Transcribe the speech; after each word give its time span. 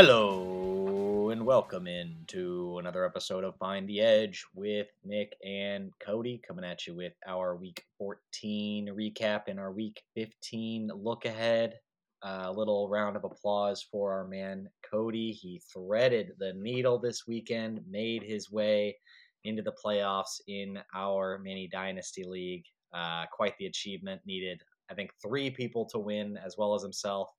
Hello 0.00 1.30
and 1.30 1.44
welcome 1.44 1.88
into 1.88 2.78
another 2.78 3.04
episode 3.04 3.42
of 3.42 3.56
Find 3.56 3.88
the 3.88 4.00
Edge 4.00 4.44
with 4.54 4.86
Nick 5.04 5.34
and 5.44 5.90
Kody 5.98 6.40
coming 6.46 6.64
at 6.64 6.86
you 6.86 6.94
with 6.94 7.14
our 7.26 7.56
week 7.56 7.82
14 7.98 8.90
recap 8.96 9.48
and 9.48 9.58
our 9.58 9.72
week 9.72 10.00
15 10.14 10.92
look 10.94 11.24
ahead. 11.24 11.80
A 12.22 12.52
little 12.52 12.88
round 12.88 13.16
of 13.16 13.24
applause 13.24 13.84
for 13.90 14.12
our 14.12 14.28
man 14.28 14.68
Kody. 14.88 15.32
He 15.32 15.60
threaded 15.74 16.34
the 16.38 16.52
needle 16.52 17.00
this 17.00 17.26
weekend, 17.26 17.80
made 17.90 18.22
his 18.22 18.52
way 18.52 18.96
into 19.42 19.62
the 19.62 19.74
playoffs 19.84 20.40
in 20.46 20.78
our 20.94 21.40
mini 21.42 21.66
dynasty 21.66 22.22
league. 22.22 22.66
Uh, 22.94 23.24
quite 23.32 23.58
the 23.58 23.66
achievement. 23.66 24.20
Needed, 24.24 24.62
I 24.92 24.94
think, 24.94 25.10
three 25.20 25.50
people 25.50 25.86
to 25.86 25.98
win 25.98 26.36
as 26.36 26.54
well 26.56 26.76
as 26.76 26.82
himself 26.82 27.30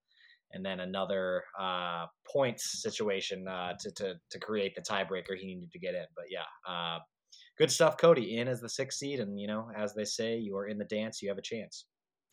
and 0.51 0.65
then 0.65 0.79
another 0.79 1.43
uh, 1.59 2.05
points 2.31 2.81
situation 2.81 3.47
uh, 3.47 3.73
to, 3.79 3.91
to 3.91 4.15
to 4.31 4.39
create 4.39 4.75
the 4.75 4.81
tiebreaker 4.81 5.37
he 5.37 5.47
needed 5.47 5.71
to 5.71 5.79
get 5.79 5.95
in. 5.95 6.05
But 6.15 6.25
yeah, 6.29 6.47
uh, 6.67 6.99
good 7.57 7.71
stuff, 7.71 7.97
Kody. 7.97 8.37
In 8.37 8.47
as 8.47 8.61
the 8.61 8.69
sixth 8.69 8.99
seed, 8.99 9.19
and 9.19 9.39
you 9.39 9.47
know, 9.47 9.69
as 9.75 9.93
they 9.93 10.05
say, 10.05 10.37
you 10.37 10.55
are 10.57 10.67
in 10.67 10.77
the 10.77 10.85
dance. 10.85 11.21
You 11.21 11.29
have 11.29 11.37
a 11.37 11.43
chance. 11.43 11.85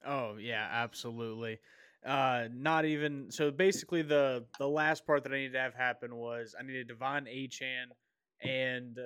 Oh 0.07 0.37
yeah, 0.39 0.69
absolutely. 0.71 1.59
Uh, 2.07 2.45
not 2.55 2.85
even 2.85 3.31
so. 3.31 3.51
Basically, 3.51 4.03
the 4.03 4.45
the 4.59 4.69
last 4.69 5.07
part 5.07 5.25
that 5.25 5.33
I 5.33 5.37
needed 5.37 5.55
to 5.55 5.61
have 5.61 5.75
happen 5.75 6.15
was 6.15 6.55
I 6.59 6.63
needed 6.63 6.89
De'Von 6.89 7.27
Achane 7.27 7.91
and 8.43 8.99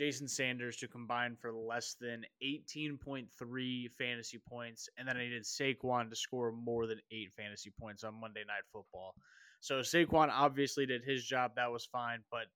Jason 0.00 0.26
Sanders 0.26 0.78
to 0.78 0.88
combine 0.88 1.36
for 1.36 1.52
less 1.52 1.94
than 2.00 2.24
18.3 2.42 3.90
fantasy 3.98 4.38
points, 4.48 4.88
and 4.96 5.06
then 5.06 5.18
I 5.18 5.24
needed 5.24 5.42
Saquon 5.42 6.08
to 6.08 6.16
score 6.16 6.52
more 6.52 6.86
than 6.86 7.02
eight 7.12 7.30
fantasy 7.36 7.70
points 7.78 8.02
on 8.02 8.18
Monday 8.18 8.40
Night 8.40 8.64
Football. 8.72 9.14
So 9.60 9.80
Saquon 9.80 10.30
obviously 10.32 10.86
did 10.86 11.04
his 11.04 11.22
job; 11.22 11.52
that 11.56 11.70
was 11.70 11.84
fine. 11.84 12.20
But 12.30 12.46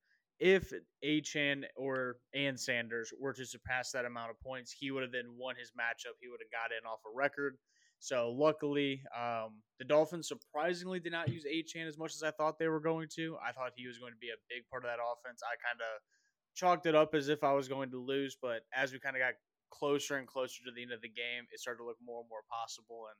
if 0.40 0.72
Achane 1.04 1.64
or 1.76 2.16
and 2.32 2.58
Sanders 2.58 3.12
were 3.20 3.34
to 3.34 3.44
surpass 3.44 3.92
that 3.92 4.06
amount 4.06 4.30
of 4.30 4.40
points, 4.40 4.72
he 4.72 4.90
would 4.90 5.02
have 5.02 5.12
then 5.12 5.36
won 5.36 5.54
his 5.58 5.72
matchup. 5.72 6.16
He 6.22 6.28
would 6.28 6.40
have 6.40 6.50
got 6.50 6.74
in 6.74 6.86
off 6.86 7.00
a 7.04 7.14
record. 7.14 7.58
So 7.98 8.34
luckily, 8.34 9.02
um, 9.14 9.60
the 9.78 9.84
Dolphins 9.84 10.28
surprisingly 10.28 10.98
did 10.98 11.12
not 11.12 11.28
use 11.28 11.44
Achane 11.44 11.88
as 11.88 11.98
much 11.98 12.14
as 12.14 12.22
I 12.22 12.30
thought 12.30 12.58
they 12.58 12.68
were 12.68 12.80
going 12.80 13.08
to. 13.16 13.36
I 13.46 13.52
thought 13.52 13.72
he 13.76 13.86
was 13.86 13.98
going 13.98 14.12
to 14.14 14.18
be 14.18 14.30
a 14.30 14.40
big 14.48 14.64
part 14.70 14.84
of 14.84 14.88
that 14.88 14.96
offense. 14.96 15.42
I 15.44 15.60
kind 15.60 15.80
of 15.80 16.00
chalked 16.54 16.86
it 16.86 16.94
up 16.94 17.14
as 17.14 17.28
if 17.28 17.44
I 17.44 17.52
was 17.52 17.68
going 17.68 17.90
to 17.90 17.98
lose, 17.98 18.36
but 18.40 18.62
as 18.74 18.92
we 18.92 18.98
kind 18.98 19.16
of 19.16 19.20
got 19.20 19.34
closer 19.70 20.16
and 20.16 20.26
closer 20.26 20.62
to 20.64 20.70
the 20.74 20.82
end 20.82 20.92
of 20.92 21.02
the 21.02 21.08
game, 21.08 21.46
it 21.52 21.60
started 21.60 21.78
to 21.78 21.84
look 21.84 21.98
more 22.04 22.20
and 22.20 22.28
more 22.28 22.44
possible. 22.50 23.06
And 23.08 23.16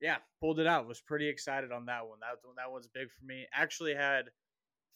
yeah, 0.00 0.16
pulled 0.40 0.60
it 0.60 0.66
out. 0.66 0.86
Was 0.86 1.00
pretty 1.00 1.28
excited 1.28 1.72
on 1.72 1.86
that 1.86 2.06
one. 2.06 2.18
That 2.20 2.38
that 2.56 2.70
one's 2.70 2.88
big 2.88 3.08
for 3.10 3.24
me. 3.24 3.46
Actually 3.52 3.94
had 3.94 4.30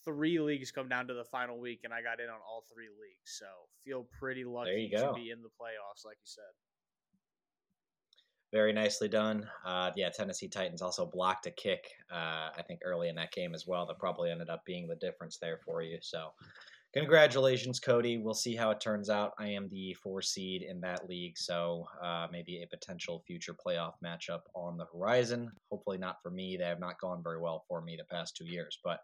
three 0.05 0.39
leagues 0.41 0.71
come 0.71 0.89
down 0.89 1.07
to 1.09 1.15
the 1.15 1.25
final 1.25 1.59
week, 1.59 1.81
and 1.85 1.93
I 1.93 2.03
got 2.03 2.21
in 2.21 2.29
on 2.29 2.41
all 2.47 2.65
three 2.73 2.89
leagues. 2.89 3.39
So 3.39 3.47
feel 3.85 4.07
pretty 4.19 4.45
lucky 4.45 4.91
to 4.91 5.13
be 5.15 5.31
in 5.31 5.43
the 5.43 5.49
playoffs, 5.49 6.05
like 6.05 6.17
you 6.17 6.27
said. 6.27 6.53
Very 8.53 8.75
nicely 8.75 9.09
done. 9.09 9.49
Uh, 9.65 9.93
yeah, 9.97 10.11
Tennessee 10.11 10.49
Titans 10.49 10.83
also 10.83 11.07
blocked 11.07 11.47
a 11.47 11.51
kick, 11.51 11.87
uh, 12.13 12.51
I 12.55 12.63
think, 12.69 12.81
early 12.85 13.09
in 13.09 13.15
that 13.17 13.33
game 13.33 13.55
as 13.55 13.67
well. 13.67 13.87
That 13.87 13.99
probably 13.99 14.31
ended 14.31 14.51
up 14.51 14.63
being 14.67 14.87
the 14.87 14.97
difference 14.97 15.39
there 15.39 15.59
for 15.65 15.81
you. 15.81 15.99
So 16.03 16.29
congratulations, 16.93 17.81
Kody. 17.81 18.23
We'll 18.23 18.35
see 18.35 18.55
how 18.55 18.71
it 18.71 18.81
turns 18.81 19.09
out. 19.11 19.33
I 19.39 19.49
am 19.49 19.69
the 19.69 19.95
four 19.95 20.23
seed 20.23 20.63
in 20.63 20.81
that 20.81 21.09
league, 21.09 21.39
so 21.39 21.87
uh, 22.03 22.27
maybe 22.31 22.63
a 22.63 22.67
potential 22.67 23.23
future 23.27 23.55
playoff 23.55 23.95
matchup 24.05 24.43
on 24.55 24.77
the 24.77 24.87
horizon. 24.93 25.51
Hopefully, 25.71 25.99
not 25.99 26.23
for 26.23 26.31
me. 26.31 26.57
They 26.57 26.67
have 26.67 26.81
not 26.81 27.01
gone 27.01 27.23
very 27.23 27.41
well 27.41 27.65
for 27.69 27.81
me 27.81 27.97
the 27.97 28.15
past 28.15 28.37
two 28.37 28.47
years, 28.47 28.79
but. 28.85 29.01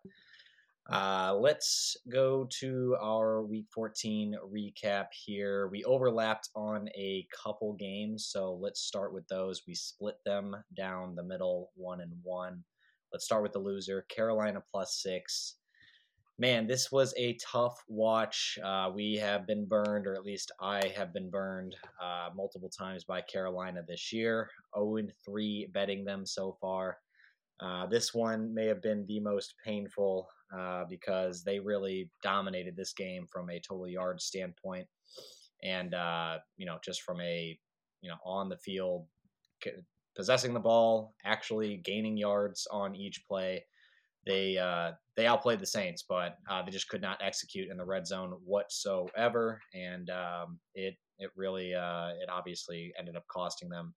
Uh, 0.90 1.36
let's 1.38 1.98
go 2.10 2.48
to 2.48 2.96
our 3.02 3.42
week 3.42 3.66
14 3.74 4.34
recap 4.50 5.08
here. 5.12 5.68
We 5.68 5.84
overlapped 5.84 6.48
on 6.54 6.88
a 6.96 7.26
couple 7.44 7.74
games, 7.74 8.28
so 8.32 8.54
let's 8.54 8.80
start 8.80 9.12
with 9.12 9.28
those. 9.28 9.64
We 9.68 9.74
split 9.74 10.16
them 10.24 10.56
down 10.74 11.14
the 11.14 11.22
middle, 11.22 11.72
one 11.74 12.00
and 12.00 12.12
one. 12.22 12.64
Let's 13.12 13.26
start 13.26 13.42
with 13.42 13.52
the 13.52 13.58
loser, 13.58 14.06
Carolina 14.08 14.62
plus 14.72 15.02
six 15.02 15.56
man, 16.38 16.66
this 16.66 16.92
was 16.92 17.12
a 17.16 17.34
tough 17.34 17.82
watch. 17.88 18.58
Uh, 18.64 18.90
we 18.94 19.16
have 19.16 19.46
been 19.46 19.66
burned, 19.66 20.06
or 20.06 20.14
at 20.14 20.24
least 20.24 20.52
I 20.60 20.86
have 20.96 21.12
been 21.12 21.30
burned 21.30 21.74
uh, 22.00 22.30
multiple 22.34 22.68
times 22.68 23.04
by 23.04 23.20
Carolina 23.22 23.82
this 23.86 24.12
year. 24.12 24.48
0 24.76 25.08
3 25.24 25.68
betting 25.72 26.04
them 26.04 26.24
so 26.24 26.56
far. 26.60 26.98
Uh, 27.60 27.86
this 27.86 28.14
one 28.14 28.54
may 28.54 28.66
have 28.66 28.80
been 28.80 29.04
the 29.06 29.18
most 29.18 29.54
painful 29.64 30.28
uh, 30.56 30.84
because 30.88 31.42
they 31.42 31.58
really 31.58 32.08
dominated 32.22 32.76
this 32.76 32.92
game 32.92 33.26
from 33.26 33.50
a 33.50 33.60
total 33.60 33.88
yard 33.88 34.20
standpoint, 34.20 34.86
and 35.64 35.92
uh, 35.92 36.38
you 36.56 36.66
know 36.66 36.78
just 36.84 37.02
from 37.02 37.20
a 37.20 37.58
you 38.00 38.08
know 38.08 38.16
on 38.24 38.48
the 38.48 38.58
field 38.58 39.06
possessing 40.14 40.54
the 40.54 40.60
ball, 40.60 41.14
actually 41.24 41.78
gaining 41.78 42.16
yards 42.16 42.68
on 42.70 42.94
each 42.94 43.24
play 43.26 43.64
they 44.28 44.58
uh, 44.58 44.92
they 45.18 45.26
outplayed 45.26 45.58
the 45.58 45.66
Saints, 45.66 46.04
but 46.08 46.36
uh, 46.48 46.62
they 46.62 46.70
just 46.70 46.88
could 46.88 47.02
not 47.02 47.20
execute 47.20 47.68
in 47.68 47.76
the 47.76 47.84
red 47.84 48.06
zone 48.06 48.30
whatsoever, 48.44 49.60
and 49.74 50.08
um, 50.10 50.60
it 50.76 50.94
it 51.18 51.30
really 51.34 51.74
uh, 51.74 52.10
it 52.22 52.30
obviously 52.30 52.92
ended 52.96 53.16
up 53.16 53.24
costing 53.26 53.68
them 53.68 53.92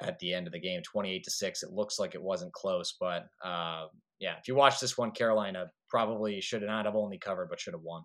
at 0.00 0.18
the 0.18 0.34
end 0.34 0.48
of 0.48 0.52
the 0.52 0.58
game, 0.58 0.82
twenty 0.82 1.12
eight 1.12 1.22
to 1.22 1.30
six. 1.30 1.62
It 1.62 1.70
looks 1.70 2.00
like 2.00 2.16
it 2.16 2.22
wasn't 2.22 2.52
close, 2.54 2.96
but 2.98 3.26
uh, 3.44 3.86
yeah, 4.18 4.34
if 4.36 4.48
you 4.48 4.56
watch 4.56 4.80
this 4.80 4.98
one, 4.98 5.12
Carolina 5.12 5.66
probably 5.88 6.40
should 6.40 6.62
not 6.62 6.86
have 6.86 6.96
only 6.96 7.18
covered, 7.18 7.48
but 7.48 7.60
should 7.60 7.74
have 7.74 7.82
won. 7.82 8.02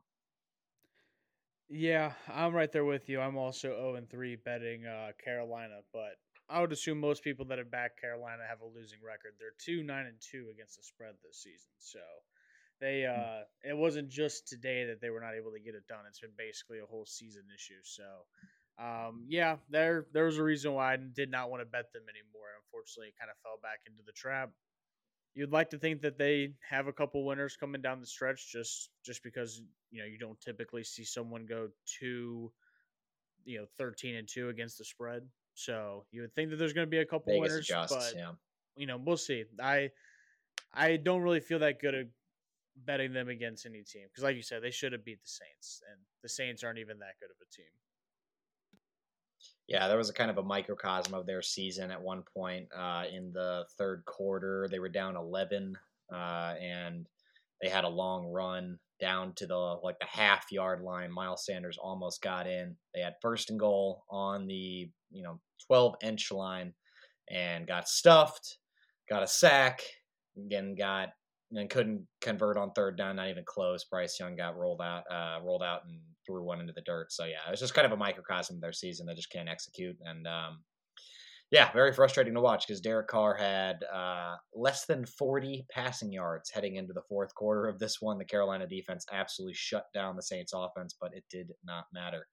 Yeah, 1.69 2.13
I'm 2.31 2.53
right 2.53 2.71
there 2.71 2.85
with 2.85 3.09
you. 3.09 3.19
I'm 3.19 3.35
also 3.35 3.69
0 3.69 3.95
and 3.95 4.09
3 4.09 4.37
betting 4.45 4.85
uh, 4.85 5.11
Carolina, 5.21 5.79
but 5.91 6.13
I 6.49 6.61
would 6.61 6.71
assume 6.71 6.99
most 6.99 7.23
people 7.23 7.45
that 7.45 7.57
have 7.57 7.71
backed 7.71 7.99
Carolina 7.99 8.43
have 8.47 8.61
a 8.61 8.65
losing 8.65 8.99
record. 9.03 9.33
They're 9.39 9.57
two 9.59 9.83
nine 9.83 10.05
and 10.05 10.15
two 10.19 10.47
against 10.51 10.77
the 10.77 10.83
spread 10.83 11.15
this 11.23 11.43
season. 11.43 11.71
So 11.79 11.99
they 12.79 13.03
hmm. 13.03 13.19
uh 13.19 13.41
it 13.63 13.75
wasn't 13.75 14.09
just 14.09 14.47
today 14.47 14.85
that 14.85 15.01
they 15.01 15.09
were 15.09 15.21
not 15.21 15.35
able 15.35 15.51
to 15.51 15.59
get 15.59 15.75
it 15.75 15.87
done. 15.87 16.05
It's 16.07 16.19
been 16.19 16.37
basically 16.37 16.79
a 16.79 16.85
whole 16.85 17.05
season 17.05 17.43
issue. 17.53 17.81
So 17.83 18.03
um 18.79 19.25
yeah, 19.27 19.57
there 19.69 20.05
there 20.13 20.25
was 20.25 20.37
a 20.37 20.43
reason 20.43 20.73
why 20.73 20.93
I 20.93 20.97
did 20.97 21.31
not 21.31 21.49
want 21.49 21.61
to 21.61 21.65
bet 21.65 21.91
them 21.91 22.03
anymore. 22.09 22.47
Unfortunately, 22.63 23.09
it 23.09 23.19
kind 23.19 23.31
of 23.31 23.37
fell 23.43 23.59
back 23.61 23.79
into 23.85 24.03
the 24.05 24.13
trap. 24.13 24.51
You'd 25.35 25.51
like 25.51 25.69
to 25.71 25.77
think 25.77 26.01
that 26.01 26.17
they 26.17 26.53
have 26.67 26.87
a 26.87 26.93
couple 26.93 27.23
winners 27.25 27.57
coming 27.57 27.81
down 27.81 27.99
the 27.99 28.07
stretch 28.07 28.51
just 28.51 28.89
just 29.03 29.21
because 29.21 29.61
you 29.91 29.99
know 29.99 30.05
you 30.05 30.17
don't 30.17 30.39
typically 30.39 30.83
see 30.83 31.03
someone 31.03 31.45
go 31.45 31.67
two 31.99 32.51
you 33.43 33.59
know 33.59 33.65
13 33.77 34.15
and 34.15 34.27
2 34.27 34.49
against 34.49 34.77
the 34.77 34.85
spread 34.85 35.23
so 35.57 36.05
you 36.11 36.21
would 36.21 36.35
think 36.35 36.51
that 36.51 36.57
there's 36.57 36.73
going 36.73 36.85
to 36.85 36.89
be 36.89 36.99
a 36.99 37.05
couple 37.05 37.33
Vegas 37.33 37.49
winners, 37.49 37.69
adjusts, 37.69 37.93
but 37.93 38.13
yeah. 38.15 38.31
you 38.75 38.85
know 38.85 39.01
we'll 39.03 39.17
see. 39.17 39.43
I 39.59 39.89
I 40.71 40.97
don't 40.97 41.23
really 41.23 41.39
feel 41.39 41.57
that 41.59 41.81
good 41.81 41.95
at 41.95 42.05
betting 42.85 43.11
them 43.11 43.27
against 43.27 43.65
any 43.65 43.81
team 43.81 44.03
because, 44.07 44.23
like 44.23 44.35
you 44.35 44.43
said, 44.43 44.61
they 44.61 44.69
should 44.69 44.91
have 44.91 45.03
beat 45.03 45.19
the 45.19 45.27
Saints, 45.27 45.81
and 45.91 45.99
the 46.21 46.29
Saints 46.29 46.63
aren't 46.63 46.77
even 46.77 46.99
that 46.99 47.15
good 47.19 47.31
of 47.31 47.37
a 47.41 47.55
team. 47.55 47.65
Yeah, 49.67 49.87
there 49.87 49.97
was 49.97 50.11
a 50.11 50.13
kind 50.13 50.29
of 50.29 50.37
a 50.37 50.43
microcosm 50.43 51.15
of 51.15 51.25
their 51.25 51.41
season 51.41 51.89
at 51.89 52.01
one 52.01 52.21
point 52.21 52.67
uh, 52.77 53.05
in 53.11 53.33
the 53.33 53.65
third 53.79 54.03
quarter. 54.05 54.67
They 54.69 54.79
were 54.79 54.89
down 54.89 55.17
11, 55.17 55.75
uh, 56.13 56.53
and 56.61 57.07
they 57.63 57.67
had 57.67 57.83
a 57.83 57.89
long 57.89 58.27
run 58.27 58.77
down 58.99 59.33
to 59.35 59.47
the 59.47 59.55
like 59.55 59.99
the 59.99 60.07
half 60.07 60.45
yard 60.51 60.81
line. 60.81 61.11
Miles 61.11 61.45
Sanders 61.45 61.77
almost 61.81 62.21
got 62.21 62.47
in. 62.47 62.75
They 62.93 63.01
had 63.01 63.15
first 63.21 63.49
and 63.49 63.59
goal 63.59 64.03
on 64.09 64.47
the 64.47 64.89
you 65.11 65.23
know 65.23 65.39
12 65.67 65.95
inch 66.03 66.31
line 66.31 66.73
and 67.29 67.67
got 67.67 67.87
stuffed, 67.87 68.57
got 69.09 69.23
a 69.23 69.27
sack, 69.27 69.81
again 70.37 70.75
got 70.75 71.09
and 71.51 71.69
couldn't 71.69 72.05
convert 72.21 72.57
on 72.57 72.71
third 72.71 72.97
down, 72.97 73.15
not 73.15 73.29
even 73.29 73.43
close. 73.45 73.85
Bryce 73.85 74.19
Young 74.19 74.35
got 74.35 74.57
rolled 74.57 74.81
out, 74.81 75.03
uh, 75.09 75.39
rolled 75.43 75.63
out 75.63 75.81
and 75.87 75.97
threw 76.25 76.43
one 76.43 76.59
into 76.59 76.73
the 76.73 76.81
dirt. 76.81 77.11
So 77.11 77.23
yeah, 77.23 77.47
it 77.47 77.51
was 77.51 77.59
just 77.59 77.73
kind 77.73 77.85
of 77.85 77.93
a 77.93 77.97
microcosm 77.97 78.57
of 78.57 78.61
their 78.61 78.73
season. 78.73 79.05
They 79.05 79.13
just 79.13 79.31
can't 79.31 79.49
execute, 79.49 79.95
and 80.03 80.27
um, 80.27 80.59
yeah, 81.51 81.71
very 81.71 81.93
frustrating 81.93 82.33
to 82.33 82.41
watch 82.41 82.67
because 82.67 82.81
Derek 82.81 83.07
Carr 83.07 83.35
had 83.35 83.77
uh, 83.93 84.35
less 84.53 84.85
than 84.85 85.05
40 85.05 85.65
passing 85.71 86.11
yards 86.11 86.49
heading 86.49 86.75
into 86.75 86.93
the 86.93 87.03
fourth 87.07 87.33
quarter 87.35 87.67
of 87.67 87.79
this 87.79 88.01
one. 88.01 88.17
The 88.17 88.25
Carolina 88.25 88.67
defense 88.67 89.05
absolutely 89.11 89.53
shut 89.55 89.85
down 89.93 90.17
the 90.17 90.23
Saints 90.23 90.51
offense, 90.53 90.95
but 90.99 91.11
it 91.13 91.23
did 91.29 91.51
not 91.63 91.85
matter. 91.93 92.27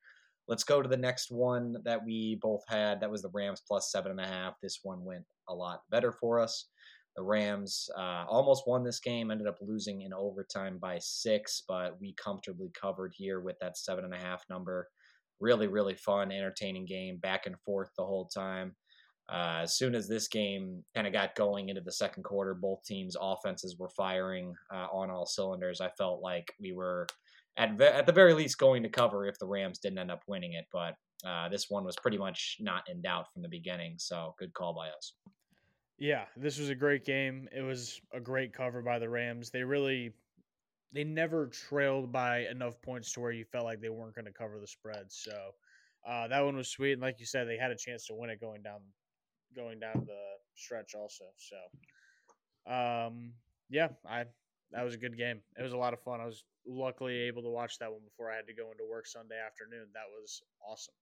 Let's 0.48 0.64
go 0.64 0.82
to 0.82 0.88
the 0.88 0.96
next 0.96 1.30
one 1.30 1.76
that 1.84 2.04
we 2.04 2.38
both 2.42 2.62
had. 2.68 3.00
That 3.00 3.10
was 3.10 3.22
the 3.22 3.30
Rams 3.32 3.62
plus 3.66 3.92
seven 3.92 4.10
and 4.10 4.20
a 4.20 4.26
half. 4.26 4.54
This 4.60 4.80
one 4.82 5.04
went 5.04 5.24
a 5.48 5.54
lot 5.54 5.80
better 5.90 6.12
for 6.12 6.40
us. 6.40 6.68
The 7.16 7.22
Rams 7.22 7.88
uh, 7.96 8.24
almost 8.28 8.64
won 8.66 8.82
this 8.82 8.98
game, 8.98 9.30
ended 9.30 9.46
up 9.46 9.58
losing 9.60 10.02
in 10.02 10.12
overtime 10.12 10.78
by 10.78 10.98
six, 11.00 11.62
but 11.68 11.96
we 12.00 12.14
comfortably 12.14 12.72
covered 12.78 13.12
here 13.16 13.40
with 13.40 13.56
that 13.60 13.78
seven 13.78 14.04
and 14.04 14.12
a 14.12 14.18
half 14.18 14.42
number. 14.50 14.88
Really, 15.40 15.68
really 15.68 15.94
fun, 15.94 16.32
entertaining 16.32 16.86
game, 16.86 17.18
back 17.18 17.46
and 17.46 17.58
forth 17.60 17.90
the 17.96 18.04
whole 18.04 18.26
time. 18.26 18.74
Uh, 19.28 19.60
as 19.62 19.76
soon 19.76 19.94
as 19.94 20.06
this 20.06 20.28
game 20.28 20.84
kind 20.94 21.06
of 21.06 21.12
got 21.12 21.34
going 21.34 21.70
into 21.70 21.80
the 21.80 21.92
second 21.92 22.24
quarter, 22.24 22.52
both 22.54 22.84
teams' 22.84 23.16
offenses 23.18 23.76
were 23.78 23.88
firing 23.88 24.54
uh, 24.72 24.86
on 24.92 25.10
all 25.10 25.24
cylinders. 25.24 25.80
I 25.80 25.88
felt 25.90 26.20
like 26.20 26.52
we 26.60 26.72
were 26.72 27.06
at 27.56 27.78
ve- 27.78 27.84
at 27.84 28.06
the 28.06 28.12
very 28.12 28.34
least 28.34 28.58
going 28.58 28.82
to 28.82 28.88
cover 28.88 29.26
if 29.26 29.38
the 29.38 29.46
Rams 29.46 29.78
didn't 29.78 29.98
end 29.98 30.10
up 30.10 30.22
winning 30.26 30.52
it, 30.54 30.66
but 30.72 30.94
uh, 31.24 31.48
this 31.48 31.70
one 31.70 31.84
was 31.84 31.96
pretty 31.96 32.18
much 32.18 32.58
not 32.60 32.82
in 32.88 33.00
doubt 33.00 33.32
from 33.32 33.40
the 33.40 33.48
beginning. 33.48 33.94
So 33.96 34.34
good 34.38 34.52
call 34.52 34.74
by 34.74 34.88
us. 34.88 35.14
Yeah, 35.98 36.24
this 36.36 36.58
was 36.58 36.68
a 36.68 36.74
great 36.74 37.04
game. 37.04 37.48
It 37.56 37.62
was 37.62 38.00
a 38.12 38.20
great 38.20 38.52
cover 38.52 38.82
by 38.82 38.98
the 38.98 39.08
Rams. 39.08 39.50
They 39.50 39.62
really 39.62 40.12
they 40.92 41.04
never 41.04 41.46
trailed 41.46 42.12
by 42.12 42.46
enough 42.46 42.80
points 42.82 43.12
to 43.12 43.20
where 43.20 43.32
you 43.32 43.44
felt 43.44 43.64
like 43.64 43.80
they 43.80 43.88
weren't 43.88 44.14
going 44.14 44.26
to 44.26 44.32
cover 44.32 44.60
the 44.60 44.66
spread. 44.66 45.06
So 45.08 45.32
uh, 46.06 46.28
that 46.28 46.44
one 46.44 46.56
was 46.56 46.68
sweet, 46.68 46.92
and 46.92 47.02
like 47.02 47.18
you 47.20 47.26
said, 47.26 47.48
they 47.48 47.56
had 47.56 47.70
a 47.70 47.76
chance 47.76 48.06
to 48.06 48.14
win 48.14 48.28
it 48.28 48.40
going 48.40 48.62
down 48.62 48.80
going 49.54 49.80
down 49.80 50.04
the 50.06 50.22
stretch 50.54 50.94
also. 50.94 51.24
So 51.36 51.56
um, 52.72 53.32
yeah, 53.70 53.88
I 54.08 54.24
that 54.72 54.84
was 54.84 54.94
a 54.94 54.98
good 54.98 55.16
game. 55.16 55.40
It 55.58 55.62
was 55.62 55.72
a 55.72 55.78
lot 55.78 55.92
of 55.92 56.00
fun. 56.00 56.20
I 56.20 56.26
was 56.26 56.44
luckily 56.66 57.14
able 57.22 57.42
to 57.42 57.50
watch 57.50 57.78
that 57.78 57.90
one 57.90 58.00
before 58.04 58.30
I 58.30 58.36
had 58.36 58.46
to 58.46 58.54
go 58.54 58.70
into 58.70 58.84
work 58.90 59.06
Sunday 59.06 59.38
afternoon. 59.44 59.86
That 59.94 60.08
was 60.20 60.42
awesome. 60.68 60.94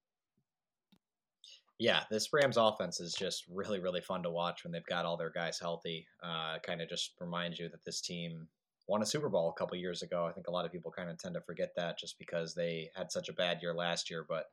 Yeah, 1.79 2.03
this 2.11 2.31
Rams 2.31 2.57
offense 2.57 2.99
is 2.99 3.13
just 3.13 3.45
really, 3.51 3.79
really 3.79 4.01
fun 4.01 4.23
to 4.23 4.29
watch 4.29 4.63
when 4.63 4.71
they've 4.71 4.85
got 4.85 5.05
all 5.05 5.17
their 5.17 5.31
guys 5.31 5.59
healthy. 5.59 6.05
Uh, 6.21 6.59
kind 6.59 6.81
of 6.81 6.87
just 6.89 7.13
reminds 7.19 7.59
you 7.59 7.67
that 7.69 7.83
this 7.83 7.99
team 7.99 8.47
won 8.87 9.01
a 9.01 9.05
Super 9.05 9.29
Bowl 9.29 9.49
a 9.49 9.59
couple 9.59 9.75
years 9.77 10.03
ago. 10.03 10.25
I 10.25 10.33
think 10.33 10.47
a 10.47 10.51
lot 10.51 10.65
of 10.65 10.71
people 10.71 10.91
kind 10.91 11.09
of 11.09 11.17
tend 11.17 11.33
to 11.33 11.41
forget 11.41 11.71
that 11.75 11.97
just 11.97 12.19
because 12.19 12.53
they 12.53 12.89
had 12.95 13.11
such 13.11 13.27
a 13.27 13.33
bad 13.33 13.59
year 13.61 13.73
last 13.73 14.09
year. 14.09 14.25
But 14.27 14.45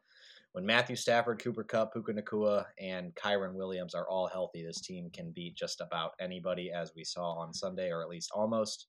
when 0.52 0.66
Matthew 0.66 0.96
Stafford, 0.96 1.42
Cooper 1.42 1.62
Kupp, 1.62 1.92
Puka 1.92 2.12
Nacua, 2.12 2.64
and 2.78 3.14
Kyren 3.14 3.54
Williams 3.54 3.94
are 3.94 4.08
all 4.08 4.26
healthy, 4.26 4.64
this 4.64 4.80
team 4.80 5.10
can 5.12 5.30
beat 5.32 5.54
just 5.54 5.80
about 5.80 6.12
anybody, 6.20 6.70
as 6.72 6.92
we 6.94 7.04
saw 7.04 7.34
on 7.34 7.54
Sunday, 7.54 7.90
or 7.90 8.02
at 8.02 8.08
least 8.08 8.30
almost. 8.34 8.86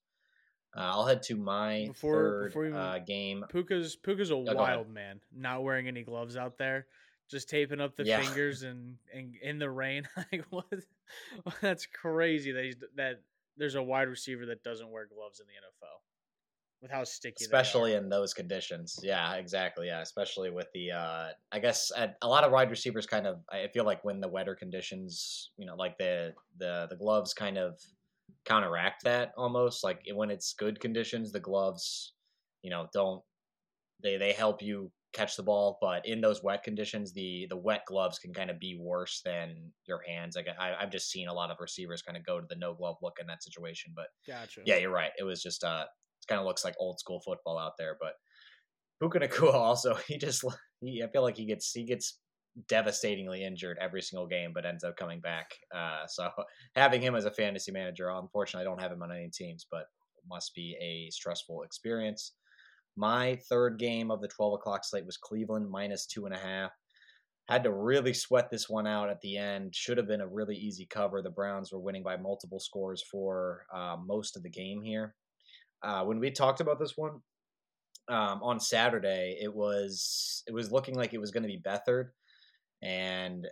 Uh, 0.76 0.80
I'll 0.80 1.06
head 1.06 1.22
to 1.24 1.36
my 1.36 1.86
before, 1.88 2.14
third 2.14 2.44
before 2.46 2.66
you, 2.66 2.74
uh, 2.74 2.98
game. 2.98 3.44
Puka's 3.50 3.94
Puka's 3.94 4.30
a 4.30 4.34
oh, 4.34 4.54
wild 4.54 4.88
man, 4.88 5.20
not 5.30 5.62
wearing 5.62 5.86
any 5.86 6.02
gloves 6.02 6.36
out 6.36 6.56
there, 6.56 6.86
just 7.30 7.50
taping 7.50 7.80
up 7.80 7.94
the 7.94 8.06
yeah. 8.06 8.22
fingers 8.22 8.62
and, 8.62 8.96
and 9.14 9.34
in 9.42 9.58
the 9.58 9.68
rain. 9.68 10.08
like 10.32 10.44
what? 10.48 10.64
That's 11.60 11.86
crazy 11.86 12.52
that 12.52 12.74
that 12.96 13.20
there's 13.58 13.74
a 13.74 13.82
wide 13.82 14.08
receiver 14.08 14.46
that 14.46 14.64
doesn't 14.64 14.90
wear 14.90 15.06
gloves 15.06 15.40
in 15.40 15.46
the 15.46 15.52
NFL 15.52 16.00
with 16.82 16.90
how 16.90 17.04
sticky 17.04 17.44
especially 17.44 17.94
in 17.94 18.08
those 18.08 18.34
conditions. 18.34 18.98
Yeah 19.02 19.34
exactly 19.34 19.86
yeah 19.86 20.00
especially 20.00 20.50
with 20.50 20.66
the 20.74 20.90
uh 20.90 21.28
i 21.52 21.58
guess 21.58 21.92
a 21.96 22.26
lot 22.26 22.44
of 22.44 22.52
wide 22.52 22.70
receivers 22.70 23.06
kind 23.06 23.26
of 23.26 23.38
i 23.50 23.68
feel 23.72 23.84
like 23.84 24.04
when 24.04 24.20
the 24.20 24.28
wetter 24.28 24.54
conditions 24.54 25.50
you 25.56 25.64
know 25.64 25.76
like 25.76 25.96
the 25.98 26.32
the 26.58 26.88
the 26.90 26.96
gloves 26.96 27.32
kind 27.32 27.56
of 27.56 27.78
counteract 28.44 29.04
that 29.04 29.32
almost 29.36 29.84
like 29.84 30.00
when 30.14 30.30
it's 30.30 30.54
good 30.54 30.80
conditions 30.80 31.30
the 31.30 31.40
gloves 31.40 32.14
you 32.62 32.70
know 32.70 32.88
don't 32.92 33.22
they 34.02 34.16
they 34.16 34.32
help 34.32 34.60
you 34.60 34.90
catch 35.12 35.36
the 35.36 35.42
ball 35.42 35.78
but 35.80 36.06
in 36.06 36.20
those 36.20 36.42
wet 36.42 36.62
conditions 36.64 37.12
the 37.12 37.46
the 37.50 37.56
wet 37.56 37.82
gloves 37.86 38.18
can 38.18 38.32
kind 38.32 38.50
of 38.50 38.58
be 38.58 38.78
worse 38.80 39.20
than 39.24 39.54
your 39.86 40.00
hands. 40.08 40.34
Like 40.34 40.46
I, 40.58 40.74
i've 40.80 40.90
just 40.90 41.10
seen 41.10 41.28
a 41.28 41.34
lot 41.34 41.50
of 41.50 41.58
receivers 41.60 42.02
kind 42.02 42.16
of 42.16 42.24
go 42.24 42.40
to 42.40 42.46
the 42.48 42.56
no 42.56 42.74
glove 42.74 42.96
look 43.02 43.18
in 43.20 43.26
that 43.26 43.42
situation 43.42 43.92
but 43.94 44.06
gotcha. 44.26 44.62
yeah 44.64 44.78
you're 44.78 44.90
right 44.90 45.12
it 45.18 45.24
was 45.24 45.42
just 45.42 45.62
uh 45.64 45.84
kind 46.28 46.40
of 46.40 46.46
looks 46.46 46.64
like 46.64 46.74
old 46.78 46.98
school 46.98 47.20
football 47.20 47.58
out 47.58 47.72
there 47.78 47.96
but 48.00 48.14
Puka 49.00 49.20
Nacua 49.20 49.54
also 49.54 49.94
he 50.06 50.18
just 50.18 50.44
he, 50.80 51.02
I 51.02 51.08
feel 51.08 51.22
like 51.22 51.36
he 51.36 51.44
gets 51.44 51.72
he 51.72 51.84
gets 51.84 52.18
devastatingly 52.68 53.44
injured 53.44 53.78
every 53.80 54.02
single 54.02 54.26
game, 54.26 54.52
but 54.52 54.66
ends 54.66 54.84
up 54.84 54.96
coming 54.96 55.20
back. 55.20 55.50
Uh, 55.74 56.06
so 56.06 56.28
having 56.76 57.00
him 57.00 57.14
as 57.14 57.24
a 57.24 57.30
fantasy 57.30 57.72
manager, 57.72 58.10
unfortunately, 58.10 58.66
I 58.66 58.70
don't 58.70 58.80
have 58.80 58.92
him 58.92 59.02
on 59.02 59.12
any 59.12 59.30
teams, 59.30 59.66
but 59.70 59.86
must 60.28 60.54
be 60.54 60.76
a 60.80 61.10
stressful 61.10 61.62
experience. 61.62 62.32
My 62.96 63.38
third 63.48 63.78
game 63.78 64.10
of 64.10 64.20
the 64.20 64.28
12 64.28 64.54
o'clock 64.54 64.84
slate 64.84 65.06
was 65.06 65.16
Cleveland 65.16 65.70
minus 65.70 66.06
two 66.06 66.26
and 66.26 66.34
a 66.34 66.38
half. 66.38 66.72
Had 67.48 67.64
to 67.64 67.72
really 67.72 68.12
sweat 68.12 68.50
this 68.50 68.68
one 68.68 68.86
out 68.86 69.10
at 69.10 69.20
the 69.20 69.36
end. 69.36 69.74
Should 69.74 69.98
have 69.98 70.06
been 70.06 70.20
a 70.20 70.26
really 70.26 70.54
easy 70.54 70.86
cover. 70.86 71.22
The 71.22 71.30
Browns 71.30 71.72
were 71.72 71.80
winning 71.80 72.02
by 72.02 72.16
multiple 72.16 72.60
scores 72.60 73.02
for 73.10 73.64
uh, 73.74 73.96
most 74.04 74.36
of 74.36 74.42
the 74.42 74.50
game 74.50 74.80
here. 74.82 75.14
Uh, 75.82 76.04
when 76.04 76.18
we 76.18 76.30
talked 76.30 76.60
about 76.60 76.78
this 76.78 76.96
one 76.96 77.20
um, 78.08 78.42
on 78.42 78.60
Saturday, 78.60 79.38
it 79.40 79.52
was 79.52 80.42
it 80.46 80.54
was 80.54 80.72
looking 80.72 80.94
like 80.94 81.14
it 81.14 81.20
was 81.20 81.30
going 81.30 81.42
to 81.42 81.48
be 81.48 81.60
Beathard 81.60 82.10
and 82.82 83.46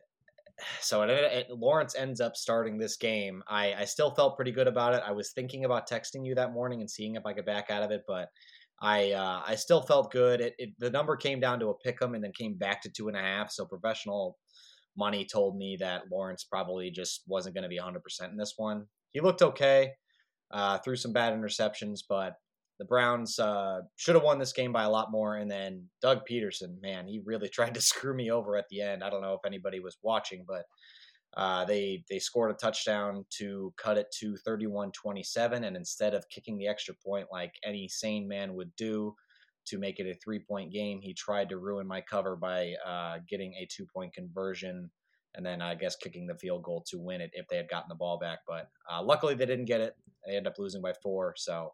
so 0.81 1.03
it, 1.03 1.11
it, 1.11 1.50
Lawrence 1.50 1.94
ends 1.94 2.21
up 2.21 2.37
starting 2.37 2.79
this 2.79 2.97
game. 2.97 3.43
I, 3.49 3.75
I 3.75 3.85
still 3.85 4.11
felt 4.11 4.37
pretty 4.37 4.53
good 4.53 4.67
about 4.67 4.94
it. 4.94 5.03
I 5.06 5.12
was 5.12 5.32
thinking 5.32 5.65
about 5.65 5.88
texting 5.88 6.27
you 6.27 6.35
that 6.35 6.53
morning 6.53 6.81
and 6.81 6.91
seeing 6.91 7.15
if 7.15 7.27
I 7.27 7.32
could 7.32 7.47
back 7.47 7.71
out 7.71 7.82
of 7.82 7.91
it, 7.91 8.03
but 8.06 8.29
I 8.83 9.12
uh, 9.12 9.43
I 9.47 9.55
still 9.56 9.83
felt 9.83 10.11
good. 10.11 10.41
It, 10.41 10.55
it, 10.59 10.71
the 10.79 10.91
number 10.91 11.17
came 11.17 11.41
down 11.41 11.61
to 11.61 11.69
a 11.69 11.79
pick 11.79 12.00
'em 12.03 12.15
and 12.15 12.25
then 12.25 12.33
came 12.33 12.55
back 12.55 12.83
to 12.83 12.91
two 12.91 13.09
and 13.09 13.17
a 13.17 13.21
half. 13.21 13.50
So 13.50 13.65
professional 13.65 14.38
money 14.97 15.26
told 15.31 15.56
me 15.56 15.76
that 15.81 16.05
Lawrence 16.11 16.44
probably 16.44 16.91
just 16.91 17.23
wasn't 17.26 17.55
going 17.55 17.62
to 17.62 17.69
be 17.69 17.79
100 17.79 18.03
percent 18.03 18.33
in 18.33 18.38
this 18.38 18.55
one. 18.56 18.87
He 19.12 19.21
looked 19.21 19.43
okay, 19.43 19.93
uh, 20.50 20.79
threw 20.79 20.97
some 20.97 21.12
bad 21.12 21.32
interceptions, 21.32 22.00
but 22.08 22.35
the 22.79 22.85
Browns 22.87 23.38
uh, 23.38 23.82
should 23.97 24.14
have 24.14 24.25
won 24.25 24.38
this 24.38 24.55
game 24.55 24.73
by 24.73 24.85
a 24.85 24.91
lot 24.91 25.11
more. 25.11 25.37
And 25.37 25.50
then 25.50 25.85
Doug 26.00 26.20
Pederson, 26.29 26.81
man, 26.81 27.06
he 27.06 27.20
really 27.25 27.49
tried 27.52 27.75
to 27.75 27.81
screw 27.81 28.14
me 28.14 28.31
over 28.31 28.56
at 28.56 28.69
the 28.70 28.81
end. 28.81 29.05
I 29.05 29.11
don't 29.11 29.23
know 29.23 29.35
if 29.35 29.44
anybody 29.47 29.81
was 29.81 29.99
watching, 30.02 30.44
but 30.49 30.64
uh, 31.37 31.64
they 31.64 32.02
they 32.11 32.19
scored 32.19 32.50
a 32.50 32.55
touchdown 32.55 33.25
to 33.38 33.73
cut 33.76 33.97
it 33.97 34.06
to 34.19 34.37
31-27, 34.47 35.64
and 35.64 35.76
instead 35.76 36.12
of 36.12 36.29
kicking 36.29 36.58
the 36.58 36.67
extra 36.67 36.94
point 37.06 37.29
like 37.31 37.52
any 37.64 37.87
sane 37.87 38.26
man 38.26 38.55
would 38.55 38.75
do 38.76 39.14
to 39.67 39.79
make 39.79 40.00
it 40.00 40.11
a 40.11 40.14
three 40.14 40.41
point 40.41 40.73
game, 40.73 41.00
he 41.00 41.14
tried 41.14 41.49
to 41.50 41.58
ruin 41.58 41.87
my 41.87 42.00
cover 42.00 42.35
by 42.35 42.75
uh, 42.85 43.19
getting 43.29 43.55
a 43.55 43.69
two 43.70 43.87
point 43.94 44.12
conversion. 44.12 44.91
And 45.37 45.47
then 45.47 45.62
I 45.62 45.76
guess 45.76 45.94
kicking 45.94 46.26
the 46.26 46.35
field 46.35 46.64
goal 46.64 46.85
to 46.88 46.99
win 46.99 47.21
it 47.21 47.30
if 47.35 47.47
they 47.47 47.57
had 47.57 47.69
gotten 47.69 47.88
the 47.88 47.95
ball 47.95 48.19
back. 48.19 48.40
But 48.49 48.69
uh, 48.90 49.00
luckily 49.00 49.35
they 49.35 49.47
didn't 49.47 49.66
get 49.66 49.80
it. 49.80 49.95
They 50.27 50.37
end 50.37 50.47
up 50.47 50.59
losing 50.59 50.83
by 50.83 50.93
four. 51.03 51.35
So 51.37 51.73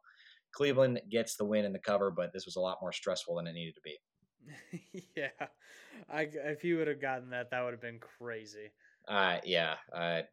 Cleveland 0.53 1.01
gets 1.11 1.37
the 1.37 1.45
win 1.45 1.65
in 1.65 1.73
the 1.73 1.79
cover, 1.79 2.11
but 2.11 2.33
this 2.33 2.47
was 2.47 2.57
a 2.57 2.61
lot 2.61 2.79
more 2.81 2.93
stressful 2.93 3.37
than 3.37 3.47
it 3.47 3.53
needed 3.53 3.75
to 3.75 3.81
be. 3.83 3.99
yeah, 5.17 5.47
I, 6.09 6.29
if 6.33 6.65
you 6.65 6.79
would 6.79 6.89
have 6.89 7.01
gotten 7.01 7.31
that, 7.31 7.51
that 7.51 7.65
would 7.65 7.73
have 7.73 7.81
been 7.81 7.99
crazy. 7.99 8.71
Uh, 9.09 9.39
yeah, 9.45 9.75
I, 9.93 10.25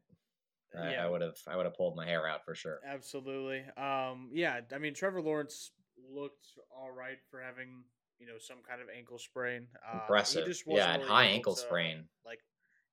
yeah. 0.75 1.03
I 1.03 1.09
would 1.09 1.21
have, 1.21 1.37
I 1.47 1.57
would 1.57 1.65
have 1.65 1.75
pulled 1.75 1.95
my 1.95 2.05
hair 2.05 2.27
out 2.27 2.45
for 2.45 2.55
sure. 2.55 2.79
Absolutely. 2.87 3.63
Um, 3.77 4.29
yeah, 4.31 4.61
I 4.73 4.77
mean, 4.77 4.93
Trevor 4.93 5.21
Lawrence 5.21 5.71
looked 6.11 6.47
all 6.75 6.91
right 6.91 7.17
for 7.29 7.41
having 7.41 7.83
you 8.19 8.27
know 8.27 8.37
some 8.39 8.57
kind 8.67 8.81
of 8.81 8.87
ankle 8.95 9.19
sprain. 9.19 9.67
Uh, 9.85 9.99
Impressive. 9.99 10.47
yeah, 10.67 10.95
really 10.95 11.07
high 11.07 11.25
ankle 11.25 11.55
to, 11.55 11.61
sprain. 11.61 12.05
Like 12.25 12.39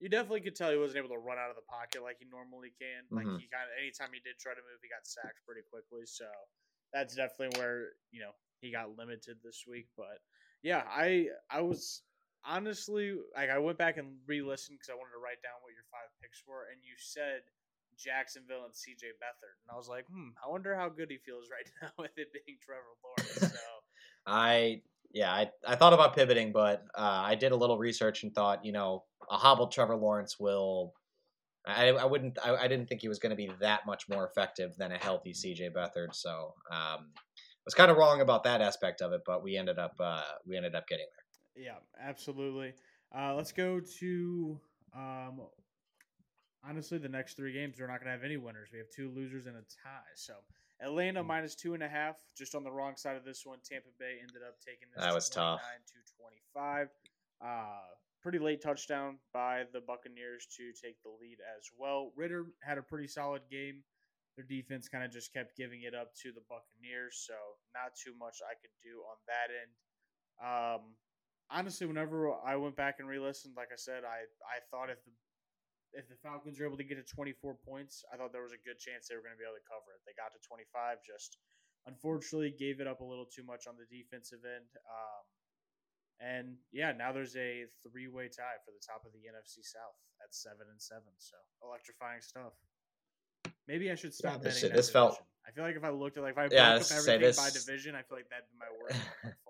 you 0.00 0.09
definitely 0.09 0.40
could 0.40 0.57
tell 0.57 0.73
he 0.73 0.80
wasn't 0.80 1.04
able 1.04 1.12
to 1.12 1.21
run 1.21 1.37
out 1.37 1.52
of 1.52 1.61
the 1.61 1.69
pocket 1.69 2.00
like 2.00 2.16
he 2.19 2.26
normally 2.26 2.73
can. 2.80 3.04
Like 3.12 3.28
mm-hmm. 3.28 3.37
he 3.37 3.52
kind 3.52 3.69
of 3.69 3.76
anytime 3.76 4.09
he 4.16 4.25
did 4.25 4.40
try 4.40 4.57
to 4.57 4.64
move, 4.64 4.80
he 4.80 4.88
got 4.88 5.04
sacked 5.04 5.45
pretty 5.45 5.61
quickly. 5.69 6.09
So 6.09 6.25
that's 6.92 7.12
definitely 7.12 7.61
where 7.61 7.92
you 8.09 8.25
know 8.25 8.33
he 8.64 8.73
got 8.73 8.97
limited 8.97 9.45
this 9.45 9.69
week. 9.69 9.92
But 10.00 10.25
yeah, 10.64 10.88
I 10.88 11.28
I 11.52 11.61
was 11.61 12.00
honestly 12.45 13.12
like 13.37 13.52
I 13.52 13.61
went 13.61 13.76
back 13.76 14.00
and 14.00 14.16
re-listened 14.25 14.80
because 14.80 14.88
I 14.88 14.97
wanted 14.97 15.12
to 15.12 15.23
write 15.23 15.45
down 15.45 15.61
what 15.61 15.76
your 15.76 15.85
five 15.92 16.09
picks 16.25 16.40
were, 16.49 16.73
and 16.73 16.80
you 16.80 16.97
said 16.97 17.45
Jacksonville 18.00 18.64
and 18.64 18.73
CJ 18.73 19.21
Beathard, 19.21 19.61
and 19.61 19.69
I 19.69 19.76
was 19.76 19.88
like, 19.88 20.09
hmm, 20.09 20.33
I 20.40 20.49
wonder 20.49 20.73
how 20.73 20.88
good 20.88 21.12
he 21.12 21.21
feels 21.21 21.52
right 21.52 21.69
now 21.85 21.92
with 22.00 22.16
it 22.16 22.33
being 22.33 22.57
Trevor 22.64 22.97
Lawrence. 23.04 23.52
So 23.52 23.69
I 24.26 24.80
yeah, 25.12 25.33
I, 25.33 25.50
I 25.67 25.76
thought 25.76 25.93
about 25.93 26.14
pivoting, 26.14 26.52
but 26.52 26.85
uh, 26.95 27.23
I 27.25 27.35
did 27.35 27.52
a 27.52 27.57
little 27.57 27.79
research 27.79 28.23
and 28.23 28.35
thought, 28.35 28.64
you 28.64 28.73
know, 28.73 29.05
a 29.31 29.37
hobbled 29.37 29.73
Trevor 29.73 29.97
Lawrence 29.97 30.38
will 30.38 30.95
I, 31.67 31.88
I 31.90 32.05
wouldn't. 32.07 32.38
I, 32.43 32.57
I, 32.57 32.69
didn't 32.69 32.88
think 32.88 33.02
he 33.02 33.09
was 33.09 33.19
going 33.19 33.31
to 33.31 33.37
be 33.37 33.50
that 33.61 33.85
much 33.87 34.09
more 34.09 34.26
effective 34.26 34.76
than 34.79 34.93
a 34.93 34.97
healthy 34.97 35.33
CJ 35.33 35.73
Beathard. 35.75 36.14
So 36.14 36.55
um, 36.71 37.11
was 37.64 37.75
kind 37.75 37.90
of 37.90 37.97
wrong 37.97 38.21
about 38.21 38.45
that 38.45 38.61
aspect 38.61 39.02
of 39.02 39.12
it, 39.12 39.23
but 39.26 39.43
we 39.43 39.57
ended 39.57 39.79
up 39.79 39.95
uh, 40.00 40.23
we 40.47 40.57
ended 40.57 40.75
up 40.75 40.88
getting 40.88 41.07
there. 41.57 41.64
Yeah, 41.64 42.09
absolutely. 42.09 42.73
Uh, 43.17 43.35
let's 43.35 43.52
go 43.52 43.81
to 43.99 44.61
um, 44.97 45.40
honestly 46.67 46.99
the 46.99 47.09
next 47.09 47.35
three 47.35 47.52
games. 47.52 47.76
We're 47.79 47.88
not 47.88 48.00
going 48.00 48.07
to 48.07 48.12
have 48.12 48.25
any 48.25 48.37
winners. 48.37 48.71
We 48.73 48.79
have 48.79 48.88
two 48.95 49.11
losers 49.14 49.47
and 49.47 49.57
a 49.57 49.61
tie. 49.61 50.00
So 50.14 50.35
Atlanta 50.82 51.20
hmm. 51.20 51.28
minus 51.28 51.54
two 51.54 51.75
and 51.75 51.82
a 51.82 51.88
half, 51.88 52.16
just 52.37 52.54
on 52.54 52.64
the 52.64 52.70
wrong 52.70 52.96
side 52.96 53.16
of 53.16 53.25
this 53.25 53.44
one. 53.44 53.58
Tampa 53.64 53.88
Bay 53.99 54.16
ended 54.20 54.42
up 54.46 54.56
taking 54.64 54.88
this. 54.94 55.04
That 55.04 55.14
was 55.14 55.28
tough. 55.28 55.60
To 55.60 56.14
twenty 56.16 56.42
five. 56.54 56.88
Uh, 57.40 57.88
pretty 58.22 58.38
late 58.38 58.62
touchdown 58.62 59.18
by 59.32 59.64
the 59.72 59.80
Buccaneers 59.80 60.46
to 60.56 60.72
take 60.72 61.02
the 61.02 61.10
lead 61.20 61.38
as 61.56 61.70
well. 61.78 62.12
Ridder 62.16 62.46
had 62.62 62.78
a 62.78 62.82
pretty 62.82 63.08
solid 63.08 63.42
game. 63.50 63.82
Their 64.37 64.44
defense 64.44 64.88
kind 64.88 65.04
of 65.04 65.10
just 65.10 65.32
kept 65.32 65.56
giving 65.56 65.82
it 65.82 65.94
up 65.94 66.14
to 66.22 66.32
the 66.32 66.42
Buccaneers, 66.49 67.25
so 67.26 67.34
not 67.75 67.92
too 67.96 68.12
much 68.18 68.38
I 68.44 68.54
could 68.60 68.72
do 68.82 69.02
on 69.08 69.16
that 69.26 69.49
end. 69.50 69.72
Um, 70.40 70.94
honestly, 71.50 71.87
whenever 71.87 72.32
I 72.46 72.56
went 72.56 72.76
back 72.76 72.96
and 73.00 73.08
re-listened, 73.08 73.54
like 73.56 73.68
I 73.72 73.76
said, 73.76 74.04
I 74.04 74.25
I 74.44 74.60
thought 74.70 74.90
if 74.90 75.04
the 75.04 75.12
if 75.92 76.09
the 76.09 76.16
Falcons 76.23 76.59
were 76.61 76.66
able 76.66 76.76
to 76.78 76.85
get 76.87 76.97
to 76.97 77.06
24 77.14 77.54
points, 77.66 78.04
I 78.12 78.16
thought 78.16 78.32
there 78.32 78.42
was 78.47 78.52
a 78.54 78.62
good 78.62 78.78
chance 78.78 79.09
they 79.09 79.16
were 79.16 79.23
going 79.26 79.35
to 79.35 79.40
be 79.40 79.44
able 79.47 79.59
to 79.59 79.66
cover 79.66 79.90
it. 79.94 80.00
They 80.06 80.14
got 80.14 80.30
to 80.32 80.40
25, 80.47 81.02
just 81.02 81.38
unfortunately 81.87 82.54
gave 82.54 82.78
it 82.80 82.87
up 82.87 83.00
a 83.00 83.06
little 83.06 83.26
too 83.26 83.42
much 83.42 83.66
on 83.66 83.75
the 83.75 83.88
defensive 83.90 84.44
end. 84.47 84.68
Um, 84.87 85.25
and 86.20 86.47
yeah, 86.70 86.92
now 86.92 87.11
there's 87.12 87.35
a 87.37 87.64
three-way 87.82 88.28
tie 88.28 88.61
for 88.64 88.70
the 88.76 88.82
top 88.85 89.02
of 89.09 89.12
the 89.16 89.25
NFC 89.26 89.64
South 89.64 89.97
at 90.23 90.30
seven 90.35 90.68
and 90.70 90.76
seven. 90.80 91.11
So 91.16 91.37
electrifying 91.64 92.20
stuff. 92.20 92.52
Maybe 93.66 93.90
I 93.90 93.94
should 93.97 94.12
stop 94.14 94.38
Yeah, 94.44 94.50
this- 94.52 94.61
betting 94.61 94.76
this 94.76 94.90
felt- 94.90 95.23
I 95.49 95.52
feel 95.52 95.64
like 95.64 95.75
if 95.75 95.82
I 95.85 95.88
looked 95.90 96.16
at 96.18 96.23
like 96.23 96.32
if 96.37 96.38
I 96.38 96.47
broke 96.49 96.61
up 96.61 96.92
everything 96.92 97.35
by 97.35 97.50
division, 97.50 97.94
I 97.97 98.02
feel 98.02 98.18
like 98.18 98.28
that'd 98.28 98.44
be 98.52 98.59
my 98.61 98.70
worst 98.78 98.94
one 99.00 99.32
by 99.32 99.35
far. 99.44 99.50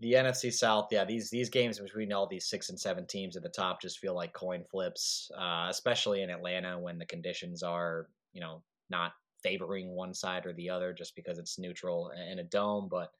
The 0.00 0.14
NFC 0.14 0.52
South, 0.52 0.88
yeah, 0.90 1.04
these 1.04 1.30
these 1.30 1.50
games 1.50 1.78
between 1.78 2.12
all 2.12 2.26
these 2.26 2.48
six 2.48 2.70
and 2.70 2.80
seven 2.80 3.06
teams 3.06 3.36
at 3.36 3.42
the 3.42 3.48
top 3.50 3.82
just 3.82 3.98
feel 3.98 4.14
like 4.14 4.32
coin 4.32 4.64
flips, 4.64 5.30
uh, 5.38 5.66
especially 5.68 6.22
in 6.22 6.30
Atlanta 6.30 6.78
when 6.78 6.98
the 6.98 7.06
conditions 7.06 7.62
are, 7.62 8.08
you 8.32 8.40
know, 8.40 8.62
not 8.88 9.12
favoring 9.42 9.90
one 9.94 10.14
side 10.14 10.46
or 10.46 10.52
the 10.54 10.70
other 10.70 10.92
just 10.92 11.14
because 11.14 11.38
it's 11.38 11.58
neutral 11.58 12.12
in 12.30 12.38
a 12.38 12.44
dome. 12.44 12.88
But 12.90 13.10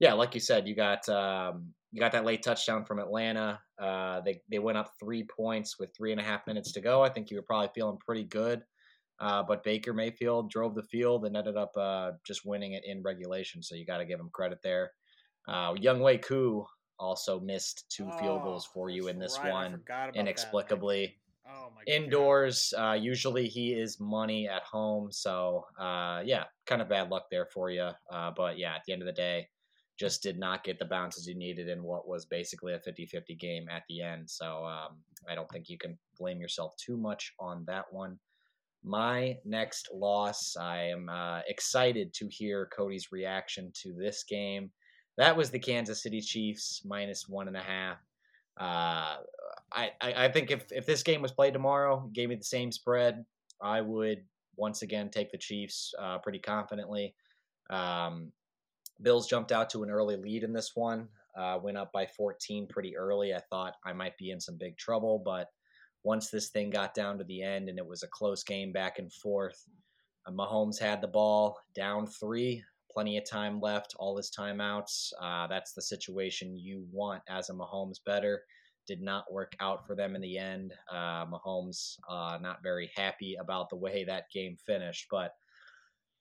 yeah, 0.00 0.12
like 0.12 0.34
you 0.34 0.40
said, 0.40 0.68
you 0.68 0.74
got 0.74 1.08
um, 1.08 1.72
you 1.92 2.00
got 2.00 2.12
that 2.12 2.26
late 2.26 2.42
touchdown 2.42 2.84
from 2.84 2.98
Atlanta. 2.98 3.58
Uh, 3.78 4.20
they 4.20 4.42
they 4.50 4.58
went 4.58 4.78
up 4.78 4.92
three 5.00 5.24
points 5.24 5.78
with 5.78 5.96
three 5.96 6.12
and 6.12 6.20
a 6.20 6.24
half 6.24 6.46
minutes 6.46 6.72
to 6.72 6.82
go. 6.82 7.02
I 7.02 7.08
think 7.08 7.30
you 7.30 7.38
were 7.38 7.42
probably 7.42 7.70
feeling 7.74 7.98
pretty 8.04 8.24
good. 8.24 8.62
Uh, 9.18 9.42
but 9.42 9.64
Baker 9.64 9.92
Mayfield 9.94 10.50
drove 10.50 10.74
the 10.74 10.82
field 10.82 11.24
and 11.24 11.36
ended 11.36 11.56
up 11.56 11.72
uh, 11.76 12.12
just 12.24 12.44
winning 12.44 12.74
it 12.74 12.84
in 12.84 13.02
regulation. 13.02 13.62
So 13.62 13.74
you 13.74 13.84
got 13.84 13.98
to 13.98 14.04
give 14.04 14.20
him 14.20 14.30
credit 14.32 14.60
there. 14.62 14.92
Uh, 15.48 15.74
Younghoe 15.74 16.22
Koo 16.22 16.66
also 16.98 17.40
missed 17.40 17.84
two 17.90 18.10
field 18.20 18.42
goals 18.42 18.66
Oh, 18.68 18.72
for 18.74 18.90
you 18.90 19.08
in 19.08 19.18
this 19.18 19.38
right, 19.38 19.52
one 19.52 19.74
about 19.74 20.12
that. 20.14 20.16
inexplicably. 20.16 21.16
Oh 21.48 21.70
my. 21.74 21.82
Indoors, 21.86 22.74
uh, 22.76 22.92
usually 22.92 23.48
he 23.48 23.72
is 23.72 23.98
money 24.00 24.48
at 24.48 24.62
home. 24.64 25.10
So 25.10 25.64
uh, 25.78 26.22
yeah, 26.24 26.44
kind 26.66 26.82
of 26.82 26.88
bad 26.88 27.08
luck 27.10 27.26
there 27.30 27.46
for 27.46 27.70
you. 27.70 27.90
Uh, 28.12 28.30
but 28.36 28.58
yeah, 28.58 28.74
at 28.74 28.82
the 28.86 28.92
end 28.92 29.00
of 29.02 29.06
the 29.06 29.12
day, 29.12 29.48
just 29.98 30.22
did 30.22 30.38
not 30.38 30.62
get 30.64 30.78
the 30.78 30.84
bounces 30.84 31.26
you 31.26 31.34
needed 31.34 31.68
in 31.68 31.82
what 31.82 32.06
was 32.06 32.26
basically 32.26 32.74
a 32.74 32.78
50-50 32.78 33.38
game 33.38 33.68
at 33.68 33.82
the 33.88 34.02
end. 34.02 34.28
So 34.28 34.64
um, 34.64 34.98
I 35.28 35.34
don't 35.34 35.50
think 35.50 35.68
you 35.68 35.78
can 35.78 35.98
blame 36.18 36.40
yourself 36.40 36.74
too 36.76 36.96
much 36.96 37.32
on 37.40 37.64
that 37.66 37.84
one. 37.90 38.18
My 38.84 39.36
next 39.44 39.88
loss, 39.92 40.56
I 40.56 40.82
am 40.84 41.08
uh, 41.08 41.40
excited 41.48 42.12
to 42.14 42.28
hear 42.28 42.68
Kody's 42.76 43.10
reaction 43.10 43.72
to 43.82 43.92
this 43.92 44.22
game. 44.28 44.70
That 45.18 45.36
was 45.36 45.50
the 45.50 45.58
Kansas 45.58 46.02
City 46.02 46.20
Chiefs 46.20 46.82
minus 46.84 47.28
one 47.28 47.48
and 47.48 47.56
a 47.56 47.60
half. 47.60 47.98
Uh, 48.58 49.16
I, 49.72 49.90
I, 50.00 50.14
I 50.24 50.28
think 50.32 50.50
if, 50.50 50.70
if 50.70 50.86
this 50.86 51.02
game 51.02 51.20
was 51.20 51.32
played 51.32 51.52
tomorrow, 51.52 52.08
gave 52.12 52.28
me 52.28 52.36
the 52.36 52.44
same 52.44 52.72
spread, 52.72 53.24
I 53.60 53.80
would 53.80 54.22
once 54.56 54.82
again 54.82 55.10
take 55.10 55.30
the 55.32 55.38
Chiefs 55.38 55.92
uh, 55.98 56.18
pretty 56.18 56.38
confidently. 56.38 57.14
Um, 57.68 58.32
Bills 59.02 59.28
jumped 59.28 59.52
out 59.52 59.68
to 59.70 59.82
an 59.82 59.90
early 59.90 60.16
lead 60.16 60.44
in 60.44 60.52
this 60.52 60.72
one, 60.76 61.08
uh, 61.36 61.58
went 61.60 61.78
up 61.78 61.92
by 61.92 62.06
14 62.06 62.68
pretty 62.68 62.96
early. 62.96 63.34
I 63.34 63.40
thought 63.50 63.74
I 63.84 63.92
might 63.92 64.16
be 64.18 64.30
in 64.30 64.40
some 64.40 64.56
big 64.56 64.76
trouble, 64.76 65.20
but 65.24 65.48
once 66.04 66.30
this 66.30 66.48
thing 66.48 66.70
got 66.70 66.94
down 66.94 67.18
to 67.18 67.24
the 67.24 67.42
end 67.42 67.68
and 67.68 67.78
it 67.78 67.86
was 67.86 68.04
a 68.04 68.08
close 68.08 68.44
game 68.44 68.72
back 68.72 68.98
and 69.00 69.12
forth, 69.12 69.64
uh, 70.26 70.30
Mahomes 70.30 70.78
had 70.78 71.00
the 71.00 71.08
ball 71.08 71.58
down 71.74 72.06
three, 72.06 72.62
plenty 72.92 73.18
of 73.18 73.28
time 73.28 73.60
left, 73.60 73.94
all 73.98 74.16
his 74.16 74.30
timeouts. 74.36 75.12
Uh, 75.20 75.46
that's 75.46 75.72
the 75.72 75.82
situation 75.82 76.56
you 76.56 76.86
want 76.90 77.22
as 77.28 77.50
a 77.50 77.54
Mahomes 77.54 77.98
better. 78.04 78.42
Did 78.86 79.02
not 79.02 79.30
work 79.32 79.52
out 79.60 79.86
for 79.86 79.94
them 79.94 80.14
in 80.14 80.22
the 80.22 80.38
end. 80.38 80.72
Uh, 80.90 81.26
Mahomes 81.26 81.96
uh, 82.08 82.38
not 82.40 82.62
very 82.62 82.90
happy 82.96 83.36
about 83.40 83.68
the 83.68 83.76
way 83.76 84.04
that 84.04 84.30
game 84.32 84.56
finished, 84.66 85.06
but 85.10 85.32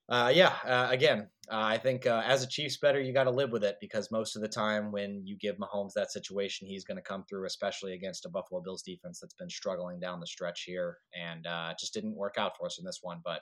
uh, 0.09 0.31
yeah, 0.33 0.53
uh, 0.65 0.87
again, 0.89 1.27
uh, 1.51 1.59
I 1.59 1.77
think 1.77 2.05
uh, 2.05 2.23
as 2.25 2.41
a 2.41 2.47
Chiefs 2.47 2.77
better, 2.77 3.01
you 3.01 3.13
got 3.13 3.25
to 3.25 3.31
live 3.31 3.51
with 3.51 3.65
it 3.65 3.75
because 3.81 4.09
most 4.09 4.37
of 4.37 4.41
the 4.41 4.47
time 4.47 4.91
when 4.91 5.21
you 5.25 5.35
give 5.37 5.57
Mahomes 5.57 5.91
that 5.95 6.11
situation, 6.13 6.65
he's 6.65 6.85
going 6.85 6.95
to 6.95 7.01
come 7.01 7.25
through, 7.27 7.45
especially 7.45 7.93
against 7.93 8.25
a 8.25 8.29
Buffalo 8.29 8.61
Bills 8.61 8.81
defense 8.81 9.19
that's 9.19 9.33
been 9.33 9.49
struggling 9.49 9.99
down 9.99 10.21
the 10.21 10.27
stretch 10.27 10.63
here, 10.65 10.97
and 11.13 11.45
uh, 11.45 11.73
just 11.77 11.93
didn't 11.93 12.15
work 12.15 12.35
out 12.37 12.53
for 12.57 12.67
us 12.67 12.79
in 12.79 12.85
this 12.85 12.99
one. 13.01 13.19
But 13.23 13.41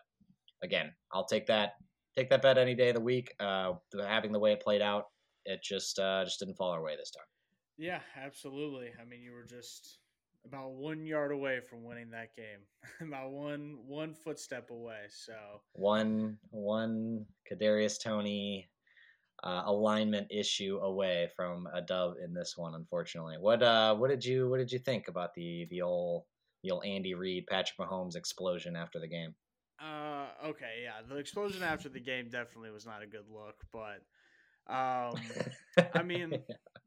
again, 0.63 0.91
I'll 1.13 1.27
take 1.27 1.45
that 1.47 1.73
take 2.15 2.29
that 2.29 2.41
bet 2.41 2.57
any 2.57 2.75
day 2.75 2.89
of 2.89 2.95
the 2.95 3.01
week. 3.01 3.33
Uh, 3.39 3.73
having 4.07 4.31
the 4.31 4.39
way 4.39 4.53
it 4.53 4.61
played 4.61 4.81
out, 4.81 5.05
it 5.45 5.61
just 5.63 5.99
uh, 5.99 6.23
just 6.23 6.39
didn't 6.39 6.55
fall 6.55 6.71
our 6.71 6.81
way 6.83 6.95
this 6.95 7.11
time. 7.11 7.25
Yeah, 7.77 7.99
absolutely. 8.15 8.91
I 8.99 9.05
mean, 9.05 9.21
you 9.21 9.33
were 9.33 9.45
just 9.45 9.99
about 10.45 10.71
one 10.71 11.05
yard 11.05 11.31
away 11.31 11.59
from 11.69 11.83
winning 11.83 12.11
that 12.11 12.35
game, 12.35 12.59
about 13.07 13.31
one 13.31 13.77
one 13.85 14.13
footstep 14.13 14.69
away. 14.69 15.01
So 15.09 15.33
One 15.73 16.37
one 16.51 17.25
Kadarius 17.51 18.01
Toney 18.01 18.69
uh, 19.43 19.63
alignment 19.65 20.27
issue 20.31 20.79
away 20.81 21.29
from 21.35 21.67
a 21.73 21.81
dub 21.81 22.13
in 22.23 22.33
this 22.33 22.53
one, 22.55 22.75
unfortunately. 22.75 23.35
What 23.39 23.61
uh 23.61 23.95
what 23.95 24.09
did 24.09 24.23
you 24.23 24.49
what 24.49 24.57
did 24.57 24.71
you 24.71 24.79
think 24.79 25.07
about 25.07 25.33
the 25.35 25.67
the 25.69 25.81
old 25.81 26.23
the 26.63 26.71
old 26.71 26.85
Andy 26.85 27.13
Reid 27.13 27.45
Patrick 27.47 27.77
Mahomes 27.77 28.15
explosion 28.15 28.75
after 28.75 28.99
the 28.99 29.07
game? 29.07 29.35
Okay, 30.45 30.81
yeah, 30.83 31.01
the 31.07 31.17
explosion 31.17 31.63
after 31.63 31.89
the 31.89 31.99
game 31.99 32.29
definitely 32.29 32.71
was 32.71 32.85
not 32.85 33.01
a 33.01 33.07
good 33.07 33.25
look, 33.31 33.65
but 33.73 34.03
um, 34.71 35.37
I 35.91 36.03
mean, 36.03 36.43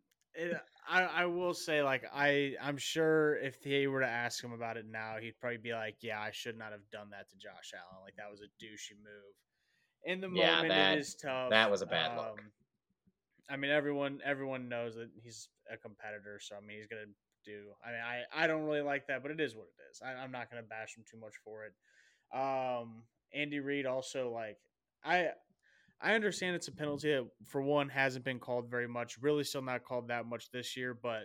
it, 0.34 0.56
I 0.88 1.02
I 1.02 1.26
will 1.26 1.54
say 1.54 1.82
like 1.82 2.04
I 2.12 2.54
I'm 2.62 2.76
sure 2.78 3.36
if 3.36 3.62
they 3.62 3.86
were 3.88 4.00
to 4.00 4.06
ask 4.08 4.42
him 4.42 4.52
about 4.52 4.76
it 4.76 4.86
now, 4.86 5.16
he'd 5.20 5.38
probably 5.40 5.58
be 5.58 5.72
like, 5.74 5.96
yeah, 6.02 6.20
I 6.20 6.30
should 6.32 6.58
not 6.58 6.72
have 6.72 6.88
done 6.92 7.10
that 7.10 7.28
to 7.30 7.36
Josh 7.36 7.72
Allen. 7.74 8.02
Like 8.04 8.16
that 8.16 8.30
was 8.30 8.40
a 8.42 8.64
douchey 8.64 8.96
move. 9.02 9.34
In 10.04 10.20
the 10.20 10.28
Yeah, 10.28 10.62
moment, 10.62 10.68
that- 10.68 10.94
it 10.94 10.98
is 10.98 11.14
tough. 11.14 11.50
that 11.50 11.70
was 11.70 11.82
a 11.82 11.86
bad 11.86 12.16
look. 12.16 12.26
Um, 12.34 12.52
I 13.50 13.56
mean, 13.56 13.70
everyone 13.70 14.20
everyone 14.24 14.68
knows 14.68 14.96
that 14.96 15.10
he's 15.22 15.48
a 15.70 15.76
competitor, 15.76 16.38
so 16.40 16.56
I 16.56 16.60
mean, 16.60 16.78
he's 16.78 16.86
gonna 16.86 17.12
do. 17.44 17.72
I 17.84 17.90
mean, 17.90 18.00
I 18.00 18.24
I 18.32 18.46
don't 18.46 18.64
really 18.64 18.82
like 18.82 19.06
that, 19.08 19.22
but 19.22 19.30
it 19.32 19.40
is 19.40 19.56
what 19.56 19.66
it 19.68 19.82
is. 19.90 20.00
I, 20.02 20.12
I'm 20.14 20.30
not 20.32 20.50
gonna 20.50 20.62
bash 20.62 20.96
him 20.96 21.04
too 21.10 21.18
much 21.18 21.34
for 21.44 21.64
it. 21.64 21.74
Um, 22.36 23.04
Andy 23.34 23.60
Reid 23.60 23.86
also 23.86 24.30
like 24.30 24.58
I 25.04 25.28
I 26.00 26.14
understand 26.14 26.54
it's 26.54 26.68
a 26.68 26.72
penalty 26.72 27.12
that 27.12 27.26
for 27.44 27.60
one 27.60 27.88
hasn't 27.88 28.24
been 28.24 28.38
called 28.38 28.70
very 28.70 28.86
much. 28.86 29.18
Really, 29.20 29.44
still 29.44 29.62
not 29.62 29.84
called 29.84 30.08
that 30.08 30.26
much 30.26 30.50
this 30.50 30.76
year. 30.76 30.94
But 30.94 31.24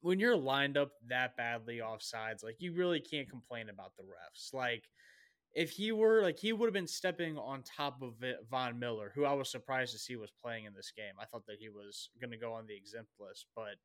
when 0.00 0.20
you're 0.20 0.36
lined 0.36 0.76
up 0.76 0.92
that 1.08 1.36
badly 1.36 1.80
off 1.80 2.02
sides, 2.02 2.42
like 2.42 2.56
you 2.58 2.74
really 2.74 3.00
can't 3.00 3.28
complain 3.28 3.68
about 3.70 3.92
the 3.96 4.02
refs. 4.02 4.52
Like 4.52 4.84
if 5.54 5.70
he 5.70 5.92
were 5.92 6.22
like 6.22 6.38
he 6.38 6.52
would 6.52 6.66
have 6.66 6.74
been 6.74 6.86
stepping 6.86 7.38
on 7.38 7.62
top 7.62 8.02
of 8.02 8.14
Von 8.50 8.78
Miller, 8.78 9.12
who 9.14 9.24
I 9.24 9.32
was 9.32 9.50
surprised 9.50 9.92
to 9.92 9.98
see 9.98 10.16
was 10.16 10.32
playing 10.42 10.66
in 10.66 10.74
this 10.74 10.92
game. 10.94 11.14
I 11.20 11.24
thought 11.24 11.46
that 11.46 11.58
he 11.58 11.68
was 11.68 12.10
going 12.20 12.30
to 12.30 12.36
go 12.36 12.52
on 12.52 12.66
the 12.66 12.76
exempt 12.76 13.12
list, 13.18 13.46
but 13.56 13.76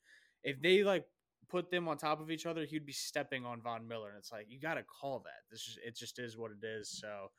if 0.44 0.62
they 0.62 0.84
like 0.84 1.06
put 1.50 1.70
them 1.72 1.88
on 1.88 1.98
top 1.98 2.20
of 2.22 2.30
each 2.32 2.46
other, 2.46 2.66
he'd 2.66 2.86
be 2.86 2.94
stepping 2.94 3.46
on 3.46 3.62
Von 3.62 3.88
Miller, 3.88 4.10
and 4.10 4.18
it's 4.18 4.32
like 4.32 4.46
you 4.50 4.60
got 4.60 4.76
to 4.76 4.84
call 4.84 5.20
that. 5.20 5.42
This 5.52 5.62
is 5.62 5.78
it. 5.86 5.96
Just 5.96 6.20
is 6.20 6.38
what 6.38 6.52
it 6.52 6.66
is. 6.66 6.90
So 6.90 7.32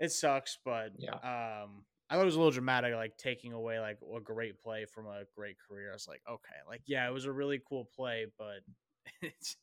it 0.00 0.10
sucks, 0.12 0.58
but 0.64 0.90
Yeah. 0.98 1.12
um, 1.14 1.84
I 2.10 2.14
thought 2.16 2.22
it 2.22 2.26
was 2.26 2.34
a 2.34 2.38
little 2.38 2.50
dramatic, 2.52 2.94
like 2.94 3.16
taking 3.16 3.52
away 3.52 3.78
like 3.80 3.98
a 4.16 4.20
great 4.20 4.58
play 4.60 4.84
from 4.84 5.06
a 5.06 5.22
great 5.34 5.56
career. 5.66 5.90
I 5.90 5.94
was 5.94 6.06
like, 6.08 6.22
okay, 6.28 6.54
like 6.68 6.82
yeah, 6.86 7.08
it 7.08 7.12
was 7.12 7.24
a 7.24 7.32
really 7.32 7.60
cool 7.68 7.88
play, 7.96 8.26
but 8.38 8.60
it's, 9.22 9.56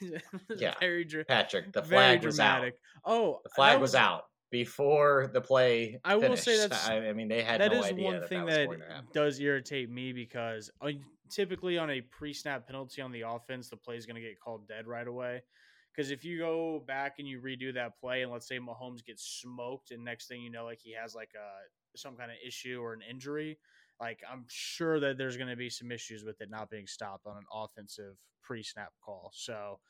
Yeah. 0.56 0.74
very 0.80 1.04
dra- 1.04 1.24
Patrick, 1.24 1.72
the 1.72 1.82
flag 1.82 2.24
was 2.24 2.40
out. 2.40 2.64
Oh, 3.04 3.40
The 3.44 3.50
flag 3.50 3.74
that 3.76 3.80
was, 3.80 3.94
out 3.94 4.24
before 4.50 5.30
the 5.32 5.40
play. 5.40 5.98
I 6.04 6.16
will 6.16 6.36
say 6.36 6.56
finished. 6.56 6.70
that's- 6.70 6.88
I, 6.88 7.08
I 7.08 7.12
mean, 7.12 7.28
they 7.28 7.42
had 7.42 7.60
That 7.60 7.72
no 7.72 7.80
is 7.80 7.86
idea 7.86 8.04
one 8.04 8.26
thing 8.26 8.44
that 8.46 8.54
that 8.54 8.66
going 8.66 8.80
to 8.80 8.86
happen. 8.86 9.08
does 9.14 9.40
irritate 9.40 9.88
me 9.90 10.12
because 10.12 10.70
uh, 10.80 10.90
typically 11.32 11.78
on 11.78 11.90
a 11.90 12.00
pre-snap 12.00 12.66
penalty 12.66 13.02
on 13.02 13.10
the 13.10 13.22
offense, 13.22 13.68
the 13.68 13.76
play 13.76 13.96
is 13.96 14.06
going 14.06 14.16
to 14.16 14.22
get 14.22 14.38
called 14.38 14.68
dead 14.68 14.86
right 14.86 15.06
away. 15.06 15.42
Because 15.94 16.10
if 16.10 16.24
you 16.24 16.38
go 16.38 16.82
back 16.86 17.16
and 17.18 17.28
you 17.28 17.40
redo 17.40 17.74
that 17.74 17.98
play, 17.98 18.22
and 18.22 18.32
let's 18.32 18.46
say 18.46 18.58
Mahomes 18.58 19.04
gets 19.04 19.40
smoked, 19.40 19.90
and 19.90 20.02
next 20.04 20.26
thing 20.26 20.40
you 20.40 20.50
know, 20.50 20.64
like 20.64 20.80
he 20.80 20.94
has 20.94 21.14
like 21.14 21.30
a 21.34 21.98
some 21.98 22.16
kind 22.16 22.30
of 22.30 22.36
issue 22.46 22.80
or 22.80 22.94
an 22.94 23.00
injury, 23.08 23.58
like 24.00 24.20
I'm 24.30 24.44
sure 24.48 25.00
that 25.00 25.18
there's 25.18 25.36
going 25.36 25.50
to 25.50 25.56
be 25.56 25.68
some 25.68 25.92
issues 25.92 26.24
with 26.24 26.40
it 26.40 26.50
not 26.50 26.70
being 26.70 26.86
stopped 26.86 27.26
on 27.26 27.36
an 27.36 27.44
offensive 27.52 28.16
pre-snap 28.42 28.92
call. 29.04 29.30
So 29.34 29.80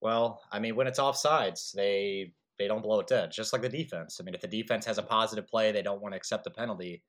Well, 0.00 0.40
I 0.52 0.60
mean, 0.60 0.76
when 0.76 0.86
it's 0.86 1.00
offsides, 1.00 1.72
they 1.72 2.32
they 2.58 2.68
don't 2.68 2.82
blow 2.82 3.00
it 3.00 3.08
dead. 3.08 3.32
Just 3.32 3.52
like 3.52 3.62
the 3.62 3.68
defense. 3.68 4.18
I 4.20 4.24
mean, 4.24 4.34
if 4.34 4.40
the 4.40 4.48
defense 4.48 4.86
has 4.86 4.98
a 4.98 5.02
positive 5.02 5.48
play, 5.48 5.72
they 5.72 5.82
don't 5.82 6.00
want 6.00 6.12
to 6.12 6.16
accept 6.16 6.44
the 6.44 6.50
penalty. 6.50 7.02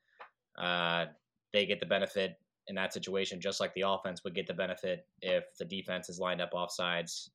Uh, 0.57 1.05
they 1.53 1.65
get 1.65 1.79
the 1.79 1.86
benefit 1.86 2.38
in 2.67 2.75
that 2.75 2.93
situation, 2.93 3.39
just 3.39 3.59
like 3.59 3.74
the 3.74 3.81
offense 3.81 4.24
would 4.24 4.36
get 4.36 4.47
the 4.47 4.53
benefit 4.53 5.05
if 5.21 5.45
the 5.57 5.65
defense 5.65 6.09
is 6.09 6.19
lined 6.19 6.41
up 6.41 6.51
offsides. 6.53 7.29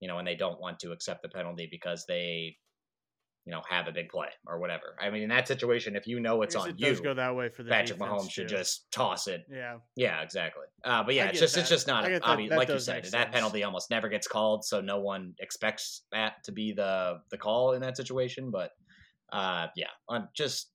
You 0.00 0.08
know, 0.08 0.18
and 0.18 0.28
they 0.28 0.34
don't 0.34 0.60
want 0.60 0.78
to 0.80 0.92
accept 0.92 1.22
the 1.22 1.28
penalty 1.28 1.68
because 1.70 2.04
they 2.06 2.56
you 3.46 3.52
know, 3.52 3.62
have 3.68 3.86
a 3.86 3.92
big 3.92 4.08
play 4.08 4.26
or 4.44 4.58
whatever. 4.58 4.96
I 5.00 5.08
mean, 5.08 5.22
in 5.22 5.28
that 5.28 5.46
situation, 5.46 5.94
if 5.94 6.08
you 6.08 6.18
know 6.18 6.42
it's 6.42 6.56
on 6.56 6.70
it 6.70 6.74
you, 6.78 7.00
go 7.00 7.14
that 7.14 7.36
way 7.36 7.48
for 7.48 7.62
the 7.62 7.70
Patrick 7.70 8.00
Mahomes 8.00 8.28
should 8.28 8.48
just 8.48 8.90
toss 8.90 9.28
it. 9.28 9.46
yeah. 9.48 9.76
Yeah, 9.94 10.20
exactly. 10.20 10.64
Uh, 10.84 11.04
but 11.04 11.14
yeah, 11.14 11.26
it's 11.26 11.38
just 11.38 11.56
it's 11.56 11.68
just 11.68 11.86
not 11.86 12.04
that. 12.04 12.22
obvious. 12.24 12.50
That 12.50 12.58
Like 12.58 12.68
you 12.68 12.80
said, 12.80 13.04
that 13.12 13.30
penalty 13.30 13.62
almost 13.62 13.88
never 13.88 14.08
gets 14.08 14.26
called, 14.26 14.64
so 14.64 14.80
no 14.80 14.98
one 14.98 15.34
expects 15.38 16.02
that 16.10 16.42
to 16.44 16.52
be 16.52 16.72
the 16.72 17.20
the 17.30 17.38
call 17.38 17.74
in 17.74 17.82
that 17.82 17.96
situation. 17.96 18.50
But 18.50 18.72
uh, 19.32 19.68
yeah, 19.76 19.90
on 20.08 20.28
just 20.34 20.72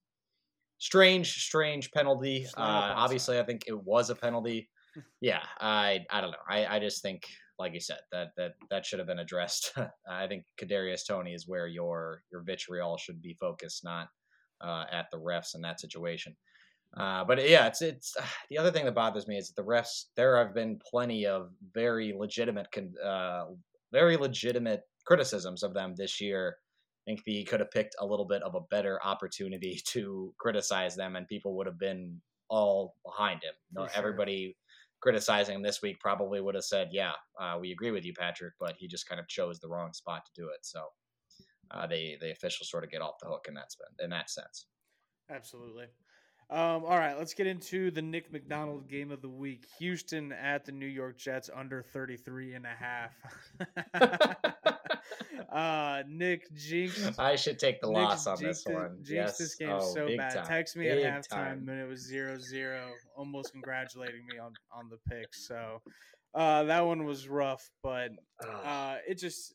strange, 0.81 1.45
strange 1.45 1.91
penalty. 1.91 2.47
Uh, 2.57 2.61
line 2.61 2.69
up 2.69 2.97
on 2.97 3.03
obviously, 3.03 3.39
I 3.39 3.43
think 3.43 3.63
it 3.67 3.83
was 3.83 4.09
a 4.09 4.15
penalty. 4.15 4.69
yeah, 5.21 5.43
I 5.59 5.99
I 6.09 6.19
don't 6.19 6.31
know. 6.31 6.37
I, 6.49 6.65
I 6.65 6.79
just 6.79 7.01
think, 7.01 7.23
like 7.57 7.73
you 7.73 7.79
said, 7.79 7.99
that 8.11 8.29
that 8.35 8.53
that 8.69 8.85
should 8.85 8.99
have 8.99 9.07
been 9.07 9.19
addressed. 9.19 9.73
I 10.09 10.27
think 10.27 10.43
Kadarius 10.59 11.07
Toney 11.07 11.33
is 11.33 11.47
where 11.47 11.67
your 11.67 12.23
your 12.31 12.41
vitriol 12.41 12.97
should 12.97 13.21
be 13.21 13.37
focused, 13.39 13.85
not 13.85 14.09
uh, 14.59 14.85
at 14.91 15.05
the 15.11 15.17
refs 15.17 15.55
in 15.55 15.61
that 15.61 15.79
situation. 15.79 16.35
Uh, 16.97 17.23
but 17.23 17.47
yeah, 17.47 17.67
it's 17.67 17.81
it's 17.81 18.17
the 18.49 18.57
other 18.57 18.71
thing 18.71 18.85
that 18.85 18.95
bothers 18.95 19.27
me 19.27 19.37
is 19.37 19.47
that 19.47 19.61
the 19.61 19.67
refs. 19.67 20.05
There 20.17 20.35
have 20.37 20.53
been 20.53 20.79
plenty 20.89 21.25
of 21.25 21.51
very 21.73 22.13
legitimate, 22.17 22.67
con- 22.73 22.93
uh, 23.03 23.45
very 23.93 24.17
legitimate 24.17 24.81
criticisms 25.05 25.63
of 25.63 25.73
them 25.73 25.93
this 25.95 26.19
year. 26.19 26.57
I 27.07 27.11
think 27.11 27.21
he 27.25 27.43
could 27.43 27.59
have 27.59 27.71
picked 27.71 27.95
a 27.99 28.05
little 28.05 28.25
bit 28.27 28.43
of 28.43 28.55
a 28.55 28.61
better 28.69 28.99
opportunity 29.03 29.81
to 29.87 30.33
criticize 30.39 30.95
them, 30.95 31.15
and 31.15 31.27
people 31.27 31.55
would 31.57 31.67
have 31.67 31.79
been 31.79 32.21
all 32.49 32.95
behind 33.05 33.43
him. 33.43 33.53
No, 33.71 33.85
For 33.85 33.93
sure. 33.93 33.99
everybody 33.99 34.57
criticizing 35.01 35.55
him 35.55 35.63
this 35.63 35.81
week 35.81 35.99
probably 35.99 36.41
would 36.41 36.55
have 36.55 36.63
said, 36.63 36.89
"Yeah, 36.91 37.13
uh, 37.39 37.57
we 37.59 37.71
agree 37.71 37.91
with 37.91 38.05
you, 38.05 38.13
Patrick," 38.13 38.53
but 38.59 38.75
he 38.77 38.87
just 38.87 39.07
kind 39.07 39.19
of 39.19 39.27
chose 39.27 39.59
the 39.59 39.69
wrong 39.69 39.93
spot 39.93 40.25
to 40.25 40.41
do 40.41 40.49
it. 40.49 40.59
So 40.63 40.85
uh, 41.71 41.87
they 41.87 42.17
the 42.21 42.31
officials 42.31 42.69
sort 42.69 42.83
of 42.83 42.91
get 42.91 43.01
off 43.01 43.15
the 43.21 43.27
hook 43.27 43.45
in 43.47 43.55
that 43.55 43.67
in 43.99 44.09
that 44.11 44.29
sense. 44.29 44.67
Absolutely. 45.29 45.85
Um, 46.49 46.83
all 46.83 46.97
right, 46.97 47.17
let's 47.17 47.33
get 47.33 47.47
into 47.47 47.91
the 47.91 48.01
Nick 48.01 48.29
McDonald 48.33 48.89
game 48.89 49.09
of 49.09 49.21
the 49.21 49.29
week. 49.29 49.65
Houston 49.79 50.33
at 50.33 50.65
the 50.65 50.73
New 50.73 50.85
York 50.85 51.17
Jets 51.17 51.49
under 51.55 51.81
33 51.81 52.55
and 52.55 52.65
a 52.65 52.75
half. 52.77 53.13
uh, 55.51 56.03
Nick 56.07 56.53
jinxed. 56.53 57.19
I 57.19 57.35
should 57.35 57.59
take 57.59 57.81
the 57.81 57.87
Nick 57.87 57.97
loss 57.97 58.27
on 58.27 58.41
this 58.41 58.65
one. 58.65 58.97
Jinxed 59.03 59.11
yes. 59.11 59.37
this 59.37 59.55
game 59.55 59.69
oh, 59.69 59.93
so 59.93 60.07
bad. 60.17 60.33
Time. 60.33 60.45
Text 60.45 60.75
me 60.75 60.85
Big 60.85 61.03
at 61.03 61.23
halftime 61.23 61.29
time. 61.29 61.69
and 61.69 61.79
it 61.79 61.87
was 61.87 62.09
0-0, 62.11 62.89
almost 63.15 63.51
congratulating 63.51 64.25
me 64.31 64.39
on 64.39 64.53
on 64.73 64.89
the 64.89 64.97
pick. 65.09 65.33
So 65.33 65.81
uh, 66.33 66.63
that 66.63 66.85
one 66.85 67.05
was 67.05 67.27
rough, 67.27 67.69
but 67.83 68.11
uh, 68.63 68.97
it 69.07 69.17
just 69.17 69.53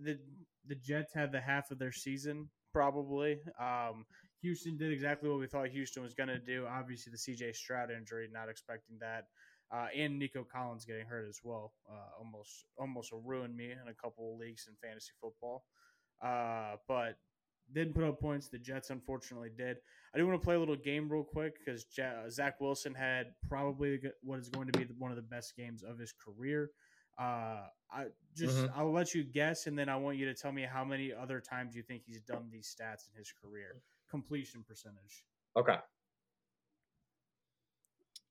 the 0.00 0.18
the 0.66 0.76
Jets 0.76 1.12
had 1.14 1.32
the 1.32 1.40
half 1.40 1.70
of 1.70 1.78
their 1.78 1.92
season 1.92 2.48
probably. 2.72 3.38
Um, 3.60 4.04
Houston 4.42 4.76
did 4.76 4.92
exactly 4.92 5.30
what 5.30 5.38
we 5.38 5.46
thought 5.46 5.68
Houston 5.68 6.02
was 6.02 6.12
going 6.12 6.28
to 6.28 6.38
do. 6.38 6.66
Obviously, 6.68 7.10
the 7.10 7.18
C.J. 7.18 7.52
Stroud 7.54 7.90
injury, 7.90 8.28
not 8.30 8.50
expecting 8.50 8.98
that, 9.00 9.24
uh, 9.70 9.86
and 9.94 10.18
Nico 10.18 10.44
Collins 10.44 10.84
getting 10.84 11.06
hurt 11.06 11.26
as 11.28 11.40
well. 11.42 11.74
Uh, 11.90 12.18
almost 12.18 12.66
almost 12.78 13.12
ruined 13.12 13.56
me 13.56 13.72
in 13.72 13.88
a 13.88 13.94
couple 13.94 14.32
of 14.32 14.38
leagues 14.38 14.66
in 14.68 14.74
fantasy 14.76 15.12
football. 15.20 15.64
Uh, 16.22 16.76
but 16.88 17.18
didn't 17.72 17.94
put 17.94 18.04
up 18.04 18.20
points. 18.20 18.48
The 18.48 18.58
Jets 18.58 18.90
unfortunately 18.90 19.50
did. 19.56 19.78
I 20.14 20.18
do 20.18 20.26
want 20.26 20.40
to 20.40 20.44
play 20.44 20.54
a 20.54 20.58
little 20.58 20.76
game 20.76 21.10
real 21.10 21.24
quick 21.24 21.54
because 21.58 21.86
Zach 22.30 22.60
Wilson 22.60 22.94
had 22.94 23.34
probably 23.48 24.00
what 24.22 24.38
is 24.38 24.48
going 24.50 24.66
to 24.70 24.78
be 24.78 24.84
the- 24.84 24.94
one 24.94 25.10
of 25.10 25.16
the 25.16 25.22
best 25.22 25.56
games 25.56 25.82
of 25.82 25.98
his 25.98 26.12
career. 26.12 26.70
Uh, 27.18 27.68
I 27.90 28.08
just 28.34 28.66
Mhm. 28.66 28.72
I'll 28.74 28.92
let 28.92 29.14
you 29.14 29.24
guess, 29.24 29.66
and 29.66 29.78
then 29.78 29.88
I 29.88 29.96
want 29.96 30.18
you 30.18 30.26
to 30.26 30.34
tell 30.34 30.52
me 30.52 30.62
how 30.62 30.84
many 30.84 31.12
other 31.12 31.40
times 31.40 31.74
you 31.74 31.82
think 31.82 32.04
he's 32.04 32.20
done 32.20 32.50
these 32.50 32.68
stats 32.68 33.08
in 33.08 33.14
his 33.14 33.32
career. 33.32 33.80
Completion 34.08 34.62
percentage, 34.62 35.24
okay. 35.56 35.78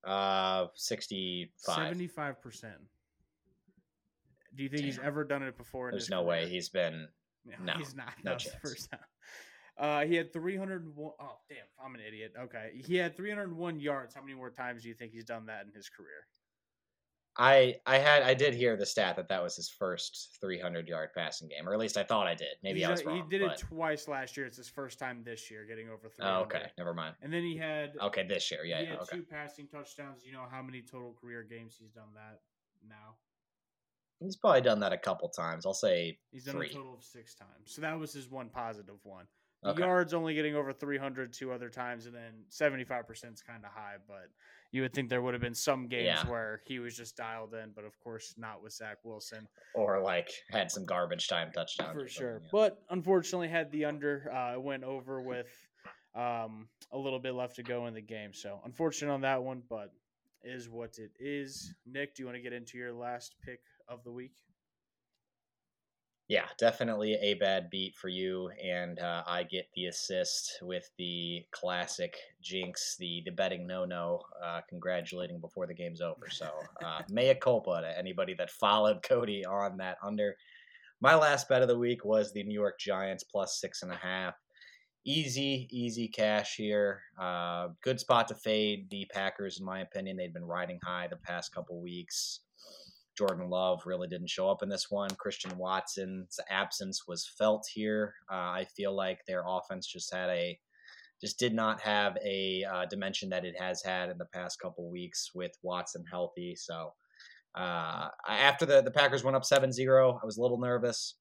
Uh, 0.03 0.67
sixty-five. 0.75 1.75
seventy-five 1.75 2.41
percent. 2.41 2.75
Do 4.55 4.63
you 4.63 4.69
think 4.69 4.83
he's 4.83 4.99
ever 4.99 5.23
done 5.23 5.41
it 5.43 5.57
before? 5.57 5.89
There's 5.91 6.09
no 6.09 6.21
way 6.23 6.47
he's 6.47 6.69
been. 6.69 7.07
No, 7.45 7.55
No, 7.65 7.73
he's 7.77 7.95
not. 7.95 8.13
no 8.23 8.33
the 8.33 8.39
chance. 8.39 8.55
first 8.61 8.91
time. 8.91 8.99
Uh, 9.75 10.05
he 10.05 10.13
had 10.13 10.31
301. 10.31 11.11
Oh, 11.19 11.37
damn. 11.49 11.57
I'm 11.83 11.95
an 11.95 12.01
idiot. 12.07 12.33
Okay. 12.39 12.71
He 12.85 12.95
had 12.95 13.17
301 13.17 13.79
yards. 13.79 14.13
How 14.13 14.21
many 14.21 14.35
more 14.35 14.51
times 14.51 14.83
do 14.83 14.89
you 14.89 14.93
think 14.93 15.11
he's 15.11 15.25
done 15.25 15.47
that 15.47 15.65
in 15.65 15.71
his 15.73 15.89
career? 15.89 16.27
I 17.37 17.75
I 17.87 17.97
had 17.97 18.21
I 18.23 18.33
did 18.35 18.53
hear 18.53 18.77
the 18.77 18.85
stat 18.85 19.15
that 19.15 19.27
that 19.29 19.41
was 19.41 19.55
his 19.55 19.67
first 19.69 20.37
300 20.39 20.87
yard 20.87 21.09
passing 21.15 21.47
game, 21.47 21.67
or 21.67 21.73
at 21.73 21.79
least 21.79 21.97
I 21.97 22.03
thought 22.03 22.27
I 22.27 22.35
did. 22.35 22.55
Maybe 22.61 22.79
He's 22.79 22.87
I 22.87 22.91
was 22.91 23.01
a- 23.01 23.05
wrong. 23.05 23.23
He 23.23 23.37
did 23.37 23.41
it 23.41 23.57
twice 23.57 24.07
last 24.07 24.37
year. 24.37 24.45
It's 24.45 24.57
his 24.57 24.69
first 24.69 24.99
time 24.99 25.23
this 25.23 25.49
year 25.49 25.65
getting 25.65 25.89
over 25.89 26.09
300. 26.09 26.37
oh, 26.37 26.41
okay, 26.43 26.65
never 26.77 26.93
mind. 26.93 27.15
And 27.23 27.33
then 27.33 27.41
he 27.43 27.57
had 27.57 27.97
Okay, 27.99 28.27
this 28.27 28.51
year, 28.51 28.63
yeah, 28.65 28.77
he 28.79 28.83
yeah 28.83 28.89
had 28.91 28.99
okay. 28.99 29.17
two 29.17 29.23
passing 29.23 29.67
touchdowns. 29.67 30.23
You 30.25 30.33
know 30.33 30.45
how 30.49 30.61
many 30.61 30.81
total 30.83 31.13
career 31.19 31.41
games 31.43 31.75
he's 31.79 31.91
done 31.91 32.13
that 32.13 32.41
now? 32.87 33.15
He's 34.19 34.35
probably 34.37 34.61
done 34.61 34.79
that 34.81 34.93
a 34.93 34.97
couple 34.97 35.27
times. 35.29 35.65
I'll 35.65 35.73
say 35.73 36.19
He's 36.31 36.45
done 36.45 36.55
three. 36.55 36.69
a 36.69 36.73
total 36.73 36.93
of 36.93 37.03
six 37.03 37.33
times. 37.33 37.49
So 37.65 37.81
that 37.81 37.97
was 37.99 38.13
his 38.13 38.29
one 38.29 38.49
positive 38.49 38.99
one. 39.03 39.25
The 39.63 39.69
Okay. 39.71 39.81
yards 39.81 40.13
only 40.13 40.33
getting 40.35 40.55
over 40.55 40.71
300 40.71 41.33
two 41.33 41.51
other 41.51 41.69
times, 41.69 42.05
and 42.05 42.13
then 42.15 42.45
75% 42.49 43.33
is 43.33 43.41
kind 43.41 43.65
of 43.65 43.71
high. 43.71 43.95
But 44.07 44.29
you 44.73 44.81
would 44.81 44.91
think 44.91 45.07
there 45.07 45.21
would 45.21 45.35
have 45.35 45.41
been 45.41 45.53
some 45.53 45.87
games 45.87 46.05
Yeah. 46.05 46.27
where 46.29 46.61
he 46.65 46.79
was 46.79 46.97
just 46.97 47.15
dialed 47.15 47.53
in, 47.53 47.71
but 47.75 47.85
of 47.85 47.97
course 47.99 48.33
not 48.37 48.61
with 48.61 48.73
Zach 48.73 48.97
Wilson 49.03 49.47
or 49.75 50.01
like 50.01 50.31
had 50.49 50.71
some 50.71 50.83
garbage 50.83 51.27
time 51.27 51.51
touchdowns 51.53 51.93
for 51.93 52.07
sure. 52.07 52.41
yeah. 52.43 52.49
But 52.51 52.81
unfortunately, 52.89 53.47
had 53.49 53.71
the 53.71 53.85
under 53.85 54.29
uh, 54.33 54.59
went 54.59 54.83
over 54.83 55.21
with 55.21 55.47
um, 56.15 56.67
a 56.91 56.97
little 56.97 57.19
bit 57.19 57.35
left 57.35 57.55
to 57.57 57.63
go 57.63 57.85
in 57.85 57.93
the 57.93 58.01
game. 58.01 58.33
So 58.33 58.59
unfortunate 58.65 59.13
on 59.13 59.21
that 59.21 59.43
one, 59.43 59.61
but 59.69 59.93
is 60.43 60.69
what 60.69 60.97
it 60.97 61.11
is. 61.19 61.73
Nick, 61.85 62.15
do 62.15 62.23
you 62.23 62.25
want 62.27 62.35
to 62.37 62.41
get 62.41 62.51
into 62.51 62.77
your 62.79 62.93
last 62.93 63.35
pick 63.45 63.61
of 63.87 64.03
the 64.03 64.11
week? 64.11 64.33
Yeah, 66.29 66.45
definitely 66.57 67.15
a 67.15 67.33
bad 67.33 67.69
beat 67.69 67.95
for 67.95 68.07
you, 68.07 68.49
and 68.63 68.97
uh, 68.97 69.23
I 69.27 69.43
get 69.43 69.67
the 69.75 69.87
assist 69.87 70.57
with 70.61 70.89
the 70.97 71.43
classic 71.51 72.15
jinx, 72.41 72.95
the 72.97 73.21
the 73.25 73.31
betting 73.31 73.67
no 73.67 73.83
no, 73.83 74.21
uh, 74.43 74.61
congratulating 74.69 75.41
before 75.41 75.67
the 75.67 75.73
game's 75.73 75.99
over. 75.99 76.29
So 76.31 76.49
uh, 76.83 77.01
mea 77.09 77.35
culpa 77.35 77.81
to 77.81 77.97
anybody 77.97 78.33
that 78.35 78.49
followed 78.51 79.03
Kody 79.03 79.45
on 79.45 79.77
that 79.77 79.97
under. 80.01 80.35
My 81.01 81.15
last 81.15 81.49
bet 81.49 81.61
of 81.61 81.67
the 81.67 81.77
week 81.77 82.05
was 82.05 82.31
the 82.31 82.43
New 82.43 82.53
York 82.53 82.79
Giants 82.79 83.25
plus 83.25 83.59
six 83.59 83.83
and 83.83 83.91
a 83.91 83.97
half. 83.97 84.35
Easy, 85.05 85.67
easy 85.69 86.07
cash 86.07 86.55
here. 86.55 87.01
Uh, 87.21 87.67
good 87.83 87.99
spot 87.99 88.29
to 88.29 88.35
fade 88.35 88.89
the 88.89 89.05
Packers, 89.13 89.59
in 89.59 89.65
my 89.65 89.81
opinion. 89.81 90.15
They've 90.15 90.33
been 90.33 90.45
riding 90.45 90.79
high 90.81 91.07
the 91.09 91.17
past 91.17 91.53
couple 91.53 91.81
weeks. 91.81 92.39
Jordan 93.17 93.49
Love 93.49 93.83
really 93.85 94.07
didn't 94.07 94.29
show 94.29 94.49
up 94.49 94.63
in 94.63 94.69
this 94.69 94.89
one. 94.89 95.09
Christian 95.11 95.57
Watson's 95.57 96.39
absence 96.49 97.03
was 97.07 97.29
felt 97.37 97.67
here. 97.71 98.15
Uh, 98.31 98.35
I 98.35 98.67
feel 98.75 98.95
like 98.95 99.19
their 99.25 99.43
offense 99.47 99.87
just 99.87 100.13
had 100.13 100.29
a 100.29 100.59
just 101.21 101.39
did 101.39 101.53
not 101.53 101.79
have 101.79 102.17
a 102.25 102.63
uh, 102.69 102.85
dimension 102.85 103.29
that 103.29 103.45
it 103.45 103.55
has 103.57 103.81
had 103.81 104.09
in 104.09 104.17
the 104.17 104.25
past 104.33 104.59
couple 104.59 104.89
weeks 104.91 105.29
with 105.33 105.51
Watson 105.61 106.03
healthy. 106.09 106.55
So 106.55 106.93
uh, 107.55 108.09
after 108.27 108.65
the 108.65 108.81
the 108.81 108.91
Packers 108.91 109.23
went 109.23 109.37
up 109.37 109.43
7-0, 109.43 110.19
I 110.21 110.25
was 110.25 110.37
a 110.37 110.41
little 110.41 110.59
nervous. 110.59 111.15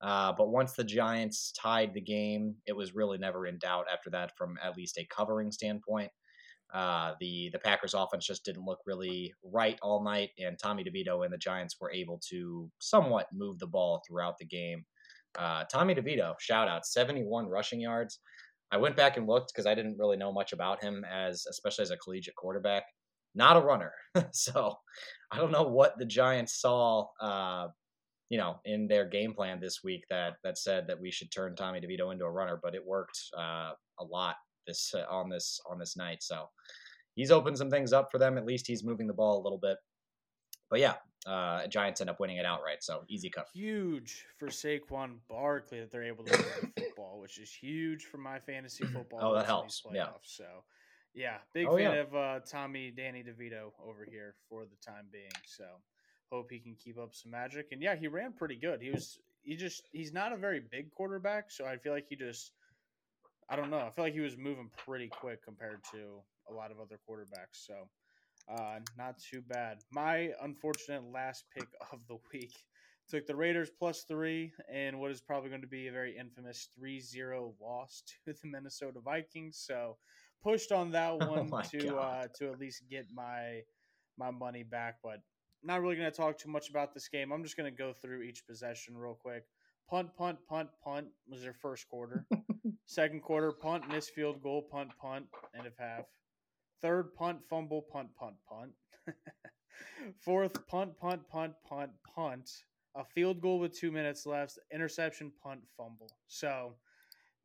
Uh, 0.00 0.32
but 0.36 0.50
once 0.50 0.74
the 0.74 0.84
Giants 0.84 1.52
tied 1.60 1.92
the 1.92 2.00
game, 2.00 2.54
it 2.66 2.76
was 2.76 2.94
really 2.94 3.18
never 3.18 3.46
in 3.46 3.58
doubt 3.58 3.86
after 3.92 4.10
that 4.10 4.36
from 4.36 4.56
at 4.62 4.76
least 4.76 4.96
a 4.96 5.06
covering 5.06 5.50
standpoint. 5.50 6.10
Uh, 6.72 7.14
the 7.18 7.48
the 7.52 7.58
Packers 7.58 7.94
offense 7.94 8.26
just 8.26 8.44
didn't 8.44 8.64
look 8.64 8.80
really 8.86 9.32
right 9.42 9.78
all 9.80 10.02
night, 10.02 10.30
and 10.38 10.58
Tommy 10.58 10.84
DeVito 10.84 11.24
and 11.24 11.32
the 11.32 11.38
Giants 11.38 11.76
were 11.80 11.90
able 11.90 12.20
to 12.28 12.70
somewhat 12.78 13.26
move 13.32 13.58
the 13.58 13.66
ball 13.66 14.02
throughout 14.06 14.36
the 14.38 14.44
game. 14.44 14.84
Uh, 15.38 15.64
Tommy 15.64 15.94
DeVito, 15.94 16.34
shout 16.40 16.68
out, 16.68 16.86
71 16.86 17.46
rushing 17.46 17.80
yards. 17.80 18.18
I 18.70 18.76
went 18.76 18.96
back 18.96 19.16
and 19.16 19.26
looked 19.26 19.52
because 19.52 19.66
I 19.66 19.74
didn't 19.74 19.96
really 19.98 20.16
know 20.16 20.32
much 20.32 20.52
about 20.52 20.82
him 20.82 21.04
as, 21.10 21.46
especially 21.48 21.84
as 21.84 21.90
a 21.90 21.96
collegiate 21.96 22.36
quarterback. 22.36 22.84
Not 23.34 23.56
a 23.56 23.60
runner, 23.60 23.92
so 24.32 24.74
I 25.30 25.38
don't 25.38 25.52
know 25.52 25.62
what 25.62 25.98
the 25.98 26.04
Giants 26.04 26.60
saw, 26.60 27.06
uh, 27.20 27.68
you 28.28 28.36
know, 28.36 28.56
in 28.66 28.88
their 28.88 29.06
game 29.06 29.32
plan 29.32 29.58
this 29.60 29.82
week 29.82 30.04
that 30.10 30.34
that 30.44 30.58
said 30.58 30.86
that 30.88 31.00
we 31.00 31.10
should 31.10 31.30
turn 31.30 31.56
Tommy 31.56 31.80
DeVito 31.80 32.12
into 32.12 32.24
a 32.24 32.30
runner, 32.30 32.58
but 32.62 32.74
it 32.74 32.84
worked 32.84 33.18
uh, 33.36 33.72
a 34.00 34.04
lot 34.04 34.36
this 34.68 34.94
uh, 34.94 35.04
on 35.12 35.28
this 35.28 35.60
on 35.68 35.78
this 35.80 35.96
night. 35.96 36.22
So 36.22 36.48
he's 37.16 37.32
opened 37.32 37.58
some 37.58 37.70
things 37.70 37.92
up 37.92 38.12
for 38.12 38.18
them. 38.18 38.38
At 38.38 38.46
least 38.46 38.68
he's 38.68 38.84
moving 38.84 39.08
the 39.08 39.12
ball 39.14 39.40
a 39.40 39.42
little 39.42 39.58
bit. 39.58 39.78
But 40.70 40.78
yeah, 40.80 40.94
uh, 41.26 41.66
Giants 41.66 42.00
end 42.00 42.10
up 42.10 42.20
winning 42.20 42.36
it 42.36 42.44
outright. 42.46 42.84
So 42.84 43.02
easy 43.08 43.30
cover. 43.30 43.48
Huge 43.52 44.24
for 44.38 44.48
Saquon 44.48 45.16
Barkley 45.28 45.80
that 45.80 45.90
they're 45.90 46.04
able 46.04 46.24
to 46.24 46.30
the 46.30 46.82
football, 46.82 47.18
which 47.20 47.38
is 47.38 47.50
huge 47.52 48.04
for 48.04 48.18
my 48.18 48.38
fantasy 48.38 48.84
football. 48.94 49.20
Oh, 49.22 49.34
that 49.34 49.46
helps. 49.46 49.82
Yeah. 49.92 50.08
So, 50.22 50.44
yeah, 51.14 51.38
big 51.54 51.66
Oh, 51.66 51.76
fan 51.76 51.94
yeah. 51.94 52.00
of 52.02 52.14
uh, 52.14 52.40
Tommy 52.46 52.90
Danny 52.90 53.24
DeVito 53.24 53.72
over 53.82 54.06
here 54.08 54.34
for 54.48 54.64
the 54.66 54.76
time 54.86 55.06
being. 55.10 55.30
So, 55.46 55.64
hope 56.30 56.50
he 56.50 56.58
can 56.58 56.74
keep 56.74 56.98
up 56.98 57.14
some 57.14 57.30
magic. 57.32 57.68
And 57.72 57.82
yeah, 57.82 57.96
he 57.96 58.06
ran 58.06 58.34
pretty 58.34 58.56
good. 58.56 58.82
He 58.82 58.90
was 58.90 59.18
he 59.42 59.56
just 59.56 59.88
he's 59.92 60.12
not 60.12 60.32
a 60.32 60.36
very 60.36 60.60
big 60.70 60.90
quarterback, 60.90 61.50
so 61.50 61.64
I 61.64 61.78
feel 61.78 61.94
like 61.94 62.06
he 62.10 62.16
just 62.16 62.52
I 63.50 63.56
don't 63.56 63.70
know. 63.70 63.78
I 63.78 63.90
feel 63.90 64.04
like 64.04 64.14
he 64.14 64.20
was 64.20 64.36
moving 64.36 64.70
pretty 64.76 65.08
quick 65.08 65.42
compared 65.42 65.82
to 65.92 66.22
a 66.50 66.52
lot 66.52 66.70
of 66.70 66.80
other 66.80 66.98
quarterbacks. 67.08 67.66
So 67.66 67.88
uh, 68.50 68.80
not 68.96 69.18
too 69.18 69.42
bad. 69.48 69.78
My 69.90 70.32
unfortunate 70.42 71.02
last 71.12 71.44
pick 71.54 71.68
of 71.92 72.06
the 72.08 72.18
week 72.32 72.52
took 73.08 73.26
the 73.26 73.36
Raiders 73.36 73.70
plus 73.78 74.02
three 74.02 74.52
and 74.70 74.98
what 74.98 75.10
is 75.10 75.20
probably 75.20 75.48
going 75.48 75.62
to 75.62 75.66
be 75.66 75.88
a 75.88 75.92
very 75.92 76.16
infamous 76.16 76.68
3-0 76.78 77.54
loss 77.60 78.02
to 78.26 78.32
the 78.32 78.48
Minnesota 78.48 79.00
Vikings. 79.00 79.62
So 79.66 79.96
pushed 80.42 80.72
on 80.72 80.90
that 80.92 81.12
Oh 81.20 81.30
one 81.30 81.50
my 81.50 81.62
to 81.62 81.96
uh, 81.96 82.26
to 82.38 82.52
at 82.52 82.58
least 82.58 82.84
get 82.90 83.06
my 83.14 83.62
my 84.18 84.30
money 84.30 84.62
back, 84.62 84.96
but 85.02 85.22
not 85.62 85.80
really 85.80 85.96
going 85.96 86.10
to 86.10 86.16
talk 86.16 86.38
too 86.38 86.50
much 86.50 86.70
about 86.70 86.92
this 86.92 87.08
game. 87.08 87.32
I'm 87.32 87.42
just 87.42 87.56
going 87.56 87.70
to 87.72 87.76
go 87.76 87.92
through 87.92 88.22
each 88.22 88.46
possession 88.46 88.96
real 88.96 89.14
quick. 89.14 89.44
Punt, 89.88 90.14
punt, 90.16 90.38
punt, 90.48 90.68
punt 90.84 91.08
was 91.28 91.42
their 91.42 91.54
first 91.54 91.88
quarter. 91.88 92.26
Second 92.86 93.22
quarter, 93.22 93.52
punt, 93.52 93.88
miss 93.88 94.08
field 94.08 94.42
goal, 94.42 94.62
punt, 94.62 94.90
punt, 95.00 95.26
end 95.56 95.66
of 95.66 95.72
half. 95.78 96.04
Third, 96.80 97.14
punt, 97.14 97.40
fumble, 97.48 97.82
punt, 97.92 98.08
punt, 98.18 98.36
punt. 98.48 98.72
Fourth, 100.20 100.66
punt, 100.66 100.96
punt, 100.98 101.22
punt, 101.28 101.52
punt, 101.68 101.90
punt. 102.14 102.50
A 102.94 103.04
field 103.04 103.40
goal 103.40 103.58
with 103.58 103.78
two 103.78 103.90
minutes 103.90 104.26
left. 104.26 104.58
Interception, 104.72 105.32
punt, 105.42 105.60
fumble. 105.76 106.10
So, 106.26 106.74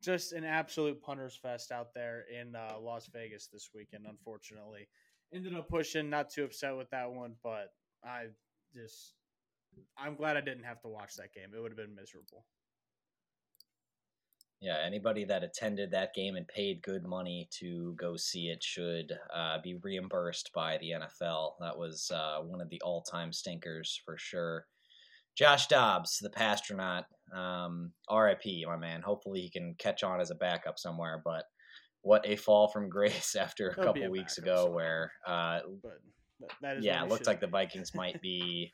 just 0.02 0.32
an 0.32 0.44
absolute 0.44 1.00
punters 1.00 1.36
fest 1.40 1.72
out 1.72 1.94
there 1.94 2.24
in 2.32 2.54
uh, 2.54 2.78
Las 2.80 3.08
Vegas 3.12 3.48
this 3.52 3.70
weekend. 3.74 4.06
Unfortunately, 4.08 4.88
ended 5.32 5.54
up 5.54 5.68
pushing. 5.68 6.10
Not 6.10 6.30
too 6.30 6.44
upset 6.44 6.76
with 6.76 6.90
that 6.90 7.10
one, 7.10 7.34
but 7.42 7.72
I 8.04 8.26
just 8.74 9.14
I'm 9.96 10.16
glad 10.16 10.36
I 10.36 10.40
didn't 10.40 10.64
have 10.64 10.80
to 10.82 10.88
watch 10.88 11.14
that 11.16 11.32
game. 11.32 11.50
It 11.54 11.60
would 11.60 11.70
have 11.70 11.76
been 11.76 11.94
miserable. 11.94 12.44
Yeah, 14.64 14.78
anybody 14.82 15.26
that 15.26 15.44
attended 15.44 15.90
that 15.90 16.14
game 16.14 16.36
and 16.36 16.48
paid 16.48 16.80
good 16.80 17.04
money 17.04 17.50
to 17.60 17.94
go 18.00 18.16
see 18.16 18.46
it 18.48 18.62
should 18.62 19.12
uh, 19.34 19.58
be 19.62 19.74
reimbursed 19.82 20.52
by 20.54 20.78
the 20.78 20.92
NFL. 20.92 21.52
That 21.60 21.76
was 21.76 22.10
uh, 22.10 22.38
one 22.40 22.62
of 22.62 22.70
the 22.70 22.80
all-time 22.80 23.30
stinkers 23.30 24.00
for 24.06 24.16
sure. 24.16 24.64
Josh 25.36 25.66
Dobbs, 25.66 26.18
the 26.18 26.30
passtronaut, 26.30 27.04
um, 27.36 27.92
RIP, 28.10 28.66
my 28.66 28.78
man. 28.78 29.02
Hopefully 29.02 29.42
he 29.42 29.50
can 29.50 29.74
catch 29.78 30.02
on 30.02 30.18
as 30.18 30.30
a 30.30 30.34
backup 30.36 30.78
somewhere. 30.78 31.20
But 31.22 31.44
what 32.00 32.26
a 32.26 32.36
fall 32.36 32.68
from 32.68 32.88
grace 32.88 33.36
after 33.38 33.68
a 33.68 33.74
He'll 33.74 33.84
couple 33.84 34.04
a 34.04 34.10
weeks 34.10 34.38
ago, 34.38 34.70
where 34.70 35.12
uh, 35.26 35.60
But 35.82 36.00
that- 36.40 36.50
that 36.62 36.76
is 36.78 36.84
yeah, 36.86 37.02
it 37.02 37.10
looked 37.10 37.26
like 37.26 37.40
the. 37.40 37.48
Vikings 37.48 37.92
might 37.94 38.20
be 38.22 38.72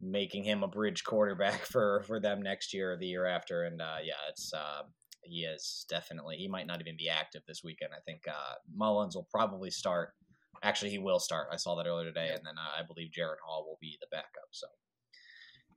making 0.00 0.44
him 0.44 0.62
a 0.62 0.68
bridge 0.68 1.04
quarterback 1.04 1.64
for 1.66 2.02
for 2.06 2.18
them 2.18 2.40
next 2.40 2.72
year 2.72 2.92
or 2.92 2.96
the 2.96 3.06
year 3.06 3.26
after. 3.26 3.64
And 3.64 3.82
uh, 3.82 3.98
yeah, 4.02 4.14
it's 4.30 4.52
uh, 4.54 4.82
he 5.24 5.44
is 5.44 5.86
definitely 5.88 6.36
he 6.36 6.48
might 6.48 6.66
not 6.66 6.80
even 6.80 6.96
be 6.96 7.08
active 7.08 7.42
this 7.46 7.62
weekend. 7.64 7.92
I 7.96 8.00
think 8.04 8.22
uh, 8.28 8.54
Mullens 8.76 9.14
will 9.14 9.28
probably 9.30 9.70
start. 9.70 10.10
Actually, 10.62 10.90
he 10.90 10.98
will 10.98 11.18
start. 11.18 11.48
I 11.52 11.56
saw 11.56 11.74
that 11.76 11.86
earlier 11.86 12.06
today, 12.06 12.26
Yep. 12.28 12.36
and 12.38 12.46
then 12.46 12.54
uh, 12.58 12.80
I 12.80 12.82
believe 12.86 13.10
Jaren 13.10 13.40
Hall 13.44 13.64
will 13.66 13.78
be 13.80 13.96
the 14.00 14.06
backup. 14.10 14.48
So. 14.50 14.66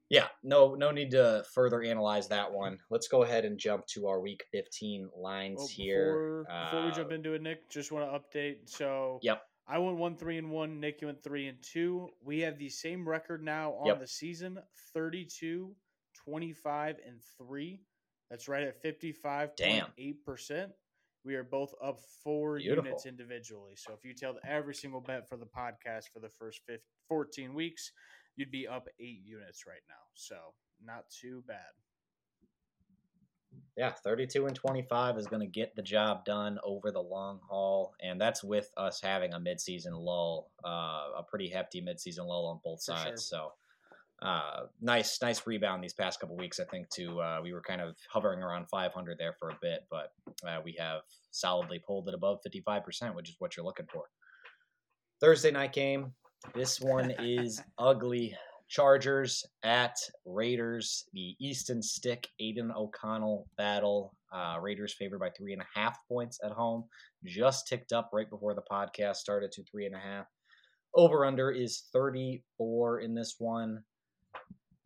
Yeah, 0.07 0.27
no, 0.43 0.75
no 0.75 0.91
need 0.91 1.09
to 1.11 1.43
further 1.51 1.81
analyze 1.81 2.27
that 2.27 2.51
one. 2.51 2.77
Let's 2.91 3.07
go 3.07 3.23
ahead 3.23 3.43
and 3.43 3.57
jump 3.57 3.87
to 3.87 4.05
our 4.05 4.19
Week 4.21 4.43
15 4.51 5.09
lines 5.17 5.57
Well, 5.57 5.67
here. 5.67 6.43
Before, 6.43 6.43
before 6.65 6.85
we 6.85 6.91
Uh, 6.91 6.95
jump 6.95 7.11
into 7.11 7.33
it, 7.33 7.41
Nick, 7.41 7.67
just 7.69 7.91
want 7.91 8.05
to 8.11 8.19
update. 8.39 8.69
So, 8.69 9.17
Yep. 9.23 9.41
I 9.67 9.79
went 9.79 9.97
one 9.97 10.15
three 10.15 10.37
and 10.37 10.51
one. 10.51 10.79
Nick, 10.79 11.01
you 11.01 11.07
went 11.07 11.23
three 11.23 11.47
and 11.47 11.57
two. 11.63 12.11
We 12.21 12.39
have 12.41 12.59
the 12.59 12.69
same 12.69 13.09
record 13.09 13.41
now 13.43 13.73
on 13.73 13.87
Yep. 13.87 13.99
the 14.01 14.07
season: 14.07 14.59
32, 14.93 15.75
25, 16.13 16.99
and 17.03 17.19
three. 17.39 17.81
That's 18.29 18.47
right 18.47 18.63
at 18.63 18.81
fifty-five 18.81 19.55
point 19.57 19.85
eight 19.97 20.23
percent. 20.25 20.71
We 21.23 21.35
are 21.35 21.43
both 21.43 21.73
up 21.83 21.99
four 22.23 22.57
Beautiful. 22.57 22.85
units 22.85 23.05
individually. 23.05 23.73
So 23.75 23.93
if 23.93 24.05
you 24.05 24.13
tailed 24.13 24.37
every 24.47 24.75
single 24.75 25.01
bet 25.01 25.27
for 25.27 25.37
the 25.37 25.45
podcast 25.47 26.03
for 26.13 26.19
the 26.19 26.29
first 26.29 26.61
15, 26.67 26.79
14 27.07 27.53
weeks, 27.55 27.91
you'd 28.35 28.51
be 28.51 28.67
up 28.67 28.87
eight 28.99 29.21
units 29.25 29.65
right 29.65 29.81
now. 29.89 29.95
So 30.13 30.35
not 30.85 31.05
too 31.09 31.43
bad. 31.47 31.57
yeah, 33.77 33.89
32 33.89 34.45
and 34.45 34.55
25 34.55 35.17
is 35.17 35.27
going 35.27 35.41
to 35.41 35.47
get 35.47 35.75
the 35.75 35.81
job 35.81 36.23
done 36.25 36.59
over 36.63 36.91
the 36.91 37.01
long 37.01 37.39
haul. 37.49 37.93
And 38.01 38.19
that's 38.21 38.43
with 38.43 38.69
us 38.77 39.01
having 39.01 39.33
a 39.33 39.39
midseason 39.39 39.91
lull, 39.93 40.51
uh, 40.63 41.07
a 41.17 41.23
pretty 41.27 41.49
hefty 41.49 41.81
midseason 41.81 42.25
lull 42.27 42.47
on 42.47 42.59
both 42.63 42.83
For 42.83 42.93
sure. 42.93 43.05
sides. 43.07 43.25
So, 43.25 43.51
uh, 44.21 44.61
nice, 44.81 45.19
nice 45.21 45.45
rebound 45.45 45.83
these 45.83 45.93
past 45.93 46.19
couple 46.19 46.37
weeks. 46.37 46.59
I 46.59 46.65
think 46.65 46.89
to 46.91 47.19
uh, 47.19 47.39
we 47.43 47.53
were 47.53 47.61
kind 47.61 47.81
of 47.81 47.95
hovering 48.09 48.41
around 48.41 48.67
500 48.69 49.17
there 49.17 49.35
for 49.39 49.49
a 49.49 49.57
bit, 49.61 49.85
but 49.91 50.13
uh, 50.47 50.59
we 50.63 50.75
have 50.79 51.01
solidly 51.31 51.79
pulled 51.85 52.07
it 52.07 52.13
above 52.13 52.39
55%, 52.47 53.15
which 53.15 53.29
is 53.29 53.35
what 53.39 53.55
you're 53.55 53.65
looking 53.65 53.87
for. 53.91 54.05
Thursday 55.19 55.51
night 55.51 55.73
game. 55.73 56.13
This 56.53 56.79
one 56.79 57.13
is 57.19 57.61
ugly. 57.77 58.35
Chargers 58.67 59.45
at 59.63 59.95
Raiders, 60.25 61.05
the 61.13 61.35
Easton 61.39 61.83
Stick 61.83 62.27
Aidan 62.39 62.71
O'Connell 62.75 63.47
battle. 63.57 64.15
Uh, 64.33 64.57
Raiders 64.59 64.95
favored 64.97 65.19
by 65.19 65.29
three 65.29 65.53
and 65.53 65.61
a 65.61 65.79
half 65.79 65.99
points 66.07 66.39
at 66.43 66.51
home. 66.51 66.85
Just 67.23 67.67
ticked 67.67 67.93
up 67.93 68.09
right 68.11 68.29
before 68.29 68.55
the 68.55 68.63
podcast 68.69 69.17
started 69.17 69.51
to 69.51 69.63
three 69.63 69.85
and 69.85 69.93
a 69.95 69.99
half. 69.99 70.25
Over 70.95 71.25
under 71.25 71.51
is 71.51 71.83
34 71.93 73.01
in 73.01 73.13
this 73.13 73.35
one. 73.37 73.83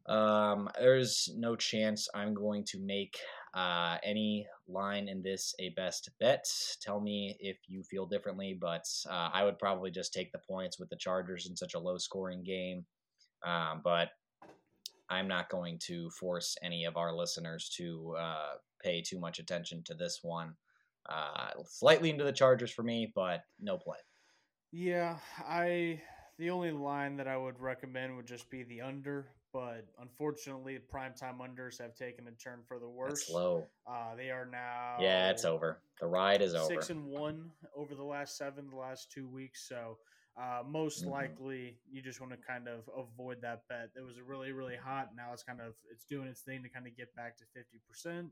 Um, 0.09 0.69
there's 0.79 1.29
no 1.37 1.55
chance 1.55 2.09
I'm 2.15 2.33
going 2.33 2.63
to 2.65 2.79
make 2.79 3.17
uh, 3.53 3.97
any 4.03 4.47
line 4.67 5.07
in 5.07 5.21
this 5.21 5.53
a 5.59 5.69
best 5.69 6.09
bet. 6.19 6.45
Tell 6.81 6.99
me 6.99 7.37
if 7.39 7.57
you 7.67 7.83
feel 7.83 8.07
differently, 8.07 8.57
but 8.59 8.85
uh, 9.07 9.29
I 9.31 9.43
would 9.43 9.59
probably 9.59 9.91
just 9.91 10.13
take 10.13 10.31
the 10.31 10.39
points 10.39 10.79
with 10.79 10.89
the 10.89 10.95
Chargers 10.95 11.47
in 11.47 11.55
such 11.55 11.75
a 11.75 11.79
low 11.79 11.97
scoring 11.97 12.43
game. 12.43 12.85
Um, 13.45 13.81
but 13.83 14.09
I'm 15.09 15.27
not 15.27 15.49
going 15.49 15.79
to 15.85 16.09
force 16.09 16.57
any 16.63 16.85
of 16.85 16.97
our 16.97 17.13
listeners 17.13 17.69
to 17.77 18.15
uh, 18.19 18.53
pay 18.83 19.01
too 19.01 19.19
much 19.19 19.39
attention 19.39 19.83
to 19.85 19.93
this 19.93 20.19
one. 20.23 20.55
Uh, 21.07 21.51
slightly 21.65 22.09
into 22.09 22.23
the 22.23 22.31
Chargers 22.31 22.71
for 22.71 22.83
me, 22.83 23.11
but 23.13 23.43
no 23.59 23.77
play. 23.77 23.97
Yeah, 24.71 25.17
I 25.47 26.01
the 26.37 26.51
only 26.51 26.71
line 26.71 27.17
that 27.17 27.27
I 27.27 27.37
would 27.37 27.59
recommend 27.59 28.15
would 28.15 28.27
just 28.27 28.49
be 28.49 28.63
the 28.63 28.81
under, 28.81 29.27
but 29.51 29.85
unfortunately, 29.99 30.79
primetime 30.93 31.39
unders 31.39 31.79
have 31.79 31.95
taken 31.95 32.27
a 32.27 32.31
turn 32.31 32.59
for 32.67 32.79
the 32.79 32.87
worse. 32.89 33.21
It's 33.21 33.29
low. 33.31 33.65
Uh, 33.87 34.15
they 34.15 34.29
are 34.29 34.45
now 34.45 34.97
Yeah, 34.99 35.29
it's 35.29 35.45
over. 35.45 35.81
The 35.99 36.07
ride 36.07 36.41
is 36.41 36.55
over. 36.55 36.67
Six 36.67 36.89
and 36.89 37.05
one 37.05 37.51
over 37.75 37.95
the 37.95 38.03
last 38.03 38.37
seven, 38.37 38.69
the 38.69 38.75
last 38.77 39.11
two 39.11 39.27
weeks. 39.27 39.67
So 39.67 39.97
uh, 40.37 40.63
most 40.65 41.03
Mhm. 41.03 41.11
likely, 41.11 41.79
you 41.91 42.01
just 42.01 42.21
want 42.21 42.31
to 42.31 42.37
kind 42.37 42.67
of 42.67 42.87
avoid 42.95 43.41
that 43.41 43.67
bet. 43.67 43.89
It 43.95 44.01
was 44.01 44.21
really, 44.21 44.51
really 44.51 44.77
hot. 44.77 45.15
Now 45.15 45.33
it's 45.33 45.43
kind 45.43 45.59
of 45.59 45.75
it's 45.91 46.05
doing 46.05 46.27
its 46.27 46.41
thing 46.41 46.63
to 46.63 46.69
kind 46.69 46.87
of 46.87 46.95
get 46.95 47.13
back 47.15 47.37
to 47.37 47.45
fifty 47.53 47.79
percent. 47.79 48.31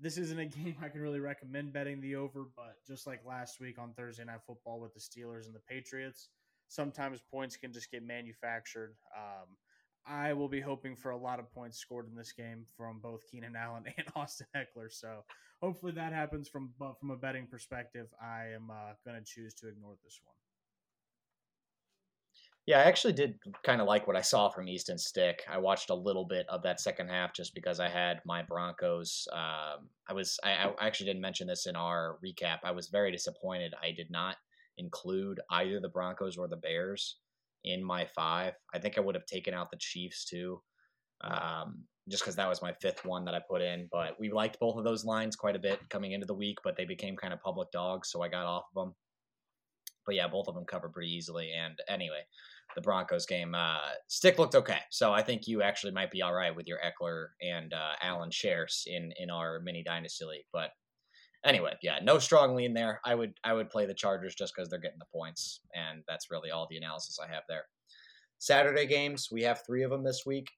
This 0.00 0.16
isn't 0.18 0.38
a 0.38 0.46
game 0.58 0.76
I 0.80 0.88
can 0.90 1.00
really 1.00 1.20
recommend 1.20 1.72
betting 1.72 2.00
the 2.00 2.16
over, 2.16 2.44
but 2.54 2.76
just 2.86 3.06
like 3.06 3.24
last 3.24 3.58
week 3.60 3.78
on 3.78 3.94
Thursday 3.94 4.24
Night 4.24 4.42
Football 4.46 4.80
with 4.80 4.94
the 4.94 5.00
Steelers 5.00 5.46
and 5.46 5.54
the 5.54 5.60
Patriots, 5.60 6.28
sometimes 6.68 7.20
points 7.20 7.56
can 7.56 7.72
just 7.72 7.90
get 7.90 8.04
manufactured. 8.04 8.94
Um, 9.16 9.56
I 10.08 10.32
will 10.32 10.48
be 10.48 10.60
hoping 10.60 10.96
for 10.96 11.10
a 11.10 11.16
lot 11.16 11.38
of 11.38 11.52
points 11.52 11.78
scored 11.78 12.08
in 12.08 12.14
this 12.16 12.32
game 12.32 12.64
from 12.76 12.98
both 13.00 13.20
Keenan 13.30 13.54
Allen 13.62 13.84
and 13.96 14.06
Austin 14.16 14.46
Ekeler. 14.56 14.90
So 14.90 15.24
hopefully 15.60 15.92
that 15.92 16.12
happens 16.12 16.48
from 16.48 16.70
but 16.78 16.98
from 16.98 17.10
a 17.10 17.16
betting 17.16 17.46
perspective. 17.46 18.06
I 18.22 18.54
am 18.54 18.70
uh, 18.70 18.94
going 19.04 19.18
to 19.18 19.24
choose 19.24 19.54
to 19.54 19.68
ignore 19.68 19.96
this 20.04 20.20
one. 20.24 20.34
Yeah, 22.66 22.80
I 22.80 22.82
actually 22.82 23.14
did 23.14 23.38
kind 23.64 23.80
of 23.80 23.86
like 23.86 24.06
what 24.06 24.16
I 24.16 24.20
saw 24.20 24.50
from 24.50 24.68
Easton 24.68 24.98
Stick. 24.98 25.42
I 25.48 25.56
watched 25.56 25.88
a 25.88 25.94
little 25.94 26.26
bit 26.26 26.44
of 26.50 26.62
that 26.64 26.80
second 26.80 27.08
half 27.08 27.32
just 27.32 27.54
because 27.54 27.80
I 27.80 27.88
had 27.88 28.20
my 28.26 28.42
Broncos. 28.42 29.26
Um, 29.32 29.88
I 30.06 30.12
was 30.12 30.38
I, 30.44 30.50
I 30.50 30.86
actually 30.86 31.06
didn't 31.06 31.22
mention 31.22 31.46
this 31.46 31.66
in 31.66 31.76
our 31.76 32.18
recap. 32.24 32.58
I 32.64 32.72
was 32.72 32.88
very 32.88 33.10
disappointed. 33.10 33.72
I 33.82 33.92
did 33.92 34.10
not 34.10 34.36
include 34.76 35.40
either 35.50 35.80
the 35.80 35.88
Broncos 35.88 36.36
or 36.36 36.46
the 36.46 36.58
Bears 36.58 37.16
in 37.64 37.82
my 37.84 38.06
five. 38.14 38.54
I 38.74 38.78
think 38.78 38.96
I 38.96 39.00
would 39.00 39.14
have 39.14 39.26
taken 39.26 39.54
out 39.54 39.70
the 39.70 39.78
Chiefs 39.78 40.24
too, 40.24 40.60
um, 41.22 41.84
just 42.08 42.22
because 42.22 42.36
that 42.36 42.48
was 42.48 42.62
my 42.62 42.72
fifth 42.80 43.04
one 43.04 43.24
that 43.24 43.34
I 43.34 43.40
put 43.48 43.62
in. 43.62 43.88
But 43.90 44.18
we 44.18 44.30
liked 44.30 44.60
both 44.60 44.76
of 44.76 44.84
those 44.84 45.04
lines 45.04 45.36
quite 45.36 45.56
a 45.56 45.60
bit 45.60 45.80
coming 45.90 46.12
into 46.12 46.26
the 46.26 46.34
week, 46.34 46.58
but 46.64 46.76
they 46.76 46.84
became 46.84 47.16
kind 47.16 47.32
of 47.32 47.40
public 47.40 47.70
dogs, 47.70 48.10
so 48.10 48.22
I 48.22 48.28
got 48.28 48.46
off 48.46 48.64
of 48.74 48.84
them. 48.84 48.94
But 50.06 50.14
yeah, 50.14 50.28
both 50.28 50.48
of 50.48 50.54
them 50.54 50.64
covered 50.64 50.92
pretty 50.92 51.12
easily. 51.12 51.50
And 51.52 51.78
anyway, 51.86 52.22
the 52.74 52.80
Broncos 52.80 53.26
game, 53.26 53.54
uh, 53.54 53.78
Stick 54.08 54.38
looked 54.38 54.54
okay. 54.54 54.78
So 54.90 55.12
I 55.12 55.22
think 55.22 55.46
you 55.46 55.62
actually 55.62 55.92
might 55.92 56.10
be 56.10 56.22
all 56.22 56.32
right 56.32 56.54
with 56.54 56.66
your 56.66 56.78
Ekeler 56.78 57.28
and 57.42 57.74
uh, 57.74 57.92
Allen 58.00 58.30
shares 58.30 58.84
in 58.86 59.12
in 59.18 59.30
our 59.30 59.60
mini 59.60 59.82
dynasty 59.82 60.24
league. 60.24 60.46
But 60.52 60.70
anyway, 61.44 61.74
yeah, 61.82 61.98
no 62.02 62.18
strong 62.18 62.54
lean 62.54 62.74
there. 62.74 63.00
I 63.04 63.14
would 63.14 63.34
I 63.44 63.52
would 63.52 63.70
play 63.70 63.86
the 63.86 63.94
Chargers 63.94 64.34
just 64.34 64.54
because 64.54 64.68
they're 64.68 64.80
getting 64.80 64.98
the 64.98 65.18
points, 65.18 65.60
and 65.74 66.02
that's 66.08 66.30
really 66.30 66.50
all 66.50 66.66
the 66.70 66.76
analysis 66.76 67.18
I 67.22 67.32
have 67.32 67.44
there. 67.48 67.64
Saturday 68.38 68.86
games, 68.86 69.28
we 69.32 69.42
have 69.42 69.62
three 69.66 69.82
of 69.82 69.90
them 69.90 70.04
this 70.04 70.22
week. 70.24 70.48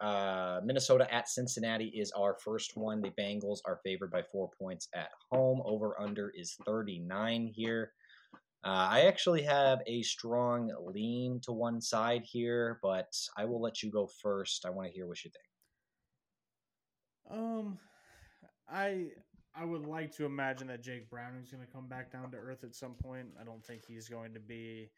Uh, 0.00 0.60
Minnesota 0.64 1.12
at 1.12 1.28
Cincinnati 1.28 1.86
is 1.86 2.12
our 2.12 2.36
first 2.44 2.72
one. 2.76 3.00
The 3.02 3.10
Bengals 3.10 3.58
are 3.66 3.80
favored 3.84 4.12
by 4.12 4.22
four 4.22 4.50
points 4.60 4.88
at 4.94 5.10
home. 5.30 5.60
Over 5.64 6.00
under 6.00 6.30
is 6.36 6.56
39 6.64 7.50
here. 7.52 7.92
Uh, 8.64 8.88
I 8.90 9.00
actually 9.02 9.42
have 9.42 9.80
a 9.86 10.02
strong 10.02 10.70
lean 10.80 11.40
to 11.44 11.52
one 11.52 11.80
side 11.80 12.22
here, 12.24 12.78
but 12.82 13.12
I 13.36 13.44
will 13.44 13.60
let 13.60 13.82
you 13.82 13.90
go 13.90 14.08
first. 14.22 14.64
I 14.64 14.70
want 14.70 14.88
to 14.88 14.94
hear 14.94 15.06
what 15.06 15.24
you 15.24 15.30
think. 17.30 17.40
Um, 17.40 17.78
I 18.68 19.06
I 19.58 19.64
would 19.64 19.86
like 19.86 20.12
to 20.16 20.24
imagine 20.24 20.68
that 20.68 20.82
Jake 20.82 21.10
Browning 21.10 21.42
is 21.42 21.50
going 21.50 21.66
to 21.66 21.72
come 21.72 21.88
back 21.88 22.12
down 22.12 22.30
to 22.30 22.36
earth 22.36 22.62
at 22.62 22.76
some 22.76 22.94
point. 22.94 23.26
I 23.40 23.44
don't 23.44 23.64
think 23.64 23.82
he's 23.86 24.08
going 24.08 24.32
to 24.34 24.40
be 24.40 24.90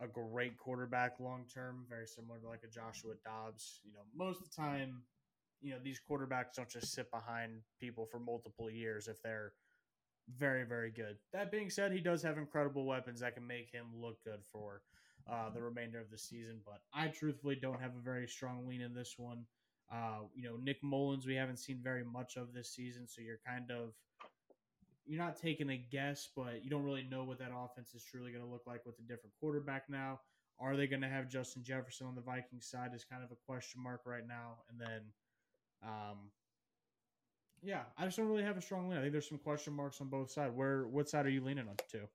a 0.00 0.08
great 0.08 0.56
quarterback 0.58 1.20
long 1.20 1.44
term, 1.52 1.84
very 1.88 2.06
similar 2.06 2.40
to 2.40 2.48
like 2.48 2.64
a 2.64 2.68
Joshua 2.68 3.14
Dobbs. 3.24 3.80
You 3.84 3.92
know, 3.92 4.00
most 4.14 4.40
of 4.40 4.50
the 4.50 4.56
time, 4.56 5.02
you 5.60 5.70
know, 5.70 5.78
these 5.82 6.00
quarterbacks 6.10 6.54
don't 6.56 6.68
just 6.68 6.92
sit 6.92 7.10
behind 7.12 7.60
people 7.80 8.06
for 8.10 8.18
multiple 8.18 8.68
years 8.68 9.06
if 9.06 9.22
they're 9.22 9.52
very, 10.36 10.64
very 10.64 10.90
good. 10.90 11.16
That 11.32 11.52
being 11.52 11.70
said, 11.70 11.92
he 11.92 12.00
does 12.00 12.22
have 12.24 12.38
incredible 12.38 12.84
weapons 12.84 13.20
that 13.20 13.34
can 13.34 13.46
make 13.46 13.70
him 13.70 13.86
look 13.94 14.16
good 14.24 14.44
for 14.50 14.82
uh, 15.30 15.50
the 15.50 15.62
remainder 15.62 16.00
of 16.00 16.10
the 16.10 16.18
season. 16.18 16.60
But 16.64 16.80
I 16.92 17.08
truthfully 17.08 17.54
don't 17.54 17.80
have 17.80 17.94
a 17.96 18.02
very 18.02 18.26
strong 18.26 18.66
lean 18.66 18.80
in 18.80 18.94
this 18.94 19.14
one. 19.16 19.44
Uh, 19.90 20.20
you 20.34 20.42
know, 20.42 20.56
Nick 20.62 20.82
Mullens, 20.82 21.26
we 21.26 21.34
haven't 21.34 21.58
seen 21.58 21.80
very 21.82 22.04
much 22.04 22.36
of 22.36 22.52
this 22.52 22.70
season, 22.74 23.06
so 23.06 23.20
you're 23.20 23.40
kind 23.46 23.70
of 23.70 23.92
you're 25.04 25.22
not 25.22 25.36
taking 25.36 25.70
a 25.70 25.76
guess, 25.76 26.28
but 26.34 26.64
you 26.64 26.70
don't 26.70 26.84
really 26.84 27.02
know 27.10 27.24
what 27.24 27.38
that 27.38 27.50
offense 27.54 27.94
is 27.94 28.04
truly 28.04 28.30
going 28.30 28.44
to 28.44 28.50
look 28.50 28.62
like 28.66 28.86
with 28.86 28.98
a 28.98 29.02
different 29.02 29.34
quarterback 29.40 29.84
now. 29.88 30.20
Are 30.60 30.76
they 30.76 30.86
going 30.86 31.02
to 31.02 31.08
have 31.08 31.28
Justin 31.28 31.64
Jefferson 31.64 32.06
on 32.06 32.14
the 32.14 32.20
Vikings 32.20 32.66
side 32.66 32.90
is 32.94 33.04
kind 33.04 33.24
of 33.24 33.32
a 33.32 33.36
question 33.46 33.82
mark 33.82 34.02
right 34.06 34.26
now. 34.26 34.58
And 34.70 34.80
then, 34.80 35.00
um, 35.82 36.30
yeah, 37.62 37.82
I 37.98 38.04
just 38.04 38.16
don't 38.16 38.28
really 38.28 38.44
have 38.44 38.56
a 38.56 38.62
strong 38.62 38.88
lean. 38.88 38.98
I 38.98 39.00
think 39.00 39.12
there's 39.12 39.28
some 39.28 39.38
question 39.38 39.72
marks 39.72 40.00
on 40.00 40.08
both 40.08 40.30
sides. 40.30 40.54
Where, 40.54 40.86
what 40.86 41.08
side 41.08 41.26
are 41.26 41.30
you 41.30 41.42
leaning 41.42 41.68
on 41.68 41.76
to? 41.90 42.08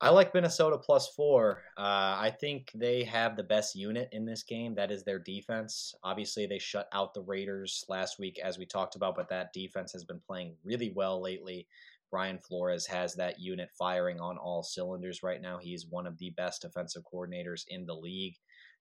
I 0.00 0.10
like 0.10 0.32
Minnesota 0.32 0.78
plus 0.78 1.08
four. 1.08 1.62
Uh, 1.76 2.14
I 2.20 2.32
think 2.40 2.70
they 2.72 3.02
have 3.04 3.36
the 3.36 3.42
best 3.42 3.74
unit 3.74 4.08
in 4.12 4.24
this 4.24 4.44
game. 4.44 4.76
That 4.76 4.92
is 4.92 5.02
their 5.02 5.18
defense. 5.18 5.92
Obviously, 6.04 6.46
they 6.46 6.60
shut 6.60 6.88
out 6.92 7.14
the 7.14 7.22
Raiders 7.22 7.84
last 7.88 8.16
week, 8.18 8.38
as 8.38 8.58
we 8.58 8.64
talked 8.64 8.94
about, 8.94 9.16
but 9.16 9.28
that 9.30 9.52
defense 9.52 9.92
has 9.92 10.04
been 10.04 10.20
playing 10.24 10.54
really 10.62 10.92
well 10.94 11.20
lately. 11.20 11.66
Brian 12.12 12.38
Flores 12.38 12.86
has 12.86 13.16
that 13.16 13.40
unit 13.40 13.70
firing 13.76 14.20
on 14.20 14.38
all 14.38 14.62
cylinders 14.62 15.24
right 15.24 15.42
now. 15.42 15.58
He's 15.58 15.86
one 15.90 16.06
of 16.06 16.16
the 16.18 16.30
best 16.30 16.62
defensive 16.62 17.02
coordinators 17.12 17.64
in 17.68 17.84
the 17.84 17.94
league. 17.94 18.36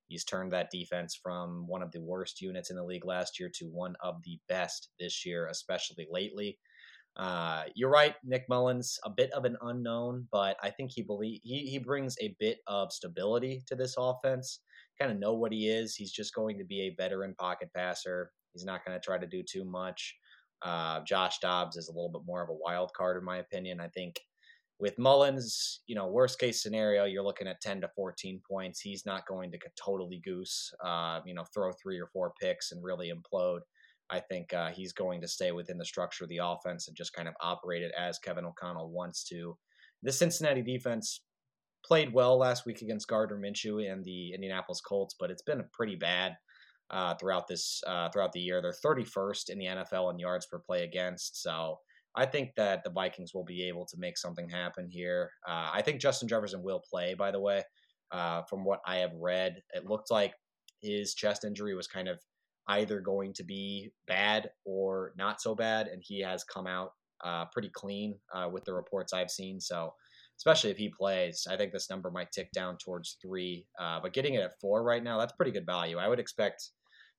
He's 0.07 0.23
turned 0.23 0.53
that 0.53 0.71
defense 0.71 1.19
from 1.21 1.67
one 1.67 1.81
of 1.81 1.91
the 1.91 2.01
worst 2.01 2.41
units 2.41 2.69
in 2.69 2.77
the 2.77 2.83
league 2.83 3.05
last 3.05 3.39
year 3.39 3.49
to 3.55 3.65
one 3.65 3.95
of 4.01 4.21
the 4.23 4.39
best 4.47 4.89
this 4.99 5.25
year, 5.25 5.47
especially 5.47 6.07
lately. 6.09 6.59
Uh, 7.17 7.63
you're 7.73 7.89
right, 7.89 8.15
Nick 8.23 8.47
Mullens, 8.47 8.99
a 9.03 9.09
bit 9.09 9.31
of 9.31 9.43
an 9.43 9.57
unknown, 9.61 10.27
but 10.31 10.55
I 10.61 10.69
think 10.69 10.91
he 10.91 11.01
believe 11.01 11.39
he, 11.43 11.65
he 11.65 11.79
brings 11.79 12.15
a 12.21 12.35
bit 12.39 12.59
of 12.67 12.93
stability 12.93 13.63
to 13.67 13.75
this 13.75 13.95
offense. 13.97 14.59
Kind 14.99 15.11
of 15.11 15.17
know 15.17 15.33
what 15.33 15.51
he 15.51 15.67
is. 15.67 15.95
He's 15.95 16.11
just 16.11 16.35
going 16.35 16.59
to 16.59 16.63
be 16.63 16.81
a 16.81 16.95
veteran 16.95 17.33
pocket 17.35 17.69
passer. 17.75 18.31
He's 18.53 18.65
not 18.65 18.85
going 18.85 18.95
to 18.95 19.03
try 19.03 19.17
to 19.17 19.25
do 19.25 19.41
too 19.41 19.65
much. 19.65 20.15
Uh, 20.61 21.01
Josh 21.01 21.39
Dobbs 21.39 21.75
is 21.75 21.87
a 21.87 21.91
little 21.91 22.09
bit 22.09 22.21
more 22.25 22.43
of 22.43 22.49
a 22.49 22.53
wild 22.53 22.93
card, 22.93 23.17
in 23.17 23.23
my 23.23 23.37
opinion. 23.37 23.79
I 23.79 23.87
think 23.87 24.19
with 24.79 24.97
Mullens, 24.99 25.79
you 25.87 25.95
know, 25.95 26.07
worst 26.07 26.39
case 26.39 26.61
scenario, 26.61 27.05
you're 27.05 27.23
looking 27.23 27.47
at 27.47 27.61
10 27.61 27.81
to 27.81 27.89
14 27.95 28.41
points. 28.49 28.79
He's 28.79 29.05
not 29.05 29.27
going 29.27 29.51
to 29.51 29.57
totally 29.75 30.21
goose, 30.23 30.71
uh, 30.83 31.21
you 31.25 31.33
know, 31.33 31.45
throw 31.51 31.71
three 31.71 31.99
or 31.99 32.07
four 32.07 32.33
picks 32.39 32.71
and 32.71 32.83
really 32.83 33.11
implode. 33.11 33.61
I 34.09 34.19
think 34.19 34.53
uh, 34.53 34.69
he's 34.69 34.93
going 34.93 35.21
to 35.21 35.27
stay 35.27 35.51
within 35.51 35.77
the 35.77 35.85
structure 35.85 36.23
of 36.23 36.29
the 36.29 36.39
offense 36.43 36.87
and 36.87 36.95
just 36.95 37.13
kind 37.13 37.27
of 37.27 37.33
operate 37.41 37.83
it 37.83 37.91
as 37.97 38.19
Kevin 38.19 38.45
O'Connell 38.45 38.89
wants 38.89 39.23
to. 39.25 39.57
The 40.03 40.11
Cincinnati 40.11 40.61
defense 40.61 41.21
played 41.85 42.13
well 42.13 42.37
last 42.37 42.65
week 42.65 42.81
against 42.81 43.07
Gardner 43.07 43.37
Minshew 43.37 43.91
and 43.91 44.03
the 44.03 44.33
Indianapolis 44.33 44.81
Colts, 44.81 45.15
but 45.19 45.31
it's 45.31 45.41
been 45.41 45.63
pretty 45.73 45.95
bad 45.95 46.35
uh, 46.89 47.15
throughout 47.15 47.47
this 47.47 47.81
uh, 47.87 48.09
throughout 48.09 48.31
the 48.31 48.39
year. 48.39 48.61
They're 48.61 48.73
31st 48.85 49.49
in 49.49 49.59
the 49.59 49.65
NFL 49.65 50.11
in 50.11 50.19
yards 50.19 50.45
per 50.45 50.59
play 50.59 50.83
against, 50.83 51.41
so 51.41 51.79
I 52.15 52.25
think 52.25 52.51
that 52.57 52.83
the 52.83 52.89
Vikings 52.89 53.33
will 53.33 53.45
be 53.45 53.67
able 53.67 53.85
to 53.85 53.95
make 53.99 54.17
something 54.17 54.49
happen 54.49 54.87
here. 54.89 55.29
Uh, 55.47 55.69
I 55.73 55.81
think 55.81 56.01
Justin 56.01 56.27
Jefferson 56.27 56.63
will 56.63 56.81
play. 56.89 57.13
By 57.13 57.31
the 57.31 57.39
way, 57.39 57.63
uh, 58.11 58.41
from 58.49 58.65
what 58.65 58.79
I 58.85 58.97
have 58.97 59.13
read, 59.13 59.61
it 59.73 59.85
looked 59.85 60.09
like 60.09 60.33
his 60.81 61.13
chest 61.13 61.43
injury 61.43 61.75
was 61.75 61.87
kind 61.87 62.07
of 62.07 62.19
either 62.67 62.99
going 62.99 63.33
to 63.33 63.43
be 63.43 63.91
bad 64.07 64.49
or 64.65 65.13
not 65.17 65.41
so 65.41 65.55
bad, 65.55 65.87
and 65.87 66.01
he 66.05 66.21
has 66.21 66.43
come 66.43 66.67
out 66.67 66.91
uh, 67.23 67.45
pretty 67.51 67.69
clean 67.73 68.19
uh, 68.33 68.49
with 68.51 68.65
the 68.65 68.73
reports 68.73 69.13
I've 69.13 69.31
seen. 69.31 69.59
So, 69.59 69.93
especially 70.37 70.71
if 70.71 70.77
he 70.77 70.89
plays, 70.89 71.47
I 71.49 71.57
think 71.57 71.71
this 71.71 71.89
number 71.89 72.11
might 72.11 72.31
tick 72.31 72.49
down 72.53 72.77
towards 72.77 73.17
three. 73.21 73.65
Uh, 73.79 73.99
but 74.01 74.13
getting 74.13 74.35
it 74.35 74.41
at 74.41 74.59
four 74.61 74.83
right 74.83 75.03
now, 75.03 75.17
that's 75.17 75.33
pretty 75.33 75.51
good 75.51 75.65
value. 75.65 75.97
I 75.97 76.07
would 76.07 76.19
expect. 76.19 76.71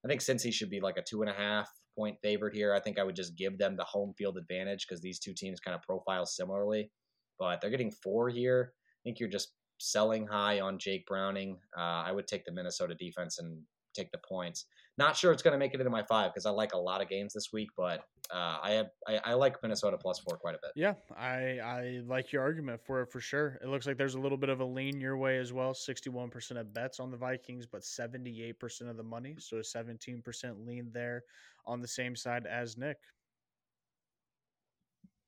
I 0.05 0.09
think 0.09 0.21
since 0.21 0.43
he 0.43 0.53
should 0.53 0.71
be 0.71 0.81
like 0.81 0.97
a 0.97 1.03
two 1.03 1.23
and 1.23 1.31
a 1.31 1.35
half 1.35 1.69
point 1.97 2.17
favorite 2.23 2.55
here, 2.55 2.73
I 2.73 2.81
think 2.81 2.99
I 2.99 3.03
would 3.03 3.17
just 3.17 3.37
give 3.37 3.59
them 3.59 3.77
the 3.77 3.85
home 3.85 4.15
field 4.17 4.39
advantage 4.39 4.87
because 4.87 5.01
these 5.01 5.19
two 5.19 5.35
teams 5.35 5.59
kind 5.59 5.75
of 5.75 5.83
profile 5.83 6.27
similarly. 6.27 6.91
But 7.39 7.61
they're 7.61 7.71
getting 7.71 7.91
four 7.91 8.29
here. 8.29 8.73
I 8.75 9.03
think 9.03 9.19
you're 9.19 9.29
just 9.29 9.53
selling 9.81 10.27
high 10.27 10.61
on 10.61 10.79
Jake 10.79 11.07
Browning. 11.07 11.59
Uh, 11.77 12.03
I 12.07 12.13
would 12.13 12.27
take 12.27 12.45
the 12.45 12.53
Minnesota 12.53 12.95
defense 12.95 13.39
and 13.39 13.63
take 13.95 14.11
the 14.13 14.21
points. 14.29 14.67
Not 14.99 15.17
sure 15.17 15.31
it's 15.31 15.43
going 15.43 15.53
to 15.53 15.59
make 15.59 15.75
it 15.75 15.81
into 15.81 15.91
my 15.91 16.03
five 16.03 16.33
because 16.35 16.45
I 16.45 16.51
like 16.51 16.75
a 16.75 16.79
lot 16.79 17.01
of 17.01 17.09
games 17.09 17.33
this 17.33 17.53
week, 17.53 17.69
but 17.77 18.01
uh, 18.35 18.59
I 18.61 18.71
have 18.73 18.89
I, 19.07 19.21
I, 19.25 19.35
like 19.35 19.63
Minnesota 19.63 19.97
plus 19.97 20.19
four 20.19 20.37
quite 20.37 20.57
a 20.57 20.59
bit. 20.61 20.73
Yeah, 20.75 20.95
I 21.17 21.61
I 21.65 22.01
like 22.05 22.33
your 22.33 22.43
argument 22.43 22.81
for 22.85 23.03
it 23.03 23.13
for 23.13 23.21
sure. 23.21 23.61
It 23.63 23.69
looks 23.69 23.87
like 23.87 23.97
there's 23.97 24.17
a 24.17 24.21
little 24.21 24.37
bit 24.37 24.49
of 24.49 24.59
a 24.59 24.65
lean 24.65 25.01
your 25.01 25.17
way 25.17 25.39
as 25.39 25.53
well. 25.53 25.73
Sixty 25.73 26.11
one 26.11 26.31
percent 26.31 26.59
of 26.59 26.75
bets 26.75 26.99
on 26.99 27.13
the 27.13 27.17
Vikings, 27.17 27.65
but 27.65 27.85
seventy 27.85 28.43
eight 28.43 28.59
percent 28.59 28.91
of 28.91 28.97
the 28.97 29.05
money, 29.05 29.37
so 29.39 29.59
a 29.59 29.65
seventeen 29.65 30.21
percent 30.21 30.67
lean 30.67 30.91
there 30.93 31.23
on 31.65 31.81
the 31.81 31.89
same 31.89 32.17
side 32.17 32.45
as 32.47 32.77
Nick. 32.77 32.99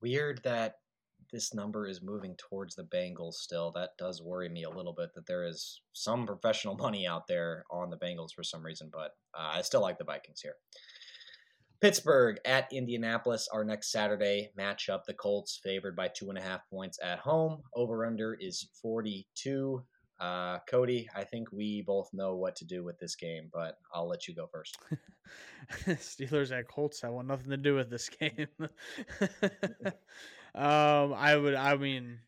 Weird 0.03 0.41
that 0.43 0.75
this 1.31 1.55
number 1.55 1.87
is 1.87 2.03
moving 2.03 2.35
towards 2.37 2.75
the 2.75 2.85
Bengals 2.85 3.35
still. 3.35 3.73
That 3.73 3.90
does 3.99 4.23
worry 4.23 4.49
me 4.49 4.64
a 4.64 4.71
little 4.71 4.93
bit 4.93 5.11
that 5.14 5.27
there 5.27 5.47
is 5.47 5.81
some 5.93 6.27
professional 6.27 6.77
money 6.79 7.07
out 7.07 7.27
there 7.27 7.64
on 7.71 7.90
the 7.90 7.99
Bengals 7.99 8.33
for 8.35 8.43
some 8.43 8.64
reason, 8.64 8.90
but 8.93 9.12
uh, 9.35 9.53
I 9.55 9.62
still 9.62 9.81
like 9.81 9.99
the 9.99 10.05
Vikings 10.05 10.40
here. 10.40 10.55
Pittsburgh 11.81 12.37
at 12.45 12.71
Indianapolis, 12.73 13.49
our 13.51 13.64
next 13.64 13.90
Saturday 13.90 14.51
matchup. 14.59 15.05
The 15.07 15.14
Colts 15.14 15.61
favored 15.62 15.97
by 15.97 16.09
two 16.09 16.29
and 16.29 16.38
a 16.38 16.43
half 16.43 16.61
points 16.69 16.99
at 17.03 17.21
home. 17.21 17.62
Over 17.75 18.05
under 18.05 18.35
is 18.35 18.69
42. 18.83 19.83
Uh, 20.21 20.59
Kody, 20.71 21.07
I 21.16 21.25
think 21.25 21.51
we 21.51 21.83
both 21.87 22.11
know 22.12 22.37
what 22.37 22.55
to 22.57 22.66
do 22.66 22.85
with 22.85 22.99
this 22.99 23.16
game, 23.16 23.49
but 23.51 23.79
I'll 23.95 24.07
let 24.07 24.29
you 24.29 24.35
go 24.35 24.47
first. 24.53 24.77
Steelers 25.87 26.57
at 26.57 26.69
Colts. 26.69 27.03
I 27.03 27.09
want 27.09 27.29
nothing 27.29 27.49
to 27.49 27.57
do 27.57 27.75
with 27.75 27.88
this 27.88 28.11
game. 28.11 28.49
Um, 30.55 31.13
I 31.13 31.37
would. 31.37 31.55
I 31.55 31.77
mean, 31.77 32.19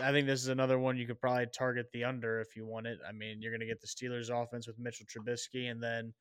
I 0.00 0.12
think 0.12 0.26
this 0.26 0.40
is 0.40 0.48
another 0.48 0.78
one 0.78 0.96
you 0.96 1.06
could 1.06 1.20
probably 1.20 1.46
target 1.46 1.90
the 1.92 2.04
under 2.04 2.40
if 2.40 2.56
you 2.56 2.66
want 2.66 2.86
it. 2.86 2.98
I 3.06 3.12
mean, 3.12 3.42
you're 3.42 3.52
going 3.52 3.60
to 3.60 3.66
get 3.66 3.80
the 3.80 3.86
Steelers 3.86 4.30
offense 4.30 4.66
with 4.66 4.78
Mitchell 4.78 5.06
Trubisky, 5.06 5.70
and 5.70 5.82
then 5.82 6.14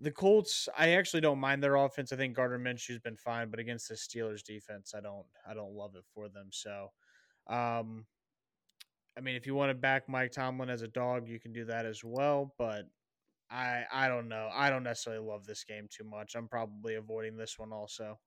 the 0.00 0.10
Colts. 0.10 0.68
I 0.76 0.90
actually 0.90 1.20
don't 1.20 1.38
mind 1.38 1.62
their 1.62 1.76
offense. 1.76 2.12
I 2.12 2.16
think 2.16 2.36
Gardner 2.36 2.58
Minshew's 2.58 3.00
been 3.00 3.16
fine, 3.16 3.50
but 3.50 3.60
against 3.60 3.88
the 3.88 3.94
Steelers 3.94 4.42
defense, 4.42 4.94
I 4.96 5.00
don't. 5.00 5.26
I 5.48 5.54
don't 5.54 5.74
love 5.74 5.96
it 5.96 6.04
for 6.14 6.28
them. 6.28 6.48
So, 6.50 6.90
um, 7.48 8.06
I 9.16 9.20
mean, 9.20 9.34
if 9.36 9.46
you 9.46 9.54
want 9.54 9.70
to 9.70 9.74
back 9.74 10.08
Mike 10.08 10.32
Tomlin 10.32 10.70
as 10.70 10.82
a 10.82 10.88
dog, 10.88 11.28
you 11.28 11.40
can 11.40 11.52
do 11.52 11.64
that 11.66 11.86
as 11.86 12.04
well. 12.04 12.54
But 12.58 12.86
I, 13.50 13.84
I 13.92 14.08
don't 14.08 14.28
know. 14.28 14.48
I 14.52 14.70
don't 14.70 14.82
necessarily 14.82 15.24
love 15.24 15.46
this 15.46 15.64
game 15.64 15.88
too 15.90 16.04
much. 16.04 16.34
I'm 16.34 16.48
probably 16.48 16.94
avoiding 16.94 17.36
this 17.36 17.58
one 17.58 17.72
also. 17.72 18.18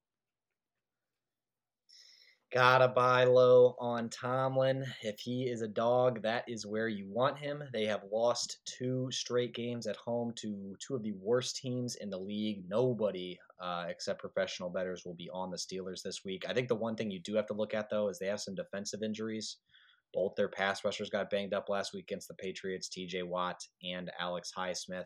Gotta 2.51 2.87
buy 2.87 3.25
low 3.25 3.75
on 3.77 4.09
Tomlin. 4.09 4.83
If 5.03 5.19
he 5.19 5.43
is 5.43 5.61
a 5.61 5.67
dog, 5.67 6.23
that 6.23 6.45
is 6.47 6.65
where 6.65 6.87
you 6.87 7.05
want 7.07 7.37
him. 7.37 7.63
They 7.71 7.85
have 7.85 8.01
lost 8.11 8.57
two 8.65 9.07
straight 9.11 9.53
games 9.53 9.85
at 9.85 9.95
home 9.97 10.33
to 10.37 10.75
two 10.79 10.95
of 10.95 11.03
the 11.03 11.13
worst 11.21 11.57
teams 11.57 11.95
in 11.97 12.09
the 12.09 12.17
league. 12.17 12.63
Nobody 12.67 13.37
uh, 13.61 13.85
except 13.87 14.19
professional 14.19 14.71
bettors 14.71 15.05
will 15.05 15.13
be 15.13 15.29
on 15.31 15.51
the 15.51 15.57
Steelers 15.57 16.01
this 16.01 16.25
week. 16.25 16.43
I 16.49 16.53
think 16.53 16.69
the 16.69 16.75
one 16.75 16.95
thing 16.95 17.11
you 17.11 17.19
do 17.19 17.35
have 17.35 17.45
to 17.47 17.53
look 17.53 17.75
at, 17.75 17.87
though, 17.87 18.09
is 18.09 18.17
they 18.17 18.25
have 18.25 18.41
some 18.41 18.55
defensive 18.55 19.03
injuries. 19.03 19.57
Both 20.11 20.33
their 20.35 20.49
pass 20.49 20.83
rushers 20.83 21.11
got 21.11 21.29
banged 21.29 21.53
up 21.53 21.69
last 21.69 21.93
week 21.93 22.05
against 22.05 22.29
the 22.29 22.33
Patriots, 22.33 22.89
TJ 22.89 23.25
Watt 23.25 23.61
and 23.83 24.09
Alex 24.19 24.51
Highsmith. 24.57 25.05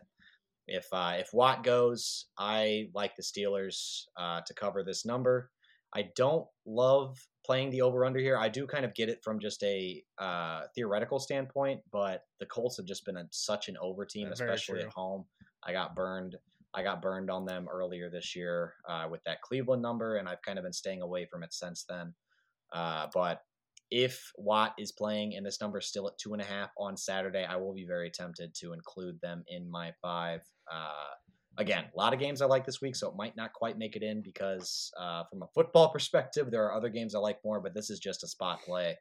If, 0.66 0.86
uh, 0.92 1.16
if 1.18 1.28
Watt 1.34 1.62
goes, 1.62 2.24
I 2.38 2.88
like 2.94 3.16
the 3.16 3.22
Steelers 3.22 4.04
uh, 4.16 4.40
to 4.46 4.54
cover 4.54 4.82
this 4.82 5.04
number. 5.04 5.50
I 5.94 6.10
don't 6.16 6.46
love 6.66 7.18
playing 7.46 7.70
the 7.70 7.82
over 7.82 8.04
under 8.04 8.18
here. 8.18 8.36
I 8.36 8.48
do 8.48 8.66
kind 8.66 8.84
of 8.84 8.94
get 8.94 9.08
it 9.08 9.22
from 9.22 9.38
just 9.38 9.62
a 9.62 10.02
uh, 10.18 10.62
theoretical 10.74 11.20
standpoint, 11.20 11.80
but 11.92 12.22
the 12.40 12.46
Colts 12.46 12.76
have 12.78 12.86
just 12.86 13.04
been 13.04 13.16
a, 13.16 13.24
such 13.30 13.68
an 13.68 13.76
over 13.80 14.04
team, 14.04 14.30
especially 14.32 14.80
at 14.80 14.88
home. 14.88 15.24
I 15.62 15.72
got 15.72 15.94
burned. 15.94 16.36
I 16.74 16.82
got 16.82 17.00
burned 17.00 17.30
on 17.30 17.44
them 17.44 17.68
earlier 17.70 18.10
this 18.10 18.34
year 18.34 18.74
uh, 18.88 19.06
with 19.08 19.22
that 19.24 19.42
Cleveland 19.42 19.82
number, 19.82 20.16
and 20.16 20.28
I've 20.28 20.42
kind 20.42 20.58
of 20.58 20.64
been 20.64 20.72
staying 20.72 21.02
away 21.02 21.26
from 21.26 21.44
it 21.44 21.54
since 21.54 21.84
then. 21.88 22.12
Uh, 22.72 23.06
but 23.14 23.42
if 23.92 24.32
Watt 24.36 24.74
is 24.76 24.90
playing 24.90 25.36
and 25.36 25.46
this 25.46 25.60
number 25.60 25.78
is 25.78 25.86
still 25.86 26.08
at 26.08 26.18
two 26.18 26.32
and 26.32 26.42
a 26.42 26.44
half 26.44 26.70
on 26.76 26.96
Saturday, 26.96 27.44
I 27.44 27.54
will 27.54 27.72
be 27.72 27.84
very 27.84 28.10
tempted 28.10 28.52
to 28.56 28.72
include 28.72 29.20
them 29.20 29.44
in 29.46 29.70
my 29.70 29.92
five. 30.02 30.40
Uh, 30.72 31.14
again, 31.58 31.84
a 31.92 31.96
lot 31.96 32.12
of 32.12 32.20
games 32.20 32.42
I 32.42 32.46
like 32.46 32.64
this 32.64 32.80
week, 32.80 32.96
so 32.96 33.08
it 33.08 33.16
might 33.16 33.36
not 33.36 33.52
quite 33.52 33.78
make 33.78 33.96
it 33.96 34.02
in 34.02 34.22
because 34.22 34.92
uh, 34.98 35.24
from 35.30 35.42
a 35.42 35.48
football 35.54 35.88
perspective, 35.92 36.50
there 36.50 36.64
are 36.64 36.74
other 36.74 36.88
games 36.88 37.14
I 37.14 37.18
like 37.18 37.38
more, 37.44 37.60
but 37.60 37.74
this 37.74 37.90
is 37.90 37.98
just 37.98 38.24
a 38.24 38.28
spot 38.28 38.60
play. 38.62 38.96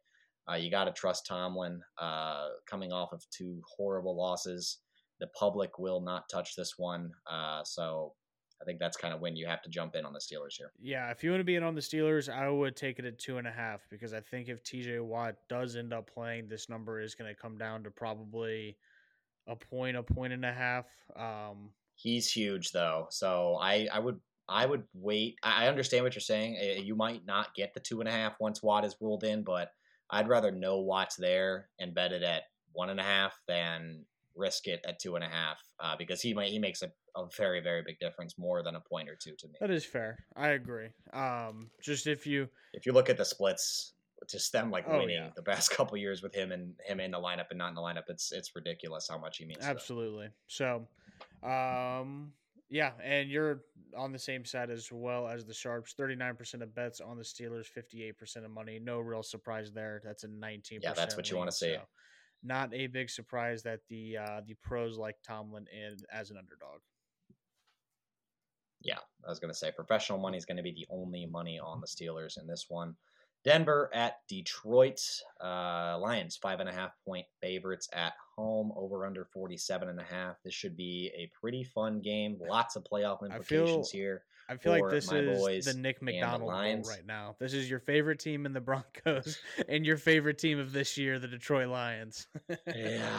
Uh, 0.49 0.55
you 0.55 0.69
got 0.69 0.85
to 0.85 0.91
trust 0.91 1.25
Tomlin 1.25 1.81
uh, 1.97 2.49
coming 2.69 2.91
off 2.91 3.13
of 3.13 3.23
two 3.29 3.61
horrible 3.77 4.15
losses. 4.15 4.79
The 5.19 5.27
public 5.27 5.79
will 5.79 6.01
not 6.01 6.27
touch 6.29 6.55
this 6.55 6.73
one. 6.77 7.11
Uh, 7.31 7.63
so 7.63 8.13
I 8.61 8.65
think 8.65 8.79
that's 8.79 8.97
kind 8.97 9.13
of 9.13 9.21
when 9.21 9.35
you 9.35 9.45
have 9.45 9.61
to 9.61 9.69
jump 9.69 9.95
in 9.95 10.05
on 10.05 10.13
the 10.13 10.19
Steelers 10.19 10.55
here. 10.57 10.71
Yeah, 10.81 11.11
if 11.11 11.23
you 11.23 11.31
want 11.31 11.41
to 11.41 11.45
be 11.45 11.55
in 11.55 11.63
on 11.63 11.75
the 11.75 11.81
Steelers, 11.81 12.33
I 12.33 12.49
would 12.49 12.75
take 12.75 12.99
it 12.99 13.05
at 13.05 13.19
two 13.19 13.37
and 13.37 13.47
a 13.47 13.51
half 13.51 13.81
because 13.89 14.13
I 14.13 14.19
think 14.19 14.49
if 14.49 14.63
TJ 14.63 15.01
Watt 15.01 15.35
does 15.47 15.75
end 15.75 15.93
up 15.93 16.09
playing, 16.13 16.49
this 16.49 16.69
number 16.69 16.99
is 16.99 17.15
going 17.15 17.33
to 17.33 17.39
come 17.39 17.57
down 17.57 17.83
to 17.83 17.91
probably 17.91 18.77
a 19.47 19.55
point, 19.55 19.97
a 19.97 20.03
point 20.03 20.33
and 20.33 20.45
a 20.45 20.53
half. 20.53 20.85
Um, 21.15 21.69
He's 22.03 22.29
huge 22.29 22.73
though, 22.73 23.07
so 23.11 23.57
I 23.61 23.87
I 23.91 23.99
would 23.99 24.19
I 24.49 24.65
would 24.65 24.83
wait. 24.93 25.37
I 25.41 25.67
understand 25.67 26.03
what 26.03 26.15
you're 26.15 26.21
saying. 26.21 26.57
Eh, 26.59 26.79
you 26.79 26.95
might 26.95 27.25
not 27.25 27.55
get 27.55 27.73
the 27.73 27.79
two 27.79 28.01
and 28.01 28.09
a 28.09 28.11
half 28.11 28.33
once 28.41 28.61
Watt 28.61 28.83
is 28.83 28.97
ruled 28.99 29.23
in, 29.23 29.43
but 29.43 29.69
I'd 30.09 30.27
rather 30.27 30.51
know 30.51 30.81
Watt's 30.81 31.15
there 31.15 31.69
and 31.79 31.95
bet 31.95 32.11
it 32.11 32.23
at 32.23 32.43
one 32.73 32.89
and 32.89 32.99
a 32.99 33.03
half 33.03 33.39
than 33.47 34.03
risk 34.35 34.67
it 34.67 34.81
at 34.85 34.99
two 34.99 35.15
and 35.15 35.23
a 35.23 35.29
half 35.29 35.63
uh, 35.79 35.95
because 35.97 36.21
he 36.21 36.33
might 36.33 36.49
he 36.49 36.59
makes 36.59 36.81
a, 36.81 36.91
a 37.15 37.25
very 37.37 37.61
very 37.61 37.83
big 37.83 37.99
difference 37.99 38.37
more 38.37 38.63
than 38.63 38.75
a 38.75 38.81
point 38.81 39.07
or 39.07 39.15
two 39.15 39.35
to 39.37 39.47
me. 39.47 39.53
That 39.61 39.71
is 39.71 39.85
fair. 39.85 40.25
I 40.35 40.49
agree. 40.49 40.89
Um, 41.13 41.69
just 41.81 42.05
if 42.05 42.27
you 42.27 42.49
if 42.73 42.85
you 42.85 42.91
look 42.91 43.09
at 43.09 43.17
the 43.17 43.23
splits, 43.23 43.93
just 44.29 44.51
them 44.51 44.71
like 44.71 44.85
oh, 44.89 44.99
winning 44.99 45.15
yeah. 45.15 45.29
the 45.35 45.43
past 45.43 45.71
couple 45.77 45.97
years 45.97 46.21
with 46.21 46.35
him 46.35 46.51
and 46.51 46.73
him 46.85 46.99
in 46.99 47.11
the 47.11 47.19
lineup 47.19 47.45
and 47.49 47.59
not 47.59 47.69
in 47.69 47.75
the 47.75 47.81
lineup, 47.81 48.09
it's 48.09 48.33
it's 48.33 48.51
ridiculous 48.55 49.07
how 49.09 49.17
much 49.17 49.37
he 49.37 49.45
means. 49.45 49.63
Absolutely. 49.63 50.29
So, 50.47 50.87
um, 51.43 52.32
yeah, 52.69 52.91
and 53.03 53.29
you're 53.29 53.62
on 53.95 54.12
the 54.12 54.19
same 54.19 54.45
side 54.45 54.69
as 54.69 54.91
well 54.91 55.27
as 55.27 55.45
the 55.45 55.53
Sharps. 55.53 55.93
Thirty 55.93 56.15
nine 56.15 56.36
percent 56.36 56.63
of 56.63 56.73
bets 56.73 57.01
on 57.01 57.17
the 57.17 57.23
Steelers, 57.23 57.67
fifty 57.67 58.03
eight 58.03 58.17
percent 58.17 58.45
of 58.45 58.51
money. 58.51 58.79
No 58.79 58.99
real 58.99 59.23
surprise 59.23 59.71
there. 59.71 60.01
That's 60.03 60.23
a 60.23 60.27
nineteen. 60.27 60.79
Yeah, 60.82 60.93
that's 60.93 61.15
what 61.15 61.29
you 61.29 61.38
want 61.38 61.51
to 61.51 61.56
see. 61.56 61.75
So 61.75 61.82
not 62.43 62.73
a 62.73 62.88
big 62.88 63.10
surprise 63.10 63.63
that 63.63 63.79
the 63.89 64.17
uh, 64.17 64.41
the 64.45 64.56
pros 64.63 64.97
like 64.97 65.15
Tomlin 65.25 65.65
in 65.71 65.97
as 66.12 66.32
an 66.32 66.38
underdog. 66.38 66.79
Yeah, 68.82 68.97
I 69.25 69.29
was 69.29 69.39
going 69.39 69.51
to 69.51 69.58
say 69.58 69.71
professional 69.71 70.19
money 70.19 70.38
is 70.38 70.45
going 70.45 70.58
to 70.58 70.63
be 70.63 70.73
the 70.73 70.88
only 70.89 71.25
money 71.25 71.58
on 71.58 71.79
the 71.79 71.88
Steelers 71.88 72.39
in 72.39 72.47
this 72.47 72.65
one. 72.67 72.95
Denver 73.45 73.89
at 73.93 74.15
Detroit. 74.27 74.99
Uh, 75.41 75.97
Lions, 75.99 76.38
five 76.38 76.60
and 76.60 76.69
a 76.69 76.73
half 76.73 76.91
point 77.06 77.25
favorites 77.41 77.88
at 77.93 78.13
home, 78.36 78.72
over 78.76 79.06
under 79.06 79.26
47 79.26 79.89
and 79.89 80.00
a 80.00 80.04
half. 80.04 80.38
This 80.43 80.54
should 80.54 80.76
be 80.76 81.12
a 81.15 81.30
pretty 81.39 81.63
fun 81.63 82.02
game. 82.02 82.38
Lots 82.39 82.76
of 82.76 82.84
playoff 82.84 83.24
implications 83.24 83.91
feel, 83.91 84.00
here. 84.00 84.24
I 84.50 84.58
feel 84.58 84.74
like 84.74 84.89
this 84.89 85.12
is 85.12 85.65
the 85.65 85.74
Nick 85.74 86.02
Macdonald 86.02 86.52
right 86.52 87.06
now. 87.06 87.36
This 87.39 87.54
is 87.54 87.69
your 87.69 87.80
favorite 87.80 88.19
team 88.19 88.46
in 88.46 88.54
the 88.54 88.62
Broncos 88.62 89.39
and 89.69 89.86
your 89.86 89.98
favorite 89.98 90.38
team 90.38 90.60
of 90.60 90.74
this 90.74 90.98
year, 90.98 91.19
the 91.19 91.28
Detroit 91.28 91.69
Lions. 91.69 92.28
yeah. 92.67 93.10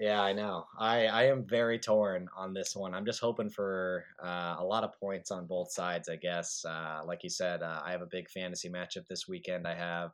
Yeah, 0.00 0.22
I 0.22 0.32
know. 0.32 0.66
I, 0.78 1.06
I 1.06 1.22
am 1.24 1.44
very 1.46 1.78
torn 1.78 2.28
on 2.36 2.52
this 2.52 2.74
one. 2.74 2.94
I'm 2.94 3.04
just 3.04 3.20
hoping 3.20 3.48
for 3.48 4.04
uh, 4.22 4.56
a 4.58 4.64
lot 4.64 4.82
of 4.82 4.92
points 4.98 5.30
on 5.30 5.46
both 5.46 5.70
sides, 5.70 6.08
I 6.08 6.16
guess. 6.16 6.64
Uh, 6.64 7.02
like 7.06 7.22
you 7.22 7.30
said, 7.30 7.62
uh, 7.62 7.80
I 7.84 7.92
have 7.92 8.02
a 8.02 8.06
big 8.06 8.28
fantasy 8.28 8.68
matchup 8.68 9.06
this 9.08 9.28
weekend. 9.28 9.66
I 9.68 9.74
have 9.74 10.10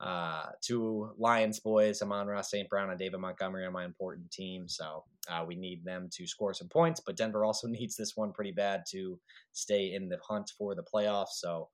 uh, 0.00 0.46
two 0.62 1.10
Lions 1.18 1.60
boys, 1.60 2.00
Amon-Ra 2.00 2.40
St. 2.40 2.68
Brown 2.70 2.88
and 2.88 2.98
David 2.98 3.20
Montgomery 3.20 3.66
on 3.66 3.72
my 3.74 3.84
important 3.84 4.30
team. 4.30 4.66
So 4.66 5.04
uh, 5.28 5.44
we 5.46 5.54
need 5.54 5.84
them 5.84 6.08
to 6.12 6.26
score 6.26 6.54
some 6.54 6.68
points, 6.68 7.00
but 7.04 7.16
Denver 7.16 7.44
also 7.44 7.68
needs 7.68 7.96
this 7.96 8.16
one 8.16 8.32
pretty 8.32 8.52
bad 8.52 8.84
to 8.90 9.18
stay 9.52 9.92
in 9.92 10.08
the 10.08 10.18
hunt 10.26 10.50
for 10.56 10.74
the 10.74 10.82
playoffs. 10.82 11.34
So 11.34 11.68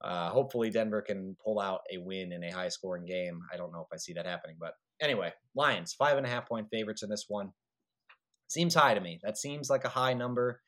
uh, 0.00 0.30
hopefully 0.30 0.70
Denver 0.70 1.02
can 1.02 1.36
pull 1.44 1.60
out 1.60 1.80
a 1.92 1.98
win 1.98 2.32
in 2.32 2.44
a 2.44 2.50
high 2.50 2.68
scoring 2.68 3.04
game. 3.04 3.42
I 3.52 3.56
don't 3.58 3.72
know 3.72 3.80
if 3.80 3.88
I 3.92 3.98
see 3.98 4.14
that 4.14 4.26
happening, 4.26 4.56
but 4.58 4.74
anyway, 5.00 5.32
Lions, 5.54 5.94
five 5.94 6.16
and 6.16 6.26
a 6.26 6.30
half 6.30 6.48
point 6.48 6.68
favorites 6.70 7.02
in 7.02 7.10
this 7.10 7.26
one. 7.28 7.52
Seems 8.48 8.74
high 8.74 8.94
to 8.94 9.00
me. 9.00 9.20
That 9.22 9.38
seems 9.38 9.68
like 9.68 9.84
a 9.84 9.90
high 9.90 10.14
number, 10.14 10.60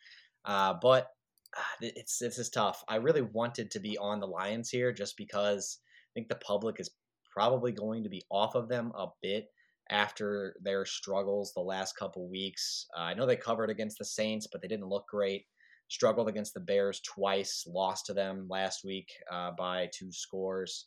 uh, 0.44 0.74
but 0.80 1.08
uh, 1.56 1.62
it's 1.80 2.18
this 2.18 2.38
is 2.38 2.50
tough. 2.50 2.84
I 2.88 2.96
really 2.96 3.22
wanted 3.22 3.70
to 3.70 3.80
be 3.80 3.96
on 3.98 4.20
the 4.20 4.26
Lions 4.26 4.68
here 4.68 4.92
just 4.92 5.16
because 5.16 5.78
I 5.82 6.10
think 6.14 6.28
the 6.28 6.36
public 6.36 6.78
is 6.78 6.90
probably 7.32 7.72
going 7.72 8.02
to 8.04 8.10
be 8.10 8.22
off 8.30 8.54
of 8.54 8.68
them 8.68 8.92
a 8.96 9.06
bit 9.22 9.46
after 9.90 10.54
their 10.62 10.84
struggles 10.84 11.52
the 11.52 11.60
last 11.60 11.96
couple 11.96 12.28
weeks. 12.28 12.86
Uh, 12.96 13.02
I 13.02 13.14
know 13.14 13.26
they 13.26 13.36
covered 13.36 13.70
against 13.70 13.98
the 13.98 14.04
Saints, 14.04 14.46
but 14.50 14.62
they 14.62 14.68
didn't 14.68 14.88
look 14.88 15.06
great. 15.08 15.46
Struggled 15.88 16.28
against 16.28 16.54
the 16.54 16.60
Bears 16.60 17.00
twice, 17.00 17.64
lost 17.66 18.06
to 18.06 18.14
them 18.14 18.46
last 18.48 18.84
week 18.84 19.08
uh, 19.32 19.50
by 19.58 19.88
two 19.92 20.12
scores. 20.12 20.86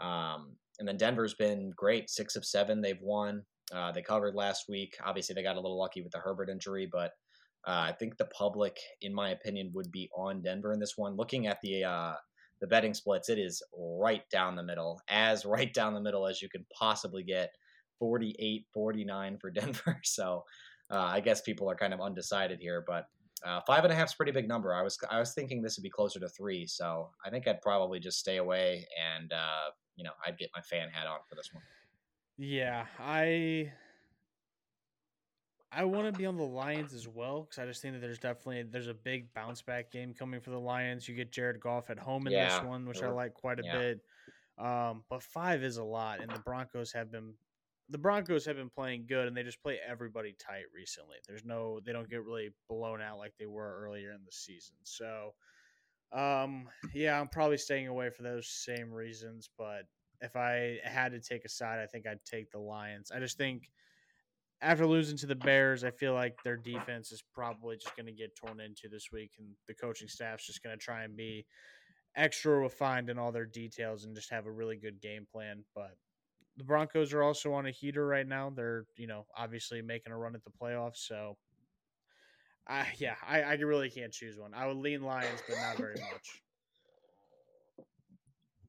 Um, 0.00 0.56
and 0.78 0.88
then 0.88 0.96
Denver's 0.96 1.34
been 1.34 1.72
great, 1.76 2.10
six 2.10 2.36
of 2.36 2.44
seven 2.44 2.80
they've 2.80 3.00
won. 3.00 3.42
Uh, 3.72 3.92
they 3.92 4.02
covered 4.02 4.34
last 4.34 4.64
week. 4.68 4.96
Obviously, 5.04 5.34
they 5.34 5.42
got 5.42 5.56
a 5.56 5.60
little 5.60 5.78
lucky 5.78 6.02
with 6.02 6.12
the 6.12 6.18
Herbert 6.18 6.50
injury, 6.50 6.88
but 6.90 7.12
uh, 7.66 7.86
I 7.88 7.92
think 7.92 8.16
the 8.16 8.26
public, 8.26 8.78
in 9.00 9.14
my 9.14 9.30
opinion, 9.30 9.70
would 9.74 9.90
be 9.92 10.10
on 10.16 10.42
Denver 10.42 10.72
in 10.72 10.80
this 10.80 10.96
one. 10.96 11.16
Looking 11.16 11.46
at 11.46 11.58
the 11.62 11.84
uh, 11.84 12.14
the 12.60 12.66
betting 12.66 12.94
splits, 12.94 13.28
it 13.28 13.38
is 13.38 13.62
right 13.76 14.22
down 14.30 14.56
the 14.56 14.62
middle, 14.62 15.00
as 15.08 15.44
right 15.46 15.72
down 15.72 15.94
the 15.94 16.00
middle 16.00 16.26
as 16.26 16.42
you 16.42 16.48
can 16.48 16.66
possibly 16.76 17.22
get 17.22 17.50
48 17.98 18.66
49 18.74 19.38
for 19.40 19.50
Denver. 19.52 20.00
So 20.04 20.44
uh, 20.90 20.98
I 20.98 21.20
guess 21.20 21.40
people 21.40 21.70
are 21.70 21.76
kind 21.76 21.94
of 21.94 22.00
undecided 22.00 22.58
here, 22.60 22.84
but 22.86 23.06
uh, 23.44 23.60
five 23.66 23.84
and 23.84 23.92
a 23.92 23.96
half 23.96 24.08
is 24.08 24.14
a 24.14 24.16
pretty 24.16 24.32
big 24.32 24.48
number. 24.48 24.74
I 24.74 24.82
was 24.82 24.98
I 25.10 25.18
was 25.18 25.34
thinking 25.34 25.62
this 25.62 25.76
would 25.76 25.82
be 25.82 25.90
closer 25.90 26.20
to 26.20 26.28
three, 26.28 26.66
so 26.66 27.10
I 27.24 27.30
think 27.30 27.46
I'd 27.46 27.62
probably 27.62 28.00
just 28.00 28.18
stay 28.18 28.36
away 28.38 28.86
and 29.16 29.32
uh, 29.32 29.70
you 29.96 30.04
know 30.04 30.12
I'd 30.26 30.38
get 30.38 30.50
my 30.54 30.62
fan 30.62 30.88
hat 30.88 31.06
on 31.06 31.18
for 31.28 31.34
this 31.34 31.50
one. 31.52 31.62
Yeah, 32.38 32.86
I 32.98 33.72
I 35.74 35.84
want 35.84 36.12
to 36.12 36.18
be 36.18 36.26
on 36.26 36.36
the 36.36 36.42
Lions 36.42 36.92
as 36.92 37.08
well 37.08 37.42
because 37.42 37.58
I 37.58 37.66
just 37.66 37.80
think 37.80 37.94
that 37.94 38.00
there's 38.00 38.18
definitely 38.18 38.62
there's 38.64 38.88
a 38.88 38.94
big 38.94 39.32
bounce 39.32 39.62
back 39.62 39.90
game 39.90 40.12
coming 40.12 40.40
for 40.40 40.50
the 40.50 40.60
Lions. 40.60 41.08
You 41.08 41.14
get 41.14 41.32
Jared 41.32 41.60
Goff 41.60 41.88
at 41.88 41.98
home 41.98 42.26
in 42.26 42.32
yeah, 42.32 42.60
this 42.60 42.68
one, 42.68 42.84
which 42.84 43.02
I 43.02 43.08
like 43.08 43.32
quite 43.32 43.58
a 43.58 43.64
yeah. 43.64 43.78
bit. 43.78 44.00
Um, 44.58 45.02
but 45.08 45.22
five 45.22 45.62
is 45.62 45.78
a 45.78 45.84
lot, 45.84 46.20
and 46.20 46.30
the 46.30 46.40
Broncos 46.40 46.92
have 46.92 47.10
been 47.10 47.32
the 47.88 47.98
Broncos 47.98 48.44
have 48.44 48.56
been 48.56 48.70
playing 48.70 49.06
good, 49.08 49.28
and 49.28 49.36
they 49.36 49.42
just 49.42 49.62
play 49.62 49.78
everybody 49.86 50.34
tight 50.38 50.64
recently. 50.74 51.16
There's 51.26 51.44
no 51.44 51.80
they 51.84 51.92
don't 51.92 52.08
get 52.08 52.24
really 52.24 52.50
blown 52.68 53.00
out 53.00 53.16
like 53.18 53.32
they 53.38 53.46
were 53.46 53.82
earlier 53.82 54.12
in 54.12 54.20
the 54.26 54.32
season. 54.32 54.76
So, 54.82 55.34
um, 56.12 56.68
yeah, 56.94 57.20
I'm 57.20 57.28
probably 57.28 57.58
staying 57.58 57.88
away 57.88 58.10
for 58.10 58.22
those 58.22 58.48
same 58.48 58.92
reasons. 58.92 59.48
But 59.56 59.82
if 60.20 60.36
I 60.36 60.78
had 60.84 61.12
to 61.12 61.20
take 61.20 61.44
a 61.44 61.48
side, 61.48 61.80
I 61.80 61.86
think 61.86 62.06
I'd 62.06 62.24
take 62.24 62.50
the 62.50 62.58
Lions. 62.58 63.10
I 63.14 63.18
just 63.18 63.36
think 63.36 63.70
after 64.60 64.86
losing 64.86 65.16
to 65.18 65.26
the 65.26 65.34
Bears, 65.34 65.82
I 65.82 65.90
feel 65.90 66.14
like 66.14 66.36
their 66.44 66.56
defense 66.56 67.10
is 67.10 67.22
probably 67.34 67.76
just 67.76 67.96
going 67.96 68.06
to 68.06 68.12
get 68.12 68.36
torn 68.36 68.60
into 68.60 68.88
this 68.88 69.08
week, 69.12 69.32
and 69.38 69.48
the 69.66 69.74
coaching 69.74 70.08
staff's 70.08 70.46
just 70.46 70.62
going 70.62 70.78
to 70.78 70.82
try 70.82 71.02
and 71.02 71.16
be 71.16 71.44
extra 72.14 72.58
refined 72.58 73.10
in 73.10 73.18
all 73.18 73.32
their 73.32 73.46
details 73.46 74.04
and 74.04 74.14
just 74.14 74.30
have 74.30 74.46
a 74.46 74.52
really 74.52 74.76
good 74.76 75.00
game 75.00 75.26
plan. 75.30 75.64
But 75.74 75.96
the 76.56 76.64
Broncos 76.64 77.12
are 77.12 77.22
also 77.22 77.52
on 77.54 77.66
a 77.66 77.70
heater 77.70 78.06
right 78.06 78.26
now. 78.26 78.50
They're, 78.50 78.84
you 78.96 79.06
know, 79.06 79.26
obviously 79.36 79.82
making 79.82 80.12
a 80.12 80.18
run 80.18 80.34
at 80.34 80.44
the 80.44 80.50
playoffs. 80.50 80.98
So, 80.98 81.36
I 82.68 82.86
yeah, 82.98 83.16
I, 83.26 83.42
I 83.42 83.52
really 83.54 83.90
can't 83.90 84.12
choose 84.12 84.38
one. 84.38 84.54
I 84.54 84.66
would 84.66 84.76
lean 84.76 85.02
Lions, 85.02 85.42
but 85.48 85.56
not 85.56 85.76
very 85.76 85.94
much 86.12 86.42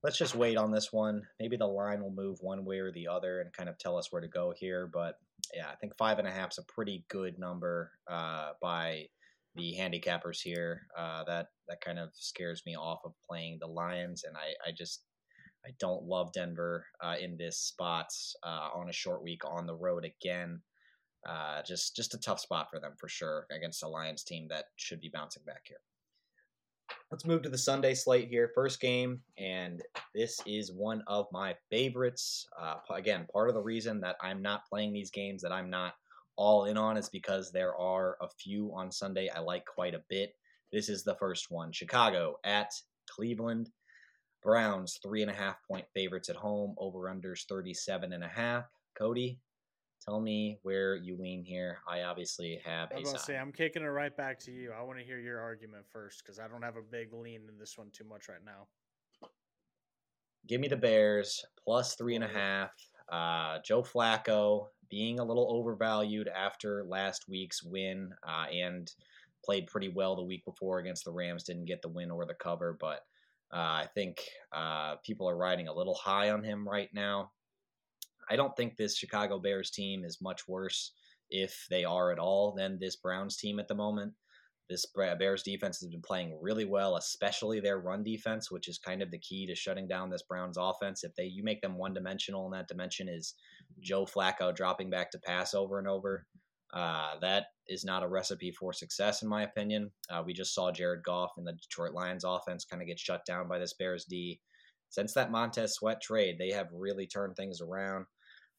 let's 0.03 0.17
just 0.17 0.35
wait 0.35 0.57
on 0.57 0.71
this 0.71 0.91
one. 0.91 1.23
Maybe 1.39 1.57
the 1.57 1.65
line 1.65 2.01
will 2.01 2.11
move 2.11 2.37
one 2.41 2.65
way 2.65 2.79
or 2.79 2.91
the 2.91 3.07
other 3.07 3.39
and 3.39 3.53
kind 3.53 3.69
of 3.69 3.77
tell 3.77 3.97
us 3.97 4.11
where 4.11 4.21
to 4.21 4.27
go 4.27 4.53
here. 4.55 4.89
But 4.91 5.17
yeah, 5.55 5.67
I 5.71 5.75
think 5.75 5.97
five 5.97 6.19
and 6.19 6.27
a 6.27 6.31
half 6.31 6.51
is 6.51 6.57
a 6.57 6.71
pretty 6.71 7.05
good 7.09 7.39
number 7.39 7.91
uh, 8.07 8.51
by 8.61 9.07
the 9.55 9.75
handicappers 9.79 10.41
here. 10.41 10.87
Uh, 10.97 11.23
that 11.23 11.47
that 11.69 11.81
kind 11.81 11.99
of 11.99 12.09
scares 12.13 12.63
me 12.65 12.75
off 12.75 12.99
of 13.05 13.13
playing 13.27 13.57
the 13.59 13.67
Lions, 13.67 14.25
and 14.25 14.35
I, 14.35 14.69
I 14.69 14.71
just 14.73 15.03
I 15.65 15.69
don't 15.79 16.03
love 16.03 16.33
Denver 16.33 16.85
uh, 17.01 17.15
in 17.21 17.37
this 17.37 17.57
spot 17.57 18.07
uh, 18.43 18.69
on 18.75 18.89
a 18.89 18.93
short 18.93 19.23
week 19.23 19.43
on 19.45 19.65
the 19.65 19.75
road 19.75 20.05
again. 20.05 20.61
Uh, 21.25 21.61
just 21.63 21.95
just 21.95 22.13
a 22.13 22.19
tough 22.19 22.39
spot 22.39 22.69
for 22.69 22.79
them 22.79 22.93
for 22.97 23.07
sure 23.07 23.47
against 23.51 23.83
a 23.83 23.87
Lions 23.87 24.23
team 24.23 24.47
that 24.49 24.65
should 24.75 24.99
be 24.99 25.09
bouncing 25.13 25.43
back 25.45 25.61
here. 25.65 25.77
Let's 27.11 27.25
move 27.25 27.43
to 27.43 27.49
the 27.49 27.57
Sunday 27.57 27.93
slate 27.93 28.27
here. 28.27 28.51
First 28.53 28.81
game, 28.81 29.21
and 29.37 29.81
this 30.13 30.41
is 30.45 30.71
one 30.71 31.03
of 31.07 31.27
my 31.31 31.55
favorites. 31.69 32.47
Uh, 32.59 32.75
again, 32.93 33.27
part 33.31 33.49
of 33.49 33.55
the 33.55 33.61
reason 33.61 34.01
that 34.01 34.17
I'm 34.21 34.41
not 34.41 34.67
playing 34.67 34.93
these 34.93 35.11
games, 35.11 35.41
that 35.43 35.51
I'm 35.51 35.69
not 35.69 35.93
all 36.35 36.65
in 36.65 36.77
on 36.77 36.97
is 36.97 37.09
because 37.09 37.51
there 37.51 37.75
are 37.77 38.17
a 38.21 38.27
few 38.27 38.73
on 38.75 38.91
Sunday 38.91 39.29
I 39.29 39.39
like 39.39 39.65
quite 39.65 39.93
a 39.93 40.03
bit. 40.09 40.33
This 40.71 40.89
is 40.89 41.03
the 41.03 41.15
first 41.15 41.51
one 41.51 41.71
Chicago 41.71 42.37
at 42.43 42.71
Cleveland. 43.09 43.69
Browns, 44.41 44.99
three 45.01 45.21
and 45.21 45.31
a 45.31 45.35
half 45.35 45.55
point 45.69 45.85
favorites 45.93 46.29
at 46.29 46.35
home, 46.35 46.75
over 46.77 47.03
unders 47.03 47.45
37 47.47 48.11
and 48.11 48.23
a 48.23 48.27
half. 48.27 48.65
Kody, 48.99 49.37
tell 50.03 50.19
me 50.19 50.57
where 50.63 50.95
you 50.95 51.17
lean 51.17 51.43
here. 51.43 51.79
I 51.87 52.01
obviously 52.01 52.59
have 52.65 52.89
I 52.91 52.99
was 52.99 53.03
going 53.05 53.15
to 53.15 53.23
say, 53.23 53.37
I'm 53.37 53.51
kicking 53.51 53.83
it 53.83 53.87
right 53.87 54.15
back 54.15 54.39
to 54.41 54.51
you. 54.51 54.71
I 54.77 54.81
want 54.83 54.99
to 54.99 55.05
hear 55.05 55.19
your 55.19 55.39
argument 55.39 55.85
first 55.91 56.23
because 56.23 56.39
I 56.39 56.47
don't 56.47 56.61
have 56.61 56.75
a 56.75 56.81
big 56.81 57.13
lean 57.13 57.41
in 57.49 57.57
this 57.57 57.77
one 57.77 57.89
too 57.91 58.03
much 58.03 58.27
right 58.29 58.43
now. 58.45 58.67
Give 60.47 60.59
me 60.59 60.67
the 60.67 60.77
Bears 60.77 61.45
plus 61.63 61.95
three 61.95 62.15
and 62.15 62.23
a 62.23 62.27
half. 62.27 62.71
Uh, 63.09 63.59
Joe 63.65 63.83
Flacco 63.83 64.67
being 64.89 65.19
a 65.19 65.23
little 65.23 65.47
overvalued 65.49 66.27
after 66.27 66.83
last 66.87 67.25
week's 67.29 67.63
win 67.63 68.11
uh, 68.27 68.45
and 68.53 68.91
played 69.43 69.67
pretty 69.67 69.89
well 69.89 70.15
the 70.15 70.23
week 70.23 70.43
before 70.45 70.79
against 70.79 71.05
the 71.05 71.11
Rams. 71.11 71.43
Didn't 71.43 71.65
get 71.65 71.81
the 71.81 71.89
win 71.89 72.11
or 72.11 72.25
the 72.25 72.33
cover, 72.33 72.77
but 72.79 72.99
uh, 73.53 73.83
I 73.83 73.87
think 73.93 74.23
uh, 74.51 74.95
people 75.05 75.29
are 75.29 75.37
riding 75.37 75.67
a 75.67 75.73
little 75.73 75.95
high 75.95 76.31
on 76.31 76.43
him 76.43 76.67
right 76.67 76.89
now. 76.93 77.31
I 78.29 78.35
don't 78.35 78.55
think 78.55 78.75
this 78.75 78.97
Chicago 78.97 79.39
Bears 79.39 79.71
team 79.71 80.03
is 80.03 80.21
much 80.21 80.47
worse, 80.47 80.91
if 81.29 81.65
they 81.69 81.83
are 81.83 82.11
at 82.11 82.19
all, 82.19 82.53
than 82.55 82.79
this 82.79 82.95
Browns 82.95 83.37
team 83.37 83.59
at 83.59 83.67
the 83.67 83.75
moment. 83.75 84.13
This 84.69 84.85
Bears 84.95 85.43
defense 85.43 85.79
has 85.81 85.89
been 85.89 86.01
playing 86.01 86.37
really 86.41 86.65
well, 86.65 86.95
especially 86.95 87.59
their 87.59 87.79
run 87.79 88.03
defense, 88.03 88.49
which 88.49 88.67
is 88.67 88.77
kind 88.77 89.01
of 89.01 89.11
the 89.11 89.19
key 89.19 89.45
to 89.47 89.55
shutting 89.55 89.87
down 89.87 90.09
this 90.09 90.23
Browns 90.23 90.57
offense. 90.57 91.03
If 91.03 91.13
they 91.15 91.25
you 91.25 91.43
make 91.43 91.61
them 91.61 91.77
one 91.77 91.93
dimensional, 91.93 92.45
and 92.45 92.53
that 92.53 92.69
dimension 92.69 93.09
is 93.09 93.35
Joe 93.81 94.05
Flacco 94.05 94.55
dropping 94.55 94.89
back 94.89 95.11
to 95.11 95.19
pass 95.19 95.53
over 95.53 95.79
and 95.79 95.87
over, 95.87 96.25
uh, 96.73 97.19
that 97.19 97.47
is 97.67 97.85
not 97.85 98.03
a 98.03 98.07
recipe 98.07 98.51
for 98.51 98.73
success, 98.73 99.21
in 99.21 99.27
my 99.27 99.43
opinion. 99.43 99.91
Uh, 100.09 100.23
we 100.25 100.33
just 100.33 100.55
saw 100.55 100.71
Jared 100.71 101.03
Goff 101.03 101.31
and 101.37 101.45
the 101.45 101.53
Detroit 101.53 101.93
Lions 101.93 102.23
offense 102.23 102.65
kind 102.65 102.81
of 102.81 102.87
get 102.87 102.99
shut 102.99 103.25
down 103.25 103.47
by 103.47 103.59
this 103.59 103.73
Bears 103.73 104.05
D. 104.05 104.39
Since 104.93 105.13
that 105.13 105.31
Montez 105.31 105.73
Sweat 105.73 105.99
trade, 106.03 106.37
they 106.37 106.51
have 106.51 106.67
really 106.71 107.07
turned 107.07 107.35
things 107.35 107.61
around. 107.61 108.05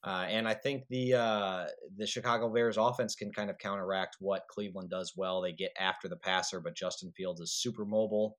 Uh, 0.03 0.27
and 0.29 0.49
I 0.49 0.55
think 0.55 0.83
the 0.89 1.15
uh, 1.15 1.67
the 1.97 2.09
Chicago 2.09 2.53
Bears 2.53 2.77
offense 2.77 3.15
can 3.15 3.33
kind 3.33 3.51
of 3.51 3.59
counteract 3.59 4.17
what 4.19 4.49
Cleveland 4.51 4.91
does 4.91 5.13
well. 5.17 5.41
They 5.41 5.53
get 5.53 5.71
after 5.79 6.09
the 6.09 6.17
passer, 6.17 6.59
but 6.59 6.75
Justin 6.75 7.13
Fields 7.17 7.41
is 7.41 7.55
super 7.55 7.85
mobile, 7.85 8.37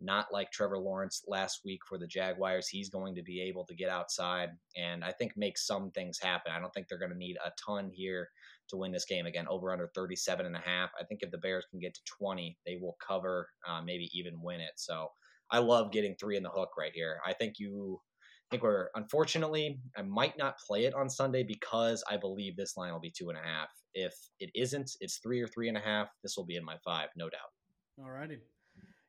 not 0.00 0.26
like 0.32 0.50
Trevor 0.50 0.76
Lawrence 0.76 1.22
last 1.28 1.60
week 1.64 1.82
for 1.88 1.98
the 1.98 2.06
Jaguars. 2.08 2.66
He's 2.66 2.90
going 2.90 3.14
to 3.14 3.22
be 3.22 3.40
able 3.42 3.64
to 3.66 3.76
get 3.76 3.90
outside 3.90 4.50
and 4.76 5.04
I 5.04 5.12
think 5.12 5.36
make 5.36 5.56
some 5.56 5.92
things 5.92 6.18
happen. 6.18 6.50
I 6.50 6.58
don't 6.58 6.74
think 6.74 6.88
they're 6.88 6.98
going 6.98 7.12
to 7.12 7.16
need 7.16 7.36
a 7.46 7.52
ton 7.64 7.92
here 7.94 8.28
to 8.70 8.76
win 8.76 8.90
this 8.90 9.04
game. 9.04 9.26
Again, 9.26 9.46
over 9.48 9.72
under 9.72 9.88
37 9.94 10.46
and 10.46 10.56
a 10.56 10.58
half. 10.58 10.90
I 11.00 11.04
think 11.04 11.22
if 11.22 11.30
the 11.30 11.38
Bears 11.38 11.64
can 11.70 11.78
get 11.78 11.94
to 11.94 12.00
20, 12.18 12.58
they 12.66 12.76
will 12.82 12.96
cover, 13.06 13.48
uh, 13.68 13.82
maybe 13.82 14.10
even 14.12 14.42
win 14.42 14.60
it. 14.60 14.72
So 14.74 15.10
I 15.50 15.58
love 15.58 15.92
getting 15.92 16.14
three 16.16 16.36
in 16.36 16.42
the 16.42 16.50
hook 16.50 16.70
right 16.78 16.92
here. 16.94 17.18
I 17.24 17.32
think 17.32 17.54
you 17.58 18.00
I 18.48 18.54
think 18.54 18.62
we're 18.62 18.88
unfortunately 18.94 19.80
I 19.96 20.02
might 20.02 20.38
not 20.38 20.58
play 20.58 20.84
it 20.84 20.94
on 20.94 21.10
Sunday 21.10 21.42
because 21.42 22.04
I 22.08 22.16
believe 22.16 22.56
this 22.56 22.76
line 22.76 22.92
will 22.92 23.00
be 23.00 23.12
two 23.16 23.28
and 23.28 23.38
a 23.38 23.42
half. 23.42 23.68
If 23.94 24.14
it 24.38 24.50
isn't, 24.54 24.90
it's 25.00 25.18
three 25.18 25.40
or 25.40 25.48
three 25.48 25.68
and 25.68 25.76
a 25.76 25.80
half. 25.80 26.08
This 26.22 26.36
will 26.36 26.46
be 26.46 26.56
in 26.56 26.64
my 26.64 26.76
five, 26.84 27.08
no 27.16 27.28
doubt. 27.28 27.50
Alrighty. 28.00 28.38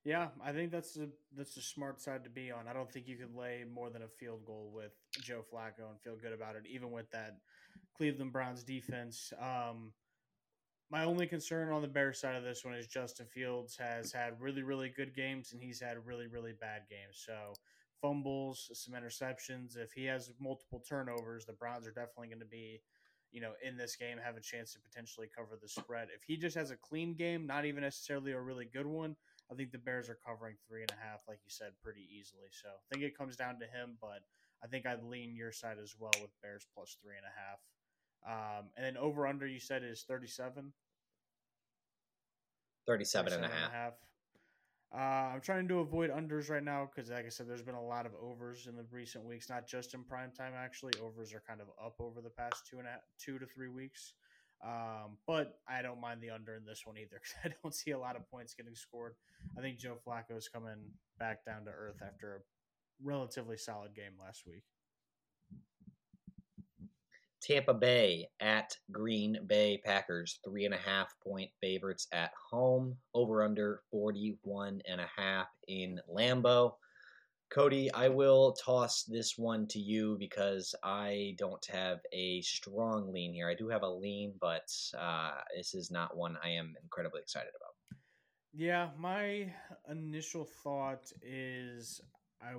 Yeah, 0.08 0.30
I 0.42 0.54
think 0.54 0.72
that's 0.72 0.96
a 0.96 1.10
that's 1.36 1.58
a 1.58 1.62
smart 1.62 2.02
side 2.02 2.24
to 2.24 2.30
be 2.30 2.50
on. 2.50 2.68
I 2.68 2.74
don't 2.74 2.90
think 2.92 3.08
you 3.08 3.18
could 3.18 3.36
lay 3.36 3.66
more 3.70 3.90
than 3.90 4.04
a 4.04 4.08
field 4.08 4.46
goal 4.46 4.72
with 4.74 4.94
Joe 5.22 5.44
Flacco 5.54 5.90
and 5.90 6.00
feel 6.02 6.16
good 6.16 6.32
about 6.32 6.56
it, 6.56 6.64
even 6.66 6.92
with 6.92 7.12
that 7.12 7.36
Cleveland 7.98 8.32
Browns 8.32 8.64
defense. 8.64 9.34
Um, 9.38 9.92
my 10.90 11.04
only 11.04 11.28
concern 11.28 11.72
on 11.72 11.82
the 11.82 11.88
Bears 11.88 12.20
side 12.20 12.36
of 12.36 12.44
this 12.44 12.64
one 12.64 12.74
is 12.74 12.88
Justin 12.88 13.26
Fields 13.26 13.76
has 13.78 14.12
had 14.12 14.40
really, 14.40 14.64
really 14.64 14.90
good 14.90 15.14
games 15.14 15.52
and 15.52 15.62
he's 15.62 15.82
had 15.82 15.98
really, 16.06 16.28
really 16.28 16.54
bad 16.60 16.84
games. 16.90 17.24
So 17.26 17.54
fumbles, 18.02 18.70
some 18.74 18.94
interceptions. 18.94 19.78
If 19.78 19.92
he 19.92 20.06
has 20.06 20.32
multiple 20.40 20.84
turnovers, 20.88 21.46
the 21.46 21.54
Browns 21.54 21.88
are 21.88 21.92
definitely 21.92 22.30
going 22.30 22.40
to 22.40 22.46
be, 22.46 22.82
you 23.32 23.42
know, 23.42 23.52
in 23.66 23.76
this 23.76 23.98
game, 23.98 24.18
have 24.24 24.38
a 24.38 24.42
chance 24.42 24.74
to 24.74 24.80
potentially 24.80 25.28
cover 25.36 25.58
the 25.62 25.68
spread. 25.68 26.08
If 26.16 26.24
he 26.24 26.38
just 26.38 26.56
has 26.56 26.72
a 26.72 26.78
clean 26.78 27.16
game, 27.16 27.46
not 27.46 27.66
even 27.66 27.84
necessarily 27.84 28.32
a 28.32 28.40
really 28.40 28.66
good 28.66 28.88
one, 28.88 29.18
I 29.52 29.56
think 29.56 29.72
the 29.72 29.78
Bears 29.78 30.10
are 30.10 30.20
covering 30.26 30.56
three 30.68 30.82
and 30.82 30.92
a 30.92 31.06
half, 31.06 31.22
like 31.28 31.40
you 31.44 31.52
said, 31.52 31.72
pretty 31.84 32.08
easily. 32.18 32.48
So 32.52 32.70
I 32.70 32.94
think 32.94 33.04
it 33.04 33.18
comes 33.18 33.36
down 33.36 33.60
to 33.60 33.66
him, 33.66 33.98
but 34.00 34.24
I 34.64 34.68
think 34.68 34.86
I'd 34.86 35.04
lean 35.04 35.36
your 35.36 35.52
side 35.52 35.78
as 35.82 35.96
well 36.00 36.16
with 36.22 36.32
Bears 36.42 36.66
plus 36.74 36.98
three 37.02 37.16
and 37.18 37.26
a 37.26 37.36
half. 37.36 37.60
Um, 38.26 38.66
and 38.76 38.86
then 38.86 38.98
over 38.98 39.28
under 39.28 39.48
you 39.48 39.60
said 39.60 39.84
is 39.84 40.04
37? 40.08 40.72
37 42.86 43.34
and 43.34 43.46
a 43.46 43.48
37 43.48 43.72
half. 43.72 43.94
Uh, 44.96 45.34
I'm 45.34 45.42
trying 45.42 45.68
to 45.68 45.80
avoid 45.80 46.10
unders 46.12 46.50
right 46.50 46.64
now 46.64 46.90
because, 46.90 47.12
like 47.12 47.26
I 47.26 47.30
said, 47.30 47.48
there's 47.48 47.62
been 47.62 47.76
a 47.76 47.84
lot 47.84 48.06
of 48.06 48.14
overs 48.22 48.68
in 48.68 48.78
the 48.78 48.86
recent 48.90 49.26
weeks. 49.26 49.50
Not 49.50 49.68
just 49.68 49.94
in 49.94 50.04
prime 50.04 50.32
time, 50.32 50.54
actually. 50.56 50.94
Overs 51.04 51.34
are 51.34 51.44
kind 51.46 51.60
of 51.60 51.68
up 51.84 51.96
over 52.00 52.22
the 52.22 52.30
past 52.30 52.66
two 52.70 52.78
and 52.80 52.88
a 52.88 52.92
half, 52.92 53.02
two 53.20 53.38
to 53.38 53.46
three 53.46 53.68
weeks. 53.68 54.14
Um, 54.66 55.18
but 55.28 55.60
I 55.68 55.82
don't 55.82 56.02
mind 56.02 56.22
the 56.22 56.32
under 56.32 56.56
in 56.56 56.66
this 56.66 56.84
one 56.86 56.98
either 56.98 57.20
because 57.22 57.36
I 57.44 57.50
don't 57.62 57.76
see 57.76 57.92
a 57.92 58.00
lot 58.00 58.16
of 58.16 58.30
points 58.32 58.54
getting 58.54 58.76
scored. 58.76 59.16
I 59.58 59.62
think 59.62 59.78
Joe 59.78 59.98
Flacco 60.08 60.38
is 60.38 60.48
coming 60.48 60.92
back 61.20 61.46
down 61.46 61.66
to 61.66 61.72
earth 61.72 62.02
after 62.02 62.36
a 62.36 62.40
relatively 63.04 63.58
solid 63.58 63.94
game 63.94 64.14
last 64.20 64.48
week. 64.48 64.64
Tampa 67.42 67.74
Bay 67.74 68.28
at 68.40 68.76
Green 68.92 69.40
Bay 69.48 69.82
Packers, 69.84 70.40
three 70.44 70.66
and 70.66 70.74
a 70.74 70.78
half 70.78 71.14
point 71.24 71.50
favorites 71.62 72.08
at 72.12 72.32
home, 72.52 72.96
over 73.14 73.44
under 73.44 73.82
41 73.92 74.82
and 74.88 75.02
a 75.02 75.10
half 75.16 75.48
in 75.68 76.00
Lambeau. 76.14 76.74
Kody, 77.50 77.90
I 77.94 78.10
will 78.10 78.52
toss 78.54 79.04
this 79.04 79.38
one 79.38 79.68
to 79.68 79.80
you 79.80 80.18
because 80.20 80.76
I 80.84 81.36
don't 81.38 81.66
have 81.68 82.00
a 82.12 82.42
strong 82.42 83.14
lean 83.14 83.34
here. 83.34 83.50
I 83.50 83.56
do 83.56 83.70
have 83.70 83.84
a 83.84 83.90
lean, 83.90 84.34
but 84.42 84.70
uh, 84.98 85.32
this 85.56 85.74
is 85.74 85.90
not 85.90 86.18
one 86.18 86.38
I 86.44 86.50
am 86.50 86.76
incredibly 86.84 87.22
excited 87.22 87.52
about. 87.56 88.00
Yeah, 88.54 88.90
my 88.98 89.54
initial 89.90 90.46
thought 90.64 91.12
is 91.22 92.02
I 92.42 92.56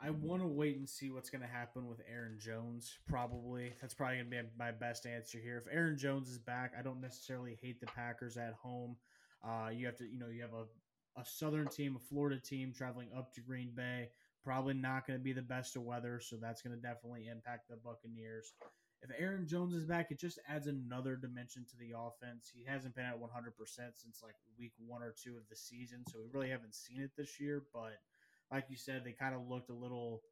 I 0.00 0.10
want 0.10 0.42
to 0.42 0.48
wait 0.48 0.76
and 0.76 0.88
see 0.88 1.10
what's 1.10 1.30
going 1.30 1.42
to 1.42 1.48
happen 1.48 1.88
with 1.88 2.00
Aaron 2.08 2.38
Jones. 2.38 2.98
Probably 3.08 3.72
that's 3.80 3.94
probably 3.94 4.16
going 4.16 4.30
to 4.30 4.30
be 4.30 4.48
my 4.56 4.70
best 4.70 5.06
answer 5.06 5.38
here. 5.38 5.58
If 5.58 5.72
Aaron 5.72 5.98
Jones 5.98 6.28
is 6.28 6.38
back, 6.38 6.72
I 6.78 6.82
don't 6.82 7.00
necessarily 7.00 7.58
hate 7.60 7.80
the 7.80 7.86
Packers 7.86 8.36
at 8.36 8.54
home. 8.54 8.96
Uh, 9.44 9.70
you 9.72 9.86
have 9.86 9.96
to, 9.96 10.04
you 10.04 10.18
know, 10.18 10.28
you 10.28 10.42
have 10.42 10.54
a 10.54 10.64
a 11.18 11.24
Southern 11.24 11.66
team, 11.66 11.96
a 11.96 11.98
Florida 11.98 12.38
team 12.40 12.72
traveling 12.72 13.08
up 13.16 13.34
to 13.34 13.40
Green 13.40 13.72
Bay. 13.74 14.10
Probably 14.44 14.74
not 14.74 15.06
going 15.06 15.18
to 15.18 15.22
be 15.22 15.32
the 15.32 15.42
best 15.42 15.74
of 15.74 15.82
weather, 15.82 16.20
so 16.20 16.36
that's 16.36 16.62
going 16.62 16.76
to 16.76 16.80
definitely 16.80 17.26
impact 17.26 17.68
the 17.68 17.76
Buccaneers. 17.76 18.52
If 19.02 19.10
Aaron 19.18 19.46
Jones 19.46 19.74
is 19.74 19.84
back, 19.84 20.10
it 20.10 20.18
just 20.18 20.38
adds 20.48 20.66
another 20.66 21.16
dimension 21.16 21.64
to 21.70 21.76
the 21.76 21.94
offense. 21.96 22.50
He 22.52 22.64
hasn't 22.64 22.94
been 22.94 23.04
at 23.04 23.20
100% 23.20 23.26
since 23.66 24.20
like 24.22 24.34
week 24.58 24.72
one 24.78 25.02
or 25.02 25.14
two 25.22 25.36
of 25.36 25.48
the 25.50 25.56
season, 25.56 26.04
so 26.08 26.18
we 26.18 26.30
really 26.32 26.50
haven't 26.50 26.74
seen 26.74 27.00
it 27.02 27.10
this 27.16 27.38
year. 27.40 27.64
But 27.72 27.98
like 28.52 28.64
you 28.68 28.76
said, 28.76 29.02
they 29.04 29.12
kind 29.12 29.34
of 29.34 29.48
looked 29.48 29.70
a 29.70 29.74
little, 29.74 30.22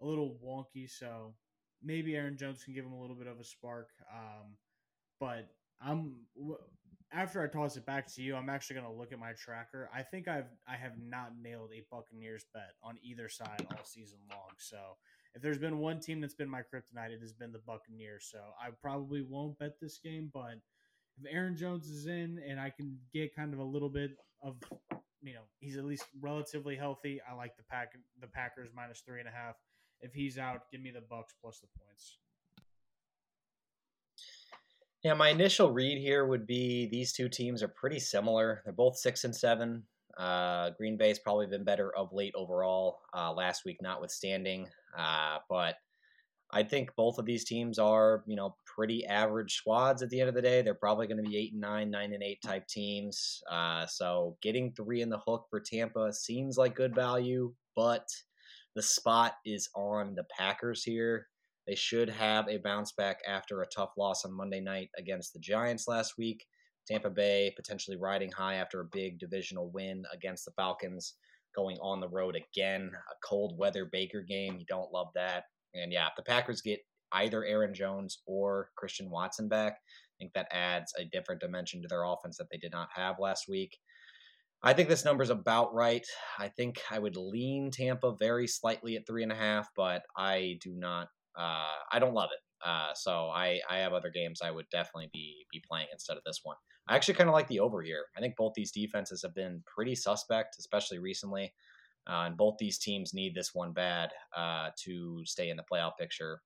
a 0.00 0.06
little 0.06 0.38
wonky. 0.44 0.88
So 0.90 1.34
maybe 1.82 2.16
Aaron 2.16 2.36
Jones 2.36 2.64
can 2.64 2.74
give 2.74 2.84
him 2.84 2.92
a 2.92 3.00
little 3.00 3.16
bit 3.16 3.26
of 3.26 3.38
a 3.40 3.44
spark. 3.44 3.88
Um, 4.12 4.56
but 5.20 5.48
I'm 5.80 6.16
after 7.12 7.42
I 7.42 7.46
toss 7.46 7.76
it 7.76 7.84
back 7.84 8.12
to 8.14 8.22
you, 8.22 8.34
I'm 8.34 8.48
actually 8.48 8.74
going 8.74 8.86
to 8.86 8.92
look 8.92 9.12
at 9.12 9.18
my 9.18 9.32
tracker. 9.32 9.90
I 9.94 10.02
think 10.02 10.28
I've 10.28 10.50
I 10.66 10.76
have 10.76 10.92
not 10.98 11.32
nailed 11.40 11.70
a 11.74 11.84
Buccaneers 11.90 12.44
bet 12.54 12.72
on 12.82 12.96
either 13.02 13.28
side 13.28 13.66
all 13.70 13.84
season 13.84 14.18
long. 14.30 14.50
So 14.58 14.78
if 15.34 15.42
there's 15.42 15.58
been 15.58 15.78
one 15.78 16.00
team 16.00 16.20
that's 16.20 16.34
been 16.34 16.48
my 16.48 16.60
kryptonite, 16.60 17.10
it 17.10 17.20
has 17.20 17.32
been 17.32 17.52
the 17.52 17.60
Buccaneers. 17.66 18.28
So 18.30 18.38
I 18.60 18.70
probably 18.80 19.22
won't 19.22 19.58
bet 19.58 19.80
this 19.80 19.98
game, 20.02 20.30
but 20.32 20.54
if 21.20 21.32
Aaron 21.32 21.56
Jones 21.56 21.88
is 21.88 22.06
in 22.06 22.40
and 22.46 22.60
I 22.60 22.70
can 22.70 22.98
get 23.12 23.34
kind 23.34 23.52
of 23.52 23.60
a 23.60 23.64
little 23.64 23.88
bit 23.88 24.12
of 24.42 24.56
you 25.22 25.34
know 25.34 25.42
he's 25.60 25.76
at 25.76 25.84
least 25.84 26.04
relatively 26.20 26.76
healthy, 26.76 27.20
I 27.28 27.34
like 27.34 27.56
the 27.56 27.64
pack 27.70 27.92
the 28.20 28.26
Packers 28.26 28.70
minus 28.74 29.00
three 29.00 29.20
and 29.20 29.28
a 29.28 29.32
half. 29.32 29.56
If 30.00 30.12
he's 30.12 30.36
out, 30.38 30.62
give 30.72 30.80
me 30.80 30.90
the 30.90 31.00
Bucks 31.00 31.34
plus 31.40 31.60
the 31.60 31.68
points. 31.78 32.18
Yeah, 35.04 35.14
my 35.14 35.30
initial 35.30 35.72
read 35.72 35.98
here 35.98 36.24
would 36.24 36.46
be 36.46 36.86
these 36.86 37.12
two 37.12 37.28
teams 37.28 37.62
are 37.62 37.68
pretty 37.68 37.98
similar. 37.98 38.62
They're 38.64 38.72
both 38.72 38.96
six 38.96 39.24
and 39.24 39.34
seven. 39.34 39.84
Uh, 40.16 40.70
Green 40.76 40.96
Bay's 40.96 41.18
probably 41.18 41.46
been 41.46 41.64
better 41.64 41.94
of 41.96 42.12
late 42.12 42.34
overall, 42.36 43.00
uh, 43.16 43.32
last 43.32 43.64
week 43.64 43.78
notwithstanding. 43.80 44.68
Uh, 44.96 45.38
but 45.48 45.76
I 46.54 46.62
think 46.62 46.90
both 46.96 47.18
of 47.18 47.24
these 47.24 47.44
teams 47.44 47.78
are, 47.78 48.22
you 48.26 48.36
know, 48.36 48.56
pretty 48.76 49.06
average 49.06 49.54
squads 49.54 50.02
at 50.02 50.10
the 50.10 50.20
end 50.20 50.28
of 50.28 50.34
the 50.34 50.42
day. 50.42 50.60
They're 50.60 50.74
probably 50.74 51.06
going 51.06 51.22
to 51.22 51.28
be 51.28 51.38
eight 51.38 51.52
and 51.52 51.60
nine, 51.62 51.90
nine 51.90 52.12
and 52.12 52.22
eight 52.22 52.42
type 52.44 52.66
teams. 52.68 53.40
Uh, 53.50 53.86
so 53.86 54.36
getting 54.42 54.72
three 54.72 55.00
in 55.00 55.08
the 55.08 55.20
hook 55.26 55.46
for 55.48 55.60
Tampa 55.60 56.12
seems 56.12 56.58
like 56.58 56.74
good 56.74 56.94
value, 56.94 57.54
but 57.74 58.06
the 58.74 58.82
spot 58.82 59.34
is 59.46 59.68
on 59.74 60.14
the 60.14 60.24
Packers 60.36 60.84
here. 60.84 61.26
They 61.66 61.74
should 61.74 62.10
have 62.10 62.48
a 62.48 62.58
bounce 62.58 62.92
back 62.92 63.18
after 63.26 63.62
a 63.62 63.66
tough 63.66 63.92
loss 63.96 64.24
on 64.24 64.36
Monday 64.36 64.60
night 64.60 64.90
against 64.98 65.32
the 65.32 65.40
Giants 65.40 65.88
last 65.88 66.14
week. 66.18 66.44
Tampa 66.86 67.10
Bay 67.10 67.52
potentially 67.56 67.96
riding 67.96 68.32
high 68.32 68.54
after 68.56 68.80
a 68.80 68.88
big 68.92 69.18
divisional 69.18 69.70
win 69.70 70.02
against 70.12 70.44
the 70.44 70.52
Falcons, 70.56 71.14
going 71.54 71.78
on 71.80 72.00
the 72.00 72.08
road 72.08 72.36
again. 72.36 72.90
A 72.94 73.26
cold 73.26 73.56
weather 73.56 73.88
Baker 73.90 74.22
game. 74.22 74.56
You 74.58 74.66
don't 74.68 74.92
love 74.92 75.08
that. 75.14 75.44
And 75.74 75.92
yeah, 75.92 76.06
if 76.06 76.12
the 76.16 76.22
Packers 76.22 76.60
get 76.60 76.80
either 77.12 77.44
Aaron 77.44 77.74
Jones 77.74 78.18
or 78.26 78.70
Christian 78.76 79.10
Watson 79.10 79.48
back, 79.48 79.74
I 79.74 80.14
think 80.18 80.32
that 80.34 80.48
adds 80.50 80.92
a 80.98 81.04
different 81.04 81.40
dimension 81.40 81.82
to 81.82 81.88
their 81.88 82.04
offense 82.04 82.36
that 82.38 82.48
they 82.50 82.58
did 82.58 82.72
not 82.72 82.88
have 82.94 83.16
last 83.18 83.46
week. 83.48 83.78
I 84.62 84.72
think 84.72 84.88
this 84.88 85.04
number 85.04 85.24
is 85.24 85.30
about 85.30 85.74
right. 85.74 86.06
I 86.38 86.48
think 86.48 86.80
I 86.90 86.98
would 86.98 87.16
lean 87.16 87.70
Tampa 87.72 88.14
very 88.16 88.46
slightly 88.46 88.96
at 88.96 89.06
three 89.06 89.24
and 89.24 89.32
a 89.32 89.36
half, 89.36 89.68
but 89.74 90.02
I 90.16 90.58
do 90.62 90.74
not. 90.76 91.08
Uh, 91.36 91.74
I 91.90 91.98
don't 91.98 92.14
love 92.14 92.30
it. 92.32 92.38
Uh, 92.64 92.94
so 92.94 93.28
I, 93.28 93.58
I 93.68 93.78
have 93.78 93.92
other 93.92 94.10
games 94.10 94.40
I 94.40 94.52
would 94.52 94.66
definitely 94.70 95.10
be 95.12 95.46
be 95.50 95.62
playing 95.68 95.88
instead 95.92 96.16
of 96.16 96.22
this 96.24 96.40
one. 96.44 96.56
I 96.88 96.94
actually 96.94 97.14
kind 97.14 97.28
of 97.28 97.34
like 97.34 97.48
the 97.48 97.60
over 97.60 97.82
here. 97.82 98.04
I 98.16 98.20
think 98.20 98.36
both 98.36 98.52
these 98.54 98.70
defenses 98.70 99.22
have 99.22 99.34
been 99.34 99.64
pretty 99.66 99.96
suspect, 99.96 100.56
especially 100.60 100.98
recently. 101.00 101.52
Uh, 102.08 102.24
and 102.26 102.36
both 102.36 102.56
these 102.58 102.78
teams 102.78 103.14
need 103.14 103.34
this 103.34 103.50
one 103.54 103.72
bad 103.72 104.10
uh, 104.36 104.70
to 104.84 105.22
stay 105.24 105.50
in 105.50 105.56
the 105.56 105.64
playoff 105.70 105.92
picture, 105.98 106.40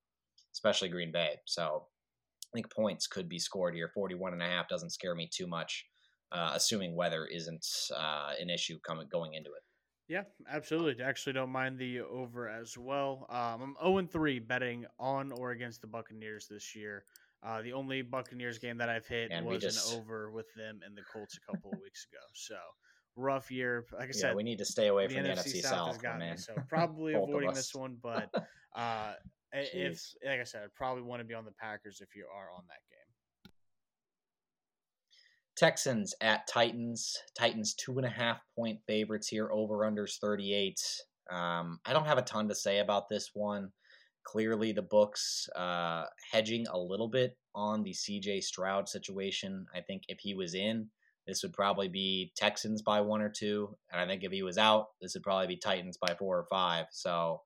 especially 0.52 0.88
Green 0.88 1.12
Bay. 1.12 1.36
So 1.46 1.86
I 2.52 2.56
think 2.56 2.70
points 2.70 3.06
could 3.06 3.28
be 3.28 3.38
scored 3.38 3.74
here. 3.74 3.90
41 3.94 4.34
and 4.34 4.42
a 4.42 4.46
half 4.46 4.68
doesn't 4.68 4.90
scare 4.90 5.14
me 5.14 5.28
too 5.32 5.46
much, 5.46 5.86
uh, 6.32 6.52
assuming 6.54 6.94
weather 6.94 7.26
isn't 7.26 7.66
uh, 7.96 8.32
an 8.40 8.50
issue 8.50 8.78
coming 8.86 9.08
going 9.10 9.34
into 9.34 9.50
it. 9.50 9.62
Yeah, 10.08 10.22
absolutely. 10.48 11.02
Actually, 11.02 11.32
don't 11.32 11.50
mind 11.50 11.78
the 11.78 12.00
over 12.00 12.48
as 12.48 12.78
well. 12.78 13.26
Um, 13.28 13.74
I'm 13.80 13.92
0 13.92 14.06
3 14.06 14.38
betting 14.38 14.86
on 15.00 15.32
or 15.32 15.50
against 15.50 15.80
the 15.80 15.88
Buccaneers 15.88 16.46
this 16.48 16.76
year. 16.76 17.04
Uh, 17.42 17.62
the 17.62 17.72
only 17.72 18.02
Buccaneers 18.02 18.58
game 18.58 18.78
that 18.78 18.88
I've 18.88 19.06
hit 19.06 19.30
and 19.32 19.46
was 19.46 19.62
just... 19.62 19.92
an 19.92 19.98
over 19.98 20.30
with 20.30 20.46
them 20.56 20.80
and 20.84 20.96
the 20.96 21.02
Colts 21.12 21.36
a 21.36 21.52
couple 21.52 21.72
of 21.72 21.80
weeks 21.80 22.06
ago. 22.10 22.22
So 22.34 22.56
rough 23.16 23.50
year. 23.50 23.84
Like 23.92 24.02
I 24.02 24.06
yeah, 24.06 24.12
said, 24.12 24.36
we 24.36 24.42
need 24.42 24.58
to 24.58 24.64
stay 24.64 24.88
away 24.88 25.08
from 25.08 25.22
the, 25.22 25.30
NFC, 25.30 25.62
South, 25.62 25.94
South 25.94 26.02
man. 26.02 26.32
Me, 26.32 26.36
so 26.36 26.54
probably 26.68 27.14
avoiding 27.14 27.54
this 27.54 27.74
one. 27.74 27.96
But 28.02 28.30
uh, 28.76 29.14
if, 29.52 30.00
like 30.24 30.40
I 30.40 30.44
said, 30.44 30.62
I'd 30.64 30.74
probably 30.74 31.02
want 31.02 31.20
to 31.20 31.24
be 31.24 31.34
on 31.34 31.44
the 31.44 31.52
Packers 31.52 32.00
if 32.00 32.14
you 32.14 32.26
are 32.32 32.50
on 32.56 32.62
that 32.68 32.80
game. 32.90 33.52
Texans 35.56 36.14
at 36.20 36.46
Titans. 36.46 37.16
Titans 37.36 37.74
two 37.74 37.96
and 37.96 38.06
a 38.06 38.10
half 38.10 38.40
point 38.54 38.78
favorites 38.86 39.28
here. 39.28 39.50
Over 39.50 39.78
unders 39.78 40.18
38. 40.20 40.78
Um, 41.30 41.80
I 41.84 41.92
don't 41.92 42.06
have 42.06 42.18
a 42.18 42.22
ton 42.22 42.48
to 42.48 42.54
say 42.54 42.78
about 42.78 43.08
this 43.08 43.30
one. 43.34 43.70
Clearly, 44.24 44.72
the 44.72 44.82
books 44.82 45.48
uh, 45.56 46.04
hedging 46.32 46.66
a 46.70 46.78
little 46.78 47.08
bit 47.08 47.36
on 47.54 47.82
the 47.82 47.92
CJ 47.92 48.42
Stroud 48.42 48.88
situation. 48.88 49.66
I 49.74 49.80
think 49.80 50.02
if 50.08 50.18
he 50.20 50.34
was 50.34 50.54
in, 50.54 50.88
this 51.26 51.42
would 51.42 51.52
probably 51.52 51.88
be 51.88 52.32
Texans 52.36 52.82
by 52.82 53.00
one 53.00 53.20
or 53.20 53.28
two. 53.28 53.76
And 53.90 54.00
I 54.00 54.06
think 54.06 54.22
if 54.22 54.32
he 54.32 54.42
was 54.42 54.58
out, 54.58 54.88
this 55.00 55.14
would 55.14 55.22
probably 55.22 55.48
be 55.48 55.56
Titans 55.56 55.98
by 55.98 56.14
four 56.14 56.38
or 56.38 56.46
five. 56.48 56.86
So 56.92 57.42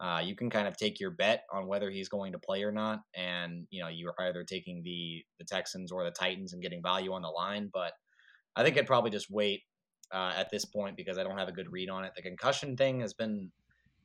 uh, 0.00 0.20
you 0.24 0.36
can 0.36 0.50
kind 0.50 0.68
of 0.68 0.76
take 0.76 1.00
your 1.00 1.10
bet 1.10 1.44
on 1.52 1.66
whether 1.66 1.90
he's 1.90 2.08
going 2.08 2.32
to 2.32 2.38
play 2.38 2.62
or 2.62 2.72
not. 2.72 3.00
And, 3.14 3.66
you 3.70 3.82
know, 3.82 3.88
you're 3.88 4.14
either 4.20 4.44
taking 4.44 4.82
the, 4.82 5.24
the 5.38 5.44
Texans 5.44 5.90
or 5.90 6.04
the 6.04 6.10
Titans 6.10 6.52
and 6.52 6.62
getting 6.62 6.82
value 6.82 7.12
on 7.12 7.22
the 7.22 7.28
line. 7.28 7.70
But 7.72 7.92
I 8.54 8.62
think 8.62 8.78
I'd 8.78 8.86
probably 8.86 9.10
just 9.10 9.30
wait 9.30 9.62
uh, 10.12 10.32
at 10.36 10.50
this 10.50 10.64
point 10.64 10.96
because 10.96 11.18
I 11.18 11.24
don't 11.24 11.38
have 11.38 11.48
a 11.48 11.52
good 11.52 11.72
read 11.72 11.90
on 11.90 12.04
it. 12.04 12.12
The 12.14 12.22
concussion 12.22 12.76
thing 12.76 13.00
has 13.00 13.14
been 13.14 13.50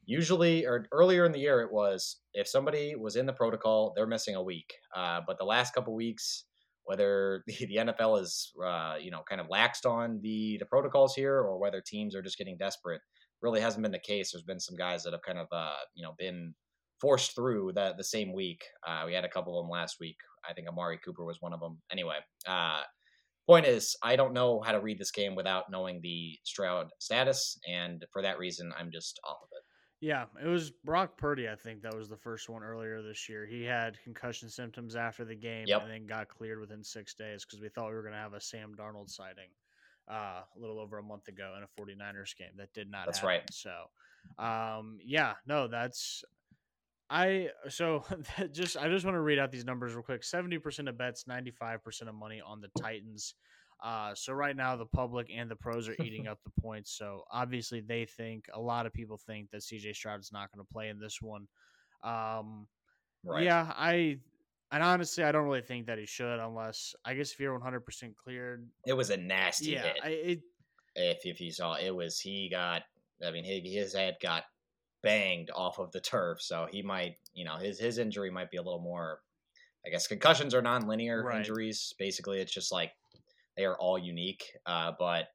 usually 0.10 0.66
or 0.66 0.88
earlier 0.92 1.24
in 1.24 1.32
the 1.32 1.40
year 1.40 1.62
it 1.62 1.72
was 1.72 2.18
if 2.34 2.48
somebody 2.48 2.96
was 2.96 3.16
in 3.16 3.28
the 3.28 3.34
protocol 3.34 3.94
they're 3.96 4.08
missing 4.08 4.34
a 4.34 4.42
week 4.42 4.74
uh, 4.96 5.22
but 5.28 5.38
the 5.38 5.46
last 5.46 5.72
couple 5.72 5.94
weeks 5.94 6.46
whether 6.90 7.44
the, 7.48 7.54
nfl 7.54 8.20
is 8.20 8.52
uh, 8.66 8.96
you 9.00 9.12
know 9.12 9.22
kind 9.30 9.40
of 9.40 9.48
laxed 9.48 9.86
on 9.86 10.20
the 10.24 10.58
the 10.60 10.66
protocols 10.66 11.14
here 11.14 11.36
or 11.36 11.60
whether 11.60 11.82
teams 11.86 12.16
are 12.16 12.24
just 12.24 12.38
getting 12.38 12.58
desperate. 12.58 13.02
Really 13.42 13.62
hasn't 13.62 13.84
been 13.84 13.94
the 13.94 14.00
case. 14.00 14.32
There's 14.34 14.44
been 14.44 14.60
some 14.60 14.76
guys 14.76 15.04
that 15.04 15.14
have 15.14 15.22
kind 15.22 15.38
of 15.38 15.48
uh, 15.52 15.78
you 15.94 16.04
know 16.04 16.14
been 16.18 16.54
forced 17.00 17.36
through 17.36 17.72
the, 17.74 17.94
the 17.96 18.04
same 18.04 18.34
week. 18.34 18.64
Uh, 18.86 19.04
we 19.06 19.14
had 19.14 19.24
a 19.24 19.30
couple 19.30 19.58
of 19.58 19.64
them 19.64 19.70
last 19.70 19.98
week. 20.02 20.18
I 20.50 20.54
think 20.54 20.68
amari 20.68 21.00
cooper 21.04 21.24
was 21.24 21.38
one 21.40 21.54
of 21.54 21.60
them 21.60 21.80
anyway 21.92 22.18
uh, 22.48 22.82
point 23.50 23.66
is 23.66 23.96
i 24.04 24.16
don't 24.16 24.34
know 24.34 24.62
how 24.62 24.72
to 24.72 24.80
read 24.80 25.00
this 25.00 25.10
game 25.10 25.34
without 25.36 25.72
knowing 25.72 26.00
the 26.04 26.38
stroud 26.44 26.88
status 27.00 27.58
and 27.68 28.06
for 28.14 28.22
that 28.22 28.38
reason 28.38 28.72
i'm 28.78 28.92
just 28.92 29.20
off 29.28 29.38
of 29.42 29.50
it 29.54 29.59
yeah, 30.02 30.26
it 30.42 30.48
was 30.48 30.72
Brock 30.72 31.18
Purdy. 31.18 31.50
I 31.50 31.56
think 31.56 31.82
that 31.82 31.96
was 31.96 32.08
the 32.08 32.18
first 32.18 32.48
one 32.48 32.64
earlier 32.64 33.02
this 33.02 33.28
year. 33.28 33.46
He 33.46 33.64
had 33.64 34.02
concussion 34.04 34.50
symptoms 34.50 34.96
after 34.96 35.26
the 35.26 35.36
game, 35.36 35.66
yep. 35.68 35.82
and 35.84 35.92
then 35.92 36.06
got 36.06 36.30
cleared 36.30 36.60
within 36.60 36.84
six 36.84 37.14
days 37.14 37.46
because 37.46 37.60
we 37.60 37.68
thought 37.70 37.90
we 37.90 37.96
were 37.96 38.02
going 38.02 38.14
to 38.14 38.20
have 38.20 38.34
a 38.34 38.40
Sam 38.40 38.74
Darnold 38.78 39.10
sighting 39.10 39.50
uh, 40.10 40.42
a 40.56 40.60
little 40.60 40.80
over 40.80 40.98
a 40.98 41.04
month 41.04 41.28
ago 41.28 41.54
in 41.58 41.64
a 41.64 41.82
49ers 41.82 42.36
game. 42.38 42.52
That 42.56 42.74
did 42.74 42.90
not. 42.90 43.06
That's 43.06 43.20
happen. 43.20 43.30
right. 43.30 43.44
So, 43.52 43.74
um, 44.38 45.00
yeah, 45.04 45.34
no, 45.46 45.68
that's 45.68 46.24
I. 47.10 47.50
So 47.68 48.06
just 48.54 48.78
I 48.78 48.88
just 48.88 49.04
want 49.04 49.16
to 49.16 49.22
read 49.22 49.38
out 49.38 49.52
these 49.52 49.66
numbers 49.66 49.94
real 49.94 50.04
quick. 50.04 50.24
Seventy 50.24 50.60
percent 50.60 50.88
of 50.88 50.98
bets, 50.98 51.28
ninety 51.28 51.52
five 51.52 51.84
percent 51.84 52.08
of 52.08 52.16
money 52.16 52.42
on 52.46 52.62
the 52.62 52.70
Titans. 52.82 53.36
Uh, 53.82 54.14
so 54.14 54.34
right 54.34 54.56
now, 54.56 54.76
the 54.76 54.86
public 54.86 55.30
and 55.34 55.50
the 55.50 55.56
pros 55.56 55.88
are 55.88 55.96
eating 56.04 56.28
up 56.28 56.40
the 56.44 56.62
points. 56.62 56.98
So 56.98 57.24
obviously, 57.32 57.82
they 57.82 58.06
think 58.06 58.46
a 58.54 58.60
lot 58.60 58.86
of 58.86 58.94
people 58.94 59.18
think 59.18 59.52
that 59.52 59.62
CJ 59.62 59.96
Stroud 59.96 60.20
is 60.20 60.32
not 60.32 60.52
going 60.52 60.66
to 60.66 60.74
play 60.74 60.90
in 60.90 61.00
this 61.00 61.22
one. 61.22 61.48
Um, 62.04 62.68
right. 63.24 63.44
Yeah, 63.44 63.72
I 63.76 64.18
and 64.72 64.84
honestly, 64.84 65.24
I 65.24 65.32
don't 65.32 65.46
really 65.46 65.62
think 65.62 65.88
that 65.88 65.98
he 65.98 66.06
should, 66.06 66.40
unless 66.40 66.94
I 67.04 67.16
guess 67.16 67.32
if 67.32 67.40
you're 67.40 67.54
100 67.54 67.82
percent 67.82 68.16
cleared. 68.16 68.68
It 68.86 68.94
was 68.94 69.10
a 69.10 69.18
nasty 69.18 69.72
yeah, 69.72 69.84
hit. 69.84 69.98
I, 70.04 70.10
it, 70.10 70.40
if 70.96 71.26
if 71.26 71.42
you 71.42 71.52
saw, 71.52 71.76
it 71.76 71.96
was 71.96 72.20
he 72.20 72.50
got. 72.50 72.84
I 73.26 73.32
mean, 73.32 73.44
his, 73.44 73.62
his 73.64 73.94
head 73.94 74.16
got 74.22 74.44
banged 75.02 75.50
off 75.54 75.80
of 75.80 75.92
the 75.92 76.00
turf, 76.00 76.42
so 76.42 76.68
he 76.72 76.82
might, 76.82 77.16
you 77.34 77.46
know, 77.46 77.56
his 77.58 77.80
his 77.80 77.98
injury 77.98 78.30
might 78.30 78.52
be 78.52 78.58
a 78.58 78.62
little 78.62 78.82
more. 78.82 79.20
I 79.86 79.90
guess 79.90 80.08
concussions 80.08 80.54
are 80.54 80.62
non-linear 80.62 81.24
right. 81.24 81.38
injuries. 81.38 81.94
Basically, 81.98 82.40
it's 82.40 82.54
just 82.54 82.72
like 82.72 82.92
they 83.60 83.66
are 83.66 83.76
all 83.76 83.98
unique, 83.98 84.46
uh, 84.66 84.94
but 84.98 85.28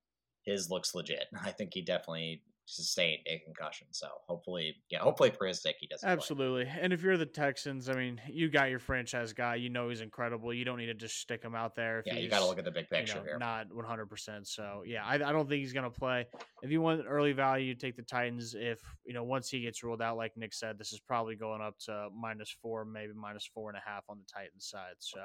his 0.44 0.70
looks 0.70 0.94
legit. 0.94 1.26
I 1.44 1.50
think 1.50 1.74
he 1.74 1.82
definitely 1.82 2.42
sustained 2.66 3.18
a 3.26 3.38
concussion. 3.44 3.86
So 3.90 4.06
hopefully, 4.26 4.74
yeah, 4.88 5.00
hopefully 5.00 5.30
for 5.30 5.46
his 5.46 5.60
sake, 5.60 5.76
he 5.78 5.86
doesn't. 5.86 6.08
Absolutely. 6.08 6.64
Play. 6.64 6.78
And 6.80 6.94
if 6.94 7.02
you're 7.02 7.18
the 7.18 7.26
Texans, 7.26 7.90
I 7.90 7.92
mean, 7.92 8.18
you 8.26 8.48
got 8.48 8.70
your 8.70 8.78
franchise 8.78 9.34
guy. 9.34 9.56
You 9.56 9.68
know 9.68 9.90
he's 9.90 10.00
incredible. 10.00 10.54
You 10.54 10.64
don't 10.64 10.78
need 10.78 10.86
to 10.86 10.94
just 10.94 11.20
stick 11.20 11.42
him 11.42 11.54
out 11.54 11.76
there. 11.76 12.02
yeah, 12.06 12.14
you 12.14 12.30
got 12.30 12.38
to 12.38 12.46
look 12.46 12.58
at 12.58 12.64
the 12.64 12.70
big 12.70 12.88
picture 12.88 13.16
you 13.16 13.20
know, 13.20 13.24
here. 13.26 13.38
Not 13.38 13.66
100. 13.74 14.06
percent 14.06 14.48
So 14.48 14.84
yeah, 14.86 15.04
I, 15.04 15.16
I 15.16 15.32
don't 15.32 15.46
think 15.46 15.60
he's 15.60 15.74
going 15.74 15.84
to 15.84 15.90
play. 15.90 16.26
If 16.62 16.70
you 16.70 16.80
want 16.80 17.02
early 17.06 17.32
value, 17.32 17.66
you 17.66 17.74
take 17.74 17.96
the 17.96 18.02
Titans. 18.02 18.54
If 18.58 18.80
you 19.04 19.12
know 19.12 19.24
once 19.24 19.50
he 19.50 19.60
gets 19.60 19.82
ruled 19.82 20.00
out, 20.00 20.16
like 20.16 20.32
Nick 20.34 20.54
said, 20.54 20.78
this 20.78 20.94
is 20.94 21.00
probably 21.00 21.36
going 21.36 21.60
up 21.60 21.78
to 21.80 22.08
minus 22.18 22.56
four, 22.62 22.86
maybe 22.86 23.12
minus 23.14 23.46
four 23.52 23.68
and 23.68 23.76
a 23.76 23.82
half 23.86 24.04
on 24.08 24.16
the 24.16 24.24
Titans 24.32 24.66
side. 24.66 24.94
So. 24.98 25.20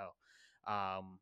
Um, 0.68 1.20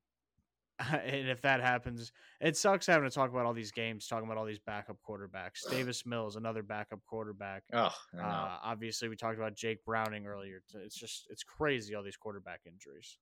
and 0.91 1.27
if 1.27 1.41
that 1.41 1.59
happens, 1.59 2.11
it 2.39 2.55
sucks 2.55 2.85
having 2.85 3.09
to 3.09 3.13
talk 3.13 3.31
about 3.31 3.45
all 3.45 3.53
these 3.53 3.71
games, 3.71 4.07
talking 4.07 4.25
about 4.25 4.37
all 4.37 4.45
these 4.45 4.59
backup 4.59 4.97
quarterbacks. 5.07 5.69
Davis 5.69 6.05
Mills, 6.05 6.35
another 6.35 6.61
backup 6.61 6.99
quarterback. 7.07 7.63
Oh, 7.73 7.91
uh, 8.19 8.57
obviously, 8.63 9.09
we 9.09 9.15
talked 9.15 9.37
about 9.37 9.55
Jake 9.55 9.83
Browning 9.85 10.27
earlier. 10.27 10.61
It's 10.75 10.95
just 10.95 11.27
it's 11.29 11.43
crazy 11.43 11.95
all 11.95 12.03
these 12.03 12.17
quarterback 12.17 12.61
injuries. 12.67 13.17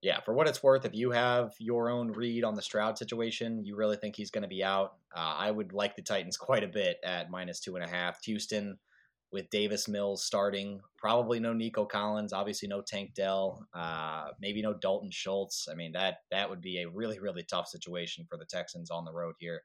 Yeah, 0.00 0.20
for 0.20 0.32
what 0.32 0.46
it's 0.46 0.62
worth, 0.62 0.84
if 0.84 0.94
you 0.94 1.10
have 1.10 1.54
your 1.58 1.90
own 1.90 2.12
read 2.12 2.44
on 2.44 2.54
the 2.54 2.62
Stroud 2.62 2.96
situation, 2.96 3.64
you 3.64 3.74
really 3.74 3.96
think 3.96 4.14
he's 4.14 4.30
going 4.30 4.42
to 4.42 4.48
be 4.48 4.62
out. 4.62 4.94
Uh, 5.14 5.34
I 5.36 5.50
would 5.50 5.72
like 5.72 5.96
the 5.96 6.02
Titans 6.02 6.36
quite 6.36 6.62
a 6.62 6.68
bit 6.68 6.98
at 7.04 7.30
minus 7.30 7.58
two 7.58 7.74
and 7.74 7.84
a 7.84 7.88
half. 7.88 8.22
Houston 8.24 8.78
with 9.32 9.50
Davis 9.50 9.88
Mills 9.88 10.24
starting. 10.24 10.80
Probably 10.96 11.38
no 11.38 11.52
Nico 11.52 11.84
Collins, 11.84 12.32
obviously 12.32 12.68
no 12.68 12.80
Tank 12.80 13.14
Dell, 13.14 13.66
uh, 13.74 14.28
maybe 14.40 14.62
no 14.62 14.74
Dalton 14.74 15.10
Schultz. 15.10 15.68
I 15.70 15.74
mean 15.74 15.92
that 15.92 16.18
that 16.30 16.48
would 16.48 16.60
be 16.60 16.82
a 16.82 16.88
really 16.88 17.18
really 17.18 17.42
tough 17.42 17.68
situation 17.68 18.26
for 18.28 18.36
the 18.38 18.46
Texans 18.46 18.90
on 18.90 19.04
the 19.04 19.12
road 19.12 19.34
here, 19.38 19.62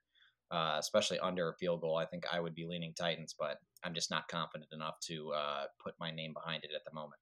uh, 0.51 0.77
especially 0.79 1.19
under 1.19 1.49
a 1.49 1.55
field 1.55 1.81
goal. 1.81 1.97
I 1.97 2.05
think 2.05 2.23
I 2.31 2.39
would 2.39 2.55
be 2.55 2.65
leaning 2.65 2.93
Titans, 2.93 3.35
but 3.37 3.57
I'm 3.83 3.93
just 3.93 4.11
not 4.11 4.27
confident 4.27 4.69
enough 4.73 4.99
to 5.07 5.31
uh, 5.31 5.63
put 5.83 5.93
my 5.99 6.11
name 6.11 6.33
behind 6.33 6.63
it 6.63 6.71
at 6.75 6.83
the 6.85 6.93
moment. 6.93 7.19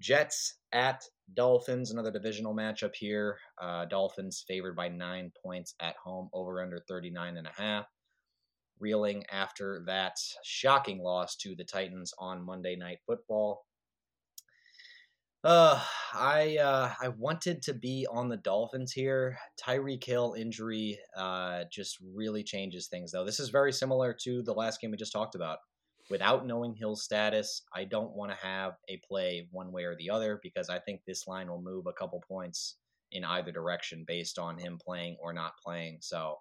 Jets 0.00 0.58
at 0.72 1.02
Dolphins, 1.34 1.90
another 1.90 2.12
divisional 2.12 2.54
matchup 2.54 2.94
here. 2.94 3.36
Uh, 3.60 3.84
Dolphins 3.86 4.44
favored 4.46 4.76
by 4.76 4.88
nine 4.88 5.32
points 5.42 5.74
at 5.80 5.96
home, 5.96 6.30
over 6.32 6.62
under 6.62 6.78
39 6.88 7.36
and 7.36 7.48
a 7.48 7.52
half 7.60 7.86
reeling 8.80 9.24
after 9.30 9.82
that 9.86 10.14
shocking 10.44 11.02
loss 11.02 11.36
to 11.36 11.54
the 11.54 11.64
Titans 11.64 12.12
on 12.18 12.44
Monday 12.44 12.76
Night 12.76 12.98
Football. 13.06 13.64
Uh, 15.44 15.80
I 16.14 16.56
uh, 16.56 16.92
I 17.00 17.08
wanted 17.08 17.62
to 17.62 17.72
be 17.74 18.06
on 18.10 18.28
the 18.28 18.36
Dolphins 18.36 18.92
here. 18.92 19.38
Tyreek 19.64 20.02
Hill 20.04 20.34
injury 20.36 20.98
uh, 21.16 21.62
just 21.70 21.98
really 22.14 22.42
changes 22.42 22.88
things, 22.88 23.12
though. 23.12 23.24
This 23.24 23.38
is 23.38 23.48
very 23.50 23.72
similar 23.72 24.12
to 24.24 24.42
the 24.42 24.52
last 24.52 24.80
game 24.80 24.90
we 24.90 24.96
just 24.96 25.12
talked 25.12 25.36
about. 25.36 25.58
without 26.10 26.46
knowing 26.46 26.74
Hill's 26.74 27.04
status, 27.04 27.62
I 27.74 27.84
don't 27.84 28.14
want 28.14 28.30
to 28.32 28.46
have 28.46 28.74
a 28.88 29.00
play 29.06 29.48
one 29.50 29.72
way 29.72 29.84
or 29.84 29.96
the 29.96 30.10
other 30.10 30.40
because 30.42 30.68
I 30.70 30.78
think 30.78 31.02
this 31.06 31.26
line 31.26 31.48
will 31.48 31.62
move 31.62 31.86
a 31.86 31.92
couple 31.92 32.22
points 32.26 32.76
in 33.12 33.24
either 33.24 33.52
direction 33.52 34.04
based 34.06 34.38
on 34.38 34.58
him 34.58 34.78
playing 34.84 35.16
or 35.20 35.32
not 35.32 35.52
playing. 35.64 35.98
So, 36.00 36.38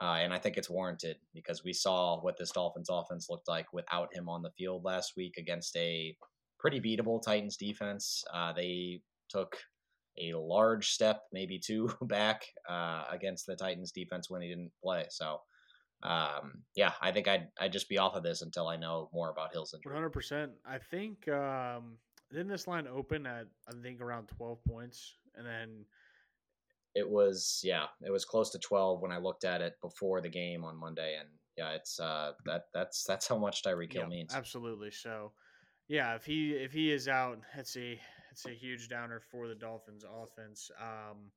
uh, 0.00 0.16
and 0.20 0.32
I 0.32 0.38
think 0.38 0.56
it's 0.56 0.70
warranted 0.70 1.16
because 1.34 1.62
we 1.62 1.74
saw 1.74 2.20
what 2.20 2.38
this 2.38 2.52
Dolphins 2.52 2.88
offense 2.90 3.28
looked 3.28 3.48
like 3.48 3.70
without 3.72 4.14
him 4.14 4.28
on 4.28 4.40
the 4.40 4.50
field 4.52 4.82
last 4.82 5.12
week 5.16 5.36
against 5.36 5.76
a 5.76 6.16
pretty 6.58 6.80
beatable 6.80 7.22
Titans 7.22 7.56
defense. 7.58 8.24
Uh, 8.32 8.52
they 8.54 9.02
took 9.28 9.58
a 10.18 10.32
large 10.34 10.90
step, 10.90 11.22
maybe 11.32 11.58
two 11.58 11.92
back 12.02 12.46
uh, 12.68 13.04
against 13.10 13.46
the 13.46 13.54
Titans 13.54 13.92
defense 13.92 14.30
when 14.30 14.40
he 14.40 14.48
didn't 14.48 14.72
play. 14.82 15.04
So, 15.10 15.40
um, 16.02 16.62
yeah, 16.74 16.92
I 17.02 17.12
think 17.12 17.28
I'd 17.28 17.48
I'd 17.60 17.72
just 17.72 17.90
be 17.90 17.98
off 17.98 18.14
of 18.14 18.22
this 18.22 18.40
until 18.40 18.68
I 18.68 18.76
know 18.76 19.10
more 19.12 19.28
about 19.28 19.52
Hill's 19.52 19.74
injury. 19.74 19.92
One 19.92 20.00
hundred 20.00 20.14
percent. 20.14 20.52
I 20.64 20.78
think 20.78 21.28
um, 21.28 21.98
didn't 22.30 22.48
this 22.48 22.66
line 22.66 22.86
open 22.88 23.26
at 23.26 23.46
I 23.68 23.72
think 23.82 24.00
around 24.00 24.28
twelve 24.28 24.64
points, 24.64 25.16
and 25.34 25.46
then 25.46 25.84
it 26.94 27.08
was 27.08 27.60
yeah, 27.62 27.84
it 28.04 28.10
was 28.10 28.24
close 28.24 28.50
to 28.50 28.58
twelve 28.58 29.00
when 29.00 29.12
I 29.12 29.18
looked 29.18 29.44
at 29.44 29.60
it 29.60 29.74
before 29.80 30.20
the 30.20 30.28
game 30.28 30.64
on 30.64 30.76
Monday, 30.76 31.16
and 31.18 31.28
yeah, 31.56 31.72
it's 31.72 32.00
uh 32.00 32.32
that 32.46 32.64
that's 32.74 33.04
that's 33.08 33.28
how 33.28 33.38
much 33.38 33.62
Tyreek 33.62 33.92
Hill 33.92 34.02
yeah, 34.02 34.08
means. 34.08 34.34
Absolutely. 34.34 34.90
So, 34.90 35.32
yeah, 35.88 36.14
if 36.14 36.24
he 36.24 36.52
if 36.52 36.72
he 36.72 36.90
is 36.90 37.08
out, 37.08 37.38
it's 37.56 37.76
a 37.76 38.00
it's 38.30 38.46
a 38.46 38.50
huge 38.50 38.88
downer 38.88 39.20
for 39.30 39.48
the 39.48 39.54
Dolphins 39.54 40.04
offense. 40.04 40.70
Um, 40.80 41.30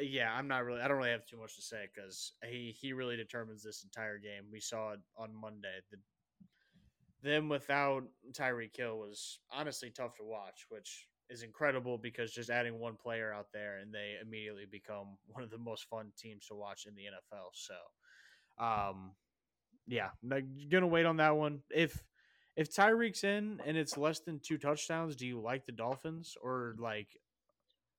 yeah, 0.00 0.32
I'm 0.32 0.48
not 0.48 0.64
really. 0.64 0.80
I 0.80 0.88
don't 0.88 0.98
really 0.98 1.10
have 1.10 1.26
too 1.26 1.38
much 1.38 1.56
to 1.56 1.62
say 1.62 1.86
because 1.94 2.32
he 2.44 2.74
he 2.78 2.92
really 2.92 3.16
determines 3.16 3.62
this 3.62 3.84
entire 3.84 4.18
game. 4.18 4.44
We 4.52 4.60
saw 4.60 4.92
it 4.92 5.00
on 5.16 5.34
Monday. 5.34 5.80
The 5.90 5.98
them 7.22 7.48
without 7.48 8.04
Tyreek 8.32 8.76
Hill 8.76 8.98
was 8.98 9.40
honestly 9.50 9.90
tough 9.90 10.14
to 10.16 10.22
watch, 10.22 10.66
which 10.68 11.08
is 11.30 11.42
incredible 11.42 11.98
because 11.98 12.32
just 12.32 12.50
adding 12.50 12.78
one 12.78 12.96
player 12.96 13.32
out 13.32 13.46
there 13.52 13.78
and 13.78 13.92
they 13.92 14.14
immediately 14.22 14.66
become 14.70 15.16
one 15.28 15.42
of 15.42 15.50
the 15.50 15.58
most 15.58 15.84
fun 15.84 16.12
teams 16.18 16.46
to 16.46 16.54
watch 16.54 16.86
in 16.86 16.94
the 16.94 17.02
NFL. 17.02 17.50
So, 17.52 18.64
um, 18.64 19.12
yeah, 19.86 20.08
I'm 20.30 20.68
gonna 20.70 20.86
wait 20.86 21.06
on 21.06 21.16
that 21.18 21.36
one. 21.36 21.60
If 21.70 22.02
if 22.56 22.72
Tyreek's 22.72 23.24
in 23.24 23.60
and 23.66 23.76
it's 23.76 23.96
less 23.96 24.20
than 24.20 24.40
two 24.40 24.58
touchdowns, 24.58 25.16
do 25.16 25.26
you 25.26 25.40
like 25.40 25.66
the 25.66 25.72
Dolphins 25.72 26.36
or 26.42 26.74
like 26.78 27.08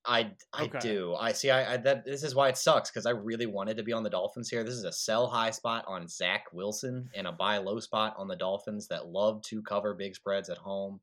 I 0.08 0.32
I 0.54 0.64
okay. 0.64 0.80
do. 0.80 1.16
I 1.20 1.34
see. 1.34 1.52
I, 1.52 1.74
I, 1.74 1.78
that 1.78 2.06
this 2.06 2.24
is 2.24 2.34
why 2.34 2.48
it 2.48 2.58
sucks 2.58 2.90
because 2.90 3.06
I 3.06 3.12
really 3.12 3.46
wanted 3.46 3.78
to 3.78 3.84
be 3.84 3.92
on 3.92 4.04
the 4.04 4.10
Dolphins 4.10 4.50
here. 4.50 4.64
This 4.64 4.76
is 4.76 4.86
a 4.86 4.92
sell 4.92 5.28
high 5.28 5.52
spot 5.52 5.84
on 5.86 6.08
Zach 6.08 6.46
Wilson 6.54 7.10
and 7.14 7.28
a 7.28 7.32
buy 7.32 7.58
low 7.58 7.80
spot 7.80 8.16
on 8.18 8.28
the 8.28 8.36
Dolphins 8.36 8.88
that 8.88 9.10
love 9.10 9.42
to 9.44 9.62
cover 9.62 9.94
big 9.94 10.16
spreads 10.16 10.50
at 10.50 10.58
home. 10.58 11.02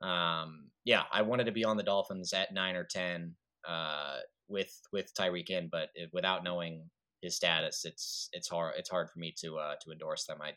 Um, 0.00 0.70
yeah, 0.84 1.04
I 1.12 1.22
wanted 1.22 1.44
to 1.44 1.52
be 1.52 1.64
on 1.64 1.76
the 1.76 1.82
Dolphins 1.82 2.32
at 2.32 2.52
nine 2.52 2.76
or 2.76 2.84
ten 2.84 3.34
uh, 3.66 4.18
with 4.48 4.80
with 4.92 5.14
Tyreek 5.14 5.50
in, 5.50 5.68
but 5.68 5.90
it, 5.94 6.10
without 6.12 6.44
knowing 6.44 6.90
his 7.22 7.36
status, 7.36 7.84
it's 7.84 8.28
it's 8.32 8.48
hard 8.48 8.74
it's 8.76 8.90
hard 8.90 9.10
for 9.10 9.18
me 9.18 9.34
to 9.40 9.56
uh, 9.58 9.74
to 9.82 9.92
endorse 9.92 10.24
them. 10.26 10.38
I 10.42 10.50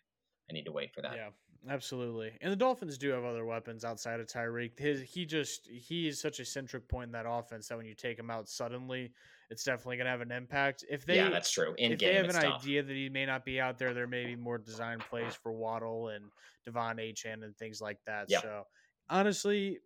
I 0.49 0.53
need 0.53 0.65
to 0.65 0.71
wait 0.71 0.93
for 0.93 1.01
that. 1.01 1.15
Yeah. 1.15 1.29
Absolutely. 1.69 2.31
And 2.41 2.51
the 2.51 2.55
Dolphins 2.55 2.97
do 2.97 3.09
have 3.09 3.23
other 3.23 3.43
weapons 3.43 3.83
outside 3.83 4.19
of 4.19 4.27
Tyreek. 4.27 4.79
His 4.79 5.01
he 5.01 5.25
just 5.25 5.67
he 5.67 6.07
is 6.07 6.21
such 6.21 6.39
a 6.39 6.45
centric 6.45 6.87
point 6.87 7.07
in 7.07 7.11
that 7.13 7.25
offense 7.27 7.67
that 7.67 7.77
when 7.77 7.85
you 7.85 7.95
take 7.95 8.17
him 8.17 8.29
out 8.29 8.47
suddenly, 8.47 9.11
it's 9.49 9.63
definitely 9.63 9.97
gonna 9.97 10.09
have 10.09 10.21
an 10.21 10.31
impact. 10.31 10.85
If 10.89 11.05
they 11.05 11.15
Yeah, 11.15 11.29
that's 11.29 11.51
true. 11.51 11.73
In 11.77 11.91
if 11.91 11.99
they 11.99 12.13
have 12.15 12.29
an 12.29 12.35
tough. 12.35 12.61
idea 12.61 12.83
that 12.83 12.93
he 12.93 13.09
may 13.09 13.25
not 13.25 13.43
be 13.43 13.59
out 13.59 13.77
there, 13.77 13.93
there 13.93 14.07
may 14.07 14.25
be 14.25 14.35
more 14.35 14.57
design 14.57 14.99
plays 15.09 15.35
for 15.35 15.51
Waddle 15.51 16.09
and 16.09 16.25
De'Von 16.67 16.99
Achane 16.99 17.43
and 17.43 17.57
things 17.57 17.81
like 17.81 17.99
that. 18.05 18.29
Yep. 18.29 18.43
So 18.43 18.63
honestly, 19.09 19.79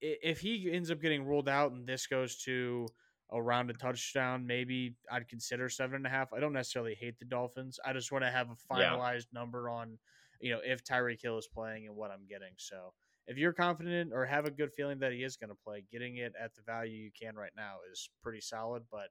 if 0.00 0.40
he 0.40 0.70
ends 0.72 0.90
up 0.90 1.00
getting 1.00 1.24
ruled 1.24 1.48
out 1.48 1.72
and 1.72 1.86
this 1.86 2.06
goes 2.06 2.36
to 2.44 2.86
around 3.32 3.70
a 3.70 3.74
touchdown, 3.74 4.46
maybe 4.46 4.96
I'd 5.10 5.28
consider 5.28 5.68
seven 5.68 5.96
and 5.96 6.06
a 6.06 6.10
half. 6.10 6.32
I 6.32 6.40
don't 6.40 6.52
necessarily 6.52 6.96
hate 6.98 7.18
the 7.18 7.26
Dolphins. 7.26 7.78
I 7.84 7.92
just 7.92 8.10
want 8.10 8.24
to 8.24 8.30
have 8.30 8.48
a 8.50 8.74
finalized 8.74 9.26
yeah. 9.32 9.40
number 9.40 9.68
on 9.68 9.98
you 10.40 10.50
know, 10.50 10.60
if 10.64 10.82
Tyreek 10.82 11.22
Hill 11.22 11.38
is 11.38 11.46
playing 11.46 11.86
and 11.86 11.94
what 11.94 12.10
I'm 12.10 12.26
getting. 12.28 12.52
So 12.56 12.92
if 13.26 13.36
you're 13.36 13.52
confident 13.52 14.12
or 14.12 14.24
have 14.24 14.46
a 14.46 14.50
good 14.50 14.72
feeling 14.72 14.98
that 15.00 15.12
he 15.12 15.22
is 15.22 15.36
going 15.36 15.50
to 15.50 15.56
play, 15.64 15.84
getting 15.92 16.16
it 16.16 16.32
at 16.42 16.54
the 16.54 16.62
value 16.62 16.96
you 16.96 17.10
can 17.18 17.36
right 17.36 17.52
now 17.56 17.76
is 17.92 18.08
pretty 18.22 18.40
solid. 18.40 18.82
But 18.90 19.08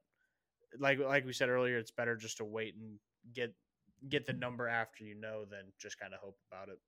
like 0.80 1.00
like 1.00 1.26
we 1.26 1.34
said 1.34 1.50
earlier, 1.50 1.78
it's 1.78 1.92
better 1.92 2.16
just 2.16 2.38
to 2.38 2.46
wait 2.46 2.76
and 2.76 3.00
get 3.34 3.54
get 4.08 4.26
the 4.26 4.34
number 4.34 4.68
after 4.68 5.04
you 5.04 5.16
know 5.16 5.46
than 5.46 5.72
just 5.80 6.00
kind 6.00 6.14
of 6.14 6.20
hope 6.20 6.38
about 6.52 6.70
it. 6.70 6.80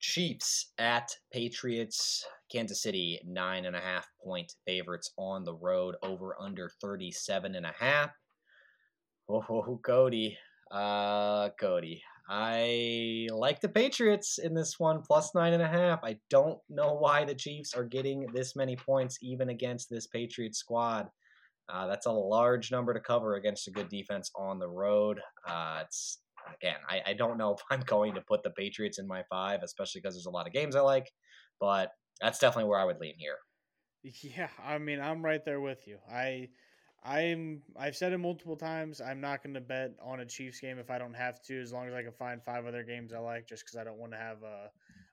Chiefs 0.00 0.72
at 0.78 1.14
Patriots. 1.32 2.24
Kansas 2.50 2.82
City, 2.82 3.20
nine 3.26 3.66
and 3.66 3.76
a 3.76 3.80
half 3.80 4.08
point 4.24 4.54
favorites 4.66 5.12
on 5.18 5.44
the 5.44 5.54
road, 5.54 5.96
over 6.02 6.34
under 6.40 6.70
37 6.80 7.54
and 7.54 7.66
a 7.66 7.74
half. 7.78 8.10
Oh, 9.28 9.78
Kody, 9.86 10.36
uh, 10.70 11.50
Kody, 11.60 12.00
I 12.30 13.28
like 13.30 13.60
the 13.60 13.68
Patriots 13.68 14.38
in 14.38 14.54
this 14.54 14.78
one, 14.78 15.02
plus 15.02 15.34
nine 15.34 15.54
and 15.54 15.62
a 15.62 15.68
half. 15.68 16.00
I 16.04 16.18
don't 16.28 16.58
know 16.68 16.94
why 16.94 17.24
the 17.24 17.34
Chiefs 17.34 17.74
are 17.74 17.84
getting 17.84 18.26
this 18.34 18.54
many 18.54 18.76
points, 18.76 19.18
even 19.22 19.48
against 19.48 19.88
this 19.88 20.06
Patriots 20.06 20.58
squad. 20.58 21.08
Uh, 21.70 21.86
that's 21.86 22.06
a 22.06 22.12
large 22.12 22.70
number 22.70 22.94
to 22.94 23.00
cover 23.00 23.34
against 23.34 23.68
a 23.68 23.70
good 23.70 23.88
defense 23.88 24.30
on 24.36 24.58
the 24.58 24.68
road. 24.68 25.20
Uh, 25.46 25.82
it's 25.84 26.18
again, 26.54 26.78
I, 26.88 27.02
I 27.06 27.12
don't 27.14 27.38
know 27.38 27.54
if 27.54 27.60
I'm 27.70 27.80
going 27.86 28.14
to 28.14 28.20
put 28.20 28.42
the 28.42 28.50
Patriots 28.50 28.98
in 28.98 29.06
my 29.06 29.22
five, 29.30 29.60
especially 29.62 30.00
because 30.00 30.14
there's 30.14 30.26
a 30.26 30.30
lot 30.30 30.46
of 30.46 30.52
games 30.52 30.76
I 30.76 30.80
like, 30.80 31.10
but 31.60 31.92
that's 32.20 32.38
definitely 32.38 32.68
where 32.68 32.80
I 32.80 32.84
would 32.84 33.00
lean 33.00 33.14
here. 33.18 33.36
Yeah, 34.02 34.48
I 34.64 34.78
mean, 34.78 35.00
I'm 35.00 35.24
right 35.24 35.44
there 35.44 35.60
with 35.60 35.86
you. 35.86 35.98
I 36.10 36.48
I'm 37.04 37.62
I've 37.76 37.96
said 37.96 38.12
it 38.12 38.18
multiple 38.18 38.56
times. 38.56 39.00
I'm 39.00 39.20
not 39.20 39.42
going 39.42 39.54
to 39.54 39.60
bet 39.60 39.92
on 40.02 40.20
a 40.20 40.26
Chiefs 40.26 40.60
game 40.60 40.78
if 40.78 40.90
I 40.90 40.98
don't 40.98 41.14
have 41.14 41.42
to, 41.44 41.60
as 41.60 41.72
long 41.72 41.88
as 41.88 41.94
I 41.94 42.02
can 42.02 42.12
find 42.12 42.42
five 42.42 42.66
other 42.66 42.82
games 42.82 43.12
I 43.12 43.18
like, 43.18 43.46
just 43.46 43.64
because 43.64 43.78
I 43.78 43.84
don't 43.84 43.98
want 43.98 44.12
to 44.12 44.18
have 44.18 44.42
a 44.42 44.70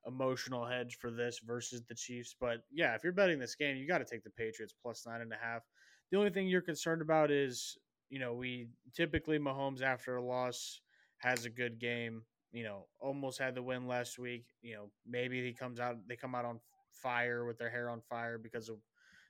emotional 0.07 0.65
hedge 0.65 0.97
for 0.99 1.11
this 1.11 1.39
versus 1.45 1.81
the 1.87 1.95
Chiefs. 1.95 2.35
But 2.39 2.57
yeah, 2.71 2.95
if 2.95 3.03
you're 3.03 3.13
betting 3.13 3.39
this 3.39 3.55
game, 3.55 3.75
you 3.77 3.87
got 3.87 3.99
to 3.99 4.05
take 4.05 4.23
the 4.23 4.29
Patriots 4.31 4.73
plus 4.81 5.05
nine 5.05 5.21
and 5.21 5.33
a 5.33 5.37
half. 5.41 5.61
The 6.11 6.17
only 6.17 6.29
thing 6.29 6.47
you're 6.47 6.61
concerned 6.61 7.01
about 7.01 7.31
is, 7.31 7.77
you 8.09 8.19
know, 8.19 8.33
we 8.33 8.67
typically 8.95 9.39
Mahomes 9.39 9.81
after 9.81 10.17
a 10.17 10.23
loss 10.23 10.81
has 11.25 11.45
a 11.45 11.49
good 11.49 11.79
game. 11.79 12.21
You 12.51 12.63
know, 12.63 12.85
almost 13.01 13.39
had 13.39 13.55
the 13.55 13.63
win 13.63 13.87
last 13.87 14.17
week. 14.17 14.45
You 14.61 14.75
know, 14.75 14.91
maybe 15.05 15.43
he 15.43 15.53
comes 15.53 15.79
out, 15.79 15.97
they 16.07 16.15
come 16.15 16.35
out 16.35 16.45
on 16.45 16.59
fire 16.91 17.45
with 17.45 17.57
their 17.57 17.69
hair 17.69 17.89
on 17.89 18.01
fire 18.01 18.37
because 18.37 18.69
of 18.69 18.77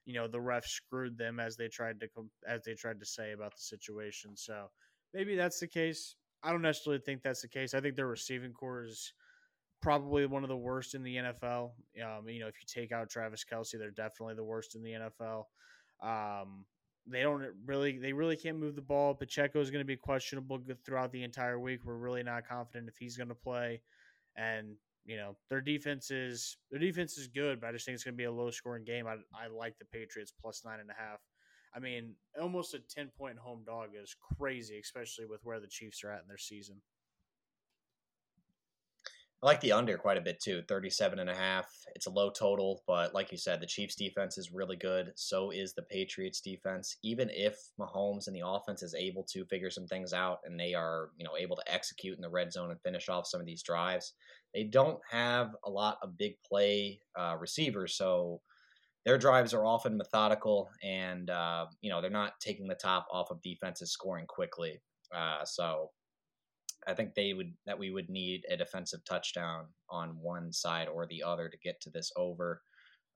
you 0.05 0.13
know 0.13 0.27
the 0.27 0.37
refs 0.37 0.67
screwed 0.67 1.17
them 1.17 1.39
as 1.39 1.55
they 1.55 1.67
tried 1.67 1.99
to 2.01 2.07
as 2.47 2.61
they 2.63 2.73
tried 2.73 2.99
to 2.99 3.05
say 3.05 3.31
about 3.31 3.55
the 3.55 3.61
situation. 3.61 4.35
So 4.35 4.67
maybe 5.13 5.35
that's 5.35 5.59
the 5.59 5.67
case. 5.67 6.15
I 6.43 6.51
don't 6.51 6.61
necessarily 6.61 7.01
think 7.03 7.23
that's 7.23 7.41
the 7.41 7.47
case. 7.47 7.73
I 7.73 7.79
think 7.79 7.95
their 7.95 8.07
receiving 8.07 8.51
corps 8.51 8.83
is 8.83 9.13
probably 9.81 10.25
one 10.25 10.43
of 10.43 10.49
the 10.49 10.57
worst 10.57 10.93
in 10.93 11.01
the 11.01 11.15
NFL. 11.15 11.71
Um, 12.03 12.27
you 12.27 12.39
know, 12.39 12.47
if 12.47 12.55
you 12.59 12.67
take 12.67 12.91
out 12.91 13.09
Travis 13.09 13.43
Kelce, 13.51 13.79
they're 13.79 13.89
definitely 13.89 14.35
the 14.35 14.43
worst 14.43 14.75
in 14.75 14.83
the 14.83 14.91
NFL. 14.91 15.45
Um, 16.03 16.65
they 17.07 17.21
don't 17.21 17.45
really, 17.65 17.97
they 17.97 18.13
really 18.13 18.35
can't 18.35 18.59
move 18.59 18.75
the 18.75 18.81
ball. 18.81 19.13
Pacheco 19.13 19.59
is 19.59 19.69
going 19.69 19.81
to 19.81 19.85
be 19.85 19.95
questionable 19.95 20.59
throughout 20.85 21.11
the 21.11 21.23
entire 21.23 21.59
week. 21.59 21.81
We're 21.83 21.95
really 21.95 22.23
not 22.23 22.47
confident 22.47 22.89
if 22.89 22.97
he's 22.97 23.17
going 23.17 23.29
to 23.29 23.35
play, 23.35 23.81
and 24.35 24.75
you 25.05 25.17
know 25.17 25.35
their 25.49 25.61
defense 25.61 26.09
is 26.09 26.57
their 26.71 26.79
defense 26.79 27.17
is 27.17 27.27
good, 27.27 27.61
but 27.61 27.67
I 27.67 27.71
just 27.73 27.85
think 27.85 27.95
it's 27.95 28.03
going 28.03 28.15
to 28.15 28.17
be 28.17 28.23
a 28.23 28.31
low 28.31 28.49
scoring 28.49 28.85
game. 28.85 29.05
I, 29.07 29.15
I 29.33 29.47
like 29.47 29.77
the 29.77 29.85
Patriots 29.85 30.33
plus 30.41 30.63
nine 30.65 30.79
and 30.79 30.89
a 30.89 30.95
half. 30.97 31.19
I 31.75 31.79
mean, 31.79 32.15
almost 32.41 32.73
a 32.73 32.79
ten 32.79 33.11
point 33.17 33.37
home 33.37 33.63
dog 33.65 33.89
is 34.01 34.15
crazy, 34.37 34.79
especially 34.79 35.25
with 35.25 35.41
where 35.43 35.59
the 35.59 35.67
Chiefs 35.67 36.03
are 36.03 36.11
at 36.11 36.21
in 36.21 36.27
their 36.27 36.37
season. 36.37 36.81
I 39.43 39.47
like 39.47 39.61
the 39.61 39.73
under 39.73 39.97
quite 39.97 40.17
a 40.17 40.21
bit 40.21 40.39
too, 40.39 40.63
37 40.67 41.19
and 41.19 41.29
a 41.29 41.35
half. 41.35 41.69
It's 41.93 42.07
a 42.07 42.11
low 42.11 42.29
total, 42.31 42.81
but 42.87 43.13
like 43.13 43.31
you 43.31 43.37
said, 43.37 43.59
the 43.59 43.67
Chiefs 43.67 43.95
defense 43.95 44.37
is 44.37 44.51
really 44.51 44.77
good. 44.77 45.11
So 45.15 45.51
is 45.51 45.73
the 45.73 45.83
Patriots 45.83 46.41
defense. 46.41 46.97
Even 47.03 47.29
if 47.31 47.59
Mahomes 47.79 48.27
and 48.27 48.35
the 48.35 48.47
offense 48.47 48.81
is 48.81 48.95
able 48.95 49.23
to 49.25 49.45
figure 49.45 49.69
some 49.69 49.87
things 49.87 50.13
out 50.13 50.39
and 50.45 50.59
they 50.59 50.73
are, 50.73 51.09
you 51.17 51.25
know, 51.25 51.37
able 51.37 51.57
to 51.57 51.73
execute 51.73 52.15
in 52.15 52.21
the 52.21 52.29
red 52.29 52.51
zone 52.51 52.71
and 52.71 52.81
finish 52.81 53.09
off 53.09 53.27
some 53.27 53.39
of 53.41 53.45
these 53.45 53.61
drives, 53.61 54.13
they 54.53 54.63
don't 54.63 54.99
have 55.11 55.55
a 55.65 55.69
lot 55.69 55.97
of 56.01 56.17
big 56.17 56.35
play 56.47 56.99
uh, 57.19 57.35
receivers. 57.37 57.95
So 57.95 58.41
their 59.05 59.17
drives 59.17 59.53
are 59.53 59.65
often 59.65 59.97
methodical 59.97 60.69
and, 60.81 61.29
uh, 61.29 61.67
you 61.81 61.91
know, 61.91 62.01
they're 62.01 62.09
not 62.09 62.39
taking 62.39 62.67
the 62.67 62.75
top 62.75 63.05
off 63.11 63.29
of 63.29 63.41
defenses 63.41 63.91
scoring 63.91 64.25
quickly. 64.25 64.81
Uh, 65.13 65.45
so 65.45 65.91
I 66.87 66.93
think 66.93 67.15
they 67.15 67.33
would 67.33 67.53
that 67.65 67.79
we 67.79 67.91
would 67.91 68.09
need 68.09 68.45
a 68.49 68.57
defensive 68.57 69.03
touchdown 69.05 69.65
on 69.89 70.17
one 70.21 70.51
side 70.51 70.87
or 70.87 71.05
the 71.05 71.23
other 71.23 71.49
to 71.49 71.57
get 71.57 71.81
to 71.81 71.89
this 71.89 72.11
over, 72.15 72.61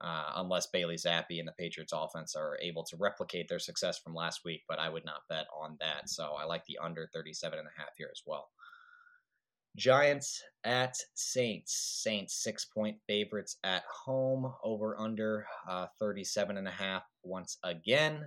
uh, 0.01 0.33
unless 0.35 0.67
Bailey 0.67 0.95
Zappe 0.95 1.39
and 1.39 1.47
the 1.47 1.53
Patriots 1.57 1.93
offense 1.95 2.35
are 2.35 2.57
able 2.61 2.83
to 2.85 2.97
replicate 2.97 3.47
their 3.47 3.59
success 3.59 3.99
from 3.99 4.15
last 4.15 4.41
week. 4.45 4.63
But 4.67 4.79
I 4.79 4.89
would 4.89 5.05
not 5.05 5.21
bet 5.29 5.47
on 5.55 5.77
that. 5.79 6.09
So 6.09 6.35
I 6.39 6.45
like 6.45 6.65
the 6.65 6.79
under 6.81 7.09
37 7.13 7.59
and 7.59 7.67
a 7.67 7.79
half 7.79 7.91
here 7.97 8.09
as 8.11 8.23
well. 8.25 8.49
Giants 9.75 10.41
at 10.63 10.95
Saints. 11.13 12.01
Saints 12.03 12.43
six 12.43 12.65
point 12.65 12.97
favorites 13.07 13.57
at 13.63 13.83
home. 14.05 14.51
Over 14.63 14.99
under 14.99 15.45
uh, 15.69 15.87
37 15.99 16.57
and 16.57 16.67
a 16.67 16.71
half 16.71 17.03
once 17.23 17.57
again. 17.63 18.25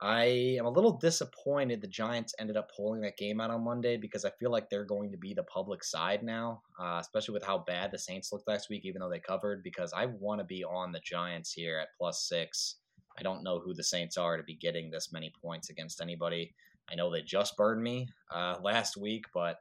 I 0.00 0.56
am 0.58 0.66
a 0.66 0.70
little 0.70 0.96
disappointed 0.96 1.80
the 1.80 1.88
Giants 1.88 2.34
ended 2.38 2.56
up 2.56 2.70
pulling 2.76 3.00
that 3.00 3.16
game 3.16 3.40
out 3.40 3.50
on 3.50 3.64
Monday 3.64 3.96
because 3.96 4.24
I 4.24 4.30
feel 4.38 4.50
like 4.50 4.70
they're 4.70 4.84
going 4.84 5.10
to 5.10 5.16
be 5.16 5.34
the 5.34 5.42
public 5.42 5.82
side 5.82 6.22
now, 6.22 6.62
uh, 6.80 6.98
especially 7.00 7.34
with 7.34 7.44
how 7.44 7.58
bad 7.66 7.90
the 7.90 7.98
Saints 7.98 8.32
looked 8.32 8.46
last 8.46 8.70
week, 8.70 8.84
even 8.84 9.00
though 9.00 9.10
they 9.10 9.18
covered. 9.18 9.62
Because 9.64 9.92
I 9.92 10.06
want 10.06 10.40
to 10.40 10.44
be 10.44 10.62
on 10.64 10.92
the 10.92 11.00
Giants 11.00 11.52
here 11.52 11.78
at 11.80 11.88
plus 11.98 12.28
six. 12.28 12.76
I 13.18 13.22
don't 13.22 13.42
know 13.42 13.58
who 13.58 13.74
the 13.74 13.82
Saints 13.82 14.16
are 14.16 14.36
to 14.36 14.44
be 14.44 14.54
getting 14.54 14.90
this 14.90 15.12
many 15.12 15.32
points 15.42 15.70
against 15.70 16.00
anybody. 16.00 16.54
I 16.90 16.94
know 16.94 17.10
they 17.10 17.22
just 17.22 17.56
burned 17.56 17.82
me 17.82 18.08
uh, 18.32 18.56
last 18.62 18.96
week, 18.96 19.24
but 19.34 19.58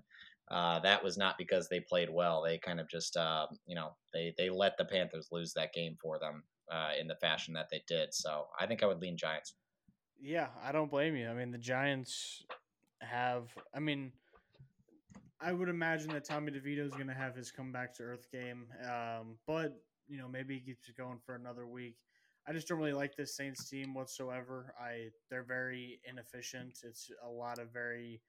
uh, 0.51 0.79
that 0.81 1.03
was 1.03 1.17
not 1.17 1.39
because 1.39 1.67
they 1.67 1.79
played 1.79 2.09
well. 2.09 2.43
They 2.43 2.59
kind 2.59 2.79
of 2.79 2.87
just, 2.87 3.17
uh, 3.17 3.47
you 3.65 3.75
know, 3.75 3.95
they 4.13 4.33
they 4.37 4.49
let 4.49 4.77
the 4.77 4.85
Panthers 4.85 5.29
lose 5.31 5.53
that 5.53 5.73
game 5.73 5.97
for 5.99 6.19
them 6.19 6.43
uh, 6.71 6.91
in 6.99 7.07
the 7.07 7.15
fashion 7.15 7.55
that 7.55 7.69
they 7.71 7.81
did. 7.87 8.13
So 8.13 8.45
I 8.59 8.67
think 8.67 8.83
I 8.83 8.85
would 8.85 9.01
lean 9.01 9.17
Giants. 9.17 9.55
Yeah, 10.21 10.47
I 10.63 10.71
don't 10.71 10.89
blame 10.89 11.15
you. 11.15 11.29
I 11.29 11.33
mean, 11.33 11.51
the 11.51 11.57
Giants 11.57 12.43
have. 13.01 13.49
I 13.73 13.79
mean, 13.79 14.11
I 15.39 15.53
would 15.53 15.69
imagine 15.69 16.09
that 16.13 16.25
Tommy 16.25 16.51
DeVito 16.51 16.85
is 16.85 16.93
going 16.93 17.07
to 17.07 17.13
have 17.13 17.35
his 17.35 17.51
comeback 17.51 17.93
to 17.95 18.03
earth 18.03 18.27
game, 18.31 18.65
um, 18.85 19.37
but 19.45 19.79
you 20.07 20.17
know 20.17 20.27
maybe 20.27 20.55
he 20.55 20.59
keeps 20.59 20.89
it 20.89 20.97
going 20.97 21.19
for 21.25 21.35
another 21.35 21.67
week. 21.67 21.95
I 22.47 22.53
just 22.53 22.67
don't 22.67 22.79
really 22.79 22.93
like 22.93 23.15
this 23.15 23.35
Saints 23.35 23.69
team 23.69 23.93
whatsoever. 23.93 24.73
I 24.81 25.09
they're 25.29 25.43
very 25.43 25.99
inefficient. 26.09 26.79
It's 26.83 27.11
a 27.23 27.29
lot 27.29 27.59
of 27.59 27.71
very 27.71 28.21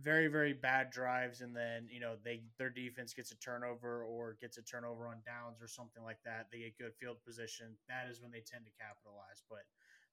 very 0.00 0.28
very 0.28 0.52
bad 0.52 0.90
drives 0.90 1.40
and 1.40 1.56
then 1.56 1.88
you 1.90 1.98
know 1.98 2.14
they 2.24 2.42
their 2.58 2.70
defense 2.70 3.14
gets 3.14 3.32
a 3.32 3.38
turnover 3.38 4.04
or 4.04 4.36
gets 4.40 4.58
a 4.58 4.62
turnover 4.62 5.08
on 5.08 5.16
downs 5.24 5.62
or 5.62 5.66
something 5.66 6.04
like 6.04 6.18
that 6.24 6.46
they 6.52 6.58
get 6.58 6.78
good 6.78 6.94
field 6.94 7.16
position 7.26 7.74
that 7.88 8.06
is 8.10 8.20
when 8.20 8.30
they 8.30 8.42
tend 8.46 8.64
to 8.64 8.70
capitalize 8.78 9.42
but 9.48 9.64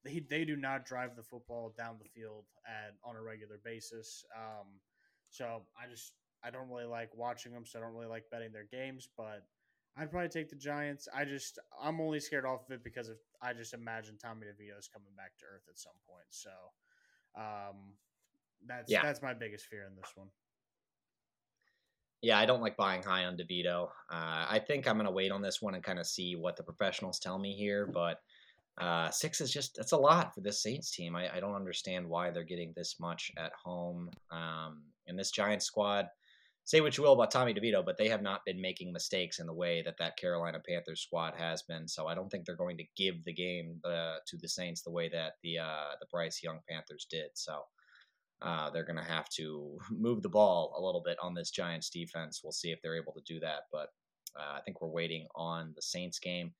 they 0.05 0.23
they 0.29 0.45
do 0.45 0.55
not 0.55 0.85
drive 0.85 1.15
the 1.15 1.23
football 1.23 1.73
down 1.77 1.97
the 2.01 2.09
field 2.09 2.45
at 2.67 2.93
on 3.03 3.15
a 3.15 3.21
regular 3.21 3.59
basis. 3.65 4.23
Um, 4.35 4.67
so 5.29 5.63
I 5.77 5.89
just 5.89 6.13
I 6.43 6.51
don't 6.51 6.69
really 6.69 6.85
like 6.85 7.09
watching 7.15 7.51
them, 7.51 7.65
so 7.65 7.79
I 7.79 7.81
don't 7.81 7.93
really 7.93 8.07
like 8.07 8.29
betting 8.31 8.53
their 8.53 8.67
games. 8.71 9.09
But 9.17 9.43
I'd 9.97 10.11
probably 10.11 10.29
take 10.29 10.49
the 10.49 10.55
Giants. 10.55 11.07
I 11.13 11.25
just 11.25 11.57
I'm 11.81 11.99
only 11.99 12.19
scared 12.19 12.45
off 12.45 12.65
of 12.69 12.71
it 12.75 12.83
because 12.83 13.09
of 13.09 13.17
I 13.41 13.53
just 13.53 13.73
imagine 13.73 14.17
Tommy 14.21 14.45
DeVito 14.45 14.77
is 14.77 14.87
coming 14.87 15.11
back 15.17 15.37
to 15.39 15.45
earth 15.45 15.63
at 15.69 15.79
some 15.79 15.97
point. 16.07 16.27
So 16.29 16.51
um, 17.35 17.95
that's 18.67 18.91
yeah. 18.91 19.01
that's 19.01 19.21
my 19.21 19.33
biggest 19.33 19.65
fear 19.65 19.85
in 19.89 19.95
this 19.95 20.11
one. 20.15 20.27
Yeah, 22.21 22.39
I 22.39 22.45
don't 22.45 22.61
like 22.61 22.75
buying 22.77 23.03
high 23.03 23.25
on 23.25 23.37
DeVito. 23.37 23.89
Uh, 24.09 24.45
I 24.49 24.59
think 24.65 24.87
I'm 24.87 24.95
going 24.95 25.05
to 25.05 25.11
wait 25.11 25.31
on 25.31 25.41
this 25.41 25.61
one 25.61 25.75
and 25.75 25.83
kind 25.83 25.99
of 25.99 26.07
see 26.07 26.35
what 26.35 26.55
the 26.57 26.63
professionals 26.63 27.19
tell 27.19 27.37
me 27.37 27.53
here, 27.53 27.85
but 27.85 28.19
uh, 28.77 29.09
six 29.09 29.39
is 29.39 29.51
just 29.51 29.75
that's 29.75 29.93
a 29.93 29.97
lot 29.97 30.33
for 30.33 30.41
this 30.41 30.61
Saints 30.61 30.91
team. 30.91 31.15
I, 31.15 31.37
I 31.37 31.39
don't 31.39 31.55
understand 31.55 32.07
why 32.07 32.31
they're 32.31 32.43
getting 32.43 32.73
this 32.75 32.97
much 32.99 33.31
at 33.37 33.53
home. 33.53 34.09
Um, 34.31 34.83
and 35.07 35.17
this 35.17 35.31
Giants 35.31 35.65
squad, 35.65 36.07
say 36.65 36.81
what 36.81 36.97
you 36.97 37.03
will 37.03 37.13
about 37.13 37.31
Tommy 37.31 37.53
DeVito, 37.53 37.85
but 37.85 37.97
they 37.97 38.09
have 38.09 38.21
not 38.21 38.43
been 38.45 38.59
making 38.59 38.91
mistakes 38.91 39.39
in 39.39 39.45
the 39.45 39.53
way 39.53 39.81
that 39.83 39.97
that 39.99 40.17
Carolina 40.17 40.59
Panthers 40.67 41.01
squad 41.01 41.35
has 41.37 41.61
been. 41.61 41.87
So 41.87 42.07
I 42.07 42.15
don't 42.15 42.29
think 42.29 42.45
they're 42.45 42.55
going 42.55 42.77
to 42.77 42.85
give 42.97 43.23
the 43.23 43.33
game 43.33 43.79
uh, 43.85 44.17
to 44.27 44.37
the 44.37 44.49
Saints 44.49 44.81
the 44.81 44.91
way 44.91 45.07
that 45.09 45.33
the 45.41 45.59
uh, 45.59 45.95
the 46.01 46.07
Bryce 46.11 46.41
Young 46.43 46.59
Panthers 46.69 47.07
did. 47.09 47.29
So 47.35 47.61
uh, 48.41 48.69
they're 48.71 48.85
going 48.85 49.01
to 49.01 49.09
have 49.09 49.29
to 49.37 49.77
move 49.91 50.21
the 50.21 50.29
ball 50.29 50.75
a 50.77 50.83
little 50.83 51.01
bit 51.05 51.17
on 51.21 51.33
this 51.33 51.51
Giants 51.51 51.89
defense. 51.89 52.41
We'll 52.43 52.51
see 52.51 52.71
if 52.71 52.81
they're 52.81 53.01
able 53.01 53.13
to 53.13 53.21
do 53.25 53.39
that, 53.39 53.63
but 53.71 53.89
uh, 54.37 54.57
I 54.57 54.61
think 54.65 54.81
we're 54.81 54.89
waiting 54.89 55.27
on 55.33 55.71
the 55.75 55.81
Saints 55.81 56.19
game. 56.19 56.53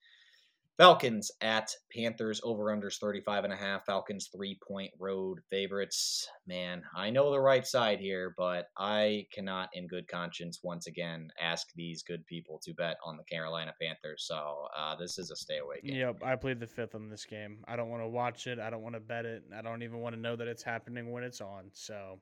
Falcons 0.78 1.32
at 1.40 1.72
Panthers 1.96 2.42
over 2.44 2.66
unders 2.66 3.00
35 3.00 3.46
and 3.46 3.54
a 3.54 3.56
half. 3.56 3.86
Falcons 3.86 4.30
three 4.36 4.60
point 4.68 4.92
road 5.00 5.40
favorites. 5.50 6.28
Man, 6.46 6.84
I 6.96 7.10
know 7.10 7.32
the 7.32 7.40
right 7.40 7.66
side 7.66 8.00
here, 8.00 8.34
but 8.38 8.68
I 8.78 9.26
cannot 9.34 9.70
in 9.74 9.88
good 9.88 10.08
conscience 10.08 10.60
once 10.64 10.88
again 10.88 11.30
ask 11.40 11.68
these 11.76 12.04
good 12.04 12.26
people 12.26 12.60
to 12.64 12.74
bet 12.74 12.98
on 13.06 13.16
the 13.16 13.24
Carolina 13.24 13.74
Panthers. 13.82 14.26
So 14.28 14.68
uh, 14.78 14.96
this 14.98 15.18
is 15.18 15.32
a 15.32 15.36
stay 15.36 15.60
away 15.60 15.80
game. 15.82 15.96
Yep, 15.96 16.24
I 16.26 16.36
played 16.36 16.60
the 16.60 16.68
fifth 16.68 16.94
on 16.94 17.10
this 17.10 17.26
game. 17.26 17.64
I 17.68 17.78
don't 17.78 17.90
want 17.90 18.04
to 18.04 18.10
watch 18.10 18.48
it. 18.48 18.60
I 18.60 18.70
don't 18.70 18.84
want 18.84 18.96
to 18.96 19.02
bet 19.02 19.26
it. 19.26 19.44
I 19.58 19.62
don't 19.62 19.84
even 19.84 20.00
want 20.00 20.16
to 20.16 20.22
know 20.22 20.36
that 20.36 20.48
it's 20.48 20.64
happening 20.64 21.12
when 21.12 21.24
it's 21.24 21.40
on. 21.40 21.70
So 21.72 22.20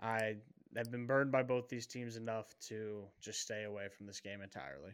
I 0.00 0.34
have 0.76 0.90
been 0.90 1.06
burned 1.06 1.32
by 1.32 1.42
both 1.42 1.68
these 1.68 1.86
teams 1.86 2.16
enough 2.16 2.54
to 2.68 3.04
just 3.22 3.40
stay 3.40 3.64
away 3.64 3.88
from 3.96 4.06
this 4.06 4.20
game 4.20 4.42
entirely. 4.42 4.92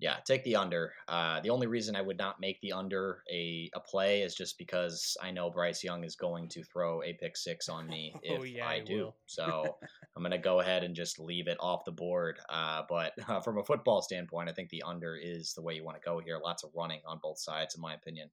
Yeah, 0.00 0.16
take 0.26 0.42
the 0.42 0.56
under. 0.56 0.92
Uh, 1.06 1.40
the 1.40 1.50
only 1.50 1.68
reason 1.68 1.94
I 1.94 2.02
would 2.02 2.18
not 2.18 2.40
make 2.40 2.60
the 2.60 2.72
under 2.72 3.22
a, 3.30 3.70
a 3.74 3.80
play 3.80 4.22
is 4.22 4.34
just 4.34 4.58
because 4.58 5.16
I 5.22 5.30
know 5.30 5.50
Bryce 5.50 5.84
Young 5.84 6.02
is 6.02 6.16
going 6.16 6.48
to 6.48 6.64
throw 6.64 7.02
a 7.02 7.12
pick 7.12 7.36
six 7.36 7.68
on 7.68 7.86
me 7.88 8.12
oh, 8.16 8.20
if 8.22 8.40
oh, 8.40 8.44
yeah, 8.44 8.68
I 8.68 8.80
do. 8.80 9.12
so 9.26 9.76
I'm 10.16 10.22
going 10.22 10.32
to 10.32 10.38
go 10.38 10.60
ahead 10.60 10.82
and 10.82 10.96
just 10.96 11.20
leave 11.20 11.46
it 11.46 11.58
off 11.60 11.84
the 11.84 11.92
board. 11.92 12.38
Uh, 12.48 12.82
but 12.88 13.12
uh, 13.28 13.40
from 13.44 13.58
a 13.58 13.64
football 13.64 14.02
standpoint, 14.02 14.48
I 14.48 14.52
think 14.52 14.68
the 14.70 14.82
under 14.84 15.16
is 15.16 15.54
the 15.54 15.62
way 15.62 15.74
you 15.74 15.84
want 15.84 15.96
to 15.96 16.04
go 16.04 16.18
here. 16.18 16.40
Lots 16.42 16.64
of 16.64 16.70
running 16.74 17.00
on 17.06 17.20
both 17.22 17.38
sides, 17.38 17.76
in 17.76 17.80
my 17.80 17.94
opinion, 17.94 18.30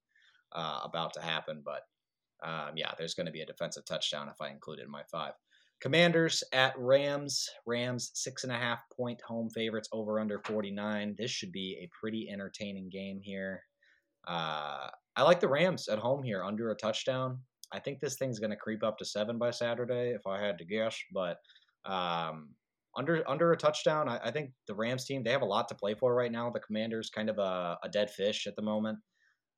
uh, 0.53 0.79
about 0.83 1.13
to 1.13 1.21
happen. 1.21 1.61
But 1.63 1.83
um, 2.43 2.71
yeah, 2.75 2.91
there's 2.97 3.13
going 3.13 3.27
to 3.27 3.31
be 3.31 3.41
a 3.41 3.45
defensive 3.45 3.85
touchdown 3.85 4.29
if 4.29 4.41
I 4.41 4.49
include 4.49 4.79
it 4.79 4.85
in 4.85 4.91
my 4.91 5.03
five. 5.03 5.33
Commanders 5.81 6.43
at 6.53 6.77
Rams. 6.77 7.49
Rams 7.65 8.11
six 8.13 8.43
and 8.43 8.53
a 8.53 8.57
half 8.57 8.79
point 8.95 9.19
home 9.21 9.49
favorites 9.49 9.89
over 9.91 10.19
under 10.19 10.39
49. 10.45 11.15
This 11.17 11.31
should 11.31 11.51
be 11.51 11.79
a 11.81 11.89
pretty 11.99 12.29
entertaining 12.31 12.89
game 12.89 13.19
here. 13.21 13.63
Uh, 14.27 14.89
I 15.15 15.23
like 15.23 15.39
the 15.39 15.47
Rams 15.47 15.87
at 15.87 15.99
home 15.99 16.23
here 16.23 16.43
under 16.43 16.69
a 16.69 16.75
touchdown. 16.75 17.39
I 17.73 17.79
think 17.79 17.99
this 17.99 18.17
thing's 18.17 18.39
going 18.39 18.51
to 18.51 18.57
creep 18.57 18.83
up 18.83 18.97
to 18.99 19.05
seven 19.05 19.37
by 19.37 19.51
Saturday 19.51 20.11
if 20.11 20.27
I 20.27 20.39
had 20.39 20.57
to 20.59 20.65
guess, 20.65 20.97
but 21.13 21.37
um, 21.85 22.49
under 22.95 23.27
under 23.27 23.53
a 23.53 23.57
touchdown, 23.57 24.07
I, 24.09 24.19
I, 24.25 24.31
think 24.31 24.51
the 24.67 24.75
Rams 24.75 25.05
team 25.05 25.23
they 25.23 25.31
have 25.31 25.41
a 25.41 25.45
lot 25.45 25.67
to 25.69 25.75
play 25.75 25.95
for 25.95 26.13
right 26.13 26.31
now. 26.31 26.49
The 26.49 26.59
Commanders 26.59 27.09
kind 27.09 27.29
of 27.29 27.39
a, 27.39 27.77
a 27.83 27.89
dead 27.89 28.11
fish 28.11 28.45
at 28.45 28.55
the 28.55 28.61
moment. 28.61 28.99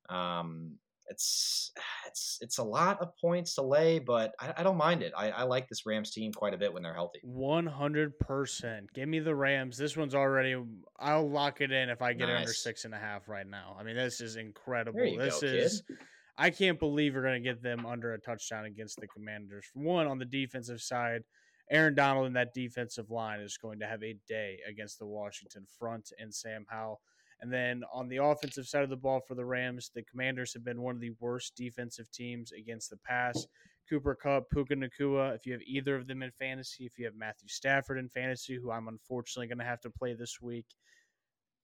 Um, 0.10 0.78
it's 1.14 1.72
it's 2.08 2.40
it's 2.42 2.58
a 2.58 2.64
lot 2.64 3.02
of 3.02 3.16
points 3.20 3.56
to 3.56 3.62
lay, 3.62 4.00
but 4.00 4.34
I, 4.40 4.54
I 4.58 4.64
don't 4.64 4.78
mind 4.78 5.04
it. 5.04 5.14
I, 5.16 5.30
I, 5.30 5.44
like 5.44 5.70
this 5.70 5.86
Rams 5.86 6.12
team 6.12 6.34
quite 6.34 6.54
a 6.54 6.58
bit 6.58 6.74
when 6.74 6.84
they're 6.84 6.94
healthy. 6.94 7.20
One 7.24 7.66
hundred 7.66 8.18
percent. 8.20 8.92
Give 8.94 9.08
me 9.08 9.20
the 9.20 9.36
Rams. 9.36 9.78
This 9.78 9.96
one's 9.96 10.16
already. 10.16 10.56
I'll 11.00 11.30
lock 11.30 11.62
it 11.62 11.72
in 11.72 11.90
if 11.90 12.02
I 12.02 12.14
get 12.14 12.28
nice. 12.28 12.36
it 12.36 12.40
under 12.42 12.54
six 12.54 12.86
and 12.86 12.94
a 12.94 13.00
half 13.00 13.28
right 13.28 13.48
now. 13.48 13.78
I 13.80 13.84
mean, 13.84 13.96
this 13.96 14.22
is 14.22 14.36
incredible. 14.36 15.18
this 15.18 15.42
go, 15.42 15.48
is. 15.48 15.84
Kid. 15.88 15.98
I 16.36 16.50
can't 16.50 16.80
believe 16.80 17.14
we're 17.14 17.22
going 17.22 17.42
to 17.42 17.48
get 17.48 17.62
them 17.62 17.86
under 17.86 18.14
a 18.14 18.20
touchdown 18.20 18.66
against 18.66 19.00
the 19.00 19.08
Commanders. 19.08 19.68
One 19.76 20.08
on 20.08 20.18
the 20.18 20.26
defensive 20.26 20.82
side, 20.82 21.22
Aaron 21.70 21.94
Donald 21.94 22.26
and 22.26 22.36
that 22.36 22.56
defensive 22.56 23.12
line 23.12 23.40
is 23.40 23.56
going 23.58 23.80
to 23.80 23.86
have 23.86 24.02
a 24.02 24.18
day 24.28 24.58
against 24.68 24.98
the 24.98 25.06
Washington 25.06 25.68
front 25.78 26.12
and 26.18 26.34
Sam 26.34 26.66
Howell. 26.70 27.02
And 27.44 27.52
then 27.52 27.84
on 27.94 28.08
the 28.08 28.24
offensive 28.24 28.68
side 28.68 28.84
of 28.84 28.90
the 28.90 28.96
ball 28.96 29.20
for 29.20 29.36
the 29.36 29.44
Rams, 29.44 29.92
the 29.94 30.02
Commanders 30.02 30.54
have 30.54 30.64
been 30.64 30.82
one 30.82 30.96
of 30.96 31.02
the 31.02 31.12
worst 31.20 31.58
defensive 31.58 32.10
teams 32.10 32.54
against 32.54 32.90
the 32.90 32.96
pass. 32.96 33.46
Cooper 33.90 34.16
Kupp, 34.16 34.50
Puka 34.50 34.76
Nacua, 34.76 35.36
if 35.36 35.46
you 35.46 35.52
have 35.52 35.62
either 35.64 35.94
of 35.98 36.08
them 36.08 36.24
in 36.24 36.32
fantasy, 36.32 36.86
if 36.86 36.98
you 36.98 37.04
have 37.04 37.18
Matthew 37.18 37.50
Stafford 37.50 38.00
in 38.00 38.08
fantasy, 38.08 38.56
who 38.56 38.72
I'm 38.72 38.88
unfortunately 38.88 39.48
going 39.48 39.58
to 39.58 39.66
have 39.66 39.82
to 39.82 39.90
play 39.90 40.14
this 40.14 40.42
week, 40.42 40.68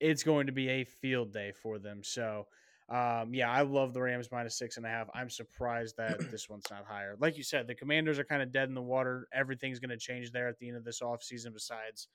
it's 0.01 0.21
going 0.21 0.47
to 0.47 0.51
be 0.51 0.67
a 0.67 0.83
field 0.83 1.31
day 1.31 1.53
for 1.53 1.79
them. 1.79 2.01
So, 2.03 2.47
um, 2.89 3.33
yeah, 3.33 3.49
I 3.49 3.61
love 3.61 3.93
the 3.93 4.01
Rams 4.01 4.27
minus 4.33 4.57
six 4.57 4.75
and 4.75 4.85
a 4.85 4.89
half. 4.89 5.07
I'm 5.15 5.29
surprised 5.29 5.95
that 5.95 6.19
this 6.29 6.49
one's 6.49 6.69
not 6.69 6.83
higher. 6.85 7.15
Like 7.21 7.37
you 7.37 7.43
said, 7.43 7.67
the 7.67 7.75
Commanders 7.75 8.19
are 8.19 8.25
kind 8.25 8.41
of 8.41 8.51
dead 8.51 8.67
in 8.67 8.75
the 8.75 8.81
water. 8.81 9.29
Everything's 9.33 9.79
going 9.79 9.91
to 9.91 9.97
change 9.97 10.33
there 10.33 10.49
at 10.49 10.59
the 10.59 10.67
end 10.67 10.75
of 10.75 10.83
this 10.83 10.99
offseason 10.99 11.53
besides 11.53 12.09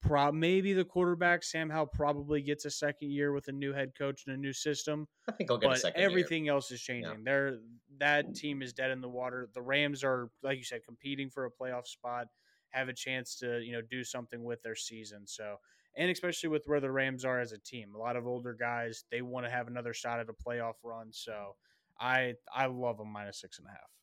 Pro- 0.00 0.32
maybe 0.32 0.72
the 0.72 0.84
quarterback 0.84 1.42
Sam 1.42 1.68
Howell 1.68 1.86
probably 1.86 2.40
gets 2.40 2.64
a 2.64 2.70
second 2.70 3.10
year 3.10 3.32
with 3.32 3.48
a 3.48 3.52
new 3.52 3.72
head 3.72 3.92
coach 3.98 4.24
and 4.26 4.36
a 4.36 4.38
new 4.38 4.52
system. 4.52 5.08
I 5.28 5.32
think 5.32 5.50
he'll 5.50 5.58
get 5.58 5.68
but 5.68 5.76
a 5.76 5.80
second. 5.80 6.02
Everything 6.02 6.44
year. 6.44 6.54
else 6.54 6.70
is 6.70 6.80
changing. 6.80 7.10
Yeah. 7.10 7.24
There, 7.24 7.58
that 7.98 8.34
team 8.34 8.62
is 8.62 8.72
dead 8.72 8.90
in 8.90 9.00
the 9.00 9.08
water. 9.08 9.48
The 9.54 9.62
Rams 9.62 10.04
are, 10.04 10.30
like 10.42 10.58
you 10.58 10.64
said, 10.64 10.84
competing 10.84 11.30
for 11.30 11.46
a 11.46 11.50
playoff 11.50 11.86
spot, 11.86 12.28
have 12.70 12.88
a 12.88 12.92
chance 12.92 13.36
to 13.36 13.60
you 13.60 13.72
know 13.72 13.82
do 13.82 14.04
something 14.04 14.44
with 14.44 14.62
their 14.62 14.76
season. 14.76 15.26
So, 15.26 15.56
and 15.96 16.10
especially 16.10 16.50
with 16.50 16.62
where 16.66 16.80
the 16.80 16.92
Rams 16.92 17.24
are 17.24 17.40
as 17.40 17.52
a 17.52 17.58
team, 17.58 17.94
a 17.94 17.98
lot 17.98 18.16
of 18.16 18.26
older 18.26 18.54
guys, 18.54 19.04
they 19.10 19.22
want 19.22 19.46
to 19.46 19.50
have 19.50 19.66
another 19.66 19.92
shot 19.92 20.20
at 20.20 20.28
a 20.28 20.32
playoff 20.32 20.74
run. 20.84 21.08
So, 21.10 21.56
I 21.98 22.34
I 22.54 22.66
love 22.66 22.98
them 22.98 23.12
minus 23.12 23.40
six 23.40 23.58
and 23.58 23.66
a 23.66 23.70
half 23.70 23.97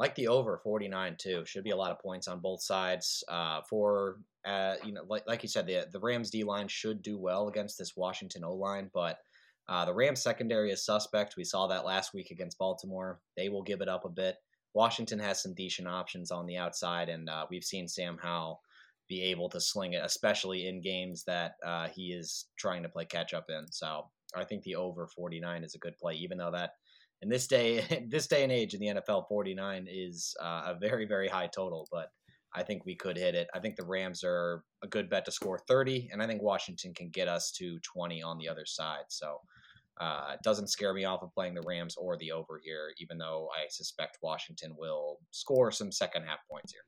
like 0.00 0.14
the 0.14 0.28
over 0.28 0.58
49 0.64 1.16
too. 1.18 1.44
Should 1.44 1.62
be 1.62 1.70
a 1.70 1.76
lot 1.76 1.90
of 1.90 2.00
points 2.00 2.26
on 2.26 2.40
both 2.40 2.62
sides. 2.62 3.22
Uh, 3.28 3.60
for 3.68 4.16
uh, 4.46 4.76
you 4.82 4.92
know, 4.92 5.02
like 5.06 5.24
like 5.28 5.42
you 5.42 5.48
said, 5.48 5.66
the 5.66 5.86
the 5.92 6.00
Rams 6.00 6.30
D 6.30 6.42
line 6.42 6.68
should 6.68 7.02
do 7.02 7.18
well 7.18 7.48
against 7.48 7.76
this 7.78 7.94
Washington 7.94 8.42
O 8.42 8.54
line, 8.54 8.90
but 8.94 9.18
uh, 9.68 9.84
the 9.84 9.94
Rams 9.94 10.22
secondary 10.22 10.70
is 10.70 10.84
suspect. 10.84 11.36
We 11.36 11.44
saw 11.44 11.66
that 11.66 11.84
last 11.84 12.14
week 12.14 12.30
against 12.30 12.58
Baltimore. 12.58 13.20
They 13.36 13.50
will 13.50 13.62
give 13.62 13.82
it 13.82 13.88
up 13.90 14.06
a 14.06 14.08
bit. 14.08 14.36
Washington 14.72 15.18
has 15.18 15.42
some 15.42 15.52
decent 15.54 15.86
options 15.86 16.30
on 16.30 16.46
the 16.46 16.56
outside, 16.56 17.10
and 17.10 17.28
uh, 17.28 17.44
we've 17.50 17.62
seen 17.62 17.86
Sam 17.86 18.16
Howell 18.20 18.62
be 19.06 19.22
able 19.24 19.50
to 19.50 19.60
sling 19.60 19.92
it, 19.92 20.02
especially 20.02 20.66
in 20.66 20.80
games 20.80 21.24
that 21.24 21.56
uh, 21.66 21.88
he 21.88 22.12
is 22.12 22.46
trying 22.56 22.82
to 22.84 22.88
play 22.88 23.04
catch 23.04 23.34
up 23.34 23.46
in. 23.50 23.66
So 23.70 24.06
I 24.34 24.44
think 24.44 24.62
the 24.62 24.76
over 24.76 25.06
49 25.08 25.62
is 25.62 25.74
a 25.74 25.78
good 25.78 25.98
play, 25.98 26.14
even 26.14 26.38
though 26.38 26.52
that 26.52 26.70
in 27.22 27.28
this 27.28 27.46
day, 27.46 28.06
this 28.08 28.26
day 28.26 28.42
and 28.42 28.52
age 28.52 28.74
in 28.74 28.80
the 28.80 29.00
NFL, 29.00 29.28
49 29.28 29.86
is 29.90 30.34
uh, 30.42 30.62
a 30.66 30.78
very, 30.78 31.06
very 31.06 31.28
high 31.28 31.48
total. 31.48 31.88
But 31.90 32.08
I 32.54 32.62
think 32.62 32.84
we 32.84 32.96
could 32.96 33.16
hit 33.16 33.34
it. 33.34 33.48
I 33.54 33.60
think 33.60 33.76
the 33.76 33.84
Rams 33.84 34.24
are 34.24 34.64
a 34.82 34.88
good 34.88 35.08
bet 35.08 35.24
to 35.26 35.32
score 35.32 35.58
30, 35.68 36.10
and 36.12 36.22
I 36.22 36.26
think 36.26 36.42
Washington 36.42 36.94
can 36.94 37.10
get 37.10 37.28
us 37.28 37.52
to 37.52 37.78
20 37.80 38.22
on 38.22 38.38
the 38.38 38.48
other 38.48 38.66
side. 38.66 39.04
So 39.08 39.38
uh, 40.00 40.32
it 40.34 40.40
doesn't 40.42 40.68
scare 40.68 40.94
me 40.94 41.04
off 41.04 41.22
of 41.22 41.32
playing 41.34 41.54
the 41.54 41.62
Rams 41.66 41.96
or 41.96 42.16
the 42.16 42.32
over 42.32 42.60
here, 42.62 42.92
even 42.98 43.18
though 43.18 43.48
I 43.54 43.68
suspect 43.68 44.18
Washington 44.22 44.74
will 44.76 45.18
score 45.30 45.70
some 45.70 45.92
second 45.92 46.24
half 46.24 46.38
points 46.50 46.72
here. 46.72 46.82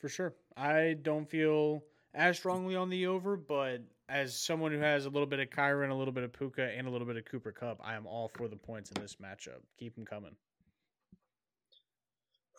For 0.00 0.08
sure. 0.08 0.34
I 0.56 0.96
don't 1.02 1.28
feel 1.28 1.82
as 2.14 2.38
strongly 2.38 2.74
on 2.74 2.90
the 2.90 3.06
over, 3.06 3.36
but 3.36 3.82
as 4.08 4.36
someone 4.36 4.72
who 4.72 4.78
has 4.78 5.06
a 5.06 5.10
little 5.10 5.26
bit 5.26 5.40
of 5.40 5.50
Kyren, 5.50 5.90
a 5.90 5.94
little 5.94 6.12
bit 6.12 6.24
of 6.24 6.32
Puka, 6.32 6.62
and 6.76 6.86
a 6.86 6.90
little 6.90 7.06
bit 7.06 7.16
of 7.16 7.24
Cooper 7.24 7.52
Kupp, 7.52 7.80
I 7.82 7.94
am 7.94 8.06
all 8.06 8.28
for 8.28 8.48
the 8.48 8.56
points 8.56 8.90
in 8.90 9.02
this 9.02 9.16
matchup. 9.16 9.60
Keep 9.78 9.96
them 9.96 10.04
coming. 10.04 10.36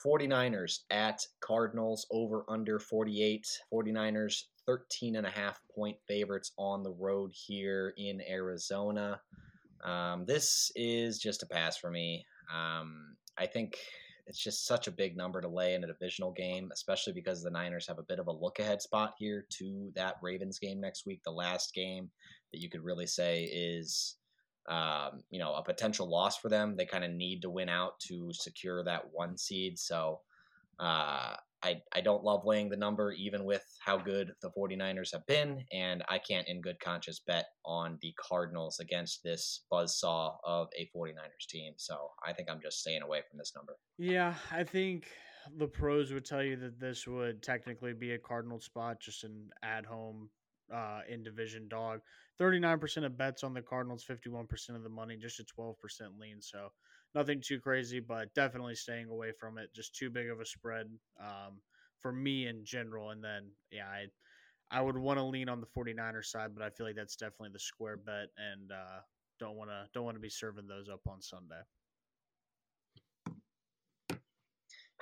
49ers 0.06 0.80
at 0.92 1.26
Cardinals 1.40 2.06
over 2.12 2.44
under 2.48 2.80
48. 2.80 3.48
49ers 3.74 4.44
13 4.66 5.16
and 5.16 5.26
a 5.26 5.30
half 5.30 5.60
point 5.74 5.98
favorites 6.08 6.52
on 6.58 6.84
the 6.84 6.92
road 6.92 7.32
here 7.34 7.94
in 7.98 8.22
Arizona. 8.30 9.20
Um, 9.84 10.26
this 10.26 10.72
is 10.76 11.20
just 11.20 11.44
a 11.44 11.48
pass 11.48 11.78
for 11.78 11.90
me. 11.90 12.26
Um, 12.54 13.16
I 13.38 13.46
think 13.46 13.78
it's 14.28 14.44
just 14.44 14.66
such 14.66 14.88
a 14.88 14.92
big 14.92 15.16
number 15.16 15.40
to 15.40 15.48
lay 15.48 15.74
in 15.74 15.84
a 15.84 15.88
divisional 15.88 16.32
game, 16.32 16.70
especially 16.74 17.14
because 17.14 17.42
the 17.42 17.50
Niners 17.50 17.88
have 17.88 17.98
a 17.98 18.04
bit 18.04 18.20
of 18.20 18.28
a 18.28 18.32
look 18.32 18.60
ahead 18.60 18.82
spot 18.82 19.14
here 19.18 19.46
to 19.58 19.92
that 19.96 20.16
Ravens 20.22 20.60
game 20.60 20.82
next 20.82 21.06
week, 21.06 21.22
the 21.24 21.32
last 21.32 21.74
game 21.74 22.10
that 22.52 22.60
you 22.60 22.70
could 22.70 22.84
really 22.84 23.08
say 23.08 23.44
is, 23.46 24.18
um, 24.68 25.24
you 25.30 25.40
know, 25.40 25.54
a 25.54 25.64
potential 25.64 26.10
loss 26.10 26.38
for 26.38 26.50
them. 26.50 26.76
They 26.76 26.86
kind 26.86 27.06
of 27.06 27.12
need 27.12 27.42
to 27.44 27.50
win 27.50 27.70
out 27.70 28.00
to 28.08 28.30
secure 28.34 28.84
that 28.84 29.04
one 29.12 29.38
seed. 29.38 29.80
So 29.80 30.20
uh, 30.80 31.36
I, 31.64 31.82
I 31.94 32.02
don't 32.02 32.24
love 32.24 32.46
laying 32.46 32.70
the 32.70 32.78
number, 32.78 33.12
even 33.12 33.44
with 33.44 33.64
how 33.84 33.98
good 33.98 34.32
the 34.42 34.52
49ers 34.58 35.12
have 35.14 35.26
been. 35.26 35.64
And 35.74 36.04
I 36.08 36.20
can't, 36.20 36.48
in 36.48 36.62
good 36.62 36.80
conscience, 36.80 37.22
bet 37.26 37.46
on 37.66 37.98
the 38.02 38.14
Cardinals 38.20 38.80
against 38.80 39.24
this 39.24 39.66
buzzsaw 39.72 40.36
of 40.44 40.68
a 40.78 40.90
49ers 40.96 41.48
team. 41.50 41.74
So 41.78 42.12
I 42.26 42.34
think 42.34 42.50
I'm 42.50 42.62
just 42.62 42.80
staying 42.80 43.02
away 43.02 43.22
from 43.30 43.38
this 43.38 43.54
number. 43.56 43.78
Yeah, 43.98 44.36
I 44.52 44.64
think 44.64 45.08
the 45.58 45.68
pros 45.68 46.12
would 46.12 46.26
tell 46.26 46.44
you 46.44 46.58
that 46.58 46.80
this 46.80 47.08
would 47.08 47.42
technically 47.42 47.94
be 47.94 48.12
a 48.14 48.20
Cardinal 48.20 48.60
spot, 48.60 49.00
just 49.00 49.24
an 49.24 49.50
at 49.64 49.86
home 49.86 50.30
uh, 50.74 51.02
in 51.10 51.24
division 51.24 51.68
dog. 51.68 52.02
39% 52.40 53.06
of 53.06 53.18
bets 53.18 53.44
on 53.44 53.54
the 53.54 53.62
Cardinals, 53.62 54.06
51% 54.08 54.76
of 54.76 54.84
the 54.84 54.90
money, 54.90 55.18
just 55.18 55.40
a 55.40 55.46
12% 55.60 55.74
lean. 56.20 56.42
So 56.42 56.70
nothing 57.18 57.42
too 57.44 57.60
crazy, 57.60 58.00
but 58.00 58.34
definitely 58.36 58.76
staying 58.76 59.10
away 59.10 59.32
from 59.40 59.58
it. 59.58 59.74
Just 59.74 59.96
too 59.96 60.10
big 60.10 60.30
of 60.30 60.40
a 60.40 60.46
spread 60.46 60.86
um, 61.20 61.60
for 62.00 62.12
me 62.12 62.48
in 62.48 62.64
general. 62.64 63.10
And 63.10 63.24
then, 63.24 63.50
yeah, 63.72 63.88
I 63.88 64.06
I 64.70 64.82
would 64.82 64.98
want 64.98 65.18
to 65.18 65.24
lean 65.24 65.50
on 65.50 65.62
the 65.62 65.68
49er 65.68 66.24
side, 66.24 66.52
but 66.54 66.64
I 66.64 66.70
feel 66.70 66.86
like 66.86 66.96
that's 66.96 67.16
definitely 67.16 67.50
the 67.54 67.60
square 67.60 67.98
bet, 67.98 68.28
and 68.38 68.72
uh, 68.72 69.00
don't 69.40 69.56
want 69.56 69.70
to 69.70 69.88
don't 69.94 70.04
want 70.04 70.16
to 70.16 70.22
be 70.22 70.30
serving 70.30 70.68
those 70.68 70.90
up 70.90 71.02
on 71.08 71.22
Sunday. 71.22 71.62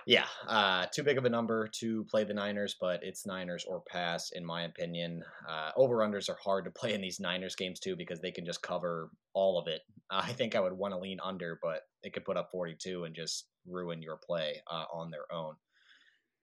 Yeah, 0.08 0.26
uh, 0.48 0.86
too 0.94 1.02
big 1.02 1.18
of 1.18 1.26
a 1.26 1.30
number 1.30 1.68
to 1.80 2.04
play 2.04 2.24
the 2.24 2.34
Niners, 2.34 2.76
but 2.80 3.00
it's 3.02 3.26
Niners 3.26 3.66
or 3.68 3.82
pass, 3.90 4.30
in 4.34 4.46
my 4.46 4.66
opinion. 4.66 5.24
Uh, 5.50 5.72
over 5.76 5.98
unders 5.98 6.30
are 6.30 6.38
hard 6.44 6.64
to 6.66 6.72
play 6.72 6.94
in 6.94 7.02
these 7.02 7.20
Niners 7.20 7.56
games 7.56 7.80
too 7.80 7.96
because 7.96 8.22
they 8.22 8.32
can 8.32 8.46
just 8.46 8.62
cover 8.62 9.10
all 9.34 9.58
of 9.58 9.68
it. 9.68 9.82
I 10.10 10.32
think 10.34 10.56
I 10.56 10.60
would 10.60 10.74
want 10.74 10.94
to 10.94 11.00
lean 11.00 11.20
under, 11.24 11.60
but 11.62 11.82
they 12.04 12.10
could 12.10 12.26
put 12.26 12.38
up 12.38 12.50
42 12.52 13.06
and 13.06 13.16
just 13.16 13.48
ruin 13.68 14.02
your 14.02 14.18
play 14.18 14.62
uh, 14.70 14.86
on 14.94 15.10
their 15.12 15.32
own. 15.32 15.56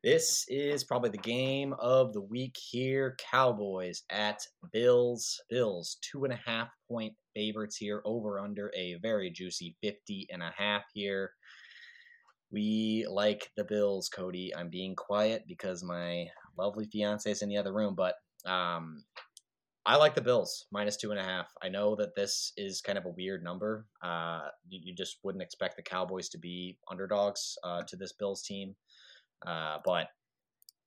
This 0.03 0.45
is 0.49 0.83
probably 0.83 1.11
the 1.11 1.19
game 1.19 1.75
of 1.79 2.13
the 2.13 2.21
week 2.21 2.57
here. 2.57 3.17
Cowboys 3.31 4.03
at 4.11 4.41
Bills. 4.73 5.41
Bills, 5.49 5.99
two 6.03 6.25
and 6.25 6.33
a 6.33 6.41
half 6.45 6.71
point 6.89 7.15
favorites 7.37 7.77
here, 7.77 8.03
over 8.05 8.41
under 8.41 8.73
a 8.77 8.95
very 9.01 9.31
juicy 9.31 9.77
50 9.81 10.27
and 10.33 10.43
a 10.43 10.53
half 10.57 10.83
here. 10.93 11.31
We 12.51 13.07
like 13.09 13.49
the 13.57 13.65
Bills, 13.65 14.11
Kody. 14.15 14.51
I'm 14.57 14.71
being 14.71 14.97
quiet 14.97 15.45
because 15.47 15.85
my 15.85 16.27
lovely 16.59 16.87
fiance 16.87 17.31
is 17.31 17.43
in 17.43 17.49
the 17.49 17.57
other 17.57 17.73
room, 17.73 17.95
but 17.95 18.17
um, 18.45 19.05
I 19.85 19.97
like 19.97 20.15
the 20.15 20.21
Bills 20.21 20.67
minus 20.71 20.97
two 20.97 21.11
and 21.11 21.19
a 21.19 21.25
half. 21.25 21.53
I 21.61 21.69
know 21.69 21.97
that 21.97 22.15
this 22.15 22.53
is 22.57 22.81
kind 22.81 22.97
of 22.97 23.05
a 23.05 23.11
weird 23.11 23.43
number. 23.43 23.87
Uh, 24.01 24.43
you, 24.69 24.81
you, 24.85 24.95
just 24.95 25.19
wouldn't 25.25 25.43
expect 25.43 25.77
the 25.77 25.83
Cowboys 25.83 26.29
to 26.31 26.39
be 26.39 26.79
underdogs 26.89 27.59
uh, 27.65 27.83
to 27.89 27.97
this 27.97 28.13
Bills 28.13 28.43
team, 28.43 28.77
uh, 29.45 29.79
but 29.85 30.07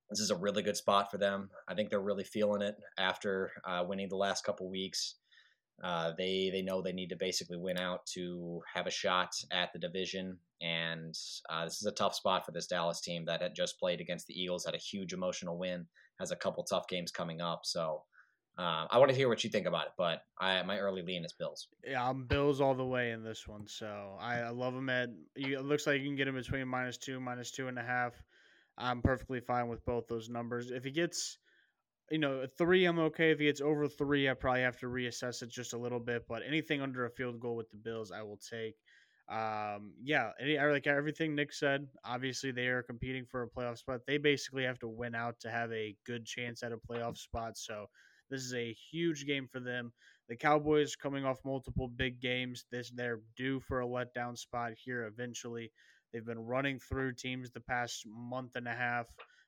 this 0.10 0.22
is 0.22 0.32
a 0.32 0.36
really 0.36 0.64
good 0.64 0.78
spot 0.78 1.12
for 1.12 1.18
them. 1.18 1.50
I 1.68 1.74
think 1.74 1.90
they're 1.90 2.00
really 2.00 2.24
feeling 2.24 2.62
it 2.62 2.78
after 2.98 3.52
uh, 3.68 3.84
winning 3.86 4.08
the 4.08 4.16
last 4.16 4.46
couple 4.46 4.70
weeks. 4.70 5.16
Uh, 5.84 6.14
they 6.18 6.50
they 6.54 6.62
know 6.62 6.82
they 6.82 6.94
need 6.94 7.10
to 7.10 7.18
basically 7.18 7.58
win 7.58 7.78
out 7.78 8.06
to 8.06 8.62
have 8.74 8.88
a 8.88 8.92
shot 8.92 9.32
at 9.52 9.74
the 9.74 9.80
division, 9.80 10.38
and 10.62 11.14
uh, 11.50 11.66
this 11.66 11.82
is 11.82 11.86
a 11.86 11.92
tough 11.92 12.16
spot 12.16 12.46
for 12.46 12.54
this 12.54 12.68
Dallas 12.68 13.02
team 13.02 13.26
that 13.26 13.42
had 13.42 13.56
just 13.56 13.78
played 13.78 14.00
against 14.00 14.28
the 14.28 14.42
Eagles, 14.42 14.64
had 14.64 14.74
a 14.74 14.78
huge 14.78 15.12
emotional 15.12 15.58
win, 15.58 15.86
has 16.18 16.32
a 16.32 16.38
couple 16.38 16.64
tough 16.64 16.88
games 16.88 17.12
coming 17.12 17.42
up. 17.42 17.62
So 17.66 18.04
uh, 18.58 18.88
I 18.90 18.98
want 18.98 19.10
to 19.12 19.16
hear 19.16 19.28
what 19.28 19.44
you 19.44 19.50
think 19.50 19.66
about 19.66 19.88
it, 19.88 19.94
but 19.98 20.22
I, 20.40 20.62
my 20.64 20.80
early 20.80 21.02
lean 21.02 21.26
is 21.26 21.34
Bills. 21.34 21.68
Yeah, 21.86 22.08
I'm 22.08 22.26
Bills 22.26 22.62
all 22.62 22.76
the 22.76 22.86
way 22.86 23.12
in 23.12 23.24
this 23.24 23.48
one. 23.48 23.68
So 23.68 24.18
I, 24.20 24.40
I 24.40 24.50
love 24.50 24.74
them 24.74 24.90
at. 24.90 25.10
It 25.36 25.66
looks 25.66 25.88
like 25.88 26.00
you 26.00 26.08
can 26.08 26.16
get 26.16 26.28
him 26.28 26.36
between 26.36 26.68
minus 26.68 26.98
two, 26.98 27.20
minus 27.20 27.52
two 27.52 27.68
and 27.68 27.78
a 27.78 27.84
half. 27.84 28.14
I'm 28.78 29.02
perfectly 29.02 29.40
fine 29.40 29.68
with 29.68 29.86
both 29.86 30.08
those 30.08 30.30
numbers. 30.30 30.72
If 30.72 30.84
he 30.84 30.92
gets 30.92 31.38
you 32.12 32.20
know, 32.20 32.46
three, 32.58 32.86
I'm 32.86 33.00
okay. 33.00 33.32
If 33.32 33.40
he 33.40 33.46
gets 33.46 33.62
over 33.62 33.88
three, 33.88 34.30
I 34.30 34.34
probably 34.34 34.62
have 34.62 34.80
to 34.80 34.88
reassess 34.88 35.42
it 35.42 35.50
just 35.50 35.74
a 35.74 35.78
little 35.78 36.00
bit. 36.00 36.28
But 36.28 36.44
anything 36.48 36.82
under 36.82 37.06
a 37.06 37.10
field 37.10 37.40
goal 37.40 37.56
with 37.56 37.70
the 37.72 37.78
Bills, 37.78 38.12
I 38.12 38.22
will 38.22 38.38
take. 38.50 38.76
Um, 39.28 39.94
yeah, 40.04 40.30
any, 40.40 40.58
like 40.60 40.86
everything 40.86 41.34
Nick 41.34 41.52
said. 41.52 41.88
Obviously, 42.04 42.52
they 42.52 42.68
are 42.68 42.84
competing 42.84 43.26
for 43.26 43.44
a 43.44 43.50
playoff 43.50 43.80
spot. 43.80 44.02
They 44.06 44.18
basically 44.18 44.64
have 44.64 44.80
to 44.80 44.88
win 44.88 45.16
out 45.16 45.40
to 45.42 45.50
have 45.50 45.72
a 45.72 45.96
good 46.06 46.26
chance 46.26 46.62
at 46.62 46.72
a 46.72 46.78
playoff 46.78 47.18
spot. 47.18 47.58
So 47.58 47.88
this 48.30 48.42
is 48.42 48.54
a 48.54 48.76
huge 48.92 49.26
game 49.26 49.48
for 49.48 49.60
them. 49.60 49.92
The 50.28 50.36
Cowboys 50.36 50.96
coming 50.96 51.26
off 51.26 51.40
multiple 51.46 51.88
big 51.88 52.20
games. 52.20 52.66
This 52.72 52.90
they're 52.90 53.22
due 53.38 53.60
for 53.60 53.82
a 53.82 53.88
letdown 53.88 54.38
spot 54.38 54.74
here 54.76 55.06
eventually. 55.06 55.72
They've 56.12 56.26
been 56.26 56.40
running 56.40 56.80
through 56.80 57.14
teams 57.14 57.52
the 57.52 57.60
past 57.60 58.06
month 58.08 58.56
and 58.56 58.68
a 58.68 58.74
half. 58.74 59.08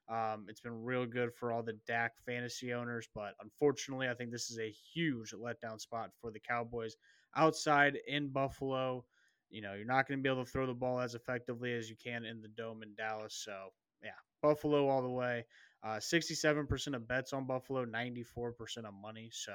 Um, 0.10 0.46
it's 0.48 0.62
been 0.62 0.84
real 0.84 1.06
good 1.06 1.34
for 1.34 1.52
all 1.52 1.64
the 1.64 1.78
Dak 1.86 2.14
fantasy 2.26 2.74
owners, 2.74 3.10
but 3.14 3.34
unfortunately, 3.42 4.08
I 4.08 4.14
think 4.14 4.32
this 4.32 4.50
is 4.50 4.60
a 4.60 4.74
huge 4.94 5.34
letdown 5.34 5.80
spot 5.82 6.12
for 6.22 6.32
the 6.32 6.40
Cowboys 6.40 6.96
outside 7.36 7.98
in 8.08 8.30
Buffalo. 8.30 9.04
You 9.50 9.62
know, 9.62 9.74
you're 9.74 9.86
not 9.86 10.08
going 10.08 10.20
to 10.20 10.24
be 10.24 10.30
able 10.30 10.46
to 10.46 10.52
throw 10.52 10.66
the 10.66 10.74
ball 10.74 11.00
as 11.00 11.16
effectively 11.16 11.74
as 11.74 11.90
you 11.90 11.96
can 12.02 12.26
in 12.26 12.42
the 12.42 12.48
dome 12.50 12.84
in 12.84 12.94
Dallas. 12.96 13.42
So, 13.46 13.70
yeah, 14.04 14.12
Buffalo 14.42 14.88
all 14.88 15.02
the 15.02 15.10
way. 15.10 15.46
Uh, 15.84 16.00
67% 16.00 16.96
of 16.96 17.08
bets 17.08 17.34
on 17.34 17.46
Buffalo, 17.48 17.86
94% 17.86 18.86
of 18.86 18.94
money. 18.94 19.30
So, 19.32 19.54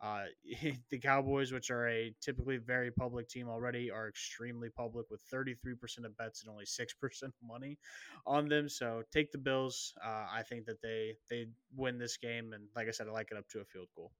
uh, 0.00 0.24
the 0.90 0.98
Cowboys, 0.98 1.52
which 1.52 1.70
are 1.70 1.88
a 1.88 2.14
typically 2.20 2.58
very 2.58 2.90
public 2.90 3.28
team 3.28 3.48
already, 3.48 3.90
are 3.90 4.08
extremely 4.08 4.68
public 4.68 5.06
with 5.10 5.22
33% 5.32 6.04
of 6.04 6.16
bets 6.16 6.42
and 6.42 6.50
only 6.50 6.66
6% 6.66 7.32
money 7.42 7.78
on 8.26 8.48
them. 8.48 8.68
So 8.68 9.02
take 9.12 9.32
the 9.32 9.38
Bills. 9.38 9.94
Uh, 10.04 10.26
I 10.30 10.42
think 10.42 10.66
that 10.66 10.82
they 10.82 11.16
they 11.30 11.46
win 11.74 11.98
this 11.98 12.16
game, 12.18 12.52
and 12.52 12.64
like 12.76 12.88
I 12.88 12.90
said, 12.90 13.08
I 13.08 13.12
like 13.12 13.28
it 13.30 13.38
up 13.38 13.48
to 13.50 13.60
a 13.60 13.64
field 13.64 13.88
goal. 13.96 14.12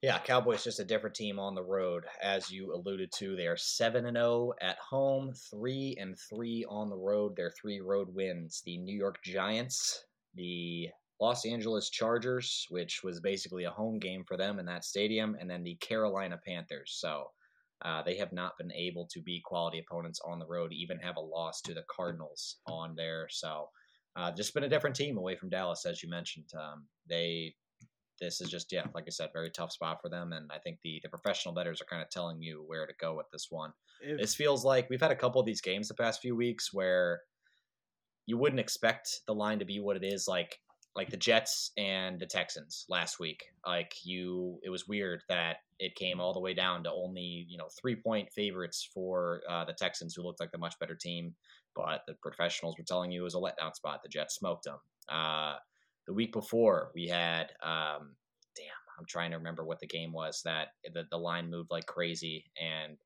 Yeah, 0.00 0.20
Cowboys 0.20 0.62
just 0.62 0.78
a 0.78 0.84
different 0.84 1.16
team 1.16 1.40
on 1.40 1.56
the 1.56 1.64
road, 1.64 2.04
as 2.22 2.52
you 2.52 2.72
alluded 2.72 3.10
to. 3.16 3.34
They 3.34 3.48
are 3.48 3.56
seven 3.56 4.06
and 4.06 4.16
zero 4.16 4.26
oh 4.26 4.54
at 4.60 4.78
home, 4.78 5.32
three 5.50 5.96
and 5.98 6.16
three 6.16 6.64
on 6.68 6.88
the 6.88 6.96
road. 6.96 7.34
Their 7.34 7.50
three 7.50 7.80
road 7.80 8.14
wins: 8.14 8.62
the 8.64 8.78
New 8.78 8.96
York 8.96 9.16
Giants, 9.24 10.04
the 10.34 10.88
Los 11.20 11.44
Angeles 11.44 11.90
Chargers, 11.90 12.64
which 12.70 13.02
was 13.02 13.18
basically 13.18 13.64
a 13.64 13.70
home 13.70 13.98
game 13.98 14.22
for 14.24 14.36
them 14.36 14.60
in 14.60 14.66
that 14.66 14.84
stadium, 14.84 15.36
and 15.40 15.50
then 15.50 15.64
the 15.64 15.74
Carolina 15.80 16.38
Panthers. 16.46 16.96
So 17.00 17.32
uh, 17.82 18.02
they 18.04 18.14
have 18.18 18.32
not 18.32 18.56
been 18.56 18.72
able 18.72 19.08
to 19.10 19.20
beat 19.20 19.42
quality 19.42 19.80
opponents 19.80 20.20
on 20.24 20.38
the 20.38 20.46
road, 20.46 20.72
even 20.72 21.00
have 21.00 21.16
a 21.16 21.20
loss 21.20 21.60
to 21.62 21.74
the 21.74 21.84
Cardinals 21.90 22.58
on 22.68 22.94
there. 22.94 23.26
So 23.30 23.68
uh, 24.14 24.30
just 24.30 24.54
been 24.54 24.62
a 24.62 24.68
different 24.68 24.94
team 24.94 25.18
away 25.18 25.34
from 25.34 25.48
Dallas, 25.48 25.86
as 25.86 26.04
you 26.04 26.08
mentioned. 26.08 26.50
Um, 26.56 26.86
they 27.08 27.56
this 28.20 28.40
is 28.40 28.50
just 28.50 28.72
yeah, 28.72 28.84
like 28.94 29.04
I 29.06 29.10
said, 29.10 29.30
very 29.32 29.50
tough 29.50 29.72
spot 29.72 29.98
for 30.02 30.08
them, 30.08 30.32
and 30.32 30.50
I 30.52 30.58
think 30.58 30.78
the 30.82 31.00
the 31.02 31.08
professional 31.08 31.54
bettors 31.54 31.80
are 31.80 31.86
kind 31.86 32.02
of 32.02 32.10
telling 32.10 32.42
you 32.42 32.64
where 32.66 32.86
to 32.86 32.92
go 33.00 33.14
with 33.14 33.26
this 33.32 33.48
one. 33.50 33.72
If, 34.00 34.20
This 34.20 34.34
feels 34.34 34.64
like 34.64 34.88
we've 34.90 35.00
had 35.00 35.10
a 35.10 35.16
couple 35.16 35.40
of 35.40 35.46
these 35.46 35.60
games 35.60 35.88
the 35.88 35.94
past 35.94 36.20
few 36.20 36.36
weeks 36.36 36.72
where 36.72 37.22
you 38.26 38.36
wouldn't 38.36 38.60
expect 38.60 39.22
the 39.26 39.34
line 39.34 39.58
to 39.58 39.64
be 39.64 39.80
what 39.80 39.96
it 39.96 40.04
is 40.04 40.28
like 40.28 40.58
like 40.94 41.10
the 41.10 41.16
Jets 41.16 41.70
and 41.78 42.18
the 42.18 42.26
Texans 42.26 42.84
last 42.88 43.20
week. 43.20 43.44
Like 43.66 43.94
you 44.04 44.58
it 44.64 44.70
was 44.70 44.88
weird 44.88 45.22
that 45.28 45.58
it 45.78 45.94
came 45.94 46.20
all 46.20 46.34
the 46.34 46.40
way 46.40 46.54
down 46.54 46.82
to 46.84 46.90
only, 46.90 47.46
you 47.48 47.56
know, 47.56 47.68
3 47.80 47.96
point 47.96 48.32
favorites 48.32 48.88
for 48.92 49.42
uh, 49.48 49.64
the 49.64 49.72
Texans 49.72 50.14
who 50.14 50.22
looked 50.22 50.40
like 50.40 50.50
the 50.50 50.58
much 50.58 50.78
better 50.80 50.96
team, 50.96 51.34
but 51.76 52.02
the 52.06 52.14
professionals 52.20 52.76
were 52.76 52.84
telling 52.84 53.12
you 53.12 53.20
it 53.20 53.24
was 53.24 53.34
a 53.34 53.38
letdown 53.38 53.74
spot. 53.74 54.00
The 54.02 54.08
Jets 54.08 54.34
smoked 54.34 54.64
them. 54.64 54.78
Uh, 55.08 55.54
the 56.08 56.14
week 56.14 56.32
before 56.32 56.90
we 56.94 57.06
had 57.06 57.52
um, 57.62 58.16
damn, 58.56 58.80
I'm 58.98 59.04
trying 59.06 59.30
to 59.30 59.36
remember 59.36 59.64
what 59.64 59.78
the 59.78 59.86
game 59.86 60.12
was 60.12 60.40
that 60.44 60.68
the, 60.92 61.04
the 61.10 61.18
line 61.18 61.48
moved 61.48 61.70
like 61.70 61.86
crazy 61.86 62.46
and 62.60 62.96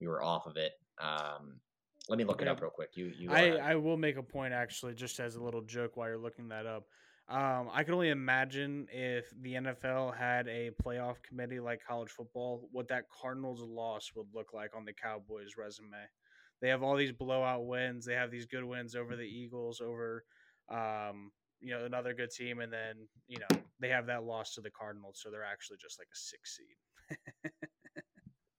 we 0.00 0.06
were 0.06 0.22
off 0.22 0.46
of 0.46 0.56
it. 0.56 0.72
Um, 1.02 1.58
let 2.08 2.18
me 2.18 2.24
look 2.24 2.42
it 2.42 2.48
up 2.48 2.60
real 2.60 2.70
quick. 2.70 2.90
You, 2.94 3.12
you. 3.18 3.30
I, 3.30 3.52
I 3.52 3.74
will 3.76 3.96
make 3.96 4.16
a 4.16 4.22
point 4.22 4.52
actually, 4.52 4.94
just 4.94 5.18
as 5.20 5.36
a 5.36 5.42
little 5.42 5.62
joke 5.62 5.96
while 5.96 6.08
you're 6.08 6.18
looking 6.18 6.48
that 6.48 6.66
up. 6.66 6.84
Um, 7.28 7.70
I 7.72 7.84
can 7.84 7.94
only 7.94 8.10
imagine 8.10 8.88
if 8.92 9.26
the 9.40 9.54
NFL 9.54 10.16
had 10.16 10.48
a 10.48 10.70
playoff 10.84 11.22
committee 11.22 11.60
like 11.60 11.80
college 11.86 12.10
football, 12.10 12.68
what 12.72 12.88
that 12.88 13.04
Cardinals 13.22 13.62
loss 13.62 14.10
would 14.16 14.26
look 14.34 14.52
like 14.52 14.76
on 14.76 14.84
the 14.84 14.92
Cowboys' 14.92 15.56
resume. 15.56 15.96
They 16.60 16.68
have 16.68 16.82
all 16.82 16.96
these 16.96 17.12
blowout 17.12 17.64
wins. 17.64 18.04
They 18.04 18.14
have 18.14 18.30
these 18.30 18.46
good 18.46 18.64
wins 18.64 18.96
over 18.96 19.16
the 19.16 19.22
Eagles, 19.22 19.80
over 19.80 20.24
um, 20.70 21.30
you 21.60 21.70
know 21.70 21.84
another 21.84 22.14
good 22.14 22.30
team, 22.30 22.60
and 22.60 22.72
then 22.72 23.08
you 23.28 23.38
know 23.38 23.60
they 23.80 23.88
have 23.88 24.06
that 24.06 24.24
loss 24.24 24.54
to 24.54 24.60
the 24.60 24.70
Cardinals, 24.70 25.20
so 25.22 25.30
they're 25.30 25.44
actually 25.44 25.78
just 25.78 25.98
like 25.98 26.08
a 26.12 26.16
six 26.16 26.56
seed. 26.56 26.76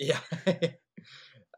Yeah. 0.01 0.19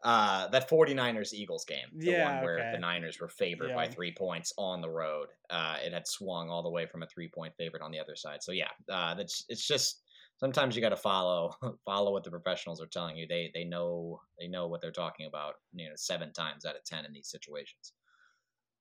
uh, 0.04 0.50
that 0.50 0.70
49ers 0.70 1.34
Eagles 1.34 1.66
game, 1.66 1.88
the 1.96 2.12
Yeah, 2.12 2.34
one 2.36 2.44
where 2.44 2.60
okay. 2.60 2.72
the 2.74 2.80
Niners 2.80 3.20
were 3.20 3.30
favored 3.30 3.74
by 3.74 3.88
three 3.88 4.14
points 4.14 4.54
on 4.58 4.82
the 4.82 4.90
road. 4.90 5.30
Uh, 5.50 5.78
it 5.82 5.94
had 5.94 6.08
swung 6.08 6.50
all 6.50 6.62
the 6.62 6.70
way 6.70 6.86
from 6.86 7.04
a 7.04 7.08
three 7.08 7.30
point 7.34 7.54
favorite 7.58 7.82
on 7.82 7.92
the 7.92 8.00
other 8.00 8.16
side. 8.16 8.44
So 8.44 8.52
yeah, 8.52 8.70
uh, 8.92 9.16
that's 9.16 9.46
it's 9.48 9.66
just 9.66 10.04
sometimes 10.38 10.76
you 10.76 10.82
got 10.82 10.90
to 10.90 10.98
follow 10.98 11.56
follow 11.86 12.12
what 12.12 12.26
the 12.26 12.32
professionals 12.32 12.82
are 12.82 12.88
telling 12.88 13.16
you. 13.16 13.28
They 13.28 13.50
they 13.54 13.64
know 13.64 14.20
they 14.38 14.48
know 14.48 14.68
what 14.68 14.82
they're 14.82 14.92
talking 14.92 15.26
about. 15.26 15.56
You 15.74 15.88
know, 15.88 15.96
seven 15.96 16.34
times 16.34 16.66
out 16.66 16.76
of 16.76 16.84
ten 16.84 17.06
in 17.06 17.14
these 17.14 17.30
situations. 17.30 17.94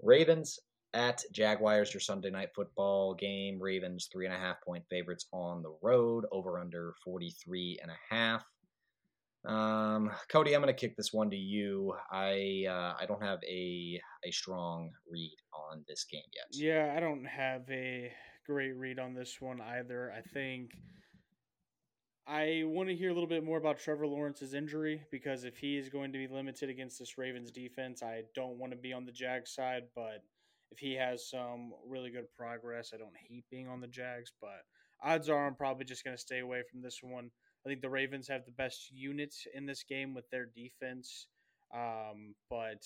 Ravens 0.00 0.58
at 0.94 1.22
Jaguars, 1.32 1.92
your 1.92 2.00
Sunday 2.00 2.30
night 2.30 2.50
football 2.54 3.14
game. 3.14 3.60
Ravens 3.60 4.08
three 4.12 4.26
and 4.26 4.34
a 4.34 4.38
half 4.38 4.60
point 4.62 4.84
favorites 4.90 5.26
on 5.32 5.62
the 5.62 5.74
road. 5.82 6.24
Over 6.30 6.58
under 6.58 6.94
43 7.04 7.78
and 7.82 7.90
a 7.90 8.14
half. 8.14 8.44
Um, 9.44 10.10
Kody, 10.32 10.54
I'm 10.54 10.62
going 10.62 10.66
to 10.66 10.72
kick 10.72 10.96
this 10.96 11.12
one 11.12 11.30
to 11.30 11.36
you. 11.36 11.94
I 12.10 12.64
uh, 12.68 12.94
I 13.00 13.06
don't 13.06 13.22
have 13.22 13.40
a 13.44 14.00
a 14.24 14.30
strong 14.30 14.90
read 15.10 15.36
on 15.52 15.84
this 15.88 16.04
game 16.04 16.22
yet. 16.32 16.46
Yeah, 16.52 16.94
I 16.96 17.00
don't 17.00 17.24
have 17.24 17.62
a 17.70 18.12
great 18.46 18.76
read 18.76 18.98
on 18.98 19.14
this 19.14 19.40
one 19.40 19.60
either. 19.60 20.12
I 20.16 20.20
think 20.20 20.70
I 22.26 22.62
want 22.64 22.88
to 22.88 22.94
hear 22.94 23.10
a 23.10 23.12
little 23.12 23.28
bit 23.28 23.42
more 23.44 23.58
about 23.58 23.80
Trevor 23.80 24.06
Lawrence's 24.06 24.54
injury 24.54 25.02
because 25.10 25.42
if 25.42 25.56
he 25.56 25.76
is 25.76 25.88
going 25.88 26.12
to 26.12 26.18
be 26.18 26.28
limited 26.28 26.70
against 26.70 27.00
this 27.00 27.18
Ravens 27.18 27.50
defense, 27.50 28.00
I 28.02 28.22
don't 28.36 28.58
want 28.58 28.72
to 28.72 28.78
be 28.78 28.92
on 28.92 29.04
the 29.04 29.12
Jag 29.12 29.48
side, 29.48 29.84
but 29.96 30.22
if 30.72 30.78
he 30.78 30.94
has 30.94 31.28
some 31.28 31.72
really 31.86 32.10
good 32.10 32.26
progress, 32.36 32.92
I 32.94 32.98
don't 32.98 33.16
hate 33.28 33.44
being 33.50 33.68
on 33.68 33.80
the 33.80 33.86
Jags, 33.86 34.32
but 34.40 34.64
odds 35.02 35.28
are 35.28 35.46
I'm 35.46 35.54
probably 35.54 35.84
just 35.84 36.04
going 36.04 36.16
to 36.16 36.20
stay 36.20 36.40
away 36.40 36.62
from 36.70 36.80
this 36.80 37.00
one. 37.02 37.30
I 37.64 37.68
think 37.68 37.82
the 37.82 37.90
Ravens 37.90 38.28
have 38.28 38.44
the 38.44 38.52
best 38.52 38.90
units 38.90 39.46
in 39.54 39.66
this 39.66 39.84
game 39.84 40.14
with 40.14 40.28
their 40.30 40.46
defense. 40.46 41.26
Um, 41.74 42.34
but 42.50 42.82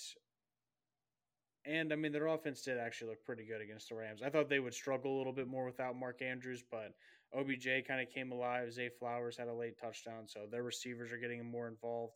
and 1.64 1.92
I 1.92 1.96
mean, 1.96 2.12
their 2.12 2.26
offense 2.26 2.62
did 2.62 2.78
actually 2.78 3.10
look 3.10 3.24
pretty 3.24 3.44
good 3.44 3.60
against 3.60 3.88
the 3.88 3.96
Rams. 3.96 4.22
I 4.24 4.30
thought 4.30 4.48
they 4.48 4.60
would 4.60 4.74
struggle 4.74 5.16
a 5.16 5.18
little 5.18 5.32
bit 5.32 5.48
more 5.48 5.64
without 5.64 5.96
Mark 5.96 6.22
Andrews, 6.22 6.62
but 6.70 6.92
OBJ 7.36 7.86
kind 7.86 8.00
of 8.00 8.12
came 8.12 8.30
alive. 8.30 8.72
Zay 8.72 8.88
Flowers 8.88 9.36
had 9.36 9.48
a 9.48 9.54
late 9.54 9.78
touchdown, 9.80 10.26
so 10.26 10.46
their 10.50 10.62
receivers 10.62 11.12
are 11.12 11.18
getting 11.18 11.44
more 11.44 11.66
involved. 11.66 12.14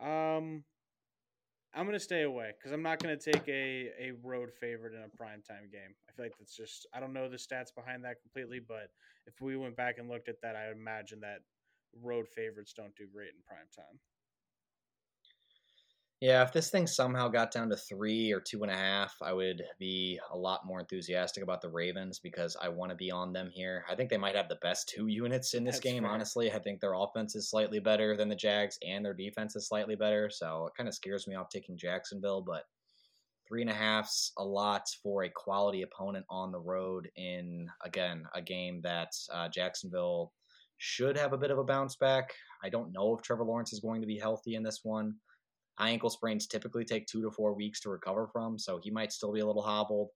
Um, 0.00 0.64
I'm 1.74 1.86
gonna 1.86 2.00
stay 2.00 2.22
away 2.22 2.52
because 2.58 2.72
I'm 2.72 2.82
not 2.82 3.00
gonna 3.00 3.16
take 3.16 3.46
a 3.48 3.90
a 3.98 4.12
road 4.22 4.52
favorite 4.52 4.94
in 4.94 5.02
a 5.02 5.22
primetime 5.22 5.70
game. 5.70 5.94
I 6.08 6.12
feel 6.12 6.24
like 6.24 6.36
that's 6.38 6.56
just 6.56 6.86
I 6.92 7.00
don't 7.00 7.12
know 7.12 7.28
the 7.28 7.36
stats 7.36 7.74
behind 7.74 8.04
that 8.04 8.20
completely, 8.20 8.58
but 8.58 8.90
if 9.26 9.40
we 9.40 9.56
went 9.56 9.76
back 9.76 9.98
and 9.98 10.08
looked 10.08 10.28
at 10.28 10.40
that, 10.42 10.56
I 10.56 10.70
imagine 10.72 11.20
that 11.20 11.40
road 12.02 12.28
favorites 12.28 12.72
don't 12.72 12.94
do 12.96 13.06
great 13.12 13.30
in 13.30 13.40
primetime. 13.40 13.98
Yeah, 16.20 16.42
if 16.42 16.52
this 16.52 16.68
thing 16.68 16.86
somehow 16.86 17.28
got 17.28 17.50
down 17.50 17.70
to 17.70 17.76
three 17.76 18.30
or 18.30 18.42
two 18.42 18.62
and 18.62 18.70
a 18.70 18.76
half, 18.76 19.16
I 19.22 19.32
would 19.32 19.62
be 19.78 20.20
a 20.30 20.36
lot 20.36 20.66
more 20.66 20.78
enthusiastic 20.78 21.42
about 21.42 21.62
the 21.62 21.70
Ravens 21.70 22.18
because 22.18 22.58
I 22.60 22.68
want 22.68 22.90
to 22.90 22.96
be 22.96 23.10
on 23.10 23.32
them 23.32 23.48
here. 23.50 23.86
I 23.88 23.94
think 23.94 24.10
they 24.10 24.18
might 24.18 24.36
have 24.36 24.50
the 24.50 24.58
best 24.60 24.90
two 24.90 25.06
units 25.08 25.54
in 25.54 25.64
this 25.64 25.76
That's 25.76 25.84
game, 25.84 26.02
fair. 26.02 26.12
honestly. 26.12 26.52
I 26.52 26.58
think 26.58 26.78
their 26.80 26.92
offense 26.92 27.34
is 27.36 27.48
slightly 27.48 27.78
better 27.78 28.18
than 28.18 28.28
the 28.28 28.36
Jags 28.36 28.78
and 28.86 29.02
their 29.02 29.14
defense 29.14 29.56
is 29.56 29.66
slightly 29.66 29.96
better. 29.96 30.28
So 30.28 30.66
it 30.66 30.74
kind 30.76 30.90
of 30.90 30.94
scares 30.94 31.26
me 31.26 31.36
off 31.36 31.48
taking 31.48 31.78
Jacksonville, 31.78 32.42
but 32.42 32.64
three 33.48 33.62
and 33.62 33.70
a 33.70 33.74
half's 33.74 34.32
a 34.36 34.44
lot 34.44 34.82
for 35.02 35.22
a 35.22 35.30
quality 35.30 35.80
opponent 35.80 36.26
on 36.28 36.52
the 36.52 36.60
road 36.60 37.08
in, 37.16 37.66
again, 37.82 38.24
a 38.34 38.42
game 38.42 38.82
that 38.82 39.12
uh, 39.32 39.48
Jacksonville 39.48 40.34
should 40.76 41.16
have 41.16 41.32
a 41.32 41.38
bit 41.38 41.50
of 41.50 41.56
a 41.56 41.64
bounce 41.64 41.96
back. 41.96 42.34
I 42.62 42.68
don't 42.68 42.92
know 42.92 43.16
if 43.16 43.22
Trevor 43.22 43.44
Lawrence 43.44 43.72
is 43.72 43.80
going 43.80 44.02
to 44.02 44.06
be 44.06 44.18
healthy 44.18 44.54
in 44.54 44.62
this 44.62 44.80
one 44.82 45.14
high 45.80 45.90
ankle 45.90 46.10
sprains 46.10 46.46
typically 46.46 46.84
take 46.84 47.06
two 47.06 47.22
to 47.22 47.30
four 47.30 47.54
weeks 47.54 47.80
to 47.80 47.90
recover 47.90 48.28
from, 48.32 48.58
so 48.58 48.78
he 48.82 48.90
might 48.90 49.12
still 49.12 49.32
be 49.32 49.40
a 49.40 49.46
little 49.46 49.62
hobbled. 49.62 50.10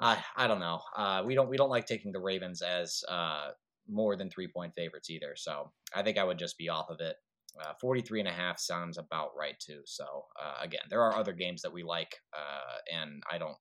I 0.00 0.22
I 0.36 0.48
don't 0.48 0.60
know. 0.60 0.80
Uh, 0.96 1.22
we 1.24 1.34
don't 1.34 1.48
we 1.48 1.56
don't 1.56 1.70
like 1.70 1.86
taking 1.86 2.12
the 2.12 2.20
Ravens 2.20 2.62
as 2.62 3.02
uh, 3.08 3.50
more 3.88 4.16
than 4.16 4.28
three 4.28 4.48
point 4.48 4.74
favorites 4.74 5.10
either. 5.10 5.34
So 5.36 5.70
I 5.94 6.02
think 6.02 6.18
I 6.18 6.24
would 6.24 6.38
just 6.38 6.58
be 6.58 6.68
off 6.68 6.90
of 6.90 7.00
it. 7.00 7.16
Uh, 7.62 7.74
43 7.80 8.20
and 8.20 8.28
a 8.28 8.32
half 8.32 8.58
sounds 8.58 8.96
about 8.96 9.36
right 9.38 9.58
too. 9.60 9.82
So 9.84 10.04
uh, 10.42 10.54
again, 10.62 10.80
there 10.88 11.02
are 11.02 11.14
other 11.14 11.34
games 11.34 11.60
that 11.62 11.72
we 11.72 11.82
like, 11.82 12.16
uh, 12.34 12.78
and 12.92 13.22
I 13.30 13.38
don't 13.38 13.56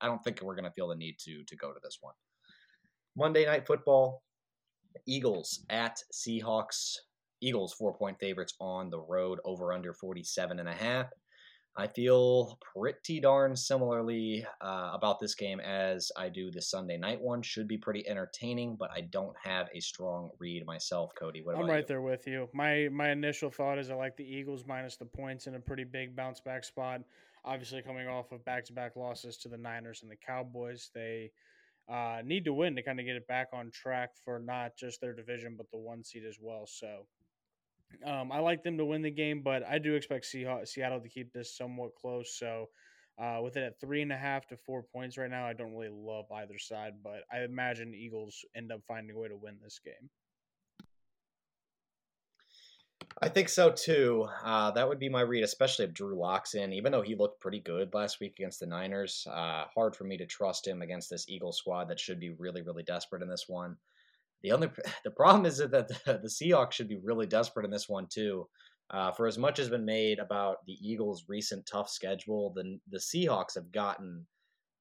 I 0.00 0.06
don't 0.06 0.22
think 0.24 0.40
we're 0.42 0.56
gonna 0.56 0.72
feel 0.72 0.88
the 0.88 0.96
need 0.96 1.16
to 1.20 1.44
to 1.44 1.56
go 1.56 1.72
to 1.72 1.80
this 1.82 1.98
one. 2.00 2.14
Monday 3.16 3.46
night 3.46 3.66
football, 3.66 4.22
Eagles 5.06 5.64
at 5.70 6.02
Seahawks. 6.12 6.96
Eagles 7.44 7.74
four 7.74 7.92
point 7.92 8.18
favorites 8.18 8.54
on 8.60 8.90
the 8.90 9.00
road 9.00 9.38
over 9.44 9.72
under 9.72 9.92
47 9.92 10.58
and 10.58 10.68
a 10.68 10.72
half. 10.72 11.06
I 11.76 11.88
feel 11.88 12.56
pretty 12.60 13.18
darn 13.18 13.56
similarly 13.56 14.46
uh, 14.60 14.90
about 14.94 15.18
this 15.18 15.34
game 15.34 15.58
as 15.58 16.12
I 16.16 16.28
do 16.28 16.52
the 16.52 16.62
Sunday 16.62 16.96
night 16.96 17.20
one. 17.20 17.42
Should 17.42 17.66
be 17.66 17.78
pretty 17.78 18.08
entertaining, 18.08 18.76
but 18.78 18.92
I 18.92 19.00
don't 19.00 19.34
have 19.42 19.68
a 19.74 19.80
strong 19.80 20.30
read 20.38 20.64
myself. 20.66 21.10
Kody, 21.20 21.44
what 21.44 21.56
I'm 21.56 21.66
right 21.66 21.80
you? 21.80 21.86
there 21.86 22.02
with 22.02 22.28
you. 22.28 22.48
My 22.54 22.88
my 22.92 23.10
initial 23.10 23.50
thought 23.50 23.78
is 23.78 23.90
I 23.90 23.94
like 23.94 24.16
the 24.16 24.24
Eagles 24.24 24.64
minus 24.66 24.96
the 24.96 25.04
points 25.04 25.48
in 25.48 25.56
a 25.56 25.60
pretty 25.60 25.84
big 25.84 26.14
bounce 26.14 26.38
back 26.38 26.62
spot. 26.62 27.00
Obviously, 27.44 27.82
coming 27.82 28.06
off 28.06 28.30
of 28.30 28.44
back 28.44 28.64
to 28.66 28.72
back 28.72 28.94
losses 28.94 29.36
to 29.38 29.48
the 29.48 29.58
Niners 29.58 30.02
and 30.02 30.10
the 30.10 30.16
Cowboys, 30.16 30.90
they 30.94 31.32
uh, 31.88 32.22
need 32.24 32.44
to 32.44 32.54
win 32.54 32.76
to 32.76 32.82
kind 32.82 33.00
of 33.00 33.06
get 33.06 33.16
it 33.16 33.26
back 33.26 33.48
on 33.52 33.70
track 33.72 34.10
for 34.24 34.38
not 34.38 34.76
just 34.76 35.00
their 35.00 35.12
division 35.12 35.54
but 35.56 35.70
the 35.72 35.78
one 35.78 36.04
seed 36.04 36.24
as 36.24 36.38
well. 36.40 36.66
So 36.66 37.06
um, 38.04 38.32
I 38.32 38.40
like 38.40 38.62
them 38.62 38.78
to 38.78 38.84
win 38.84 39.02
the 39.02 39.10
game, 39.10 39.42
but 39.42 39.62
I 39.64 39.78
do 39.78 39.94
expect 39.94 40.26
Seattle 40.26 41.00
to 41.00 41.08
keep 41.08 41.32
this 41.32 41.56
somewhat 41.56 41.94
close. 41.94 42.36
So 42.38 42.68
uh, 43.18 43.40
with 43.42 43.56
it 43.56 43.62
at 43.62 43.80
three 43.80 44.02
and 44.02 44.12
a 44.12 44.16
half 44.16 44.46
to 44.48 44.56
four 44.56 44.82
points 44.82 45.16
right 45.16 45.30
now, 45.30 45.46
I 45.46 45.52
don't 45.52 45.74
really 45.74 45.92
love 45.92 46.26
either 46.32 46.58
side, 46.58 46.94
but 47.02 47.22
I 47.32 47.44
imagine 47.44 47.94
Eagles 47.94 48.44
end 48.56 48.72
up 48.72 48.80
finding 48.86 49.16
a 49.16 49.18
way 49.18 49.28
to 49.28 49.36
win 49.36 49.58
this 49.62 49.80
game. 49.84 50.10
I 53.22 53.28
think 53.28 53.48
so 53.48 53.70
too. 53.70 54.26
Uh, 54.42 54.72
that 54.72 54.88
would 54.88 54.98
be 54.98 55.08
my 55.08 55.20
read, 55.20 55.44
especially 55.44 55.84
if 55.84 55.94
Drew 55.94 56.18
Lock's 56.18 56.54
in. 56.54 56.72
Even 56.72 56.90
though 56.90 57.02
he 57.02 57.14
looked 57.14 57.40
pretty 57.40 57.60
good 57.60 57.94
last 57.94 58.18
week 58.18 58.34
against 58.38 58.60
the 58.60 58.66
Niners, 58.66 59.26
uh, 59.30 59.64
hard 59.72 59.94
for 59.94 60.04
me 60.04 60.16
to 60.16 60.26
trust 60.26 60.66
him 60.66 60.82
against 60.82 61.10
this 61.10 61.28
Eagle 61.28 61.52
squad 61.52 61.88
that 61.88 62.00
should 62.00 62.18
be 62.18 62.30
really, 62.30 62.62
really 62.62 62.82
desperate 62.82 63.22
in 63.22 63.28
this 63.28 63.44
one. 63.48 63.76
The 64.44 64.52
only 64.52 64.68
the 65.04 65.10
problem 65.10 65.46
is 65.46 65.58
that 65.58 65.72
the, 65.72 65.88
the 66.04 66.28
Seahawks 66.28 66.72
should 66.72 66.88
be 66.88 67.00
really 67.02 67.26
desperate 67.26 67.64
in 67.64 67.72
this 67.72 67.88
one 67.88 68.06
too. 68.08 68.46
Uh, 68.90 69.10
for 69.10 69.26
as 69.26 69.38
much 69.38 69.58
as 69.58 69.66
has 69.66 69.70
been 69.70 69.84
made 69.84 70.18
about 70.18 70.58
the 70.66 70.76
Eagles' 70.80 71.24
recent 71.26 71.66
tough 71.66 71.90
schedule, 71.90 72.52
the 72.54 72.78
the 72.90 72.98
Seahawks 72.98 73.54
have 73.56 73.72
gotten 73.72 74.24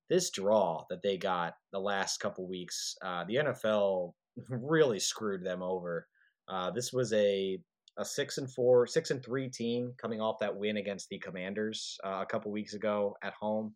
this 0.09 0.29
draw 0.29 0.83
that 0.89 1.01
they 1.01 1.17
got 1.17 1.55
the 1.71 1.79
last 1.79 2.19
couple 2.19 2.47
weeks. 2.47 2.95
Uh, 3.03 3.23
the 3.23 3.35
NFL 3.35 4.13
really 4.49 4.99
screwed 4.99 5.43
them 5.43 5.63
over. 5.63 6.05
Uh, 6.47 6.69
this 6.69 6.93
was 6.93 7.11
a 7.13 7.57
a 7.97 8.03
six 8.03 8.39
and 8.39 8.51
four, 8.51 8.87
six 8.87 9.11
and 9.11 9.23
three 9.23 9.47
team 9.47 9.93
coming 9.97 10.19
off 10.19 10.39
that 10.39 10.55
win 10.55 10.77
against 10.77 11.09
the 11.09 11.19
Commanders 11.19 11.97
uh, 12.03 12.19
a 12.21 12.25
couple 12.25 12.51
weeks 12.51 12.73
ago 12.73 13.15
at 13.23 13.33
home. 13.33 13.73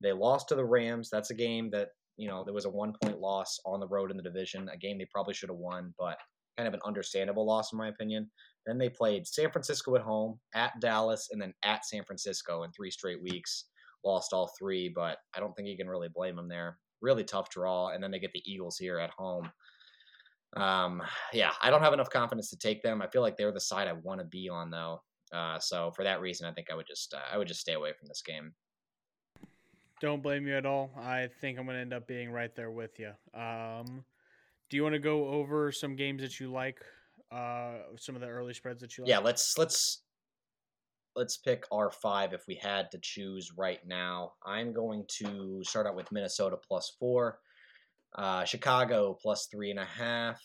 They 0.00 0.12
lost 0.12 0.48
to 0.48 0.54
the 0.54 0.64
Rams. 0.64 1.10
That's 1.10 1.30
a 1.30 1.34
game 1.34 1.70
that 1.70 1.88
You 2.16 2.28
know, 2.28 2.44
there 2.44 2.54
was 2.54 2.64
a 2.64 2.70
one 2.70 2.94
point 3.02 3.20
loss 3.20 3.58
on 3.64 3.80
the 3.80 3.88
road 3.88 4.10
in 4.10 4.16
the 4.16 4.22
division, 4.22 4.68
a 4.72 4.76
game 4.76 4.98
they 4.98 5.08
probably 5.12 5.34
should 5.34 5.50
have 5.50 5.58
won, 5.58 5.94
but 5.98 6.16
kind 6.56 6.66
of 6.66 6.74
an 6.74 6.80
understandable 6.84 7.46
loss 7.46 7.72
in 7.72 7.78
my 7.78 7.88
opinion. 7.88 8.30
Then 8.66 8.78
they 8.78 8.88
played 8.88 9.26
San 9.26 9.50
Francisco 9.50 9.94
at 9.94 10.02
home, 10.02 10.40
at 10.54 10.72
Dallas, 10.80 11.28
and 11.30 11.40
then 11.40 11.52
at 11.62 11.84
San 11.84 12.04
Francisco 12.04 12.62
in 12.64 12.72
three 12.72 12.90
straight 12.90 13.22
weeks. 13.22 13.66
Lost 14.04 14.32
all 14.32 14.50
three, 14.58 14.88
but 14.94 15.18
I 15.34 15.40
don't 15.40 15.54
think 15.54 15.68
you 15.68 15.76
can 15.76 15.88
really 15.88 16.08
blame 16.12 16.36
them 16.36 16.48
there. 16.48 16.78
Really 17.00 17.24
tough 17.24 17.50
draw, 17.50 17.88
and 17.88 18.02
then 18.02 18.10
they 18.10 18.18
get 18.18 18.32
the 18.32 18.42
Eagles 18.50 18.78
here 18.78 18.98
at 18.98 19.10
home. 19.10 19.50
Um, 20.56 21.02
yeah, 21.32 21.52
I 21.62 21.70
don't 21.70 21.82
have 21.82 21.92
enough 21.92 22.10
confidence 22.10 22.50
to 22.50 22.58
take 22.58 22.82
them. 22.82 23.02
I 23.02 23.08
feel 23.08 23.22
like 23.22 23.36
they're 23.36 23.52
the 23.52 23.60
side 23.60 23.88
I 23.88 23.92
want 23.92 24.20
to 24.20 24.26
be 24.26 24.48
on, 24.48 24.70
though. 24.70 25.02
Uh, 25.32 25.58
so 25.58 25.92
for 25.94 26.04
that 26.04 26.20
reason, 26.20 26.46
I 26.46 26.52
think 26.52 26.68
I 26.70 26.74
would 26.74 26.86
just 26.86 27.12
uh, 27.12 27.32
I 27.32 27.36
would 27.36 27.48
just 27.48 27.60
stay 27.60 27.74
away 27.74 27.92
from 27.98 28.08
this 28.08 28.22
game. 28.24 28.52
Don't 30.00 30.22
blame 30.22 30.46
you 30.46 30.56
at 30.56 30.66
all. 30.66 30.90
I 30.98 31.28
think 31.40 31.58
I'm 31.58 31.64
going 31.64 31.76
to 31.76 31.80
end 31.80 31.94
up 31.94 32.06
being 32.06 32.30
right 32.30 32.54
there 32.54 32.70
with 32.70 32.98
you. 32.98 33.12
Um, 33.34 34.04
do 34.68 34.76
you 34.76 34.82
want 34.82 34.94
to 34.94 34.98
go 34.98 35.28
over 35.28 35.72
some 35.72 35.96
games 35.96 36.22
that 36.22 36.38
you 36.38 36.50
like? 36.50 36.80
Uh, 37.32 37.78
some 37.98 38.14
of 38.14 38.20
the 38.20 38.28
early 38.28 38.52
spreads 38.52 38.80
that 38.82 38.96
you 38.96 39.04
like? 39.04 39.08
Yeah, 39.08 39.18
let's 39.18 39.56
let's 39.58 40.02
let's 41.16 41.38
pick 41.38 41.64
our 41.72 41.90
five 41.90 42.34
if 42.34 42.46
we 42.46 42.56
had 42.56 42.90
to 42.90 42.98
choose 43.00 43.52
right 43.56 43.80
now. 43.86 44.32
I'm 44.44 44.72
going 44.72 45.04
to 45.18 45.62
start 45.64 45.86
out 45.86 45.96
with 45.96 46.12
Minnesota 46.12 46.56
plus 46.56 46.94
four, 47.00 47.38
uh, 48.16 48.44
Chicago 48.44 49.16
plus 49.20 49.48
three 49.50 49.70
and 49.70 49.80
a 49.80 49.84
half, 49.84 50.42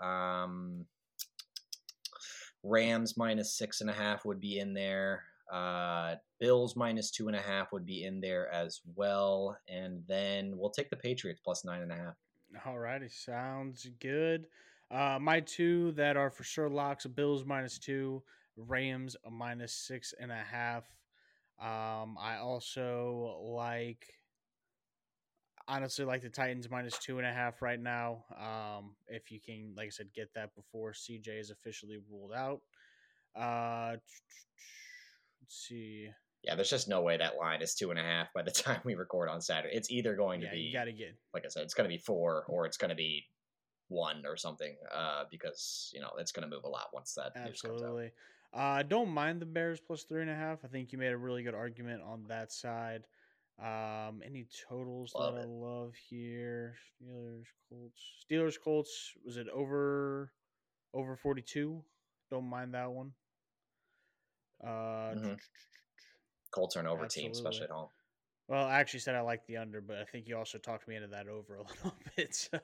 um, 0.00 0.86
Rams 2.62 3.16
minus 3.16 3.58
six 3.58 3.80
and 3.80 3.90
a 3.90 3.94
half 3.94 4.24
would 4.24 4.40
be 4.40 4.58
in 4.60 4.74
there. 4.74 5.24
Uh, 5.52 6.16
Bills 6.40 6.74
minus 6.74 7.10
two 7.10 7.28
and 7.28 7.36
a 7.36 7.40
half 7.40 7.72
would 7.72 7.84
be 7.84 8.04
in 8.04 8.20
there 8.20 8.50
as 8.50 8.80
well, 8.96 9.58
and 9.68 10.02
then 10.08 10.56
we'll 10.56 10.70
take 10.70 10.88
the 10.88 10.96
Patriots 10.96 11.40
plus 11.44 11.62
nine 11.62 11.82
and 11.82 11.92
a 11.92 11.96
half. 11.96 12.14
All 12.64 12.78
righty, 12.78 13.08
sounds 13.08 13.86
good. 14.00 14.46
Uh, 14.90 15.18
my 15.20 15.40
two 15.40 15.92
that 15.92 16.16
are 16.16 16.30
for 16.30 16.42
sure 16.42 16.70
locks: 16.70 17.06
Bills 17.06 17.44
minus 17.44 17.78
two, 17.78 18.22
Rams 18.56 19.14
minus 19.30 19.74
six 19.74 20.14
and 20.18 20.32
a 20.32 20.42
half. 20.50 20.84
Um, 21.60 22.16
I 22.18 22.38
also 22.40 23.38
like, 23.42 24.06
honestly, 25.68 26.06
like 26.06 26.22
the 26.22 26.30
Titans 26.30 26.70
minus 26.70 26.98
two 26.98 27.18
and 27.18 27.26
a 27.26 27.32
half 27.32 27.60
right 27.60 27.80
now. 27.80 28.24
Um, 28.36 28.96
if 29.06 29.30
you 29.30 29.38
can, 29.38 29.74
like 29.76 29.88
I 29.88 29.90
said, 29.90 30.08
get 30.14 30.32
that 30.34 30.54
before 30.54 30.92
CJ 30.92 31.38
is 31.40 31.50
officially 31.50 31.98
ruled 32.10 32.32
out. 32.32 32.62
Uh, 33.36 33.96
see. 35.52 36.08
Yeah, 36.42 36.56
there's 36.56 36.70
just 36.70 36.88
no 36.88 37.02
way 37.02 37.16
that 37.16 37.36
line 37.36 37.62
is 37.62 37.74
two 37.74 37.90
and 37.90 37.98
a 37.98 38.02
half 38.02 38.32
by 38.34 38.42
the 38.42 38.50
time 38.64 38.80
we 38.84 38.94
record 38.94 39.28
on 39.28 39.40
Saturday. 39.40 39.74
It's 39.76 39.90
either 39.90 40.16
going 40.16 40.40
to 40.40 40.46
Yeah, 40.46 40.52
be, 40.52 40.60
you 40.60 40.72
got 40.72 40.84
to 40.84 40.92
get 40.92 41.14
like 41.34 41.44
I 41.44 41.48
said, 41.48 41.62
it's 41.62 41.74
going 41.74 41.88
to 41.88 41.94
be 41.94 41.98
four 42.02 42.44
or 42.48 42.66
it's 42.66 42.76
going 42.76 42.90
to 42.90 42.96
be 42.96 43.24
one 43.88 44.24
or 44.26 44.36
something. 44.36 44.74
Uh, 44.92 45.24
because 45.30 45.90
you 45.94 46.00
know 46.00 46.10
it's 46.18 46.32
going 46.32 46.48
to 46.48 46.54
move 46.54 46.64
a 46.64 46.68
lot 46.68 46.86
once 46.92 47.14
that 47.14 47.32
news 47.36 47.60
comes 47.62 47.72
out. 47.72 47.84
Absolutely. 47.84 48.10
Uh, 48.54 48.58
I 48.58 48.82
don't 48.82 49.08
mind 49.08 49.40
the 49.40 49.46
Bears 49.46 49.80
plus 49.80 50.02
three 50.02 50.20
and 50.20 50.30
a 50.30 50.34
half. 50.34 50.58
I 50.64 50.68
think 50.68 50.92
you 50.92 50.98
made 50.98 51.12
a 51.12 51.16
really 51.16 51.42
good 51.42 51.54
argument 51.54 52.02
on 52.02 52.24
that 52.28 52.52
side. 52.52 53.04
Um, 53.58 54.22
any 54.24 54.46
totals 54.68 55.12
Love 55.14 55.34
that 55.34 55.42
I 55.42 55.44
love 55.44 55.94
here? 56.08 56.74
Steelers, 57.00 57.44
Colts. 57.68 58.02
Steelers, 58.28 58.54
Colts. 58.62 59.12
Was 59.24 59.36
it 59.36 59.46
over 59.48 60.32
over 60.92 61.16
forty 61.16 61.42
two? 61.42 61.84
Don't 62.30 62.48
mind 62.48 62.74
that 62.74 62.90
one. 62.90 63.12
Uh, 64.62 65.14
Mhm. 65.14 65.36
Colts 66.52 66.76
are 66.76 66.80
an 66.80 66.86
over 66.86 67.08
team, 67.08 67.32
especially 67.32 67.64
at 67.64 67.72
home. 67.72 67.90
Well, 68.48 68.66
I 68.66 68.80
actually 68.80 69.00
said 69.00 69.14
I 69.14 69.20
like 69.20 69.46
the 69.46 69.56
under, 69.56 69.80
but 69.80 69.98
I 69.98 70.04
think 70.04 70.26
you 70.28 70.36
also 70.36 70.58
talked 70.58 70.86
me 70.88 70.96
into 70.96 71.08
that 71.08 71.28
over 71.28 71.56
a 71.56 71.62
little 71.84 71.96
bit. 72.16 72.34
So, 72.34 72.58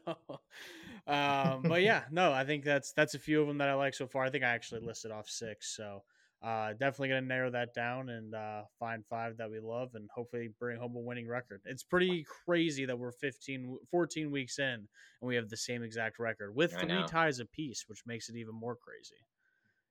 um, 1.06 1.66
but 1.66 1.82
yeah, 1.82 2.06
no, 2.10 2.32
I 2.32 2.44
think 2.44 2.64
that's 2.64 2.92
that's 2.92 3.14
a 3.14 3.18
few 3.18 3.40
of 3.40 3.48
them 3.48 3.58
that 3.58 3.68
I 3.68 3.74
like 3.74 3.94
so 3.94 4.06
far. 4.06 4.24
I 4.24 4.30
think 4.30 4.44
I 4.44 4.48
actually 4.48 4.80
listed 4.82 5.10
off 5.12 5.28
six, 5.28 5.74
so 5.74 6.04
uh, 6.42 6.72
definitely 6.72 7.08
gonna 7.08 7.20
narrow 7.22 7.50
that 7.50 7.74
down 7.74 8.10
and 8.10 8.34
uh, 8.34 8.64
find 8.78 9.06
five 9.06 9.36
that 9.38 9.50
we 9.50 9.60
love, 9.60 9.94
and 9.94 10.10
hopefully 10.14 10.48
bring 10.58 10.78
home 10.78 10.96
a 10.96 11.00
winning 11.00 11.28
record. 11.28 11.62
It's 11.64 11.84
pretty 11.84 12.24
crazy 12.24 12.84
that 12.84 12.98
we're 12.98 13.12
15, 13.12 13.78
14 13.90 14.30
weeks 14.30 14.58
in, 14.58 14.64
and 14.66 14.88
we 15.22 15.36
have 15.36 15.48
the 15.48 15.56
same 15.56 15.82
exact 15.82 16.18
record 16.18 16.54
with 16.54 16.76
three 16.78 17.04
ties 17.04 17.38
apiece, 17.38 17.84
which 17.88 18.04
makes 18.04 18.28
it 18.28 18.36
even 18.36 18.54
more 18.54 18.76
crazy. 18.76 19.26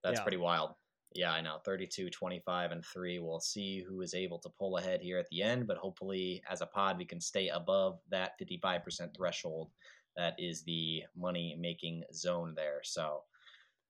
That's 0.03 0.19
Yeah. 0.19 0.21
pretty 0.21 0.37
wild. 0.37 0.75
Yeah, 1.13 1.31
I 1.31 1.41
know. 1.41 1.57
32, 1.65 2.09
25, 2.09 2.71
and 2.71 2.85
3. 2.85 3.19
We'll 3.19 3.39
see 3.39 3.83
who 3.87 4.01
is 4.01 4.13
able 4.13 4.39
to 4.39 4.49
pull 4.49 4.77
ahead 4.77 5.01
here 5.01 5.17
at 5.17 5.27
the 5.29 5.41
end, 5.41 5.67
but 5.67 5.77
hopefully, 5.77 6.43
as 6.49 6.61
a 6.61 6.65
pod, 6.65 6.97
we 6.97 7.05
can 7.05 7.19
stay 7.19 7.47
above 7.47 7.99
that 8.09 8.33
55% 8.39 9.15
threshold. 9.15 9.71
That 10.15 10.35
is 10.37 10.63
the 10.63 11.03
money 11.15 11.55
making 11.59 12.03
zone 12.13 12.53
there. 12.55 12.81
So, 12.83 13.23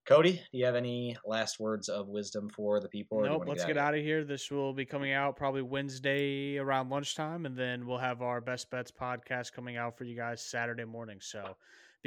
Kody, 0.08 0.40
do 0.52 0.58
you 0.58 0.66
have 0.66 0.76
any 0.76 1.18
last 1.26 1.60
words 1.60 1.90
of 1.90 2.08
wisdom 2.08 2.50
for 2.50 2.80
the 2.80 2.88
people? 2.88 3.18
or 3.18 3.24
do 3.24 3.28
you 3.28 3.40
Nope, 3.40 3.48
let's 3.48 3.64
of 3.64 3.68
get 3.68 3.78
out 3.78 3.94
of 3.94 4.02
here. 4.02 4.24
This 4.24 4.50
will 4.50 4.74
be 4.74 4.86
coming 4.86 5.12
out 5.12 5.36
probably 5.36 5.64
Wednesday 5.64 6.58
around 6.58 6.90
lunchtime, 6.90 7.46
and 7.46 7.58
then 7.58 7.86
we'll 7.86 7.98
have 7.98 8.22
our 8.22 8.40
best 8.40 8.70
bets 8.70 8.92
podcast 8.92 9.52
coming 9.52 9.76
out 9.76 9.98
for 9.98 10.06
you 10.06 10.16
guys 10.16 10.42
Saturday 10.42 10.86
morning. 10.86 11.18
So 11.20 11.58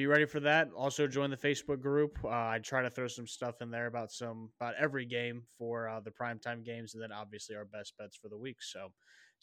be 0.01 0.07
ready 0.07 0.25
for 0.25 0.41
that. 0.41 0.69
Also 0.75 1.07
join 1.07 1.29
the 1.29 1.37
Facebook 1.37 1.81
group. 1.81 2.19
Uh, 2.25 2.29
I 2.29 2.59
try 2.63 2.81
to 2.81 2.89
throw 2.89 3.07
some 3.07 3.27
stuff 3.27 3.61
in 3.61 3.71
there 3.71 3.87
about 3.87 4.11
some 4.11 4.49
about 4.59 4.75
every 4.81 5.05
game 5.05 5.43
for 5.59 5.91
uh, 5.91 6.01
the 6.01 6.11
primetime 6.11 6.65
games, 6.65 6.95
and 6.95 7.03
then 7.03 7.13
obviously 7.13 7.55
our 7.55 7.67
best 7.67 7.93
bets 7.99 8.17
for 8.17 8.29
the 8.31 8.39
week. 8.39 8.63
So 8.63 8.93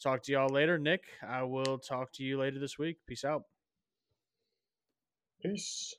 talk 0.02 0.24
to 0.24 0.32
y'all 0.32 0.48
later, 0.48 0.76
Nick. 0.76 1.04
I 1.22 1.44
will 1.44 1.78
talk 1.78 2.12
to 2.14 2.24
you 2.24 2.40
later 2.40 2.58
this 2.58 2.76
week. 2.76 2.96
Peace 3.06 3.24
out. 3.24 3.42
Peace. 5.40 5.94